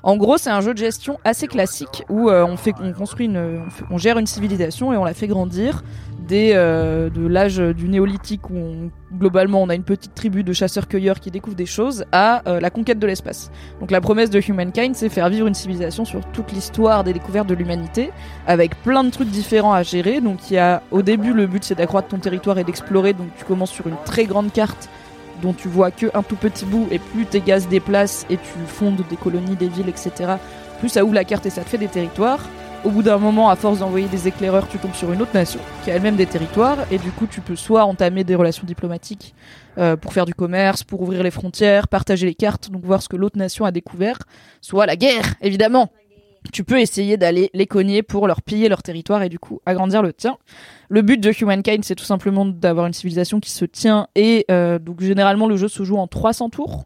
En 0.06 0.18
gros, 0.18 0.36
c'est 0.36 0.50
un 0.50 0.60
jeu 0.60 0.74
de 0.74 0.78
gestion 0.78 1.18
assez 1.24 1.46
classique 1.46 2.04
où 2.10 2.28
euh, 2.28 2.44
on 2.44 2.58
fait, 2.58 2.74
on 2.78 2.92
construit 2.92 3.24
une, 3.24 3.62
on, 3.90 3.96
gère 3.96 4.18
une 4.18 4.26
civilisation 4.26 4.92
et 4.92 4.98
on 4.98 5.04
la 5.04 5.14
fait 5.14 5.26
grandir 5.26 5.82
dès 6.28 6.50
euh, 6.54 7.08
de 7.08 7.26
l'âge 7.26 7.56
du 7.56 7.88
néolithique 7.88 8.50
où 8.50 8.54
on- 8.54 8.90
globalement 9.18 9.62
on 9.62 9.68
a 9.70 9.74
une 9.74 9.82
petite 9.82 10.14
tribu 10.14 10.44
de 10.44 10.52
chasseurs-cueilleurs 10.52 11.20
qui 11.20 11.30
découvrent 11.30 11.56
des 11.56 11.64
choses 11.64 12.04
à 12.12 12.42
euh, 12.46 12.60
la 12.60 12.68
conquête 12.68 12.98
de 12.98 13.06
l'espace. 13.06 13.50
Donc 13.80 13.90
la 13.90 14.02
promesse 14.02 14.28
de 14.28 14.42
Humankind, 14.46 14.94
c'est 14.94 15.08
faire 15.08 15.30
vivre 15.30 15.46
une 15.46 15.54
civilisation 15.54 16.04
sur 16.04 16.20
toute 16.32 16.52
l'histoire 16.52 17.02
des 17.02 17.14
découvertes 17.14 17.46
de 17.48 17.54
l'humanité 17.54 18.10
avec 18.46 18.74
plein 18.82 19.04
de 19.04 19.10
trucs 19.10 19.30
différents 19.30 19.72
à 19.72 19.82
gérer. 19.82 20.20
Donc 20.20 20.50
il 20.50 20.54
y 20.54 20.58
a 20.58 20.82
au 20.90 21.00
début 21.00 21.32
le 21.32 21.46
but 21.46 21.64
c'est 21.64 21.76
d'accroître 21.76 22.08
ton 22.08 22.18
territoire 22.18 22.58
et 22.58 22.64
d'explorer. 22.64 23.14
Donc 23.14 23.28
tu 23.38 23.44
commences 23.46 23.70
sur 23.70 23.86
une 23.86 23.96
très 24.04 24.26
grande 24.26 24.52
carte 24.52 24.90
dont 25.42 25.52
tu 25.52 25.68
vois 25.68 25.90
que 25.90 26.06
un 26.14 26.22
tout 26.22 26.36
petit 26.36 26.64
bout 26.64 26.88
et 26.90 26.98
plus 26.98 27.26
tes 27.26 27.40
gaz 27.40 27.68
déplacent 27.68 28.26
et 28.30 28.36
tu 28.36 28.58
fondes 28.66 29.02
des 29.08 29.16
colonies, 29.16 29.56
des 29.56 29.68
villes, 29.68 29.88
etc. 29.88 30.34
Plus 30.80 30.88
ça 30.88 31.04
ouvre 31.04 31.14
la 31.14 31.24
carte 31.24 31.46
et 31.46 31.50
ça 31.50 31.62
te 31.62 31.68
fait 31.68 31.78
des 31.78 31.88
territoires. 31.88 32.40
Au 32.84 32.90
bout 32.90 33.02
d'un 33.02 33.16
moment, 33.16 33.48
à 33.48 33.56
force 33.56 33.78
d'envoyer 33.78 34.08
des 34.08 34.28
éclaireurs, 34.28 34.68
tu 34.68 34.76
tombes 34.76 34.92
sur 34.92 35.10
une 35.10 35.22
autre 35.22 35.32
nation 35.32 35.58
qui 35.82 35.90
a 35.90 35.94
elle-même 35.94 36.16
des 36.16 36.26
territoires 36.26 36.76
et 36.90 36.98
du 36.98 37.10
coup 37.12 37.26
tu 37.26 37.40
peux 37.40 37.56
soit 37.56 37.84
entamer 37.84 38.24
des 38.24 38.34
relations 38.34 38.66
diplomatiques 38.66 39.34
euh, 39.78 39.96
pour 39.96 40.12
faire 40.12 40.26
du 40.26 40.34
commerce, 40.34 40.84
pour 40.84 41.00
ouvrir 41.00 41.22
les 41.22 41.30
frontières, 41.30 41.88
partager 41.88 42.26
les 42.26 42.34
cartes, 42.34 42.70
donc 42.70 42.84
voir 42.84 43.00
ce 43.00 43.08
que 43.08 43.16
l'autre 43.16 43.38
nation 43.38 43.64
a 43.64 43.70
découvert, 43.70 44.18
soit 44.60 44.84
la 44.84 44.96
guerre, 44.96 45.34
évidemment. 45.40 45.90
Tu 46.52 46.62
peux 46.62 46.78
essayer 46.78 47.16
d'aller 47.16 47.50
les 47.54 47.66
cogner 47.66 48.02
pour 48.02 48.26
leur 48.28 48.42
piller 48.42 48.68
leur 48.68 48.82
territoire 48.82 49.22
et 49.22 49.28
du 49.28 49.38
coup 49.38 49.60
agrandir 49.66 50.02
le 50.02 50.12
tien. 50.12 50.36
Le 50.88 51.02
but 51.02 51.18
de 51.20 51.32
Humankind, 51.40 51.82
c'est 51.84 51.94
tout 51.94 52.04
simplement 52.04 52.44
d'avoir 52.44 52.86
une 52.86 52.92
civilisation 52.92 53.40
qui 53.40 53.50
se 53.50 53.64
tient 53.64 54.08
et 54.14 54.44
euh, 54.50 54.78
donc 54.78 55.00
généralement 55.00 55.48
le 55.48 55.56
jeu 55.56 55.68
se 55.68 55.82
joue 55.84 55.96
en 55.96 56.06
300 56.06 56.50
tours. 56.50 56.84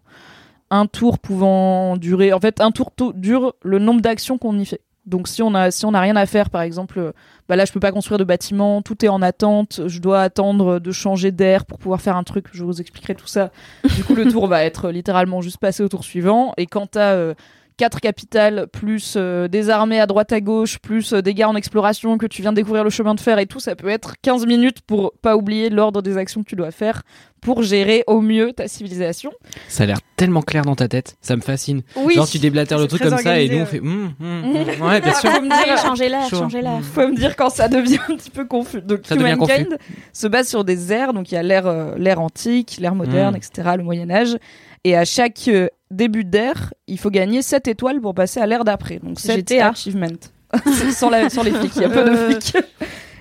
Un 0.70 0.86
tour 0.86 1.18
pouvant 1.18 1.96
durer, 1.96 2.32
en 2.32 2.40
fait, 2.40 2.60
un 2.60 2.70
tour 2.70 2.90
to- 2.94 3.12
dure 3.14 3.54
le 3.62 3.78
nombre 3.78 4.00
d'actions 4.02 4.38
qu'on 4.38 4.58
y 4.58 4.64
fait. 4.66 4.80
Donc 5.06 5.26
si 5.26 5.42
on 5.42 5.54
a 5.54 5.70
si 5.70 5.86
on 5.86 5.94
a 5.94 6.00
rien 6.00 6.16
à 6.16 6.26
faire, 6.26 6.50
par 6.50 6.60
exemple, 6.60 6.98
euh, 6.98 7.12
bah 7.48 7.56
là 7.56 7.64
je 7.64 7.72
peux 7.72 7.80
pas 7.80 7.92
construire 7.92 8.18
de 8.18 8.24
bâtiment, 8.24 8.82
tout 8.82 9.02
est 9.06 9.08
en 9.08 9.22
attente, 9.22 9.80
je 9.86 10.00
dois 10.00 10.20
attendre 10.20 10.78
de 10.80 10.92
changer 10.92 11.32
d'air 11.32 11.64
pour 11.64 11.78
pouvoir 11.78 12.02
faire 12.02 12.14
un 12.16 12.24
truc. 12.24 12.46
Je 12.52 12.62
vous 12.62 12.78
expliquerai 12.82 13.14
tout 13.14 13.26
ça. 13.26 13.50
Du 13.96 14.04
coup 14.04 14.14
le 14.14 14.26
tour 14.30 14.46
va 14.48 14.64
être 14.64 14.90
littéralement 14.90 15.40
juste 15.40 15.56
passé 15.56 15.82
au 15.82 15.88
tour 15.88 16.04
suivant. 16.04 16.52
Et 16.58 16.66
quand 16.66 16.88
t'as 16.90 17.14
euh, 17.14 17.32
quatre 17.78 18.00
capitales, 18.00 18.66
plus 18.70 19.14
euh, 19.16 19.48
des 19.48 19.70
armées 19.70 20.00
à 20.00 20.06
droite 20.06 20.32
à 20.32 20.40
gauche, 20.42 20.78
plus 20.78 21.14
euh, 21.14 21.22
des 21.22 21.32
gars 21.32 21.48
en 21.48 21.56
exploration 21.56 22.18
que 22.18 22.26
tu 22.26 22.42
viens 22.42 22.50
de 22.52 22.56
découvrir 22.56 22.84
le 22.84 22.90
chemin 22.90 23.14
de 23.14 23.20
fer 23.20 23.38
et 23.38 23.46
tout, 23.46 23.60
ça 23.60 23.74
peut 23.76 23.88
être 23.88 24.14
15 24.20 24.44
minutes 24.46 24.82
pour 24.82 25.12
pas 25.22 25.36
oublier 25.36 25.70
l'ordre 25.70 26.02
des 26.02 26.18
actions 26.18 26.42
que 26.42 26.48
tu 26.48 26.56
dois 26.56 26.72
faire 26.72 27.02
pour 27.40 27.62
gérer 27.62 28.02
au 28.08 28.20
mieux 28.20 28.52
ta 28.52 28.66
civilisation. 28.66 29.30
Ça 29.68 29.84
a 29.84 29.86
l'air 29.86 29.98
tellement 30.16 30.42
clair 30.42 30.64
dans 30.64 30.74
ta 30.74 30.88
tête, 30.88 31.16
ça 31.22 31.36
me 31.36 31.40
fascine. 31.40 31.82
Oui. 31.94 32.14
Genre 32.14 32.28
tu 32.28 32.38
déblatères 32.40 32.78
le 32.78 32.88
truc 32.88 33.00
comme 33.00 33.16
ça 33.16 33.40
et 33.40 33.48
nous 33.48 33.58
on 33.62 33.66
fait 33.66 33.78
hum, 33.78 34.12
hum, 34.20 34.44
hum. 34.44 34.54
ouais 34.88 35.00
bien 35.00 35.14
sûr. 35.14 35.30
Faut 35.30 35.40
me 35.40 35.46
dire- 35.48 35.78
changez-la, 35.82 36.28
Chaud. 36.28 36.36
changez-la. 36.36 36.80
Faut 36.80 37.06
me 37.06 37.14
dire 37.14 37.36
quand 37.36 37.50
ça 37.50 37.68
devient 37.68 38.00
un 38.08 38.16
petit 38.16 38.30
peu 38.30 38.44
confus. 38.44 38.82
Donc 38.82 39.00
Ça 39.04 39.14
Humankind 39.14 39.68
confus. 39.68 39.78
se 40.12 40.26
base 40.26 40.48
sur 40.48 40.64
des 40.64 40.92
ères, 40.92 41.12
donc 41.12 41.30
il 41.30 41.36
y 41.36 41.38
a 41.38 41.42
l'ère 41.44 41.68
euh, 41.68 41.94
l'ère 41.96 42.20
antique, 42.20 42.78
l'ère 42.80 42.96
moderne, 42.96 43.36
etc., 43.36 43.70
le 43.76 43.84
Moyen 43.84 44.10
Âge, 44.10 44.36
et 44.82 44.96
à 44.96 45.04
chaque 45.04 45.46
euh, 45.46 45.68
début 45.90 46.24
d'ère, 46.24 46.72
il 46.86 46.98
faut 46.98 47.10
gagner 47.10 47.42
7 47.42 47.68
étoiles 47.68 48.00
pour 48.00 48.14
passer 48.14 48.40
à 48.40 48.46
l'ère 48.46 48.64
d'après. 48.64 48.98
Donc 48.98 49.20
7 49.20 49.48
GTA. 49.48 49.68
achievements. 49.70 50.06
sans, 50.92 51.10
la- 51.10 51.28
sans 51.30 51.42
les 51.42 51.50
flics, 51.52 51.76
il 51.76 51.82
y 51.82 51.84
a 51.84 51.88
peu 51.90 52.04
de 52.04 52.10
Euh. 52.10 52.30
flics. 52.30 52.56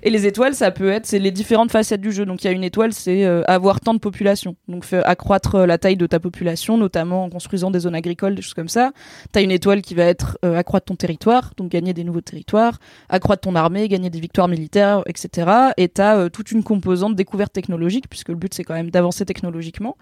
Et 0.03 0.09
les 0.11 0.27
étoiles, 0.27 0.53
ça 0.53 0.69
peut 0.71 0.89
être, 0.89 1.05
c'est 1.07 1.17
les 1.19 1.31
différentes 1.31 1.71
facettes 1.71 1.99
du 1.99 2.11
jeu. 2.11 2.25
Donc 2.25 2.43
il 2.43 2.47
y 2.47 2.49
a 2.49 2.53
une 2.53 2.63
étoile, 2.63 2.93
c'est 2.93 3.25
euh, 3.25 3.41
avoir 3.47 3.81
tant 3.81 3.93
de 3.95 3.99
population. 3.99 4.55
Donc 4.69 4.85
accroître 4.93 5.55
euh, 5.55 5.65
la 5.65 5.77
taille 5.79 5.97
de 5.97 6.05
ta 6.05 6.19
population, 6.19 6.77
notamment 6.77 7.25
en 7.25 7.29
construisant 7.29 7.71
des 7.71 7.79
zones 7.79 7.95
agricoles, 7.95 8.35
des 8.35 8.41
choses 8.43 8.53
comme 8.53 8.69
ça. 8.69 8.91
T'as 9.31 9.41
une 9.41 9.51
étoile 9.51 9.81
qui 9.81 9.95
va 9.95 10.03
être 10.03 10.37
euh, 10.45 10.55
accroître 10.55 10.85
ton 10.85 10.95
territoire, 10.95 11.51
donc 11.57 11.69
gagner 11.71 11.93
des 11.93 12.03
nouveaux 12.03 12.21
territoires, 12.21 12.77
accroître 13.09 13.41
ton 13.41 13.55
armée, 13.55 13.87
gagner 13.89 14.11
des 14.11 14.19
victoires 14.19 14.47
militaires, 14.47 15.01
etc. 15.07 15.49
Et 15.77 15.89
t'as 15.89 16.15
euh, 16.17 16.29
toute 16.29 16.51
une 16.51 16.63
composante 16.63 17.15
découverte 17.15 17.51
technologique, 17.51 18.07
puisque 18.07 18.29
le 18.29 18.35
but 18.35 18.53
c'est 18.53 18.63
quand 18.63 18.75
même 18.75 18.91
d'avancer 18.91 19.25
technologiquement. 19.25 19.97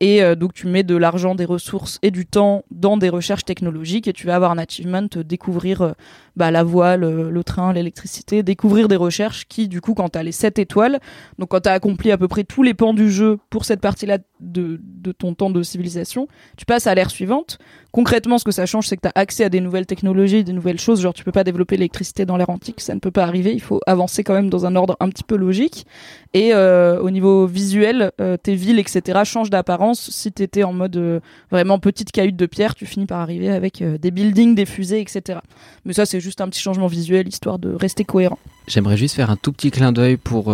Et 0.00 0.22
euh, 0.22 0.34
donc 0.34 0.52
tu 0.52 0.66
mets 0.66 0.82
de 0.82 0.96
l'argent, 0.96 1.34
des 1.34 1.44
ressources 1.44 1.98
et 2.02 2.10
du 2.10 2.26
temps 2.26 2.64
dans 2.70 2.96
des 2.96 3.08
recherches 3.08 3.44
technologiques 3.44 4.08
et 4.08 4.12
tu 4.12 4.26
vas 4.26 4.34
avoir 4.34 4.50
un 4.50 4.58
achievement 4.58 5.06
euh, 5.16 5.22
découvrir 5.22 5.82
euh, 5.82 5.92
bah, 6.36 6.50
la 6.50 6.64
voile, 6.64 7.00
le, 7.00 7.44
train, 7.44 7.72
l'électricité, 7.72 8.42
découvrir 8.42 8.88
des 8.88 8.96
recherches 8.96 9.46
qui 9.46 9.68
du 9.68 9.80
coup 9.80 9.94
quand 9.94 10.10
tu 10.10 10.18
as 10.18 10.22
les 10.22 10.32
7 10.32 10.58
étoiles, 10.58 10.98
donc 11.38 11.50
quand 11.50 11.60
tu 11.60 11.68
as 11.68 11.72
accompli 11.72 12.10
à 12.10 12.18
peu 12.18 12.26
près 12.26 12.44
tous 12.44 12.62
les 12.62 12.74
pans 12.74 12.94
du 12.94 13.10
jeu 13.10 13.38
pour 13.50 13.64
cette 13.64 13.80
partie-là 13.80 14.18
de, 14.44 14.80
ton 15.12 15.34
temps 15.34 15.50
de 15.50 15.62
civilisation, 15.62 16.28
tu 16.56 16.64
passes 16.64 16.86
à 16.86 16.94
l'ère 16.94 17.10
suivante. 17.10 17.58
Concrètement, 17.92 18.38
ce 18.38 18.44
que 18.44 18.50
ça 18.50 18.66
change, 18.66 18.88
c'est 18.88 18.96
que 18.96 19.02
tu 19.02 19.08
as 19.08 19.12
accès 19.14 19.44
à 19.44 19.48
des 19.48 19.60
nouvelles 19.60 19.86
technologies, 19.86 20.42
des 20.42 20.52
nouvelles 20.52 20.80
choses, 20.80 21.00
genre 21.00 21.14
tu 21.14 21.22
peux 21.22 21.32
pas 21.32 21.44
développer 21.44 21.76
l'électricité 21.76 22.26
dans 22.26 22.36
l'ère 22.36 22.50
antique, 22.50 22.80
ça 22.80 22.94
ne 22.94 22.98
peut 22.98 23.10
pas 23.10 23.22
arriver, 23.22 23.52
il 23.52 23.60
faut 23.60 23.80
avancer 23.86 24.24
quand 24.24 24.34
même 24.34 24.50
dans 24.50 24.66
un 24.66 24.74
ordre 24.74 24.96
un 25.00 25.08
petit 25.08 25.22
peu 25.22 25.36
logique. 25.36 25.86
Et 26.32 26.52
euh, 26.52 27.00
au 27.00 27.10
niveau 27.10 27.46
visuel, 27.46 28.10
euh, 28.20 28.36
tes 28.36 28.56
villes, 28.56 28.80
etc., 28.80 29.20
changent 29.24 29.50
d'apparence. 29.50 30.10
Si 30.10 30.32
tu 30.32 30.42
étais 30.42 30.64
en 30.64 30.72
mode 30.72 30.96
euh, 30.96 31.20
vraiment 31.52 31.78
petite 31.78 32.10
cahute 32.10 32.36
de 32.36 32.46
pierre, 32.46 32.74
tu 32.74 32.86
finis 32.86 33.06
par 33.06 33.20
arriver 33.20 33.50
avec 33.50 33.82
des 33.82 34.10
buildings, 34.10 34.56
des 34.56 34.66
fusées, 34.66 35.00
etc. 35.00 35.38
Mais 35.84 35.92
ça, 35.92 36.06
c'est 36.06 36.20
juste 36.20 36.40
un 36.40 36.48
petit 36.48 36.60
changement 36.60 36.88
visuel, 36.88 37.28
histoire 37.28 37.60
de 37.60 37.72
rester 37.72 38.04
cohérent. 38.04 38.38
J'aimerais 38.66 38.96
juste 38.96 39.14
faire 39.14 39.30
un 39.30 39.36
tout 39.36 39.52
petit 39.52 39.70
clin 39.70 39.92
d'œil 39.92 40.16
pour 40.16 40.52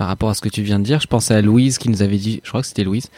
par 0.00 0.08
rapport 0.08 0.30
à 0.30 0.34
ce 0.34 0.40
que 0.40 0.48
tu 0.48 0.62
viens 0.62 0.78
de 0.78 0.84
dire. 0.84 0.98
Je 0.98 1.06
pensais 1.06 1.34
à 1.34 1.42
Louise 1.42 1.76
qui 1.76 1.90
nous 1.90 2.00
avait 2.00 2.16
dit, 2.16 2.40
je 2.42 2.48
crois 2.48 2.62
que 2.62 2.66
c'était 2.66 2.84
Louise, 2.84 3.10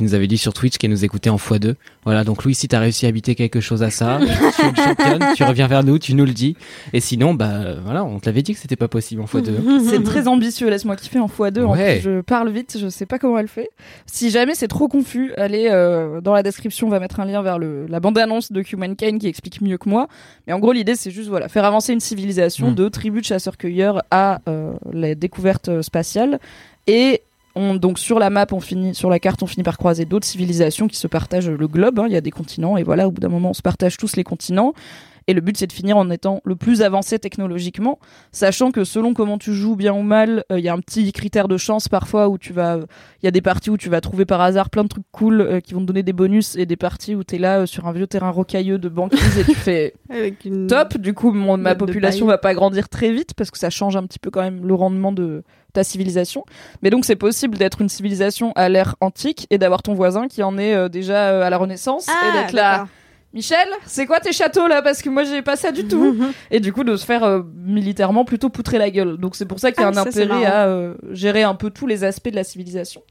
qui 0.00 0.04
nous 0.04 0.14
avait 0.14 0.26
dit 0.26 0.38
sur 0.38 0.52
Twitch 0.54 0.78
qu'elle 0.78 0.90
nous 0.90 1.04
écoutait 1.04 1.28
en 1.30 1.36
x2. 1.36 1.74
Voilà, 2.04 2.24
donc 2.24 2.42
Louise, 2.44 2.58
si 2.58 2.68
t'as 2.68 2.78
réussi 2.78 3.04
à 3.04 3.10
habiter 3.10 3.34
quelque 3.34 3.60
chose 3.60 3.82
à 3.82 3.90
ça, 3.90 4.18
tu 4.56 4.62
es 4.62 4.68
une 4.68 4.76
championne, 4.76 5.24
tu 5.36 5.44
reviens 5.44 5.66
vers 5.66 5.84
nous, 5.84 5.98
tu 5.98 6.14
nous 6.14 6.24
le 6.24 6.32
dis. 6.32 6.56
Et 6.94 7.00
sinon, 7.00 7.34
bah 7.34 7.74
voilà, 7.84 8.02
on 8.04 8.18
te 8.18 8.26
l'avait 8.26 8.40
dit 8.42 8.54
que 8.54 8.58
c'était 8.60 8.76
pas 8.76 8.88
possible 8.88 9.20
en 9.20 9.26
x2. 9.26 9.50
C'est 9.90 10.02
très 10.02 10.26
ambitieux, 10.26 10.70
laisse-moi 10.70 10.96
kiffer 10.96 11.18
en 11.18 11.26
x2. 11.26 11.64
En 11.64 11.72
Ouais. 11.72 11.96
plus, 12.00 12.02
je 12.02 12.20
parle 12.22 12.50
vite, 12.50 12.78
je 12.80 12.88
sais 12.88 13.04
pas 13.06 13.18
comment 13.18 13.38
elle 13.38 13.48
fait. 13.48 13.68
Si 14.06 14.30
jamais 14.30 14.54
c'est 14.54 14.68
trop 14.68 14.88
confus, 14.88 15.32
allez 15.36 15.68
euh, 15.70 16.20
dans 16.22 16.32
la 16.32 16.42
description, 16.42 16.86
on 16.86 16.90
va 16.90 16.98
mettre 17.00 17.20
un 17.20 17.26
lien 17.26 17.42
vers 17.42 17.58
le, 17.58 17.86
la 17.86 18.00
bande-annonce 18.00 18.50
de 18.52 18.62
Humankind 18.72 19.20
qui 19.20 19.26
explique 19.28 19.60
mieux 19.60 19.76
que 19.78 19.88
moi. 19.88 20.08
Mais 20.46 20.52
en 20.54 20.58
gros, 20.58 20.72
l'idée, 20.72 20.94
c'est 20.96 21.10
juste 21.10 21.28
voilà, 21.28 21.48
faire 21.48 21.64
avancer 21.64 21.92
une 21.92 22.00
civilisation 22.00 22.70
Mm. 22.70 22.74
de 22.74 22.88
tribus 22.88 23.22
de 23.22 23.26
chasseurs-cueilleurs 23.26 24.02
à 24.10 24.40
euh, 24.48 24.72
la 24.92 25.14
découverte 25.14 25.68
euh, 25.68 25.82
spatiale. 25.82 26.38
Et 26.86 27.22
on, 27.54 27.74
donc 27.74 27.98
sur 27.98 28.18
la 28.18 28.30
map, 28.30 28.46
on 28.52 28.60
finit, 28.60 28.94
sur 28.94 29.10
la 29.10 29.18
carte, 29.18 29.42
on 29.42 29.46
finit 29.46 29.64
par 29.64 29.76
croiser 29.78 30.04
d'autres 30.04 30.26
civilisations 30.26 30.86
qui 30.88 30.96
se 30.96 31.06
partagent 31.08 31.50
le 31.50 31.68
globe. 31.68 31.98
hein. 31.98 32.04
Il 32.06 32.12
y 32.12 32.16
a 32.16 32.20
des 32.20 32.30
continents, 32.30 32.76
et 32.76 32.82
voilà, 32.82 33.08
au 33.08 33.10
bout 33.10 33.20
d'un 33.20 33.28
moment, 33.28 33.50
on 33.50 33.54
se 33.54 33.62
partage 33.62 33.96
tous 33.96 34.16
les 34.16 34.24
continents. 34.24 34.72
Et 35.26 35.34
le 35.34 35.42
but, 35.42 35.56
c'est 35.56 35.66
de 35.66 35.72
finir 35.72 35.96
en 35.96 36.10
étant 36.10 36.40
le 36.44 36.56
plus 36.56 36.82
avancé 36.82 37.18
technologiquement, 37.20 37.98
sachant 38.32 38.72
que 38.72 38.82
selon 38.84 39.14
comment 39.14 39.38
tu 39.38 39.54
joues 39.54 39.76
bien 39.76 39.92
ou 39.92 40.02
mal, 40.02 40.44
euh, 40.50 40.58
il 40.58 40.64
y 40.64 40.68
a 40.68 40.72
un 40.72 40.80
petit 40.80 41.12
critère 41.12 41.46
de 41.46 41.56
chance 41.56 41.88
parfois 41.88 42.28
où 42.28 42.36
tu 42.38 42.52
vas, 42.52 42.78
il 43.22 43.26
y 43.26 43.28
a 43.28 43.30
des 43.30 43.42
parties 43.42 43.70
où 43.70 43.76
tu 43.76 43.88
vas 43.90 44.00
trouver 44.00 44.24
par 44.24 44.40
hasard 44.40 44.70
plein 44.70 44.82
de 44.82 44.88
trucs 44.88 45.04
cool 45.12 45.40
euh, 45.40 45.60
qui 45.60 45.74
vont 45.74 45.80
te 45.82 45.86
donner 45.86 46.02
des 46.02 46.14
bonus, 46.14 46.56
et 46.56 46.66
des 46.66 46.76
parties 46.76 47.14
où 47.14 47.22
tu 47.22 47.36
es 47.36 47.38
là 47.38 47.60
euh, 47.60 47.66
sur 47.66 47.86
un 47.86 47.92
vieux 47.92 48.06
terrain 48.08 48.30
rocailleux 48.30 48.78
de 48.78 48.88
banquise 48.88 49.38
et 49.38 49.44
tu 49.44 49.54
fais 49.54 49.94
Avec 50.10 50.44
une 50.46 50.66
top. 50.66 50.98
Du 50.98 51.14
coup, 51.14 51.32
mon- 51.32 51.56
ma 51.58 51.74
population 51.76 52.26
va 52.26 52.38
pas 52.38 52.54
grandir 52.54 52.88
très 52.88 53.12
vite 53.12 53.34
parce 53.34 53.50
que 53.52 53.58
ça 53.58 53.70
change 53.70 53.96
un 53.96 54.04
petit 54.06 54.18
peu 54.18 54.30
quand 54.30 54.42
même 54.42 54.66
le 54.66 54.74
rendement 54.74 55.12
de 55.12 55.44
ta 55.72 55.84
civilisation. 55.84 56.44
Mais 56.82 56.90
donc, 56.90 57.04
c'est 57.04 57.16
possible 57.16 57.56
d'être 57.58 57.80
une 57.80 57.88
civilisation 57.88 58.52
à 58.56 58.68
l'ère 58.68 58.96
antique 59.00 59.46
et 59.50 59.58
d'avoir 59.58 59.82
ton 59.82 59.94
voisin 59.94 60.28
qui 60.28 60.42
en 60.42 60.58
est 60.58 60.74
euh, 60.74 60.88
déjà 60.88 61.30
euh, 61.30 61.42
à 61.42 61.50
la 61.50 61.58
Renaissance 61.58 62.08
et 62.08 62.12
Ah, 62.12 62.42
d'être 62.42 62.52
là. 62.52 62.88
Michel, 63.32 63.68
c'est 63.86 64.06
quoi 64.06 64.18
tes 64.18 64.32
châteaux 64.32 64.66
là? 64.66 64.82
Parce 64.82 65.02
que 65.02 65.08
moi 65.08 65.22
j'ai 65.22 65.40
pas 65.40 65.54
ça 65.54 65.70
du 65.70 65.84
tout. 65.86 66.16
et 66.50 66.58
du 66.58 66.72
coup 66.72 66.82
de 66.82 66.96
se 66.96 67.06
faire 67.06 67.22
euh, 67.22 67.42
militairement 67.54 68.24
plutôt 68.24 68.48
poutrer 68.48 68.76
la 68.76 68.90
gueule. 68.90 69.18
Donc 69.18 69.36
c'est 69.36 69.46
pour 69.46 69.60
ça 69.60 69.70
qu'il 69.70 69.82
y 69.82 69.84
a 69.84 69.88
Ah, 69.88 69.90
un 69.90 70.02
ça, 70.02 70.08
intérêt 70.08 70.44
à 70.46 70.94
gérer 71.12 71.44
un 71.44 71.54
peu 71.54 71.70
tous 71.70 71.86
les 71.86 72.02
aspects 72.02 72.28
de 72.30 72.34
la 72.34 72.42
civilisation. 72.42 73.02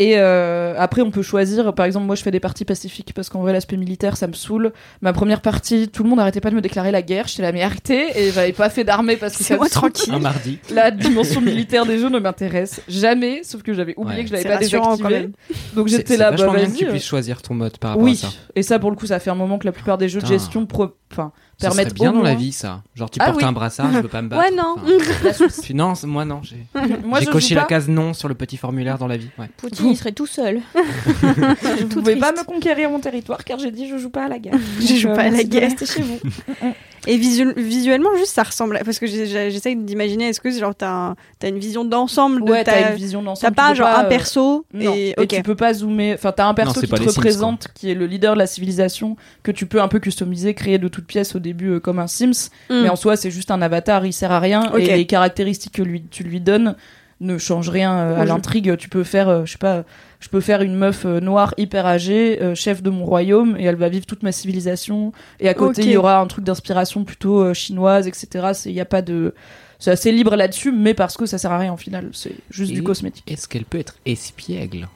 Et 0.00 0.14
euh, 0.18 0.74
après, 0.76 1.02
on 1.02 1.10
peut 1.12 1.22
choisir. 1.22 1.72
Par 1.72 1.86
exemple, 1.86 2.06
moi, 2.06 2.16
je 2.16 2.22
fais 2.22 2.32
des 2.32 2.40
parties 2.40 2.64
pacifiques 2.64 3.12
parce 3.14 3.28
qu'en 3.28 3.42
vrai, 3.42 3.52
l'aspect 3.52 3.76
militaire, 3.76 4.16
ça 4.16 4.26
me 4.26 4.32
saoule. 4.32 4.72
Ma 5.02 5.12
première 5.12 5.40
partie, 5.40 5.88
tout 5.88 6.02
le 6.02 6.08
monde 6.10 6.18
arrêtait 6.18 6.40
pas 6.40 6.50
de 6.50 6.56
me 6.56 6.60
déclarer 6.60 6.90
la 6.90 7.00
guerre. 7.02 7.28
J'étais 7.28 7.42
là, 7.42 7.52
mais 7.52 7.62
arrêtez. 7.62 8.06
Et 8.16 8.32
j'avais 8.32 8.52
pas 8.52 8.70
fait 8.70 8.82
d'armée 8.82 9.16
parce 9.16 9.36
que 9.36 9.44
ça 9.44 9.54
me 9.54 9.58
moi 9.60 9.68
saoule. 9.68 9.92
tranquille. 9.92 10.12
Un 10.14 10.18
mardi. 10.18 10.58
La 10.72 10.90
dimension 10.90 11.40
militaire 11.40 11.86
des 11.86 11.98
jeux 11.98 12.08
ne 12.08 12.18
m'intéresse 12.18 12.80
jamais. 12.88 13.42
Sauf 13.44 13.62
que 13.62 13.72
j'avais 13.72 13.94
oublié 13.96 14.18
Ouais. 14.18 14.22
que 14.24 14.28
je 14.30 14.32
l'avais 14.34 14.48
pas 14.48 14.58
désactivé. 14.58 15.08
même. 15.08 15.32
Donc 15.74 15.88
j'étais 15.88 16.14
c'est 16.14 16.16
là, 16.16 16.30
bah 16.30 16.36
vachement 16.38 16.54
bien 16.54 16.66
que 16.70 16.76
tu 16.76 16.86
euh, 16.86 16.90
puisses 16.90 17.04
choisir 17.06 17.40
ton 17.42 17.54
mode 17.54 17.78
par 17.78 17.90
rapport 17.92 18.04
oui, 18.04 18.12
à 18.12 18.16
ça. 18.16 18.28
et 18.56 18.62
ça 18.62 18.78
pour 18.78 18.90
le 18.90 18.96
coup, 18.96 19.06
ça 19.06 19.18
fait 19.20 19.30
un 19.30 19.34
moment 19.34 19.58
que 19.58 19.66
la 19.66 19.72
plupart 19.72 19.96
des 19.98 20.08
jeux 20.08 20.20
de 20.20 20.26
gestion 20.26 20.66
pro... 20.66 20.88
enfin, 21.14 21.32
Ça 21.60 21.68
permettent 21.68 21.94
bien 21.94 22.12
dans 22.12 22.22
la 22.22 22.34
vie 22.34 22.52
ça. 22.52 22.82
Genre 22.94 23.10
tu 23.10 23.18
Ah 23.22 23.26
portes 23.26 23.38
oui. 23.38 23.44
un 23.44 23.52
brassard, 23.52 23.92
je 23.92 23.98
veux 24.00 24.08
pas 24.08 24.22
me 24.22 24.28
battre. 24.30 24.42
Ouais, 24.42 24.54
non. 24.56 24.76
Enfin, 24.76 25.94
moi 26.06 26.24
non, 26.24 26.40
j'ai 26.42 26.66
j'ai 26.74 27.24
je 27.24 27.30
coché 27.30 27.54
la 27.54 27.64
case 27.64 27.88
non 27.88 28.12
sur 28.14 28.28
le 28.28 28.34
petit 28.34 28.56
formulaire 28.56 28.98
dans 28.98 29.06
la 29.06 29.16
vie. 29.16 29.28
Ouais. 29.38 29.48
Poutine, 29.56 29.90
il 29.90 29.96
serait 29.96 30.12
tout 30.12 30.26
seul. 30.26 30.60
Vous 31.80 31.86
pouvez 31.88 32.16
pas 32.16 32.32
me 32.32 32.44
conquérir 32.44 32.90
mon 32.90 33.00
territoire 33.00 33.44
car 33.44 33.58
j'ai 33.58 33.70
dit 33.70 33.88
je 33.88 33.96
joue 33.98 34.10
pas 34.10 34.24
à 34.24 34.28
la 34.28 34.38
guerre. 34.38 34.54
Je 34.80 34.94
joue 34.96 35.08
pas 35.14 35.22
à 35.22 35.30
la 35.30 35.44
guerre. 35.44 35.70
rester 35.70 35.86
chez 35.86 36.02
vous. 36.02 36.18
Et 37.06 37.16
visuel- 37.16 37.54
visuellement, 37.56 38.08
juste 38.16 38.32
ça 38.34 38.42
ressemble. 38.42 38.76
à- 38.76 38.84
Parce 38.84 38.98
que 38.98 39.06
j'essaye 39.06 39.76
d'imaginer, 39.76 40.28
est-ce 40.28 40.40
que 40.40 40.50
genre 40.50 40.74
t'as 40.74 40.90
un- 40.90 41.16
t'as 41.38 41.48
une 41.48 41.58
vision 41.58 41.84
d'ensemble 41.84 42.44
de 42.44 42.50
Ouais, 42.50 42.64
ta- 42.64 42.72
t'as 42.72 42.90
une 42.90 42.96
vision 42.96 43.22
d'ensemble. 43.22 43.54
T'as 43.54 43.62
pas 43.68 43.74
genre 43.74 43.88
un 43.88 44.04
euh, 44.04 44.08
perso 44.08 44.64
Non. 44.72 44.92
et, 44.94 45.14
tu 45.28 45.42
peux 45.42 45.54
pas 45.54 45.74
zoomer. 45.74 46.14
Enfin, 46.14 46.32
t'as 46.32 46.46
un 46.46 46.54
perso 46.54 46.76
Non, 46.76 46.80
qui 46.82 46.88
te 46.88 46.96
Sims, 46.96 47.06
représente, 47.16 47.68
qui 47.74 47.90
est 47.90 47.94
le 47.94 48.06
leader 48.06 48.34
de 48.34 48.38
la 48.38 48.46
civilisation, 48.46 49.16
que 49.42 49.50
tu 49.50 49.66
peux 49.66 49.80
un 49.82 49.88
peu 49.88 49.98
customiser, 50.00 50.54
créer 50.54 50.78
de 50.78 50.88
toutes 50.88 51.06
pièces 51.06 51.34
au 51.34 51.38
début 51.40 51.72
euh, 51.72 51.80
comme 51.80 51.98
un 51.98 52.06
Sims. 52.06 52.50
Mm. 52.70 52.82
Mais 52.82 52.88
en 52.88 52.96
soi, 52.96 53.16
c'est 53.16 53.30
juste 53.30 53.50
un 53.50 53.60
avatar, 53.62 54.06
il 54.06 54.12
sert 54.12 54.32
à 54.32 54.40
rien. 54.40 54.72
Et 54.76 54.96
les 54.96 55.06
caractéristiques 55.06 55.74
que 55.74 55.82
lui, 55.82 56.04
tu 56.10 56.22
lui 56.24 56.40
donnes 56.40 56.74
ne 57.24 57.38
changent 57.38 57.70
rien 57.70 57.96
euh, 57.96 58.20
à 58.20 58.24
l'intrigue. 58.24 58.76
Tu 58.76 58.88
peux 58.88 59.04
faire, 59.04 59.28
euh, 59.28 59.44
je 59.44 59.52
sais 59.52 59.58
pas, 59.58 59.84
je 60.20 60.28
peux 60.28 60.40
faire 60.40 60.62
une 60.62 60.74
meuf 60.74 61.04
euh, 61.04 61.20
noire 61.20 61.54
hyper 61.56 61.86
âgée, 61.86 62.38
chef 62.54 62.82
de 62.82 62.90
mon 62.90 63.04
royaume, 63.04 63.56
et 63.58 63.64
elle 63.64 63.76
va 63.76 63.88
vivre 63.88 64.06
toute 64.06 64.22
ma 64.22 64.32
civilisation. 64.32 65.12
Et 65.40 65.48
à 65.48 65.54
côté, 65.54 65.82
il 65.82 65.90
y 65.90 65.96
aura 65.96 66.20
un 66.20 66.26
truc 66.26 66.44
d'inspiration 66.44 67.04
plutôt 67.04 67.52
chinoise, 67.54 68.06
etc. 68.06 68.52
Il 68.66 68.72
y 68.72 68.80
a 68.80 68.84
pas 68.84 69.02
de. 69.02 69.34
C'est 69.78 69.90
assez 69.90 70.12
libre 70.12 70.36
là-dessus, 70.36 70.72
mais 70.72 70.94
parce 70.94 71.16
que 71.16 71.26
ça 71.26 71.36
sert 71.36 71.52
à 71.52 71.58
rien 71.58 71.72
au 71.72 71.76
final. 71.76 72.08
C'est 72.12 72.36
juste 72.50 72.70
Et 72.70 72.74
du 72.74 72.82
cosmétique. 72.82 73.30
Est-ce 73.30 73.48
qu'elle 73.48 73.64
peut 73.64 73.78
être 73.78 73.96
espiègle 74.06 74.88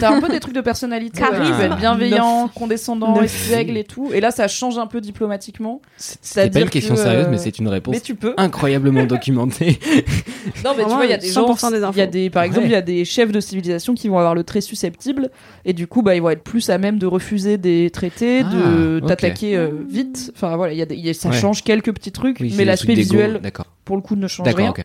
T'as 0.00 0.10
un 0.16 0.20
peu 0.20 0.28
des 0.28 0.40
trucs 0.40 0.54
de 0.54 0.60
personnalité. 0.60 1.20
Charisme. 1.20 1.52
ouais, 1.58 1.76
bienveillant, 1.76 2.42
Neuf. 2.46 2.54
condescendant, 2.54 3.14
Neuf. 3.14 3.24
espiègle 3.24 3.76
et 3.76 3.84
tout. 3.84 4.10
Et 4.12 4.20
là, 4.20 4.30
ça 4.30 4.48
change 4.48 4.78
un 4.78 4.86
peu 4.86 5.00
diplomatiquement. 5.00 5.80
C'est 5.96 6.52
pas 6.52 6.60
une 6.60 6.68
question 6.70 6.94
que, 6.94 7.00
sérieuse, 7.00 7.26
euh, 7.26 7.30
mais 7.30 7.38
c'est 7.38 7.58
une 7.58 7.68
réponse 7.68 7.94
Mais 7.94 8.00
tu 8.00 8.14
peux. 8.14 8.34
incroyablement 8.36 9.04
documentée. 9.06 9.78
Non, 10.64 10.72
mais 10.76 10.84
tu 10.84 10.90
vois, 10.90 11.04
il 11.04 11.10
y 11.10 11.14
a 11.14 11.18
des 11.18 11.28
gens. 11.28 11.46
100% 11.52 11.70
des 11.70 11.80
Il 11.92 11.98
y 11.98 12.02
a 12.02 12.06
des, 12.06 12.30
par 12.30 12.42
exemple, 12.42 12.62
Ouais. 12.62 12.68
il 12.70 12.72
y 12.72 12.76
a 12.76 12.82
des 12.82 13.04
chefs 13.04 13.32
de 13.32 13.40
civilisation 13.40 13.94
qui 13.94 14.08
vont 14.08 14.18
avoir 14.18 14.34
le 14.34 14.44
trait 14.44 14.60
susceptible. 14.60 15.30
Et 15.64 15.72
du 15.72 15.86
coup, 15.86 16.02
bah, 16.02 16.14
ils 16.14 16.22
vont 16.22 16.30
être 16.30 16.42
plus 16.42 16.70
à 16.70 16.78
même 16.78 16.98
de 16.98 17.06
refuser 17.06 17.56
des 17.58 17.90
traités, 17.90 18.42
de 18.42 19.00
Ah, 19.00 19.04
ok. 19.04 19.08
t'attaquer 19.08 19.56
euh, 19.56 19.70
vite. 19.88 20.32
Enfin, 20.34 20.56
voilà, 20.56 20.72
il 20.72 20.78
y 20.78 20.82
a 20.82 20.86
des- 20.86 20.96
il 20.96 21.04
y 21.06 21.10
a- 21.10 21.14
ça 21.14 21.28
Ouais. 21.30 21.36
change 21.38 21.62
quelques 21.62 21.92
petits 21.92 22.12
trucs. 22.12 22.38
Oui, 22.40 22.54
mais 22.56 22.64
l'aspect 22.64 22.94
visuel, 22.94 23.40
pour 23.84 23.96
le 23.96 24.02
coup, 24.02 24.16
ne 24.16 24.26
change 24.28 24.44
D'accord, 24.46 24.60
rien. 24.60 24.70
ok. 24.70 24.84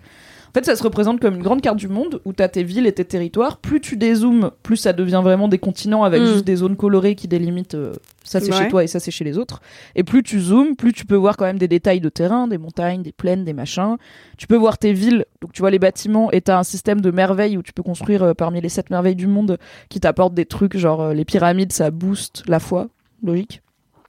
En 0.56 0.60
fait, 0.60 0.66
ça 0.68 0.78
se 0.78 0.84
représente 0.84 1.20
comme 1.20 1.36
une 1.36 1.43
grande 1.43 1.60
carte 1.60 1.76
du 1.76 1.89
monde 1.89 2.22
où 2.24 2.32
tu 2.32 2.41
as 2.41 2.47
tes 2.47 2.64
villes 2.64 2.88
et 2.88 2.93
tes 2.93 3.03
territoires. 3.03 3.58
Plus 3.58 3.82
tu 3.82 3.97
dézoomes, 3.97 4.51
plus 4.64 4.78
ça 4.78 4.93
devient 4.93 5.20
vraiment 5.22 5.49
des 5.49 5.58
continents 5.58 6.06
avec 6.06 6.22
Mm. 6.22 6.26
juste 6.28 6.45
des 6.45 6.56
zones 6.56 6.78
colorées 6.78 7.16
qui 7.16 7.28
délimitent 7.28 7.76
euh, 7.76 7.91
ça 8.24 8.39
c'est 8.39 8.53
Ouais. 8.53 8.64
chez 8.64 8.68
toi 8.70 8.82
et 8.82 8.88
ça 8.88 9.01
c'est 9.01 9.12
chez 9.12 9.26
les 9.26 9.38
autres. 9.38 9.60
Et 9.95 10.06
plus 10.06 10.24
tu 10.24 10.39
zoomes, 10.39 10.78
plus 10.78 10.93
tu 10.93 11.06
peux 11.06 11.18
voir 11.18 11.36
quand 11.36 11.43
même 11.43 11.58
des 11.58 11.68
détails 11.68 11.99
de 11.99 12.08
terrain, 12.08 12.47
des 12.47 12.58
montagnes, 12.58 13.03
des 13.03 13.12
plaines, 13.12 13.43
des 13.43 13.51
machins. 13.51 13.97
Tu 14.38 14.47
peux 14.47 14.56
voir 14.56 14.78
tes 14.78 14.93
villes, 14.93 15.26
donc 15.41 15.51
tu 15.51 15.62
vois 15.62 15.72
les 15.72 15.80
bâtiments 15.80 16.32
et 16.32 16.39
tu 16.39 16.51
as 16.51 16.58
un 16.58 16.64
système 16.64 17.01
de 17.01 17.12
merveilles 17.12 17.58
où 17.58 17.62
tu 17.62 17.74
peux 17.74 17.84
construire 17.84 18.24
euh, 18.24 18.34
parmi 18.34 18.62
les 18.62 18.70
sept 18.70 18.89
merveilles 18.91 19.16
du 19.18 19.28
monde 19.28 19.58
qui 19.89 19.99
t'apportent 19.99 20.36
des 20.36 20.45
trucs 20.45 20.78
genre 20.78 21.01
euh, 21.01 21.14
les 21.14 21.26
pyramides, 21.26 21.74
ça 21.74 21.91
booste 21.91 22.43
la 22.47 22.62
foi, 22.62 22.88
logique. 23.22 23.62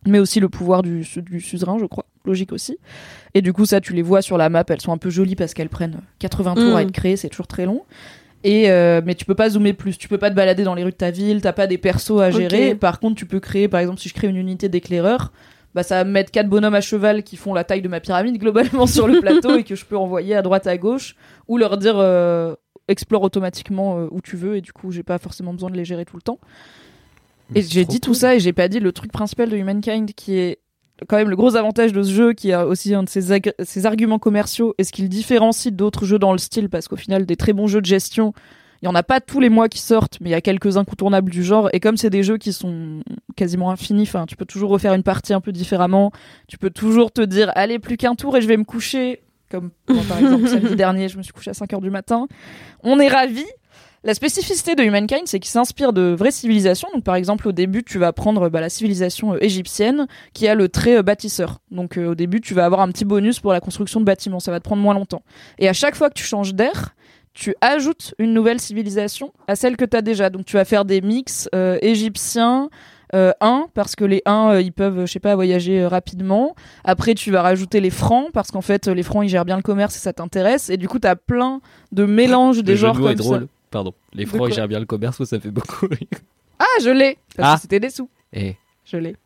Mais 0.06 0.18
aussi 0.18 0.40
le 0.40 0.48
pouvoir 0.48 0.82
du, 0.82 1.04
su- 1.04 1.22
du 1.22 1.40
suzerain, 1.40 1.78
je 1.78 1.86
crois, 1.86 2.06
logique 2.24 2.52
aussi. 2.52 2.78
Et 3.34 3.42
du 3.42 3.52
coup, 3.52 3.66
ça, 3.66 3.80
tu 3.80 3.92
les 3.92 4.02
vois 4.02 4.22
sur 4.22 4.38
la 4.38 4.48
map, 4.48 4.64
elles 4.68 4.80
sont 4.80 4.92
un 4.92 4.98
peu 4.98 5.10
jolies 5.10 5.36
parce 5.36 5.52
qu'elles 5.54 5.68
prennent 5.68 6.00
80 6.20 6.54
tours 6.54 6.64
Mm. 6.72 6.76
à 6.76 6.82
être 6.82 6.92
créées, 6.92 7.16
c'est 7.16 7.28
toujours 7.28 7.46
très 7.48 7.66
long. 7.66 7.82
Et 8.44 8.70
euh, 8.70 9.00
mais 9.04 9.14
tu 9.14 9.24
peux 9.24 9.34
pas 9.34 9.50
zoomer 9.50 9.72
plus, 9.72 9.98
tu 9.98 10.06
peux 10.08 10.18
pas 10.18 10.30
te 10.30 10.34
balader 10.36 10.62
dans 10.62 10.74
les 10.74 10.84
rues 10.84 10.90
de 10.92 10.96
ta 10.96 11.10
ville, 11.10 11.40
t'as 11.40 11.52
pas 11.52 11.66
des 11.66 11.78
persos 11.78 12.20
à 12.20 12.30
gérer. 12.30 12.74
Par 12.76 13.00
contre, 13.00 13.16
tu 13.16 13.26
peux 13.26 13.40
créer, 13.40 13.66
par 13.66 13.80
exemple, 13.80 13.98
si 13.98 14.08
je 14.08 14.14
crée 14.14 14.28
une 14.28 14.36
unité 14.36 14.68
d'éclaireurs, 14.68 15.32
bah 15.74 15.82
ça 15.82 15.96
va 15.96 16.04
me 16.04 16.10
mettre 16.10 16.30
quatre 16.30 16.48
bonhommes 16.48 16.74
à 16.74 16.80
cheval 16.80 17.22
qui 17.24 17.36
font 17.36 17.52
la 17.54 17.64
taille 17.64 17.82
de 17.82 17.88
ma 17.88 17.98
pyramide 18.00 18.38
globalement 18.38 18.86
sur 18.86 19.08
le 19.08 19.20
plateau 19.20 19.56
et 19.56 19.64
que 19.64 19.74
je 19.74 19.84
peux 19.84 19.96
envoyer 19.96 20.34
à 20.36 20.42
droite 20.42 20.66
à 20.68 20.76
gauche 20.78 21.16
ou 21.48 21.58
leur 21.58 21.76
dire 21.76 21.96
euh, 21.98 22.54
explore 22.88 23.22
automatiquement 23.22 23.98
euh, 23.98 24.06
où 24.12 24.20
tu 24.20 24.36
veux 24.36 24.56
et 24.56 24.60
du 24.60 24.72
coup 24.72 24.90
j'ai 24.92 25.02
pas 25.02 25.18
forcément 25.18 25.52
besoin 25.52 25.68
de 25.70 25.76
les 25.76 25.84
gérer 25.84 26.04
tout 26.04 26.16
le 26.16 26.22
temps. 26.22 26.38
Et 27.54 27.62
j'ai 27.62 27.84
dit 27.84 28.00
tout 28.00 28.14
ça 28.14 28.34
et 28.34 28.40
j'ai 28.40 28.52
pas 28.52 28.68
dit 28.68 28.80
le 28.80 28.92
truc 28.92 29.12
principal 29.12 29.48
de 29.48 29.56
Humankind 29.56 30.12
qui 30.14 30.36
est 30.36 30.58
quand 31.08 31.16
même 31.16 31.28
le 31.30 31.36
gros 31.36 31.56
avantage 31.56 31.92
de 31.92 32.02
ce 32.02 32.10
jeu, 32.12 32.32
qui 32.32 32.52
a 32.52 32.66
aussi 32.66 32.94
un 32.94 33.02
de 33.02 33.08
ses, 33.08 33.30
ag- 33.30 33.52
ses 33.62 33.86
arguments 33.86 34.18
commerciaux 34.18 34.74
et 34.78 34.84
ce 34.84 34.92
qui 34.92 35.02
le 35.02 35.08
différencie 35.08 35.72
d'autres 35.72 36.06
jeux 36.06 36.18
dans 36.18 36.32
le 36.32 36.38
style, 36.38 36.68
parce 36.70 36.88
qu'au 36.88 36.96
final, 36.96 37.26
des 37.26 37.36
très 37.36 37.52
bons 37.52 37.66
jeux 37.66 37.80
de 37.82 37.86
gestion, 37.86 38.32
il 38.82 38.86
y 38.86 38.88
en 38.88 38.94
a 38.94 39.02
pas 39.02 39.20
tous 39.20 39.38
les 39.40 39.48
mois 39.50 39.68
qui 39.68 39.78
sortent, 39.78 40.18
mais 40.20 40.30
il 40.30 40.32
y 40.32 40.36
a 40.36 40.40
quelques 40.40 40.76
incontournables 40.78 41.30
du 41.30 41.42
genre. 41.44 41.68
Et 41.72 41.80
comme 41.80 41.96
c'est 41.96 42.10
des 42.10 42.22
jeux 42.22 42.38
qui 42.38 42.52
sont 42.52 43.02
quasiment 43.36 43.70
infinis, 43.70 44.02
enfin, 44.02 44.24
tu 44.26 44.36
peux 44.36 44.44
toujours 44.46 44.70
refaire 44.70 44.94
une 44.94 45.02
partie 45.02 45.34
un 45.34 45.40
peu 45.40 45.52
différemment. 45.52 46.12
Tu 46.48 46.56
peux 46.58 46.70
toujours 46.70 47.12
te 47.12 47.20
dire, 47.22 47.52
allez, 47.54 47.78
plus 47.78 47.96
qu'un 47.96 48.14
tour 48.14 48.36
et 48.36 48.40
je 48.42 48.48
vais 48.48 48.56
me 48.56 48.64
coucher. 48.64 49.22
Comme 49.50 49.70
moi, 49.88 50.02
par 50.08 50.18
exemple 50.18 50.48
samedi 50.48 50.76
dernier, 50.76 51.08
je 51.08 51.16
me 51.18 51.22
suis 51.22 51.32
couché 51.32 51.50
à 51.50 51.54
5 51.54 51.72
heures 51.74 51.80
du 51.80 51.90
matin. 51.90 52.26
On 52.82 52.98
est 53.00 53.08
ravis. 53.08 53.46
La 54.06 54.14
spécificité 54.14 54.76
de 54.76 54.84
Humankind, 54.84 55.22
c'est 55.24 55.40
qu'il 55.40 55.50
s'inspire 55.50 55.92
de 55.92 56.14
vraies 56.16 56.30
civilisations. 56.30 56.86
Donc, 56.94 57.02
par 57.02 57.16
exemple, 57.16 57.48
au 57.48 57.50
début, 57.50 57.82
tu 57.82 57.98
vas 57.98 58.12
prendre 58.12 58.48
bah, 58.48 58.60
la 58.60 58.68
civilisation 58.68 59.34
euh, 59.34 59.38
égyptienne 59.40 60.06
qui 60.32 60.46
a 60.46 60.54
le 60.54 60.68
trait 60.68 60.98
euh, 60.98 61.02
bâtisseur. 61.02 61.58
Donc, 61.72 61.98
euh, 61.98 62.10
au 62.10 62.14
début, 62.14 62.40
tu 62.40 62.54
vas 62.54 62.66
avoir 62.66 62.82
un 62.82 62.88
petit 62.92 63.04
bonus 63.04 63.40
pour 63.40 63.52
la 63.52 63.58
construction 63.58 63.98
de 63.98 64.04
bâtiments. 64.04 64.38
Ça 64.38 64.52
va 64.52 64.60
te 64.60 64.64
prendre 64.64 64.80
moins 64.80 64.94
longtemps. 64.94 65.22
Et 65.58 65.68
à 65.68 65.72
chaque 65.72 65.96
fois 65.96 66.08
que 66.08 66.14
tu 66.14 66.22
changes 66.22 66.54
d'air, 66.54 66.94
tu 67.34 67.56
ajoutes 67.60 68.14
une 68.20 68.32
nouvelle 68.32 68.60
civilisation 68.60 69.32
à 69.48 69.56
celle 69.56 69.76
que 69.76 69.84
tu 69.84 69.96
as 69.96 70.02
déjà. 70.02 70.30
Donc, 70.30 70.44
tu 70.44 70.54
vas 70.54 70.64
faire 70.64 70.84
des 70.84 71.00
mix 71.00 71.48
égyptiens. 71.82 72.70
Euh, 73.14 73.32
1 73.40 73.68
parce 73.72 73.94
que 73.94 74.04
les 74.04 74.20
1 74.26 74.58
ils 74.58 74.72
peuvent 74.72 75.06
je 75.06 75.12
sais 75.12 75.20
pas 75.20 75.36
voyager 75.36 75.86
rapidement 75.86 76.56
après 76.82 77.14
tu 77.14 77.30
vas 77.30 77.40
rajouter 77.40 77.78
les 77.78 77.90
francs 77.90 78.32
parce 78.32 78.50
qu'en 78.50 78.62
fait 78.62 78.88
les 78.88 79.04
francs 79.04 79.24
ils 79.24 79.28
gèrent 79.28 79.44
bien 79.44 79.54
le 79.54 79.62
commerce 79.62 79.94
et 79.94 80.00
ça 80.00 80.12
t'intéresse 80.12 80.70
et 80.70 80.76
du 80.76 80.88
coup 80.88 80.98
tu 80.98 81.06
as 81.06 81.14
plein 81.14 81.60
de 81.92 82.04
mélanges 82.04 82.64
des 82.64 82.74
genres 82.74 82.98
comme 82.98 83.16
ça 83.16 83.42
Pardon. 83.76 83.94
Les 84.14 84.24
francs, 84.26 84.38
quoi 84.40 84.48
ils 84.48 84.54
gèrent 84.54 84.68
bien 84.68 84.80
le 84.80 84.86
commerce, 84.86 85.22
ça 85.24 85.38
fait 85.40 85.50
beaucoup 85.50 85.86
rire. 85.86 86.08
Ah, 86.58 86.64
je 86.82 86.88
l'ai 86.90 87.18
Parce 87.36 87.48
Ah. 87.52 87.54
que 87.56 87.60
c'était 87.62 87.80
des 87.80 87.90
sous. 87.90 88.08
Et 88.32 88.56
Je 88.84 88.96
l'ai. 88.96 89.16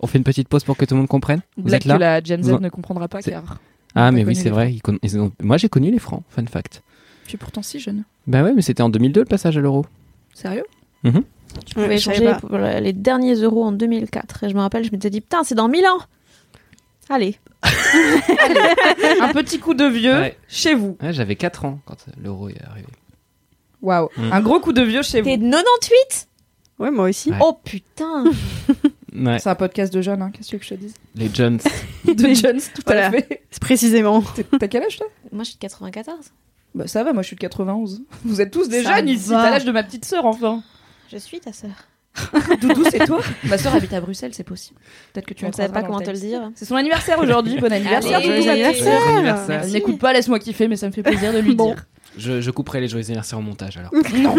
on 0.00 0.06
fait 0.06 0.18
une 0.18 0.24
petite 0.24 0.48
pause 0.48 0.64
pour 0.64 0.76
que 0.76 0.84
tout 0.84 0.94
le 0.94 0.98
monde 0.98 1.08
comprenne 1.08 1.40
Vous 1.56 1.74
êtes 1.74 1.84
là 1.86 1.94
que 1.94 2.00
la 2.00 2.22
Gen 2.22 2.42
Z 2.42 2.52
en- 2.52 2.60
ne 2.60 2.68
comprendra 2.68 3.08
pas 3.08 3.22
car 3.22 3.56
Ah, 3.94 4.12
mais 4.12 4.24
oui, 4.24 4.36
c'est 4.36 4.50
vrai. 4.50 4.72
ils 4.74 4.82
con- 4.82 4.98
ils 5.02 5.18
ont- 5.18 5.32
Moi, 5.42 5.56
j'ai 5.56 5.68
connu 5.70 5.90
les 5.90 5.98
francs, 5.98 6.22
fun 6.28 6.44
fact. 6.46 6.82
je 7.24 7.30
suis 7.30 7.38
pourtant 7.38 7.62
si 7.62 7.80
jeune. 7.80 8.04
Bah 8.26 8.42
ouais, 8.42 8.52
mais 8.54 8.60
c'était 8.62 8.82
en 8.82 8.88
2002 8.90 9.20
le 9.22 9.26
passage 9.26 9.56
à 9.56 9.60
l'euro. 9.60 9.86
Sérieux? 10.34 10.64
Mhm. 11.04 11.22
Tu 11.64 11.74
pouvais 11.74 11.88
Ouais, 11.88 12.34
pour 12.40 12.58
les 12.58 12.92
derniers 12.92 13.34
euros 13.36 13.64
en 13.64 13.72
2004. 13.72 14.44
Et 14.44 14.50
je 14.50 14.54
me 14.54 14.60
rappelle, 14.60 14.84
je 14.84 14.90
m'étais 14.92 15.08
dit, 15.08 15.22
putain, 15.22 15.42
c'est 15.44 15.54
dans 15.54 15.68
1000 15.68 15.86
ans 15.86 15.98
Allez. 17.08 17.36
Un 17.62 19.32
petit 19.32 19.58
coup 19.58 19.74
de 19.74 19.84
vieux 19.84 20.12
Ouais. 20.14 20.36
chez 20.48 20.74
vous. 20.74 20.96
Ouais, 21.00 21.12
J'avais 21.12 21.36
4 21.36 21.64
ans 21.64 21.78
quand 21.86 21.96
l'euro 22.22 22.48
est 22.50 22.60
arrivé. 22.68 22.88
Waouh. 23.86 24.08
Mm. 24.16 24.32
Un 24.32 24.40
gros 24.40 24.60
coup 24.60 24.72
de 24.72 24.82
vieux 24.82 25.02
chez 25.02 25.22
T'es 25.22 25.36
vous. 25.36 25.44
de 25.44 25.50
98 25.50 26.28
Ouais, 26.78 26.90
moi 26.90 27.08
aussi. 27.08 27.30
Ouais. 27.30 27.38
Oh 27.40 27.58
putain 27.64 28.24
Ouais. 29.14 29.38
C'est 29.38 29.48
un 29.48 29.54
podcast 29.54 29.92
de 29.94 30.02
jeunes, 30.02 30.20
hein. 30.20 30.30
qu'est-ce 30.30 30.54
que 30.54 30.62
je 30.62 30.68
te 30.68 30.74
dise? 30.74 30.92
Les 31.14 31.30
Jones. 31.32 31.58
De 32.04 32.34
jeunes, 32.34 32.58
tout 32.60 32.82
Voilà. 32.84 33.06
à 33.06 33.10
fait. 33.10 33.42
C'est 33.50 33.62
précisément. 33.62 34.20
T'es- 34.20 34.44
T'as 34.44 34.68
quel 34.68 34.82
âge 34.82 34.98
toi? 34.98 35.06
Moi, 35.32 35.42
je 35.42 35.48
suis 35.50 35.56
de 35.56 35.60
94. 35.60 36.32
Bah 36.74 36.86
ça 36.86 37.02
va, 37.02 37.14
moi 37.14 37.22
je 37.22 37.28
suis 37.28 37.36
de 37.36 37.40
91. 37.40 38.02
Vous 38.26 38.40
êtes 38.42 38.50
tous 38.50 38.68
des 38.68 38.82
Ça 38.82 38.96
jeunes 38.96 39.08
ici, 39.08 39.30
t'as 39.30 39.48
l'âge 39.50 39.64
de 39.64 39.72
ma 39.72 39.82
petite 39.82 40.04
sœur 40.04 40.26
enfin. 40.26 40.62
Je 41.10 41.16
suis 41.16 41.40
ta 41.40 41.52
sœur. 41.54 41.70
Doudou, 42.60 42.84
c'est 42.90 43.06
toi? 43.06 43.20
Ma 43.44 43.56
sœur 43.56 43.74
habite 43.74 43.92
à 43.94 44.00
Bruxelles, 44.02 44.32
c'est 44.34 44.44
possible. 44.44 44.78
Peut-être 45.12 45.26
que 45.26 45.34
tu 45.34 45.46
ne 45.46 45.52
savais 45.52 45.72
pas 45.72 45.82
comment 45.82 46.00
te 46.00 46.10
le 46.10 46.18
dire. 46.18 46.50
C'est 46.54 46.64
son 46.66 46.74
anniversaire 46.76 47.18
aujourd'hui, 47.18 47.58
bon 47.58 47.72
anniversaire. 47.72 48.18
Allez, 48.18 48.38
Doudou, 48.40 48.50
anniversaire. 48.50 49.66
n'écoute 49.68 49.98
pas, 49.98 50.12
laisse-moi 50.12 50.38
kiffer, 50.38 50.68
mais 50.68 50.76
ça 50.76 50.86
me 50.88 50.92
fait 50.92 51.02
plaisir 51.02 51.32
de 51.32 51.38
lui 51.38 51.54
Bon. 51.54 51.68
dire. 51.72 51.86
Je, 52.16 52.40
je 52.40 52.50
couperai 52.50 52.80
les 52.80 52.88
joyeux 52.88 53.04
anniversaires 53.06 53.38
au 53.38 53.42
montage 53.42 53.76
alors. 53.78 53.90
Non, 54.16 54.36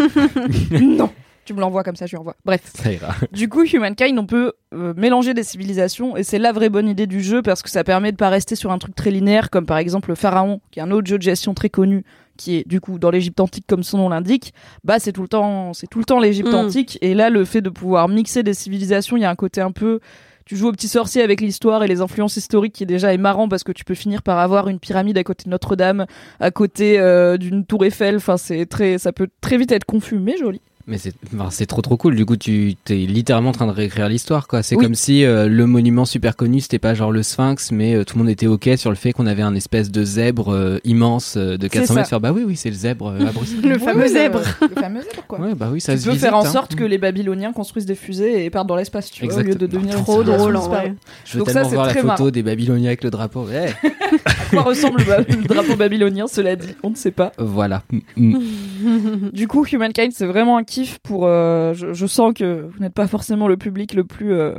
non. 0.80 1.10
Tu 1.44 1.54
me 1.54 1.60
l'envoies 1.60 1.82
comme 1.82 1.96
ça, 1.96 2.04
je 2.04 2.10
lui 2.10 2.18
envoie. 2.18 2.36
Bref. 2.44 2.60
Ça 2.74 2.92
ira. 2.92 3.14
Du 3.32 3.48
coup, 3.48 3.64
Humankind, 3.64 4.18
on 4.18 4.26
peut 4.26 4.52
euh, 4.74 4.92
mélanger 4.98 5.32
des 5.32 5.42
civilisations 5.44 6.14
et 6.14 6.22
c'est 6.22 6.38
la 6.38 6.52
vraie 6.52 6.68
bonne 6.68 6.88
idée 6.88 7.06
du 7.06 7.22
jeu 7.22 7.40
parce 7.40 7.62
que 7.62 7.70
ça 7.70 7.84
permet 7.84 8.12
de 8.12 8.18
pas 8.18 8.28
rester 8.28 8.54
sur 8.54 8.70
un 8.70 8.76
truc 8.76 8.94
très 8.94 9.10
linéaire 9.10 9.48
comme 9.48 9.64
par 9.64 9.78
exemple 9.78 10.10
le 10.10 10.14
Pharaon, 10.14 10.60
qui 10.70 10.78
est 10.78 10.82
un 10.82 10.90
autre 10.90 11.06
jeu 11.06 11.16
de 11.16 11.22
gestion 11.22 11.54
très 11.54 11.70
connu, 11.70 12.04
qui 12.36 12.56
est 12.56 12.68
du 12.68 12.82
coup 12.82 12.98
dans 12.98 13.10
l'Égypte 13.10 13.40
antique 13.40 13.64
comme 13.66 13.82
son 13.82 13.96
nom 13.96 14.10
l'indique. 14.10 14.52
Bah 14.84 14.98
c'est 14.98 15.12
tout 15.12 15.22
le 15.22 15.28
temps, 15.28 15.72
c'est 15.72 15.86
tout 15.86 16.00
le 16.00 16.04
temps 16.04 16.20
l'Égypte 16.20 16.52
Mm. 16.52 16.54
antique 16.54 16.98
et 17.00 17.14
là 17.14 17.30
le 17.30 17.46
fait 17.46 17.62
de 17.62 17.70
pouvoir 17.70 18.08
mixer 18.08 18.42
des 18.42 18.52
civilisations, 18.52 19.16
il 19.16 19.22
y 19.22 19.24
a 19.24 19.30
un 19.30 19.34
côté 19.36 19.62
un 19.62 19.72
peu 19.72 20.00
tu 20.48 20.56
joues 20.56 20.68
au 20.68 20.72
petit 20.72 20.88
sorcier 20.88 21.20
avec 21.20 21.42
l'histoire 21.42 21.84
et 21.84 21.88
les 21.88 22.00
influences 22.00 22.38
historiques 22.38 22.72
qui 22.72 22.86
déjà 22.86 23.12
est 23.12 23.18
marrant 23.18 23.50
parce 23.50 23.64
que 23.64 23.72
tu 23.72 23.84
peux 23.84 23.94
finir 23.94 24.22
par 24.22 24.38
avoir 24.38 24.68
une 24.68 24.78
pyramide 24.78 25.18
à 25.18 25.22
côté 25.22 25.44
de 25.44 25.50
Notre-Dame, 25.50 26.06
à 26.40 26.50
côté 26.50 26.98
euh, 26.98 27.36
d'une 27.36 27.66
tour 27.66 27.84
Eiffel. 27.84 28.16
Enfin, 28.16 28.38
c'est 28.38 28.64
très, 28.64 28.96
ça 28.96 29.12
peut 29.12 29.28
très 29.42 29.58
vite 29.58 29.72
être 29.72 29.84
confus, 29.84 30.18
mais 30.18 30.38
joli. 30.38 30.62
Mais 30.88 30.96
c'est 31.50 31.66
trop 31.66 31.82
trop 31.82 31.96
cool. 31.98 32.16
Du 32.16 32.24
coup, 32.24 32.36
tu 32.38 32.74
t'es 32.84 32.96
littéralement 32.96 33.50
en 33.50 33.52
train 33.52 33.66
de 33.66 33.72
réécrire 33.72 34.08
l'histoire, 34.08 34.48
quoi. 34.48 34.62
C'est 34.62 34.74
Oui. 34.74 34.84
comme 34.84 34.94
si 34.94 35.22
euh, 35.24 35.46
le 35.46 35.66
monument 35.66 36.06
super 36.06 36.34
connu, 36.34 36.60
c'était 36.60 36.78
pas 36.78 36.94
genre 36.94 37.12
le 37.12 37.22
Sphinx, 37.22 37.72
mais 37.72 37.94
euh, 37.94 38.04
tout 38.04 38.16
le 38.16 38.24
monde 38.24 38.30
était 38.30 38.46
ok 38.46 38.70
sur 38.76 38.88
le 38.88 38.96
fait 38.96 39.12
qu'on 39.12 39.26
avait 39.26 39.42
un 39.42 39.54
espèce 39.54 39.90
de 39.90 40.02
zèbre 40.02 40.48
euh, 40.54 40.78
immense 40.84 41.34
euh, 41.36 41.58
de 41.58 41.68
400 41.68 41.86
ça. 41.86 41.94
mètres. 41.94 42.08
Faire 42.08 42.20
bah 42.20 42.32
oui, 42.34 42.42
oui, 42.46 42.56
c'est 42.56 42.70
le 42.70 42.74
zèbre 42.76 43.08
euh, 43.08 43.26
à 43.26 43.32
Bruxelles. 43.32 43.60
Le 43.62 43.78
fameux 43.78 44.08
zèbre. 44.08 44.40
Le 44.62 44.80
fameux 44.80 45.02
zèbre, 45.02 45.26
quoi. 45.28 45.40
ouais, 45.40 45.54
bah 45.54 45.68
oui, 45.70 45.80
ça 45.82 45.92
tu 45.92 45.98
se 46.00 46.04
peux 46.06 46.12
visite, 46.12 46.24
faire 46.24 46.36
en 46.36 46.42
hein. 46.44 46.50
sorte 46.50 46.74
que 46.74 46.84
les 46.84 46.96
Babyloniens 46.98 47.52
construisent 47.52 47.84
des 47.86 47.94
fusées 47.94 48.44
et 48.46 48.50
partent 48.50 48.66
dans 48.68 48.76
l'espace, 48.76 49.10
tu 49.10 49.26
vois, 49.26 49.36
au 49.36 49.42
lieu 49.42 49.54
de 49.54 49.66
devenir 49.66 49.96
une 49.98 50.02
Trop 50.04 50.22
drôle 50.24 50.56
en 50.56 50.68
vrai. 50.68 50.94
Je 51.26 51.34
veux 51.34 51.38
Donc 51.40 51.48
ça, 51.48 51.54
tellement 51.54 51.68
c'est 51.68 51.74
voir 51.74 51.86
la 51.88 51.92
photo 51.94 52.06
marrant. 52.06 52.30
des 52.30 52.42
Babyloniens 52.42 52.86
avec 52.88 53.04
le 53.04 53.10
drapeau. 53.10 53.44
Ouais. 53.44 53.74
À 54.10 54.50
quoi 54.50 54.62
ressemble 54.62 55.02
le, 55.02 55.46
drapeau 55.46 55.76
babylonien, 55.76 56.26
cela 56.26 56.56
dit, 56.56 56.68
on 56.82 56.88
ne 56.88 56.94
sait 56.96 57.10
pas. 57.10 57.32
voilà. 57.36 57.82
Du 59.32 59.46
coup, 59.48 59.66
Humankind, 59.66 60.12
c'est 60.14 60.24
vraiment 60.26 60.56
un 60.56 60.64
pour. 61.02 61.26
euh, 61.26 61.74
je, 61.74 61.92
je 61.92 62.06
sens 62.06 62.32
que 62.34 62.68
vous 62.70 62.78
n'êtes 62.80 62.94
pas 62.94 63.06
forcément 63.06 63.48
le 63.48 63.56
public 63.56 63.94
le 63.94 64.04
plus 64.04 64.32
euh, 64.32 64.54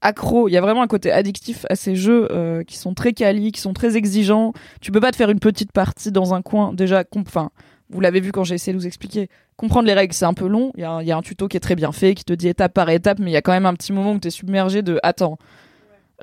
accro. 0.00 0.48
Il 0.48 0.52
y 0.52 0.56
a 0.56 0.60
vraiment 0.60 0.82
un 0.82 0.86
côté 0.86 1.10
addictif 1.12 1.64
à 1.70 1.76
ces 1.76 1.94
jeux 1.96 2.28
euh, 2.30 2.62
qui 2.64 2.76
sont 2.76 2.94
très 2.94 3.12
quali, 3.12 3.52
qui 3.52 3.60
sont 3.60 3.72
très 3.72 3.96
exigeants. 3.96 4.52
Tu 4.80 4.92
peux 4.92 5.00
pas 5.00 5.10
te 5.10 5.16
faire 5.16 5.30
une 5.30 5.40
petite 5.40 5.72
partie 5.72 6.12
dans 6.12 6.34
un 6.34 6.42
coin. 6.42 6.72
Déjà, 6.72 7.04
enfin, 7.16 7.50
vous 7.90 8.00
l'avez 8.00 8.20
vu 8.20 8.32
quand 8.32 8.44
j'ai 8.44 8.54
essayé 8.54 8.72
de 8.74 8.78
vous 8.78 8.86
expliquer. 8.86 9.28
Comprendre 9.56 9.86
les 9.86 9.94
règles, 9.94 10.12
c'est 10.14 10.24
un 10.24 10.34
peu 10.34 10.46
long. 10.48 10.72
Il 10.76 10.80
y, 10.80 10.84
a 10.84 10.90
un- 10.90 11.02
il 11.02 11.06
y 11.08 11.12
a 11.12 11.16
un 11.16 11.22
tuto 11.22 11.46
qui 11.48 11.56
est 11.56 11.60
très 11.60 11.76
bien 11.76 11.92
fait, 11.92 12.14
qui 12.14 12.24
te 12.24 12.32
dit 12.32 12.48
étape 12.48 12.74
par 12.74 12.90
étape, 12.90 13.18
mais 13.20 13.30
il 13.30 13.34
y 13.34 13.36
a 13.36 13.42
quand 13.42 13.52
même 13.52 13.66
un 13.66 13.74
petit 13.74 13.92
moment 13.92 14.12
où 14.12 14.18
tu 14.18 14.28
es 14.28 14.30
submergé 14.30 14.82
de 14.82 14.98
attends. 15.02 15.38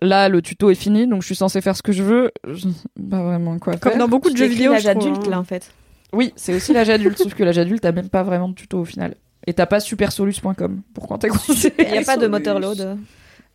Là, 0.01 0.29
le 0.29 0.41
tuto 0.41 0.69
est 0.69 0.75
fini, 0.75 1.05
donc 1.07 1.21
je 1.21 1.27
suis 1.27 1.35
censé 1.35 1.61
faire 1.61 1.75
ce 1.75 1.83
que 1.83 1.91
je 1.91 2.01
veux. 2.01 2.31
Je... 2.47 2.67
Pas 3.09 3.23
vraiment 3.23 3.59
quoi 3.59 3.75
Comme 3.77 3.91
faire. 3.93 3.99
dans 3.99 4.07
beaucoup 4.07 4.29
de 4.29 4.37
jeux 4.37 4.47
vidéo. 4.47 4.71
l'âge 4.73 4.83
je 4.83 4.89
trouve, 4.89 5.03
adulte 5.03 5.27
hein. 5.27 5.31
là 5.31 5.39
en 5.39 5.43
fait. 5.43 5.71
Oui, 6.13 6.33
c'est 6.35 6.53
aussi 6.55 6.73
l'âge 6.73 6.89
adulte, 6.89 7.17
sauf 7.17 7.33
que 7.35 7.43
l'âge 7.43 7.57
adulte, 7.57 7.81
t'as 7.81 7.91
même 7.91 8.09
pas 8.09 8.23
vraiment 8.23 8.49
de 8.49 8.53
tuto 8.55 8.79
au 8.79 8.85
final. 8.85 9.15
Et 9.47 9.53
t'as 9.53 9.65
pas 9.65 9.79
supersolus.com 9.79 10.81
pour 10.93 11.07
quand 11.07 11.17
t'es 11.19 11.27
coincé. 11.29 11.73
Il 11.79 11.91
n'y 11.91 11.97
a 11.97 12.03
pas 12.03 12.17
de 12.17 12.27
motor 12.27 12.59
load. 12.59 12.97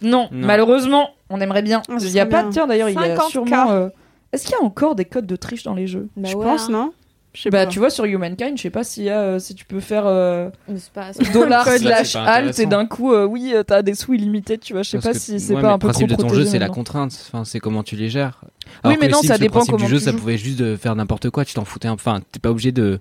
Non, 0.03 0.29
Non. 0.31 0.47
malheureusement, 0.47 1.11
on 1.31 1.41
aimerait 1.41 1.63
bien. 1.63 1.83
Ah, 1.89 1.95
il 2.01 2.11
y 2.11 2.21
a 2.21 2.27
pas, 2.27 2.43
bien. 2.43 2.51
tiens 2.51 2.67
d'ailleurs, 2.67 2.89
il 2.91 2.95
y 2.95 2.99
a 2.99 3.17
50K. 3.17 3.29
sûrement. 3.31 3.71
euh, 3.71 3.89
Est-ce 4.33 4.45
qu'il 4.45 4.53
y 4.53 4.61
a 4.61 4.65
encore 4.65 4.95
des 4.95 5.05
codes 5.07 5.27
de 5.27 5.37
triche 5.37 5.63
dans 5.63 5.75
les 5.75 5.87
jeux? 5.87 6.09
Bah 6.17 6.29
Je 6.31 6.37
ouais, 6.37 6.45
pense, 6.45 6.69
hein. 6.69 6.73
non 6.73 6.93
Je 7.33 7.43
sais 7.43 7.51
Bah, 7.51 7.65
pas. 7.65 7.71
tu 7.71 7.79
vois, 7.79 7.89
sur 7.89 8.05
Humankind, 8.05 8.57
je 8.59 8.63
sais 8.63 8.71
pas 8.71 8.83
a, 9.11 9.21
euh, 9.21 9.39
si 9.39 9.55
tu 9.55 9.65
peux 9.65 9.81
faire 9.81 10.03
euh, 10.07 10.51
pas- 10.93 11.13
c'est- 11.15 11.33
dollar 11.33 11.67
slash 11.67 12.17
alt 12.17 12.59
et 12.59 12.67
d'un 12.67 12.85
coup, 12.87 13.13
euh, 13.15 13.25
oui, 13.25 13.53
euh, 13.55 13.63
t'as 13.63 13.81
des 13.83 13.95
sous 13.95 14.13
illimités, 14.13 14.59
tu 14.59 14.73
vois. 14.75 14.83
Je 14.83 14.91
sais 14.91 14.99
pas 14.99 15.13
que- 15.13 15.19
si 15.19 15.41
c'est 15.41 15.55
ouais, 15.55 15.63
pas 15.63 15.73
un 15.73 15.79
peu 15.79 15.87
Le 15.87 15.93
principe 15.93 16.09
trop 16.13 16.23
de 16.25 16.29
ton 16.29 16.35
jeu, 16.35 16.45
c'est 16.45 16.59
la 16.59 16.69
contrainte. 16.69 17.17
Enfin, 17.29 17.45
c'est 17.45 17.61
comment 17.61 17.83
tu 17.83 17.97
les 17.97 18.11
gères. 18.11 18.41
Oui, 18.85 18.97
mais 19.01 19.09
non, 19.09 19.21
Sims, 19.21 19.29
ça 19.29 19.39
dépend 19.39 19.65
comment 19.65 19.79
du 19.85 19.91
jeu, 19.91 19.99
tu 19.99 20.05
ça 20.05 20.13
joues. 20.13 20.19
pouvait 20.19 20.39
juste 20.39 20.77
faire 20.77 20.95
n'importe 20.97 21.31
quoi. 21.31 21.45
Tu 21.45 21.55
t'en 21.55 21.65
foutais. 21.65 21.89
Enfin, 21.89 22.21
t'es 22.33 22.39
pas 22.39 22.51
obligé 22.51 22.73
de 22.73 23.01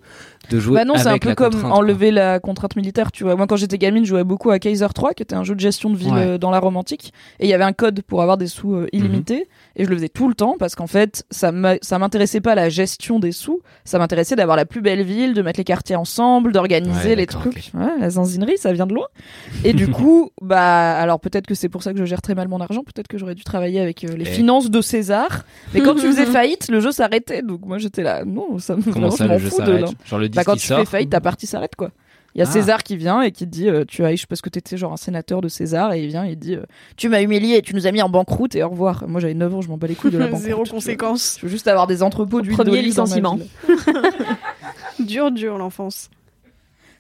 de 0.52 0.60
jouer. 0.60 0.76
Bah 0.76 0.86
non, 0.86 0.94
c'est 0.98 1.08
un 1.08 1.18
peu 1.18 1.34
comme 1.34 1.60
quoi. 1.60 1.72
enlever 1.72 2.12
la 2.12 2.40
contrainte 2.40 2.76
militaire, 2.76 3.12
tu 3.12 3.24
vois. 3.24 3.36
Moi, 3.36 3.48
quand 3.48 3.56
j'étais 3.56 3.80
gamine, 3.80 4.04
je 4.06 4.10
jouais 4.10 4.24
beaucoup 4.24 4.52
à 4.52 4.60
Kaiser 4.60 4.86
3, 4.94 5.14
qui 5.16 5.24
était 5.24 5.34
un 5.34 5.44
jeu 5.44 5.56
de 5.56 5.60
gestion 5.60 5.90
de 5.90 5.98
ville 5.98 6.14
Ouais. 6.14 6.20
euh, 6.22 6.38
dans 6.38 6.52
la 6.52 6.60
Rome 6.60 6.78
antique. 6.78 7.14
Et 7.40 7.46
il 7.46 7.50
y 7.50 7.54
avait 7.56 7.64
un 7.64 7.74
code 7.74 8.02
pour 8.04 8.22
avoir 8.22 8.38
des 8.38 8.46
sous 8.46 8.70
Mhm. 8.76 8.84
euh, 8.84 8.88
illimités. 8.94 9.48
Et 9.76 9.86
je 9.86 9.90
le 9.90 9.96
faisais 9.96 10.08
tout 10.10 10.28
le 10.30 10.36
temps 10.36 10.56
parce 10.60 10.76
qu'en 10.76 10.86
fait, 10.88 11.26
ça 11.32 11.52
m'intéressait 11.52 12.42
pas 12.42 12.54
la 12.56 12.70
gestion 12.70 13.20
des 13.20 13.32
sous. 13.32 13.62
Ça 13.86 13.98
m'intéressait 13.98 14.36
d'avoir 14.36 14.56
la 14.56 14.66
plus 14.66 14.82
belle 14.82 15.02
ville, 15.04 15.34
de 15.34 15.42
mettre 15.42 15.60
les 15.60 15.64
quartiers 15.64 15.96
ensemble, 15.96 16.52
d'organiser 16.54 17.10
Ouais, 17.10 17.16
les 17.16 17.26
trucs. 17.26 17.72
Ouais, 17.74 18.00
la 18.00 18.10
zinzinerie, 18.12 18.58
ça 18.60 18.72
vient 18.72 18.86
de 18.86 18.94
loin. 18.94 19.08
Et 19.64 19.74
du 19.74 19.88
coup, 19.92 20.30
bah, 20.42 20.96
alors 20.96 21.20
peut-être 21.20 21.48
que 21.48 21.56
c'est 21.56 21.70
pour 21.70 21.82
ça 21.84 21.92
que 21.92 22.00
je 22.00 22.06
gère 22.06 22.22
très 22.22 22.36
mal 22.36 22.48
mon 22.48 22.62
argent. 22.62 22.84
Peut-être 22.84 23.08
que 23.08 23.18
j'aurais 23.18 23.36
dû 23.36 23.44
travailler 23.44 23.80
avec 23.82 24.04
euh, 24.04 24.16
les 24.16 24.26
finances 24.26 24.70
de 24.70 24.80
César. 24.82 25.44
Mais 25.74 25.82
quand 25.82 25.96
tu 25.96 26.02
faisais 26.08 26.26
faillite, 26.28 26.70
le 26.70 26.80
jeu 26.80 26.92
s'arrêtait. 26.92 27.42
Donc 27.42 27.66
moi, 27.66 27.78
j'étais 27.78 28.04
là, 28.04 28.24
non, 28.26 28.60
ça 28.60 28.76
me 28.76 28.82
Comment 28.82 29.12
ça, 29.12 29.24
je 29.26 29.30
m'en 29.30 29.34
le 29.36 29.40
jeu 29.40 29.50
fous 29.50 29.62
de 29.62 29.66
s'arrête 29.66 29.82
là. 29.82 29.88
Genre 30.06 30.20
le 30.20 30.28
Bah, 30.30 30.44
quand 30.44 30.56
tu 30.56 30.68
sort. 30.68 30.80
fais 30.80 30.86
faillite, 30.86 31.10
ta 31.10 31.22
partie 31.22 31.48
s'arrête 31.48 31.76
quoi. 31.76 31.92
Il 32.34 32.40
y 32.40 32.42
a 32.42 32.46
Ah. 32.48 32.52
César 32.52 32.84
qui 32.84 32.98
vient 32.98 33.22
et 33.22 33.32
qui 33.32 33.46
te 33.46 33.50
dit 33.50 33.70
euh, 33.70 33.86
tu 33.88 34.04
as 34.04 34.14
parce 34.28 34.42
que 34.42 34.50
t'étais 34.50 34.76
genre 34.76 34.92
un 34.92 34.98
sénateur 34.98 35.40
de 35.40 35.48
César 35.48 35.94
et 35.94 36.02
il 36.04 36.08
vient 36.08 36.26
et 36.26 36.32
il 36.32 36.36
dit 36.38 36.56
euh, 36.56 36.64
tu 36.98 37.08
m'as 37.08 37.22
humilié, 37.22 37.62
tu 37.62 37.74
nous 37.76 37.88
as 37.88 37.94
mis 37.94 38.02
en 38.02 38.10
banqueroute 38.10 38.56
et 38.56 38.64
au 38.64 38.68
revoir. 38.70 39.06
Moi 39.08 39.22
j'avais 39.22 39.34
9 39.34 39.56
ans, 39.56 39.62
je 39.62 39.70
m'en 39.70 39.78
bats 39.78 39.88
les 39.88 39.96
couilles 39.96 40.12
de 40.12 40.18
la 40.18 40.26
banqueroute. 40.28 40.44
Zéro 40.46 40.64
conséquence. 40.66 41.38
Je 41.40 41.46
veux 41.46 41.52
juste 41.52 41.68
avoir 41.70 41.88
des 41.88 42.04
entrepôts 42.04 42.42
d'huile 42.42 42.58
Premier 42.58 42.82
licenciement. 42.82 43.40
Dur, 45.00 45.32
dur 45.32 45.58
l'enfance. 45.58 46.10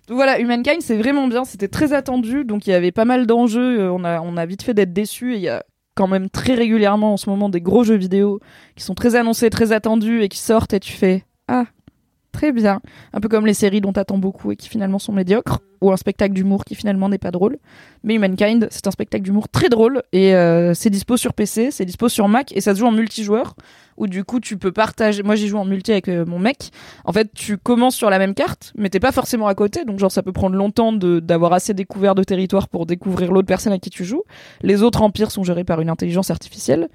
Donc 0.07 0.15
voilà, 0.17 0.39
Humankind 0.39 0.81
c'est 0.81 0.97
vraiment 0.97 1.27
bien, 1.27 1.45
c'était 1.45 1.67
très 1.67 1.91
attendu, 1.93 2.45
donc 2.45 2.67
il 2.67 2.69
y 2.69 2.73
avait 2.73 2.91
pas 2.91 3.05
mal 3.05 3.25
d'enjeux, 3.25 3.79
euh, 3.79 3.91
on 3.91 4.03
a, 4.03 4.21
on 4.21 4.37
a 4.37 4.45
vite 4.45 4.61
fait 4.61 4.73
d'être 4.75 4.93
déçus 4.93 5.33
et 5.33 5.37
il 5.37 5.41
y 5.41 5.49
a 5.49 5.63
quand 5.95 6.07
même 6.07 6.29
très 6.29 6.53
régulièrement 6.53 7.13
en 7.13 7.17
ce 7.17 7.29
moment 7.29 7.49
des 7.49 7.61
gros 7.61 7.83
jeux 7.83 7.95
vidéo 7.95 8.39
qui 8.75 8.83
sont 8.83 8.95
très 8.95 9.15
annoncés, 9.15 9.49
très 9.49 9.71
attendus 9.71 10.21
et 10.21 10.29
qui 10.29 10.37
sortent 10.37 10.73
et 10.73 10.79
tu 10.79 10.93
fais 10.93 11.23
ah 11.47 11.65
très 12.35 12.51
bien, 12.51 12.81
un 13.13 13.19
peu 13.21 13.29
comme 13.29 13.45
les 13.45 13.53
séries 13.53 13.79
dont 13.79 13.93
t'attends 13.93 14.17
beaucoup 14.17 14.51
et 14.51 14.57
qui 14.57 14.67
finalement 14.67 14.99
sont 14.99 15.13
médiocres 15.13 15.59
ou 15.81 15.91
un 15.91 15.97
spectacle 15.97 16.33
d'humour 16.33 16.65
qui 16.65 16.75
finalement 16.75 17.07
n'est 17.07 17.17
pas 17.17 17.31
drôle. 17.31 17.57
Mais 18.03 18.15
Humankind 18.15 18.67
c'est 18.71 18.87
un 18.87 18.91
spectacle 18.91 19.23
d'humour 19.23 19.47
très 19.47 19.69
drôle 19.69 20.03
et 20.11 20.35
euh, 20.35 20.73
c'est 20.73 20.89
dispo 20.89 21.15
sur 21.15 21.33
PC, 21.33 21.71
c'est 21.71 21.85
dispo 21.85 22.09
sur 22.09 22.27
Mac 22.27 22.51
et 22.55 22.59
ça 22.59 22.73
se 22.73 22.79
joue 22.79 22.87
en 22.87 22.91
multijoueur 22.91 23.55
où 23.97 24.07
du 24.07 24.25
coup 24.25 24.41
tu 24.41 24.57
peux 24.57 24.73
partager. 24.73 25.23
Moi 25.23 25.35
j'y 25.35 25.47
joue 25.47 25.57
en 25.57 25.63
multi 25.63 25.93
avec 25.93 26.09
euh, 26.09 26.25
mon 26.25 26.39
mec. 26.39 26.71
En 27.05 27.13
fait, 27.13 27.29
tu 27.33 27.57
commences 27.57 27.95
sur 27.95 28.09
la 28.09 28.19
même 28.19 28.33
carte, 28.33 28.73
mais 28.75 28.89
t'es 28.89 28.99
pas 28.99 29.13
forcément 29.13 29.47
à 29.47 29.55
côté, 29.55 29.85
donc 29.85 29.99
genre 29.99 30.11
ça 30.11 30.23
peut 30.23 30.33
prendre 30.33 30.57
longtemps 30.57 30.91
d'avoir 30.91 31.53
assez 31.53 31.73
découvert 31.73 32.15
de 32.15 32.23
territoire 32.23 32.67
pour 32.67 32.85
découvrir 32.85 33.31
l'autre 33.31 33.47
personne 33.47 33.71
à 33.71 33.79
qui 33.79 33.89
tu 33.89 34.03
joues. 34.03 34.23
Les 34.61 34.83
autres 34.83 35.01
empires 35.01 35.31
sont 35.31 35.43
gérés 35.43 35.63
par 35.63 35.79
une 35.79 35.89
intelligence 35.89 36.31
artificielle, 36.31 36.89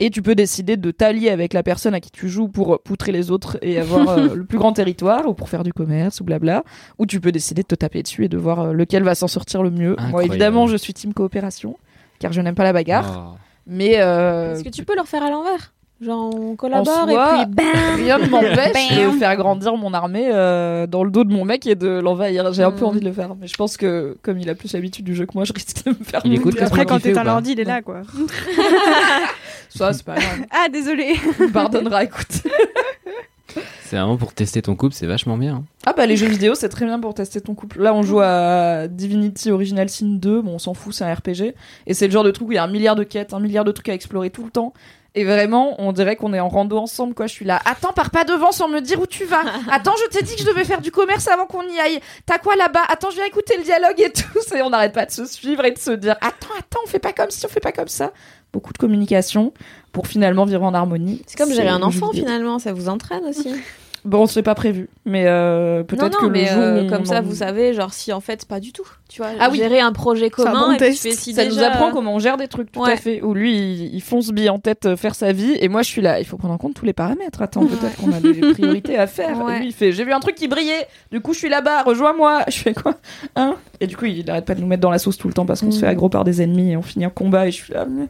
et 0.00 0.10
tu 0.10 0.22
peux 0.22 0.34
décider 0.34 0.76
de 0.76 0.90
t'allier 0.90 1.30
avec 1.30 1.52
la 1.52 1.62
personne 1.62 1.94
à 1.94 2.00
qui 2.00 2.10
tu 2.10 2.28
joues 2.28 2.48
pour 2.48 2.80
poutrer 2.82 3.12
les 3.12 3.30
autres 3.30 3.58
et 3.62 3.78
avoir 3.78 4.08
euh, 4.10 4.28
le 4.34 4.44
plus 4.44 4.58
grand 4.58 4.72
territoire, 4.72 5.26
ou 5.28 5.34
pour 5.34 5.48
faire 5.48 5.62
du 5.64 5.72
commerce, 5.72 6.20
ou 6.20 6.24
blabla. 6.24 6.64
Ou 6.98 7.06
tu 7.06 7.20
peux 7.20 7.32
décider 7.32 7.62
de 7.62 7.66
te 7.68 7.74
taper 7.74 8.02
dessus 8.02 8.24
et 8.24 8.28
de 8.28 8.36
voir 8.36 8.60
euh, 8.60 8.72
lequel 8.72 9.02
va 9.02 9.14
s'en 9.14 9.28
sortir 9.28 9.62
le 9.62 9.70
mieux. 9.70 9.96
Moi 10.10 10.24
évidemment, 10.24 10.66
je 10.66 10.76
suis 10.76 10.92
team 10.94 11.12
coopération, 11.14 11.76
car 12.18 12.32
je 12.32 12.40
n'aime 12.40 12.54
pas 12.54 12.64
la 12.64 12.72
bagarre. 12.72 13.34
Oh. 13.34 13.38
Mais 13.66 13.94
euh, 14.00 14.54
Est-ce 14.54 14.64
que 14.64 14.68
tu 14.68 14.84
peux 14.84 14.94
leur 14.94 15.06
faire 15.08 15.22
à 15.22 15.30
l'envers 15.30 15.72
Genre 15.98 16.30
on 16.34 16.56
collabore 16.56 17.08
soi, 17.08 17.40
et 17.42 17.46
puis 17.46 17.54
bam 17.54 17.64
rien 17.96 18.18
ne 18.18 18.26
m'empêche 18.28 18.98
de 18.98 19.18
faire 19.18 19.34
grandir 19.36 19.74
mon 19.78 19.94
armée 19.94 20.28
euh, 20.30 20.86
dans 20.86 21.02
le 21.02 21.10
dos 21.10 21.24
de 21.24 21.32
mon 21.32 21.46
mec 21.46 21.66
et 21.66 21.74
de 21.74 21.88
l'envahir. 21.88 22.52
J'ai 22.52 22.64
un 22.64 22.70
peu 22.70 22.84
Mm. 22.84 22.88
envie 22.88 23.00
de 23.00 23.06
le 23.06 23.12
faire, 23.14 23.34
mais 23.34 23.46
je 23.46 23.54
pense 23.56 23.78
que 23.78 24.14
comme 24.20 24.38
il 24.38 24.50
a 24.50 24.54
plus 24.54 24.74
l'habitude 24.74 25.06
du 25.06 25.14
jeu 25.14 25.24
que 25.24 25.32
moi, 25.34 25.44
je 25.44 25.54
risque 25.54 25.86
de 25.86 25.90
me 25.92 26.04
faire. 26.04 26.20
Il 26.26 26.34
écoute 26.34 26.60
Après, 26.60 26.84
quand 26.84 27.00
t'es 27.00 27.14
ou 27.14 27.18
un 27.18 27.24
pas 27.24 27.32
ordi, 27.36 27.52
il 27.52 27.60
est 27.60 27.64
là, 27.64 27.80
quoi. 27.80 28.02
Ça, 29.68 29.92
c'est 29.92 30.04
pas 30.04 30.14
grave. 30.14 30.46
Ah, 30.50 30.68
désolé. 30.68 31.16
Il 31.38 31.46
me 31.46 31.52
pardonnera, 31.52 32.04
écoute. 32.04 32.26
C'est 33.84 33.96
vraiment 33.96 34.16
pour 34.16 34.34
tester 34.34 34.60
ton 34.60 34.74
couple, 34.74 34.94
c'est 34.94 35.06
vachement 35.06 35.38
bien. 35.38 35.54
hein. 35.54 35.64
Ah 35.86 35.92
bah 35.96 36.04
les 36.04 36.16
jeux 36.16 36.26
vidéo, 36.26 36.54
c'est 36.56 36.68
très 36.68 36.84
bien 36.84 36.98
pour 36.98 37.14
tester 37.14 37.40
ton 37.40 37.54
couple. 37.54 37.80
Là, 37.80 37.94
on 37.94 38.02
joue 38.02 38.18
à 38.20 38.88
Divinity 38.88 39.50
Original 39.52 39.88
Sin 39.88 40.16
2. 40.18 40.42
Bon, 40.42 40.54
on 40.54 40.58
s'en 40.58 40.74
fout, 40.74 40.92
c'est 40.92 41.04
un 41.04 41.14
RPG. 41.14 41.54
Et 41.86 41.94
c'est 41.94 42.06
le 42.06 42.12
genre 42.12 42.24
de 42.24 42.32
truc 42.32 42.48
où 42.48 42.52
il 42.52 42.56
y 42.56 42.58
a 42.58 42.64
un 42.64 42.68
milliard 42.68 42.96
de 42.96 43.04
quêtes, 43.04 43.32
un 43.32 43.40
milliard 43.40 43.64
de 43.64 43.70
trucs 43.70 43.88
à 43.88 43.94
explorer 43.94 44.30
tout 44.30 44.44
le 44.44 44.50
temps. 44.50 44.74
Et 45.14 45.24
vraiment, 45.24 45.76
on 45.80 45.92
dirait 45.92 46.16
qu'on 46.16 46.34
est 46.34 46.40
en 46.40 46.48
rando 46.48 46.76
ensemble, 46.76 47.14
quoi. 47.14 47.26
Je 47.28 47.32
suis 47.32 47.44
là. 47.46 47.58
Attends, 47.64 47.92
pars 47.94 48.10
pas 48.10 48.24
devant 48.24 48.52
sans 48.52 48.68
me 48.68 48.80
dire 48.80 49.00
où 49.00 49.06
tu 49.06 49.24
vas. 49.24 49.44
Attends, 49.70 49.94
je 50.04 50.08
t'ai 50.18 50.22
dit 50.24 50.34
que 50.34 50.42
je 50.42 50.46
devais 50.46 50.64
faire 50.64 50.82
du 50.82 50.90
commerce 50.90 51.26
avant 51.28 51.46
qu'on 51.46 51.62
y 51.62 51.78
aille. 51.78 52.00
T'as 52.26 52.38
quoi 52.38 52.56
là-bas? 52.56 52.82
Attends, 52.88 53.08
je 53.10 53.16
viens 53.16 53.24
écouter 53.24 53.56
le 53.56 53.62
dialogue 53.62 53.98
et 54.00 54.10
tout. 54.12 54.24
Et 54.54 54.60
on 54.62 54.68
n'arrête 54.70 54.92
pas 54.92 55.06
de 55.06 55.12
se 55.12 55.24
suivre 55.24 55.64
et 55.64 55.70
de 55.70 55.78
se 55.78 55.92
dire 55.92 56.16
Attends, 56.20 56.52
attends, 56.58 56.80
on 56.84 56.88
fait 56.88 56.98
pas 56.98 57.12
comme 57.14 57.30
si, 57.30 57.46
on 57.46 57.48
fait 57.48 57.60
pas 57.60 57.72
comme 57.72 57.88
ça. 57.88 58.12
Beaucoup 58.56 58.72
de 58.72 58.78
communication 58.78 59.52
pour 59.92 60.06
finalement 60.06 60.46
vivre 60.46 60.62
en 60.62 60.72
harmonie. 60.72 61.20
C'est 61.26 61.36
comme 61.36 61.52
gérer 61.52 61.68
un 61.68 61.82
enfant 61.82 62.10
finalement, 62.12 62.58
ça 62.58 62.72
vous 62.72 62.88
entraîne 62.88 63.26
aussi. 63.26 63.50
Bon, 64.06 64.24
l'est 64.36 64.42
pas 64.42 64.54
prévu, 64.54 64.88
mais 65.04 65.24
euh, 65.26 65.82
peut-être 65.82 66.12
non, 66.22 66.28
que 66.28 66.32
mais 66.32 66.42
le 66.42 66.46
jour 66.46 66.56
euh, 66.58 66.88
comme 66.88 67.02
on 67.02 67.04
ça, 67.06 67.20
vous 67.20 67.34
savez, 67.34 67.74
genre 67.74 67.92
si 67.92 68.12
en 68.12 68.20
fait 68.20 68.46
pas 68.46 68.60
du 68.60 68.72
tout. 68.72 68.86
Tu 69.08 69.20
vois, 69.20 69.32
Ah 69.40 69.48
oui. 69.50 69.58
gérer 69.58 69.80
un 69.80 69.92
projet 69.92 70.26
un 70.26 70.30
commun 70.30 70.52
bon 70.68 70.72
et 70.72 70.76
puis 70.76 70.86
test. 70.86 71.02
tu 71.02 71.08
fais 71.10 71.14
si 71.14 71.32
ça 71.34 71.44
nous 71.44 71.58
apprend 71.58 71.90
comment 71.90 72.14
on 72.14 72.18
gère 72.20 72.36
des 72.36 72.46
trucs, 72.48 72.70
tout 72.70 72.80
Ouais. 72.80 72.92
à 72.92 72.96
fait. 72.96 73.20
Où 73.22 73.34
lui, 73.34 73.56
il, 73.56 73.94
il 73.94 74.00
fonce 74.00 74.30
bille 74.30 74.48
en 74.48 74.58
tête 74.60 74.86
euh, 74.86 74.96
faire 74.96 75.14
sa 75.16 75.32
vie, 75.32 75.56
et 75.60 75.68
moi 75.68 75.82
je 75.82 75.88
suis 75.88 76.02
là, 76.02 76.20
il 76.20 76.24
faut 76.24 76.36
prendre 76.36 76.54
en 76.54 76.58
compte 76.58 76.74
tous 76.74 76.84
les 76.84 76.92
paramètres. 76.92 77.42
Attends, 77.42 77.66
peut-être 77.66 77.96
qu'on 77.96 78.12
a 78.12 78.20
des 78.20 78.34
priorités 78.52 78.96
à 78.96 79.06
faire. 79.08 79.44
Ouais. 79.44 79.56
Et 79.56 79.58
lui, 79.60 79.66
il 79.66 79.72
fait, 79.72 79.90
j'ai 79.92 80.04
vu 80.04 80.12
un 80.12 80.20
truc 80.20 80.36
qui 80.36 80.46
brillait, 80.48 80.86
du 81.10 81.20
coup 81.20 81.32
je 81.34 81.38
suis 81.40 81.48
là-bas, 81.48 81.82
rejoins-moi. 81.82 82.44
Je 82.48 82.58
fais 82.58 82.74
quoi 82.74 82.94
Hein? 83.34 83.56
Et 83.80 83.86
du 83.88 83.96
coup, 83.96 84.04
il 84.04 84.30
arrête 84.30 84.44
pas 84.44 84.54
de 84.54 84.60
nous 84.60 84.66
mettre 84.68 84.82
dans 84.82 84.90
la 84.92 84.98
sauce 84.98 85.18
tout 85.18 85.26
le 85.28 85.34
temps 85.34 85.46
parce 85.46 85.60
qu'on 85.60 85.70
se 85.72 85.78
Mm. 85.78 85.80
fait 85.80 85.86
aggro 85.88 86.08
par 86.08 86.22
des 86.24 86.42
ennemis 86.42 86.70
et 86.72 86.76
on 86.76 86.82
finit 86.82 87.06
en 87.06 87.10
combat, 87.10 87.48
et 87.48 87.50
je 87.50 87.56
suis 87.56 87.72
là, 87.74 87.86
mais 87.90 88.06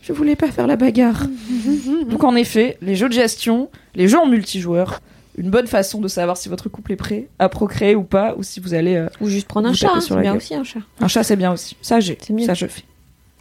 je 0.00 0.12
voulais 0.12 0.36
pas 0.36 0.46
faire 0.48 0.66
la 0.68 0.76
bagarre. 0.76 1.24
Donc 2.08 2.22
en 2.24 2.34
effet, 2.36 2.78
les 2.82 2.94
jeux 2.94 3.08
de 3.08 3.14
gestion, 3.14 3.68
les 3.94 4.06
jeux 4.08 4.18
en 4.18 4.26
multijoueur, 4.26 5.00
une 5.38 5.50
bonne 5.50 5.66
façon 5.66 6.00
de 6.00 6.08
savoir 6.08 6.36
si 6.36 6.48
votre 6.48 6.68
couple 6.68 6.92
est 6.92 6.96
prêt 6.96 7.28
à 7.38 7.48
procréer 7.48 7.94
ou 7.94 8.02
pas, 8.02 8.34
ou 8.36 8.42
si 8.42 8.60
vous 8.60 8.74
allez. 8.74 8.96
euh, 8.96 9.08
Ou 9.20 9.28
juste 9.28 9.48
prendre 9.48 9.68
un 9.68 9.72
vous 9.72 9.76
chat, 9.76 9.88
hein, 9.94 10.00
sur 10.00 10.08
c'est 10.08 10.14
la 10.16 10.20
bien 10.22 10.30
gueule. 10.32 10.38
aussi 10.38 10.54
un 10.54 10.64
chat. 10.64 10.80
Un 11.00 11.08
chat, 11.08 11.22
c'est 11.24 11.36
bien 11.36 11.52
aussi. 11.52 11.76
Ça, 11.82 12.00
j'ai. 12.00 12.18
C'est 12.20 12.32
mieux. 12.32 12.46
Ça, 12.46 12.54
je 12.54 12.66
fais. 12.66 12.82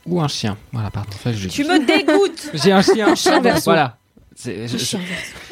Ou 0.05 0.21
un 0.21 0.27
chien. 0.27 0.57
Voilà, 0.71 0.89
pardon. 0.91 1.09
Ça, 1.23 1.33
je- 1.33 1.49
Tu 1.49 1.63
me 1.65 1.85
dégoûtes 1.85 2.51
J'ai 2.53 2.71
un 2.71 2.81
chien. 2.81 3.13
chien 3.15 3.41
verso. 3.41 3.63
Voilà. 3.65 3.97
C'est- 4.35 4.67
je- 4.69 4.77
Chien 4.77 4.99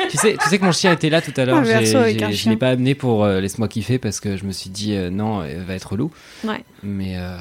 tu, 0.09 0.17
sais, 0.17 0.37
tu 0.41 0.47
sais 0.49 0.57
que 0.59 0.63
mon 0.63 0.71
chien 0.71 0.93
était 0.93 1.09
là 1.09 1.21
tout 1.21 1.33
à 1.35 1.43
l'heure. 1.43 1.57
Un 1.57 1.63
J'ai- 1.65 1.73
verso 1.73 1.97
avec 1.97 2.19
j'ai- 2.19 2.23
un 2.25 2.31
Je 2.31 2.35
chien. 2.37 2.51
l'ai 2.51 2.57
pas 2.57 2.69
amené 2.69 2.95
pour 2.95 3.25
euh, 3.25 3.41
laisse-moi 3.41 3.67
kiffer 3.67 3.99
parce 3.99 4.21
que 4.21 4.37
je 4.37 4.45
me 4.45 4.53
suis 4.53 4.69
dit 4.69 4.95
euh, 4.95 5.09
non, 5.09 5.43
elle 5.43 5.63
va 5.63 5.73
être 5.73 5.91
relou. 5.91 6.09
Ouais. 6.45 6.63
Mais 6.83 7.15
euh, 7.17 7.37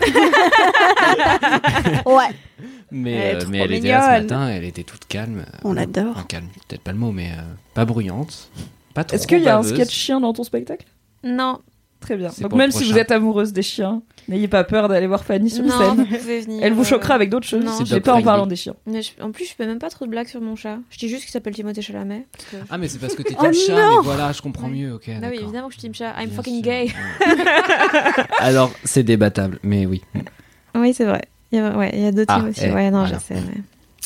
Ouais. 2.06 2.30
Mais 2.90 3.12
Elle 3.12 3.36
est 3.38 3.42
euh, 3.44 3.46
mais 3.50 3.58
elle 3.58 3.72
était 3.72 3.88
là 3.88 4.16
ce 4.18 4.22
matin. 4.22 4.48
Elle 4.48 4.64
était 4.64 4.82
toute 4.84 5.06
calme. 5.06 5.44
On 5.64 5.72
l'adore. 5.72 6.12
Enfin, 6.16 6.24
calme, 6.28 6.48
peut-être 6.68 6.82
pas 6.82 6.92
le 6.92 6.98
mot, 6.98 7.12
mais 7.12 7.30
euh, 7.32 7.42
pas 7.74 7.84
bruyante. 7.84 8.50
Pas 8.94 9.04
trop. 9.04 9.16
Est-ce 9.16 9.26
qu'il 9.26 9.42
y 9.42 9.48
a 9.48 9.58
un 9.58 9.62
sketch 9.62 9.90
chien 9.92 10.20
dans 10.20 10.32
ton 10.32 10.44
spectacle? 10.44 10.86
Non, 11.24 11.58
Très 12.00 12.16
bien. 12.16 12.30
Donc 12.40 12.52
même 12.52 12.70
si 12.70 12.84
vous 12.84 12.96
êtes 12.96 13.10
amoureuse 13.10 13.52
des 13.52 13.62
chiens, 13.62 14.02
n'ayez 14.28 14.46
pas 14.46 14.62
peur 14.62 14.88
d'aller 14.88 15.08
voir 15.08 15.24
Fanny 15.24 15.50
sur 15.50 15.64
non, 15.64 15.76
scène. 15.76 15.96
vous 15.96 16.16
pouvez 16.16 16.40
venir. 16.42 16.60
Elle 16.62 16.72
vous 16.72 16.82
euh, 16.82 16.84
choquera 16.84 17.14
avec 17.14 17.28
d'autres 17.28 17.48
choses. 17.48 17.64
Doc 17.88 18.02
pas 18.04 18.14
en 18.14 18.22
parlant 18.22 18.46
des 18.46 18.54
chiens. 18.54 18.76
mais 18.86 19.02
je- 19.02 19.20
En 19.20 19.32
plus, 19.32 19.46
je 19.46 19.54
fais 19.56 19.66
même 19.66 19.80
pas 19.80 19.90
trop 19.90 20.04
de 20.06 20.10
blagues 20.12 20.28
sur 20.28 20.40
mon 20.40 20.54
chat. 20.54 20.78
Je 20.90 20.98
dis 20.98 21.08
juste 21.08 21.22
qu'il 21.24 21.32
s'appelle 21.32 21.54
Timothée 21.56 21.82
Chalamet. 21.82 22.24
Parce 22.30 22.44
que... 22.44 22.56
Ah, 22.70 22.78
mais 22.78 22.86
c'est 22.86 23.00
parce 23.00 23.16
que 23.16 23.22
t'es 23.24 23.34
Oh 23.38 23.42
team 23.50 23.52
chat, 23.52 23.72
non 23.74 23.96
mais 23.96 24.04
voilà, 24.04 24.30
je 24.30 24.40
comprends 24.40 24.68
Ouais. 24.68 24.74
mieux, 24.76 24.94
ok. 24.94 25.10
Ah 25.20 25.26
oui, 25.28 25.38
évidemment 25.42 25.66
que 25.66 25.74
je 25.74 25.80
suis 25.80 25.88
team 25.88 25.94
chat. 25.94 26.14
I'm 26.20 26.26
Bien 26.28 26.36
fucking 26.36 26.54
sûr. 26.54 26.62
gay. 26.62 26.88
Alors, 28.38 28.70
c'est 28.84 29.02
débattable, 29.02 29.58
mais 29.64 29.86
oui. 29.86 30.02
Oui, 30.76 30.94
c'est 30.94 31.04
vrai. 31.04 31.22
Il 31.52 31.58
y 31.58 31.62
a, 31.62 31.76
ouais, 31.76 31.90
il 31.94 32.00
y 32.02 32.06
a 32.06 32.12
deux 32.12 32.24
Ah, 32.28 32.38
teams 32.40 32.48
aussi. 32.50 32.60
eh, 32.64 32.70
ouais, 32.72 32.90
non, 32.90 33.00
voilà. 33.04 33.14
je 33.18 33.22
sais. 33.22 33.34
Mais... 33.34 33.62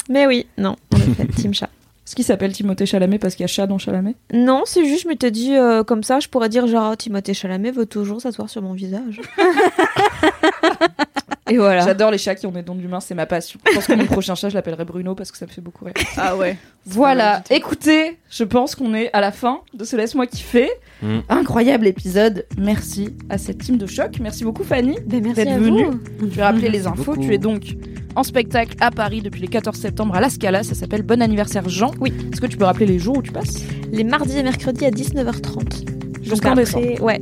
mais 0.09 0.27
oui, 0.27 0.47
non, 0.59 0.77
en 0.95 0.97
effet, 0.99 1.27
team 1.37 1.53
chat. 1.55 1.69
Est-ce 2.07 2.17
qu'il 2.17 2.25
s'appelle 2.25 2.53
Timothée 2.53 2.85
Chalamet 2.85 3.19
parce 3.19 3.35
qu'il 3.37 3.43
y 3.43 3.45
a 3.45 3.49
chat 3.49 3.67
dans 3.67 3.79
Chalamet? 3.79 4.15
Non, 4.33 4.63
c'est 4.67 4.85
juste, 4.85 5.05
je 5.05 5.09
m'étais 5.09 5.31
dit 5.31 5.55
euh, 5.57 5.83
comme 5.85 6.03
ça, 6.03 6.21
je 6.21 6.29
pourrais 6.29 6.49
dire 6.49 6.67
genre 6.67 6.97
Timothée 6.97 7.33
Chalamet 7.35 7.71
veut 7.71 7.87
toujours 7.87 8.21
s'asseoir 8.21 8.51
sur 8.51 8.61
mon 8.63 8.73
visage. 8.75 9.21
Et 11.51 11.57
voilà. 11.57 11.81
J'adore 11.85 12.13
les 12.13 12.19
chats 12.19 12.37
qui 12.37 12.47
ont 12.47 12.53
des 12.53 12.63
dents 12.63 12.75
d'humains, 12.77 13.01
c'est 13.01 13.17
ma 13.17 13.27
passion. 13.27 13.59
Je 13.69 13.75
pense 13.75 13.87
que 13.87 13.95
mon 13.95 14.07
prochain 14.07 14.37
chat, 14.37 14.49
je 14.49 14.55
l'appellerai 14.55 14.85
Bruno 14.85 15.15
parce 15.17 15.33
que 15.33 15.39
ça 15.39 15.45
me 15.47 15.51
fait 15.51 15.61
beaucoup 15.61 15.85
rire. 15.85 15.95
Ah 16.17 16.37
ouais. 16.37 16.57
Voilà, 16.87 17.43
écoutez, 17.51 18.17
je 18.31 18.45
pense 18.45 18.77
qu'on 18.77 18.95
est 18.95 19.11
à 19.13 19.21
la 19.21 19.33
fin 19.33 19.61
de 19.75 19.85
ce 19.85 19.97
Laisse-moi 19.97 20.27
kiffer. 20.29 20.71
Mm. 21.03 21.19
Incroyable 21.29 21.87
épisode. 21.89 22.47
Merci 22.57 23.17
à 23.29 23.39
cette 23.39 23.59
team 23.59 23.77
de 23.77 23.87
choc. 23.87 24.19
Merci 24.21 24.45
beaucoup 24.45 24.63
Fanny 24.63 24.97
Ben, 25.05 25.21
d'être 25.33 25.59
venue. 25.59 25.85
vous. 25.87 26.01
Je 26.21 26.27
vais 26.27 26.43
rappeler 26.45 26.69
les 26.69 26.87
infos. 26.87 27.03
beaucoup. 27.15 27.21
Tu 27.27 27.35
es 27.35 27.39
donc 27.39 27.75
en 28.15 28.23
spectacle 28.23 28.77
à 28.81 28.91
Paris 28.93 29.21
depuis 29.21 29.41
le 29.43 29.49
14 29.49 29.77
septembre 29.77 30.15
à 30.15 30.21
la 30.21 30.31
Scala. 30.31 30.63
Ça 30.63 30.75
s'appelle 30.77 31.03
Bon 31.03 31.21
anniversaire 31.21 31.69
Jean. 31.69 31.91
Oui. 31.99 32.13
Est-ce 32.33 32.41
que 32.41 32.47
tu 32.47 32.57
peux 32.57 32.65
rappeler 32.67 32.87
les 32.87 33.01
jours 33.01 33.17
où 33.19 33.23
tu 33.23 33.33
passes? 33.33 33.65
Les 33.91 34.05
mardis 34.05 34.39
et 34.39 34.43
mercredis 34.45 34.85
à 34.87 34.91
19h30. 34.91 35.89
Jusqu'en 36.23 36.55
décembre. 36.55 37.01
Ouais. 37.03 37.21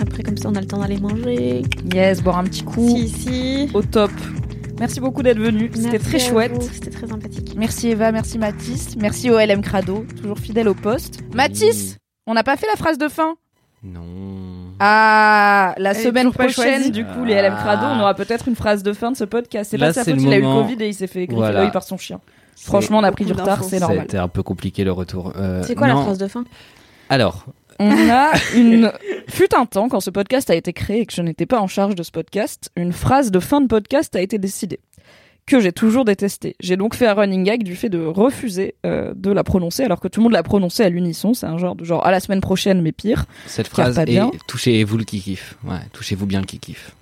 Après, 0.00 0.22
comme 0.22 0.36
ça, 0.36 0.48
on 0.48 0.54
a 0.54 0.60
le 0.60 0.66
temps 0.66 0.78
d'aller 0.78 0.98
manger. 0.98 1.62
Yes, 1.92 2.22
boire 2.22 2.38
un 2.38 2.44
petit 2.44 2.62
coup. 2.64 2.88
Si, 2.96 3.08
si. 3.08 3.70
Au 3.74 3.82
top. 3.82 4.10
Merci 4.80 5.00
beaucoup 5.00 5.22
d'être 5.22 5.38
venu. 5.38 5.70
C'était 5.72 5.90
Merci 5.92 6.08
très 6.08 6.18
chouette. 6.18 6.62
C'était 6.72 6.90
très 6.90 7.06
sympathique. 7.06 7.54
Merci 7.56 7.90
Eva, 7.90 8.10
merci 8.10 8.38
Mathis, 8.38 8.96
merci 8.96 9.30
OLM 9.30 9.62
Crado, 9.62 10.04
toujours 10.20 10.38
fidèle 10.38 10.68
au 10.68 10.74
poste. 10.74 11.20
Mathis, 11.32 11.96
on 12.26 12.34
n'a 12.34 12.42
pas 12.42 12.56
fait 12.56 12.66
la 12.66 12.76
phrase 12.76 12.98
de 12.98 13.06
fin 13.08 13.36
Non. 13.84 14.02
Ah, 14.80 15.74
la 15.78 15.90
Elle 15.92 15.96
semaine 15.96 16.32
prochaine, 16.32 16.52
choisie. 16.82 16.90
du 16.90 17.04
coup, 17.04 17.24
les 17.24 17.34
LM 17.40 17.54
Crado, 17.54 17.84
Ah. 17.86 17.94
on 17.96 18.00
aura 18.00 18.14
peut-être 18.14 18.48
une 18.48 18.56
phrase 18.56 18.82
de 18.82 18.92
fin 18.92 19.12
de 19.12 19.16
ce 19.16 19.22
podcast. 19.24 19.70
C'est 19.70 19.78
pas 19.78 19.92
sa 19.92 20.04
faute, 20.04 20.14
il 20.18 20.32
a 20.32 20.38
eu 20.38 20.42
le. 20.42 20.46
Covid 20.62 20.76
et 20.82 20.88
il 20.88 20.94
s'est 20.94 21.06
fait 21.06 21.26
griffer 21.26 21.36
Voilà. 21.36 21.60
l'œil 21.62 21.70
par 21.70 21.84
son 21.84 21.96
chien. 21.96 22.20
Franchement, 22.56 22.98
on 22.98 23.04
a 23.04 23.12
pris 23.12 23.24
du 23.24 23.32
retard, 23.32 23.62
c'est 23.62 23.78
normal. 23.78 24.00
C'était 24.02 24.18
un 24.18 24.28
peu 24.28 24.42
compliqué 24.42 24.82
le 24.82 24.90
retour. 24.92 25.32
Euh, 25.36 25.62
C'est 25.64 25.76
quoi 25.76 25.86
la 25.86 25.94
phrase 25.96 26.18
de 26.18 26.26
fin? 26.26 26.42
Alors, 27.08 27.44
On 27.78 28.10
a 28.10 28.32
une. 28.54 28.92
Fut 29.28 29.54
un 29.54 29.66
temps, 29.66 29.88
quand 29.88 30.00
ce 30.00 30.10
podcast 30.10 30.50
a 30.50 30.54
été 30.54 30.72
créé 30.72 31.00
et 31.00 31.06
que 31.06 31.12
je 31.12 31.22
n'étais 31.22 31.46
pas 31.46 31.60
en 31.60 31.66
charge 31.66 31.94
de 31.94 32.02
ce 32.02 32.10
podcast, 32.10 32.70
une 32.76 32.92
phrase 32.92 33.30
de 33.30 33.40
fin 33.40 33.60
de 33.60 33.66
podcast 33.66 34.14
a 34.16 34.20
été 34.20 34.38
décidée. 34.38 34.80
Que 35.46 35.60
j'ai 35.60 35.72
toujours 35.72 36.06
détestée. 36.06 36.56
J'ai 36.60 36.76
donc 36.76 36.94
fait 36.94 37.06
un 37.06 37.12
running 37.12 37.44
gag 37.44 37.62
du 37.62 37.76
fait 37.76 37.90
de 37.90 38.02
refuser 38.02 38.76
euh, 38.86 39.12
de 39.14 39.30
la 39.30 39.44
prononcer 39.44 39.82
alors 39.82 40.00
que 40.00 40.08
tout 40.08 40.20
le 40.20 40.24
monde 40.24 40.32
l'a 40.32 40.42
prononcée 40.42 40.82
à 40.82 40.88
l'unisson. 40.88 41.34
C'est 41.34 41.44
un 41.46 41.58
genre 41.58 41.74
de 41.74 41.84
genre 41.84 42.06
à 42.06 42.10
la 42.10 42.20
semaine 42.20 42.40
prochaine, 42.40 42.80
mais 42.80 42.92
pire. 42.92 43.26
cette 43.46 43.68
phrase 43.68 43.98
est 43.98 44.20
touchez-vous 44.48 44.96
le 44.96 45.04
kikif. 45.04 45.56
Ouais, 45.64 45.80
touchez-vous 45.92 46.24
bien 46.24 46.40
le 46.40 46.46
kikif. 46.46 46.94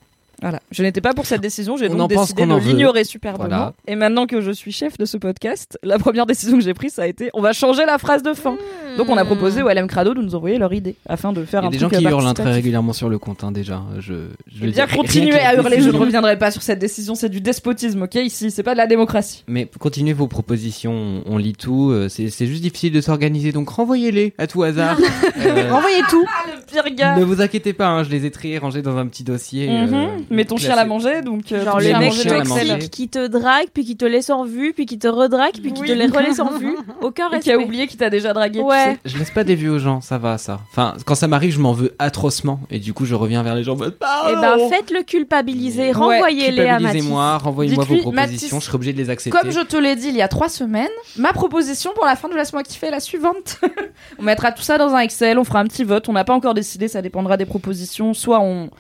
Voilà. 0.43 0.61
Je 0.71 0.83
n'étais 0.83 1.01
pas 1.01 1.15
pour 1.15 1.25
cette 1.25 1.41
décision, 1.41 1.77
j'ai 1.77 1.89
On 1.89 1.95
donc 1.95 2.11
décidé 2.11 2.43
qu'on 2.43 2.57
de 2.59 2.61
l'ignorer 2.61 3.05
superbement. 3.05 3.47
Voilà. 3.49 3.73
Et 3.87 3.95
maintenant 3.95 4.27
que 4.27 4.41
je 4.41 4.51
suis 4.51 4.73
chef 4.73 4.99
de 4.99 5.05
ce 5.05 5.17
podcast, 5.17 5.79
la 5.83 5.99
première 5.99 6.27
décision 6.27 6.59
que 6.59 6.65
j'ai 6.65 6.75
prise, 6.75 6.93
ça 6.95 7.03
a 7.03 7.07
été 7.07 7.31
on 7.33 7.41
va 7.41 7.53
changer 7.53 7.87
la 7.87 7.97
phrase 7.99 8.23
de 8.23 8.35
fin. 8.35 8.57
Donc 8.99 9.09
on 9.09 9.17
a 9.17 9.25
proposé 9.25 9.63
au 9.63 9.69
LM 9.69 9.87
Crado 9.87 10.13
de 10.15 10.21
nous 10.21 10.35
envoyer 10.35 10.59
leur 10.59 10.73
idée 10.75 10.97
afin 11.09 11.33
de 11.33 11.45
faire 11.45 11.61
Il 11.61 11.65
y 11.65 11.67
a 11.67 11.69
un 11.69 11.71
des 11.71 11.79
gens 11.79 11.89
qui 11.89 12.05
hurlent 12.05 12.35
très 12.35 12.53
régulièrement 12.53 12.93
sur 12.93 13.09
le 13.09 13.19
compte, 13.19 13.43
hein, 13.45 13.53
déjà. 13.53 13.83
Je, 13.99 14.15
je 14.55 14.65
Eh 14.65 14.71
bien, 14.71 14.87
continuez 14.87 15.31
que 15.31 15.37
la 15.37 15.49
à 15.51 15.55
hurler, 15.55 15.81
je 15.81 15.91
ne 15.91 15.97
reviendrai 15.97 16.39
pas 16.39 16.51
sur 16.51 16.61
cette 16.63 16.79
décision, 16.79 17.15
c'est 17.15 17.29
du 17.29 17.41
despotisme, 17.41 18.03
ok 18.03 18.17
Ici, 18.17 18.51
c'est 18.51 18.63
pas 18.63 18.73
de 18.73 18.79
la 18.79 18.87
démocratie. 18.87 19.45
Mais 19.47 19.69
continuez 19.79 20.13
vos 20.13 20.27
propositions, 20.27 21.23
on, 21.27 21.37
lit 21.39 21.55
tout. 21.55 21.91
euh, 21.91 22.09
C'est 22.09 22.29
c'est 22.31 22.47
juste 22.47 22.63
difficile 22.63 22.93
de 22.93 23.01
s'organiser, 23.01 23.53
donc 23.53 23.69
renvoyez-les 23.71 24.35
à 24.39 24.47
tout 24.47 24.63
hasard. 24.63 24.99
Euh, 25.45 25.73
Renvoyez 25.73 26.03
tout 26.11 26.25
Le 26.52 26.52
pire 26.67 26.85
gars 26.95 27.17
ne 27.17 27.25
vous 27.25 27.41
inquiétez 27.41 27.73
pas, 27.73 27.87
hein, 27.89 28.03
je 28.05 28.11
les 28.11 28.25
ai 28.27 28.31
triés, 28.31 28.59
rangés 28.59 28.83
dans 28.83 28.97
un 28.97 29.07
petit 29.07 29.25
dossier. 29.25 29.69
Euh, 29.71 30.07
Mais 30.31 30.45
ton 30.45 30.57
chien 30.57 30.75
l'a 30.77 30.85
mangé, 30.85 31.23
donc. 31.23 31.51
euh, 31.53 31.65
Genre 31.65 31.79
le 31.81 31.99
mec 31.99 32.25
l'a 32.25 32.39
toxique 32.43 32.91
qui 32.91 33.09
te 33.09 33.27
drague, 33.27 33.69
puis 33.73 33.85
qui 33.85 33.97
te 33.97 34.05
laisse 34.05 34.31
en 34.31 34.45
vue, 34.45 34.73
puis 34.75 34.87
qui 34.87 34.99
te 34.99 35.09
redrague, 35.09 35.55
puis 35.63 35.73
qui 35.73 35.83
Oui. 35.83 35.89
te 35.89 35.93
les 35.93 36.07
relaisse 36.07 36.41
en 36.41 36.51
vue. 36.59 36.77
Aucun 37.03 37.27
Et 37.27 37.31
qui 37.41 37.51
respect. 37.51 37.53
a 37.53 37.59
oublié 37.59 37.87
qu'il 37.87 37.99
t'a 37.99 38.11
déjà 38.11 38.33
dragué. 38.33 38.59
tu 38.61 38.65
Ouais. 38.65 38.85
sais. 38.85 38.99
Je 39.05 39.19
laisse 39.19 39.31
pas 39.31 39.45
des 39.45 39.55
vieux 39.55 39.73
aux 39.73 39.79
gens, 39.79 40.01
ça 40.01 40.19
va, 40.19 40.39
ça. 40.39 40.61
Enfin, 40.71 40.95
quand 41.05 41.15
ça 41.15 41.29
m'arrive, 41.29 41.53
je 41.53 41.61
m'en 41.61 41.73
veux 41.73 41.95
atrocement. 41.99 42.61
Et 42.71 42.79
du 42.79 42.93
coup, 42.95 43.05
je 43.05 43.15
reviens 43.15 43.43
vers 43.43 43.55
les 43.55 43.63
gens. 43.65 43.73
en 43.75 43.77
mode, 43.77 43.95
Eh 43.97 43.99
Pardon 44.01 44.41
ben, 44.41 44.69
faites-le 44.69 45.03
culpabiliser, 45.03 45.93
renvoyez-les 45.93 46.63
à 46.63 46.73
Mathis. 46.79 46.87
Culpabilisez-moi, 46.87 47.39
renvoyez-moi 47.39 47.85
vos 47.85 47.97
propositions, 47.97 48.13
Mathis, 48.13 48.55
je 48.55 48.61
serai 48.61 48.75
obligé 48.77 48.93
de 48.93 48.99
les 48.99 49.11
accepter. 49.11 49.39
Comme 49.39 49.51
je 49.51 49.61
te 49.61 49.77
l'ai 49.77 49.97
dit 49.97 50.09
il 50.09 50.17
y 50.17 50.23
a 50.23 50.29
trois 50.29 50.49
semaines, 50.49 50.89
ma 51.17 51.33
proposition 51.33 51.91
pour 51.95 52.05
la 52.05 52.17
fin 52.17 52.29
de 52.29 52.35
Laisse-moi 52.35 52.63
kiffer 52.63 52.87
est 52.87 52.91
la 52.91 53.01
suivante. 53.01 53.59
on 54.19 54.23
mettra 54.23 54.53
tout 54.53 54.63
ça 54.63 54.79
dans 54.79 54.95
un 54.95 54.99
Excel, 55.01 55.39
on 55.39 55.45
fera 55.45 55.61
un 55.61 55.67
petit 55.67 55.85
vote. 55.85 56.09
On 56.09 56.13
n'a 56.13 56.25
pas 56.25 56.35
encore 56.35 56.52
décidé, 56.55 56.89
ça 56.89 57.03
dépendra 57.03 57.37
des 57.37 57.47
propositions. 57.47 58.15
Soit 58.15 58.41
on, 58.41 58.71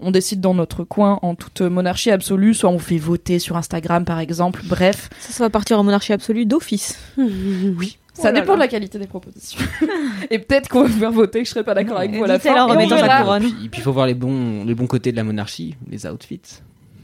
on 0.00 0.10
décide 0.10 0.40
dans 0.40 0.54
notre 0.54 0.84
coin 0.84 1.18
en 1.22 1.34
toute 1.34 1.60
monarchie 1.62 2.10
absolue, 2.10 2.54
soit 2.54 2.70
on 2.70 2.78
fait 2.78 2.98
voter 2.98 3.38
sur 3.38 3.56
Instagram 3.56 4.04
par 4.04 4.18
exemple. 4.20 4.60
Bref, 4.64 5.08
Ça, 5.20 5.32
ça 5.32 5.44
va 5.44 5.50
partir 5.50 5.78
en 5.78 5.84
monarchie 5.84 6.12
absolue 6.12 6.46
d'office. 6.46 6.98
oui. 7.18 7.98
Ça 8.12 8.30
Oh 8.30 8.32
là 8.32 8.40
dépend 8.40 8.52
là. 8.52 8.56
de 8.56 8.60
la 8.60 8.68
qualité 8.68 8.98
des 8.98 9.06
propositions. 9.06 9.60
Et 10.30 10.38
peut-être 10.38 10.68
qu'on 10.70 10.84
va 10.84 10.88
faire 10.88 11.12
voter, 11.12 11.40
que 11.40 11.44
je 11.44 11.50
serai 11.50 11.64
pas 11.64 11.74
d'accord 11.74 11.98
avec 11.98 12.14
vous 12.14 12.24
à 12.24 12.26
la 12.26 12.38
fin. 12.38 12.64
en 12.66 12.78
Et 12.78 12.86
verra. 12.86 13.22
couronne. 13.22 13.44
Et 13.44 13.68
puis 13.68 13.80
il 13.80 13.82
faut 13.82 13.92
voir 13.92 14.06
les 14.06 14.14
bons, 14.14 14.64
les 14.64 14.74
bons 14.74 14.86
côtés 14.86 15.12
de 15.12 15.16
la 15.16 15.24
monarchie, 15.24 15.76
les 15.90 16.06
outfits. 16.06 16.40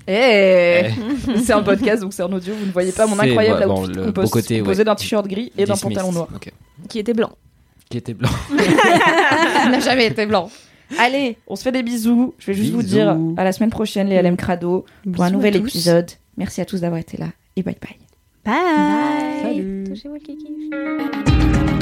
Eh 0.08 0.84
C'est 1.44 1.52
un 1.52 1.62
podcast, 1.62 2.02
donc 2.02 2.12
c'est 2.12 2.22
en 2.22 2.32
audio. 2.32 2.54
Vous 2.58 2.66
ne 2.66 2.72
voyez 2.72 2.92
pas 2.92 3.06
mon 3.06 3.18
incroyable 3.18 3.66
bon, 3.66 3.82
outfit 3.84 3.92
le 3.94 4.04
composé, 4.12 4.62
ouais. 4.62 4.84
d'un 4.84 4.94
t-shirt 4.94 5.26
gris 5.26 5.52
et 5.56 5.64
d'un 5.64 5.76
pantalon 5.76 6.12
noir. 6.12 6.28
Qui 6.88 6.98
était 6.98 7.14
blanc. 7.14 7.30
Qui 7.92 7.98
était 7.98 8.14
blanc. 8.14 8.30
n'a 9.70 9.78
jamais 9.80 10.06
été 10.06 10.24
blanc. 10.24 10.50
Allez, 10.98 11.36
on 11.46 11.56
se 11.56 11.62
fait 11.62 11.72
des 11.72 11.82
bisous. 11.82 12.32
Je 12.38 12.46
vais 12.46 12.54
juste 12.54 12.72
vous 12.72 12.82
dire 12.82 13.18
à 13.36 13.44
la 13.44 13.52
semaine 13.52 13.68
prochaine, 13.68 14.08
les 14.08 14.22
LM 14.22 14.38
Crado, 14.38 14.86
pour 15.12 15.24
un 15.24 15.30
nouvel 15.30 15.56
épisode. 15.56 16.10
Merci 16.38 16.62
à 16.62 16.64
tous 16.64 16.80
d'avoir 16.80 16.98
été 16.98 17.18
là 17.18 17.26
et 17.54 17.62
bye 17.62 17.76
bye. 17.82 17.98
Bye. 18.46 19.42
Salut. 19.42 19.84
Touchez-vous 19.88 20.14
le 20.14 20.20
kiki. 20.20 21.81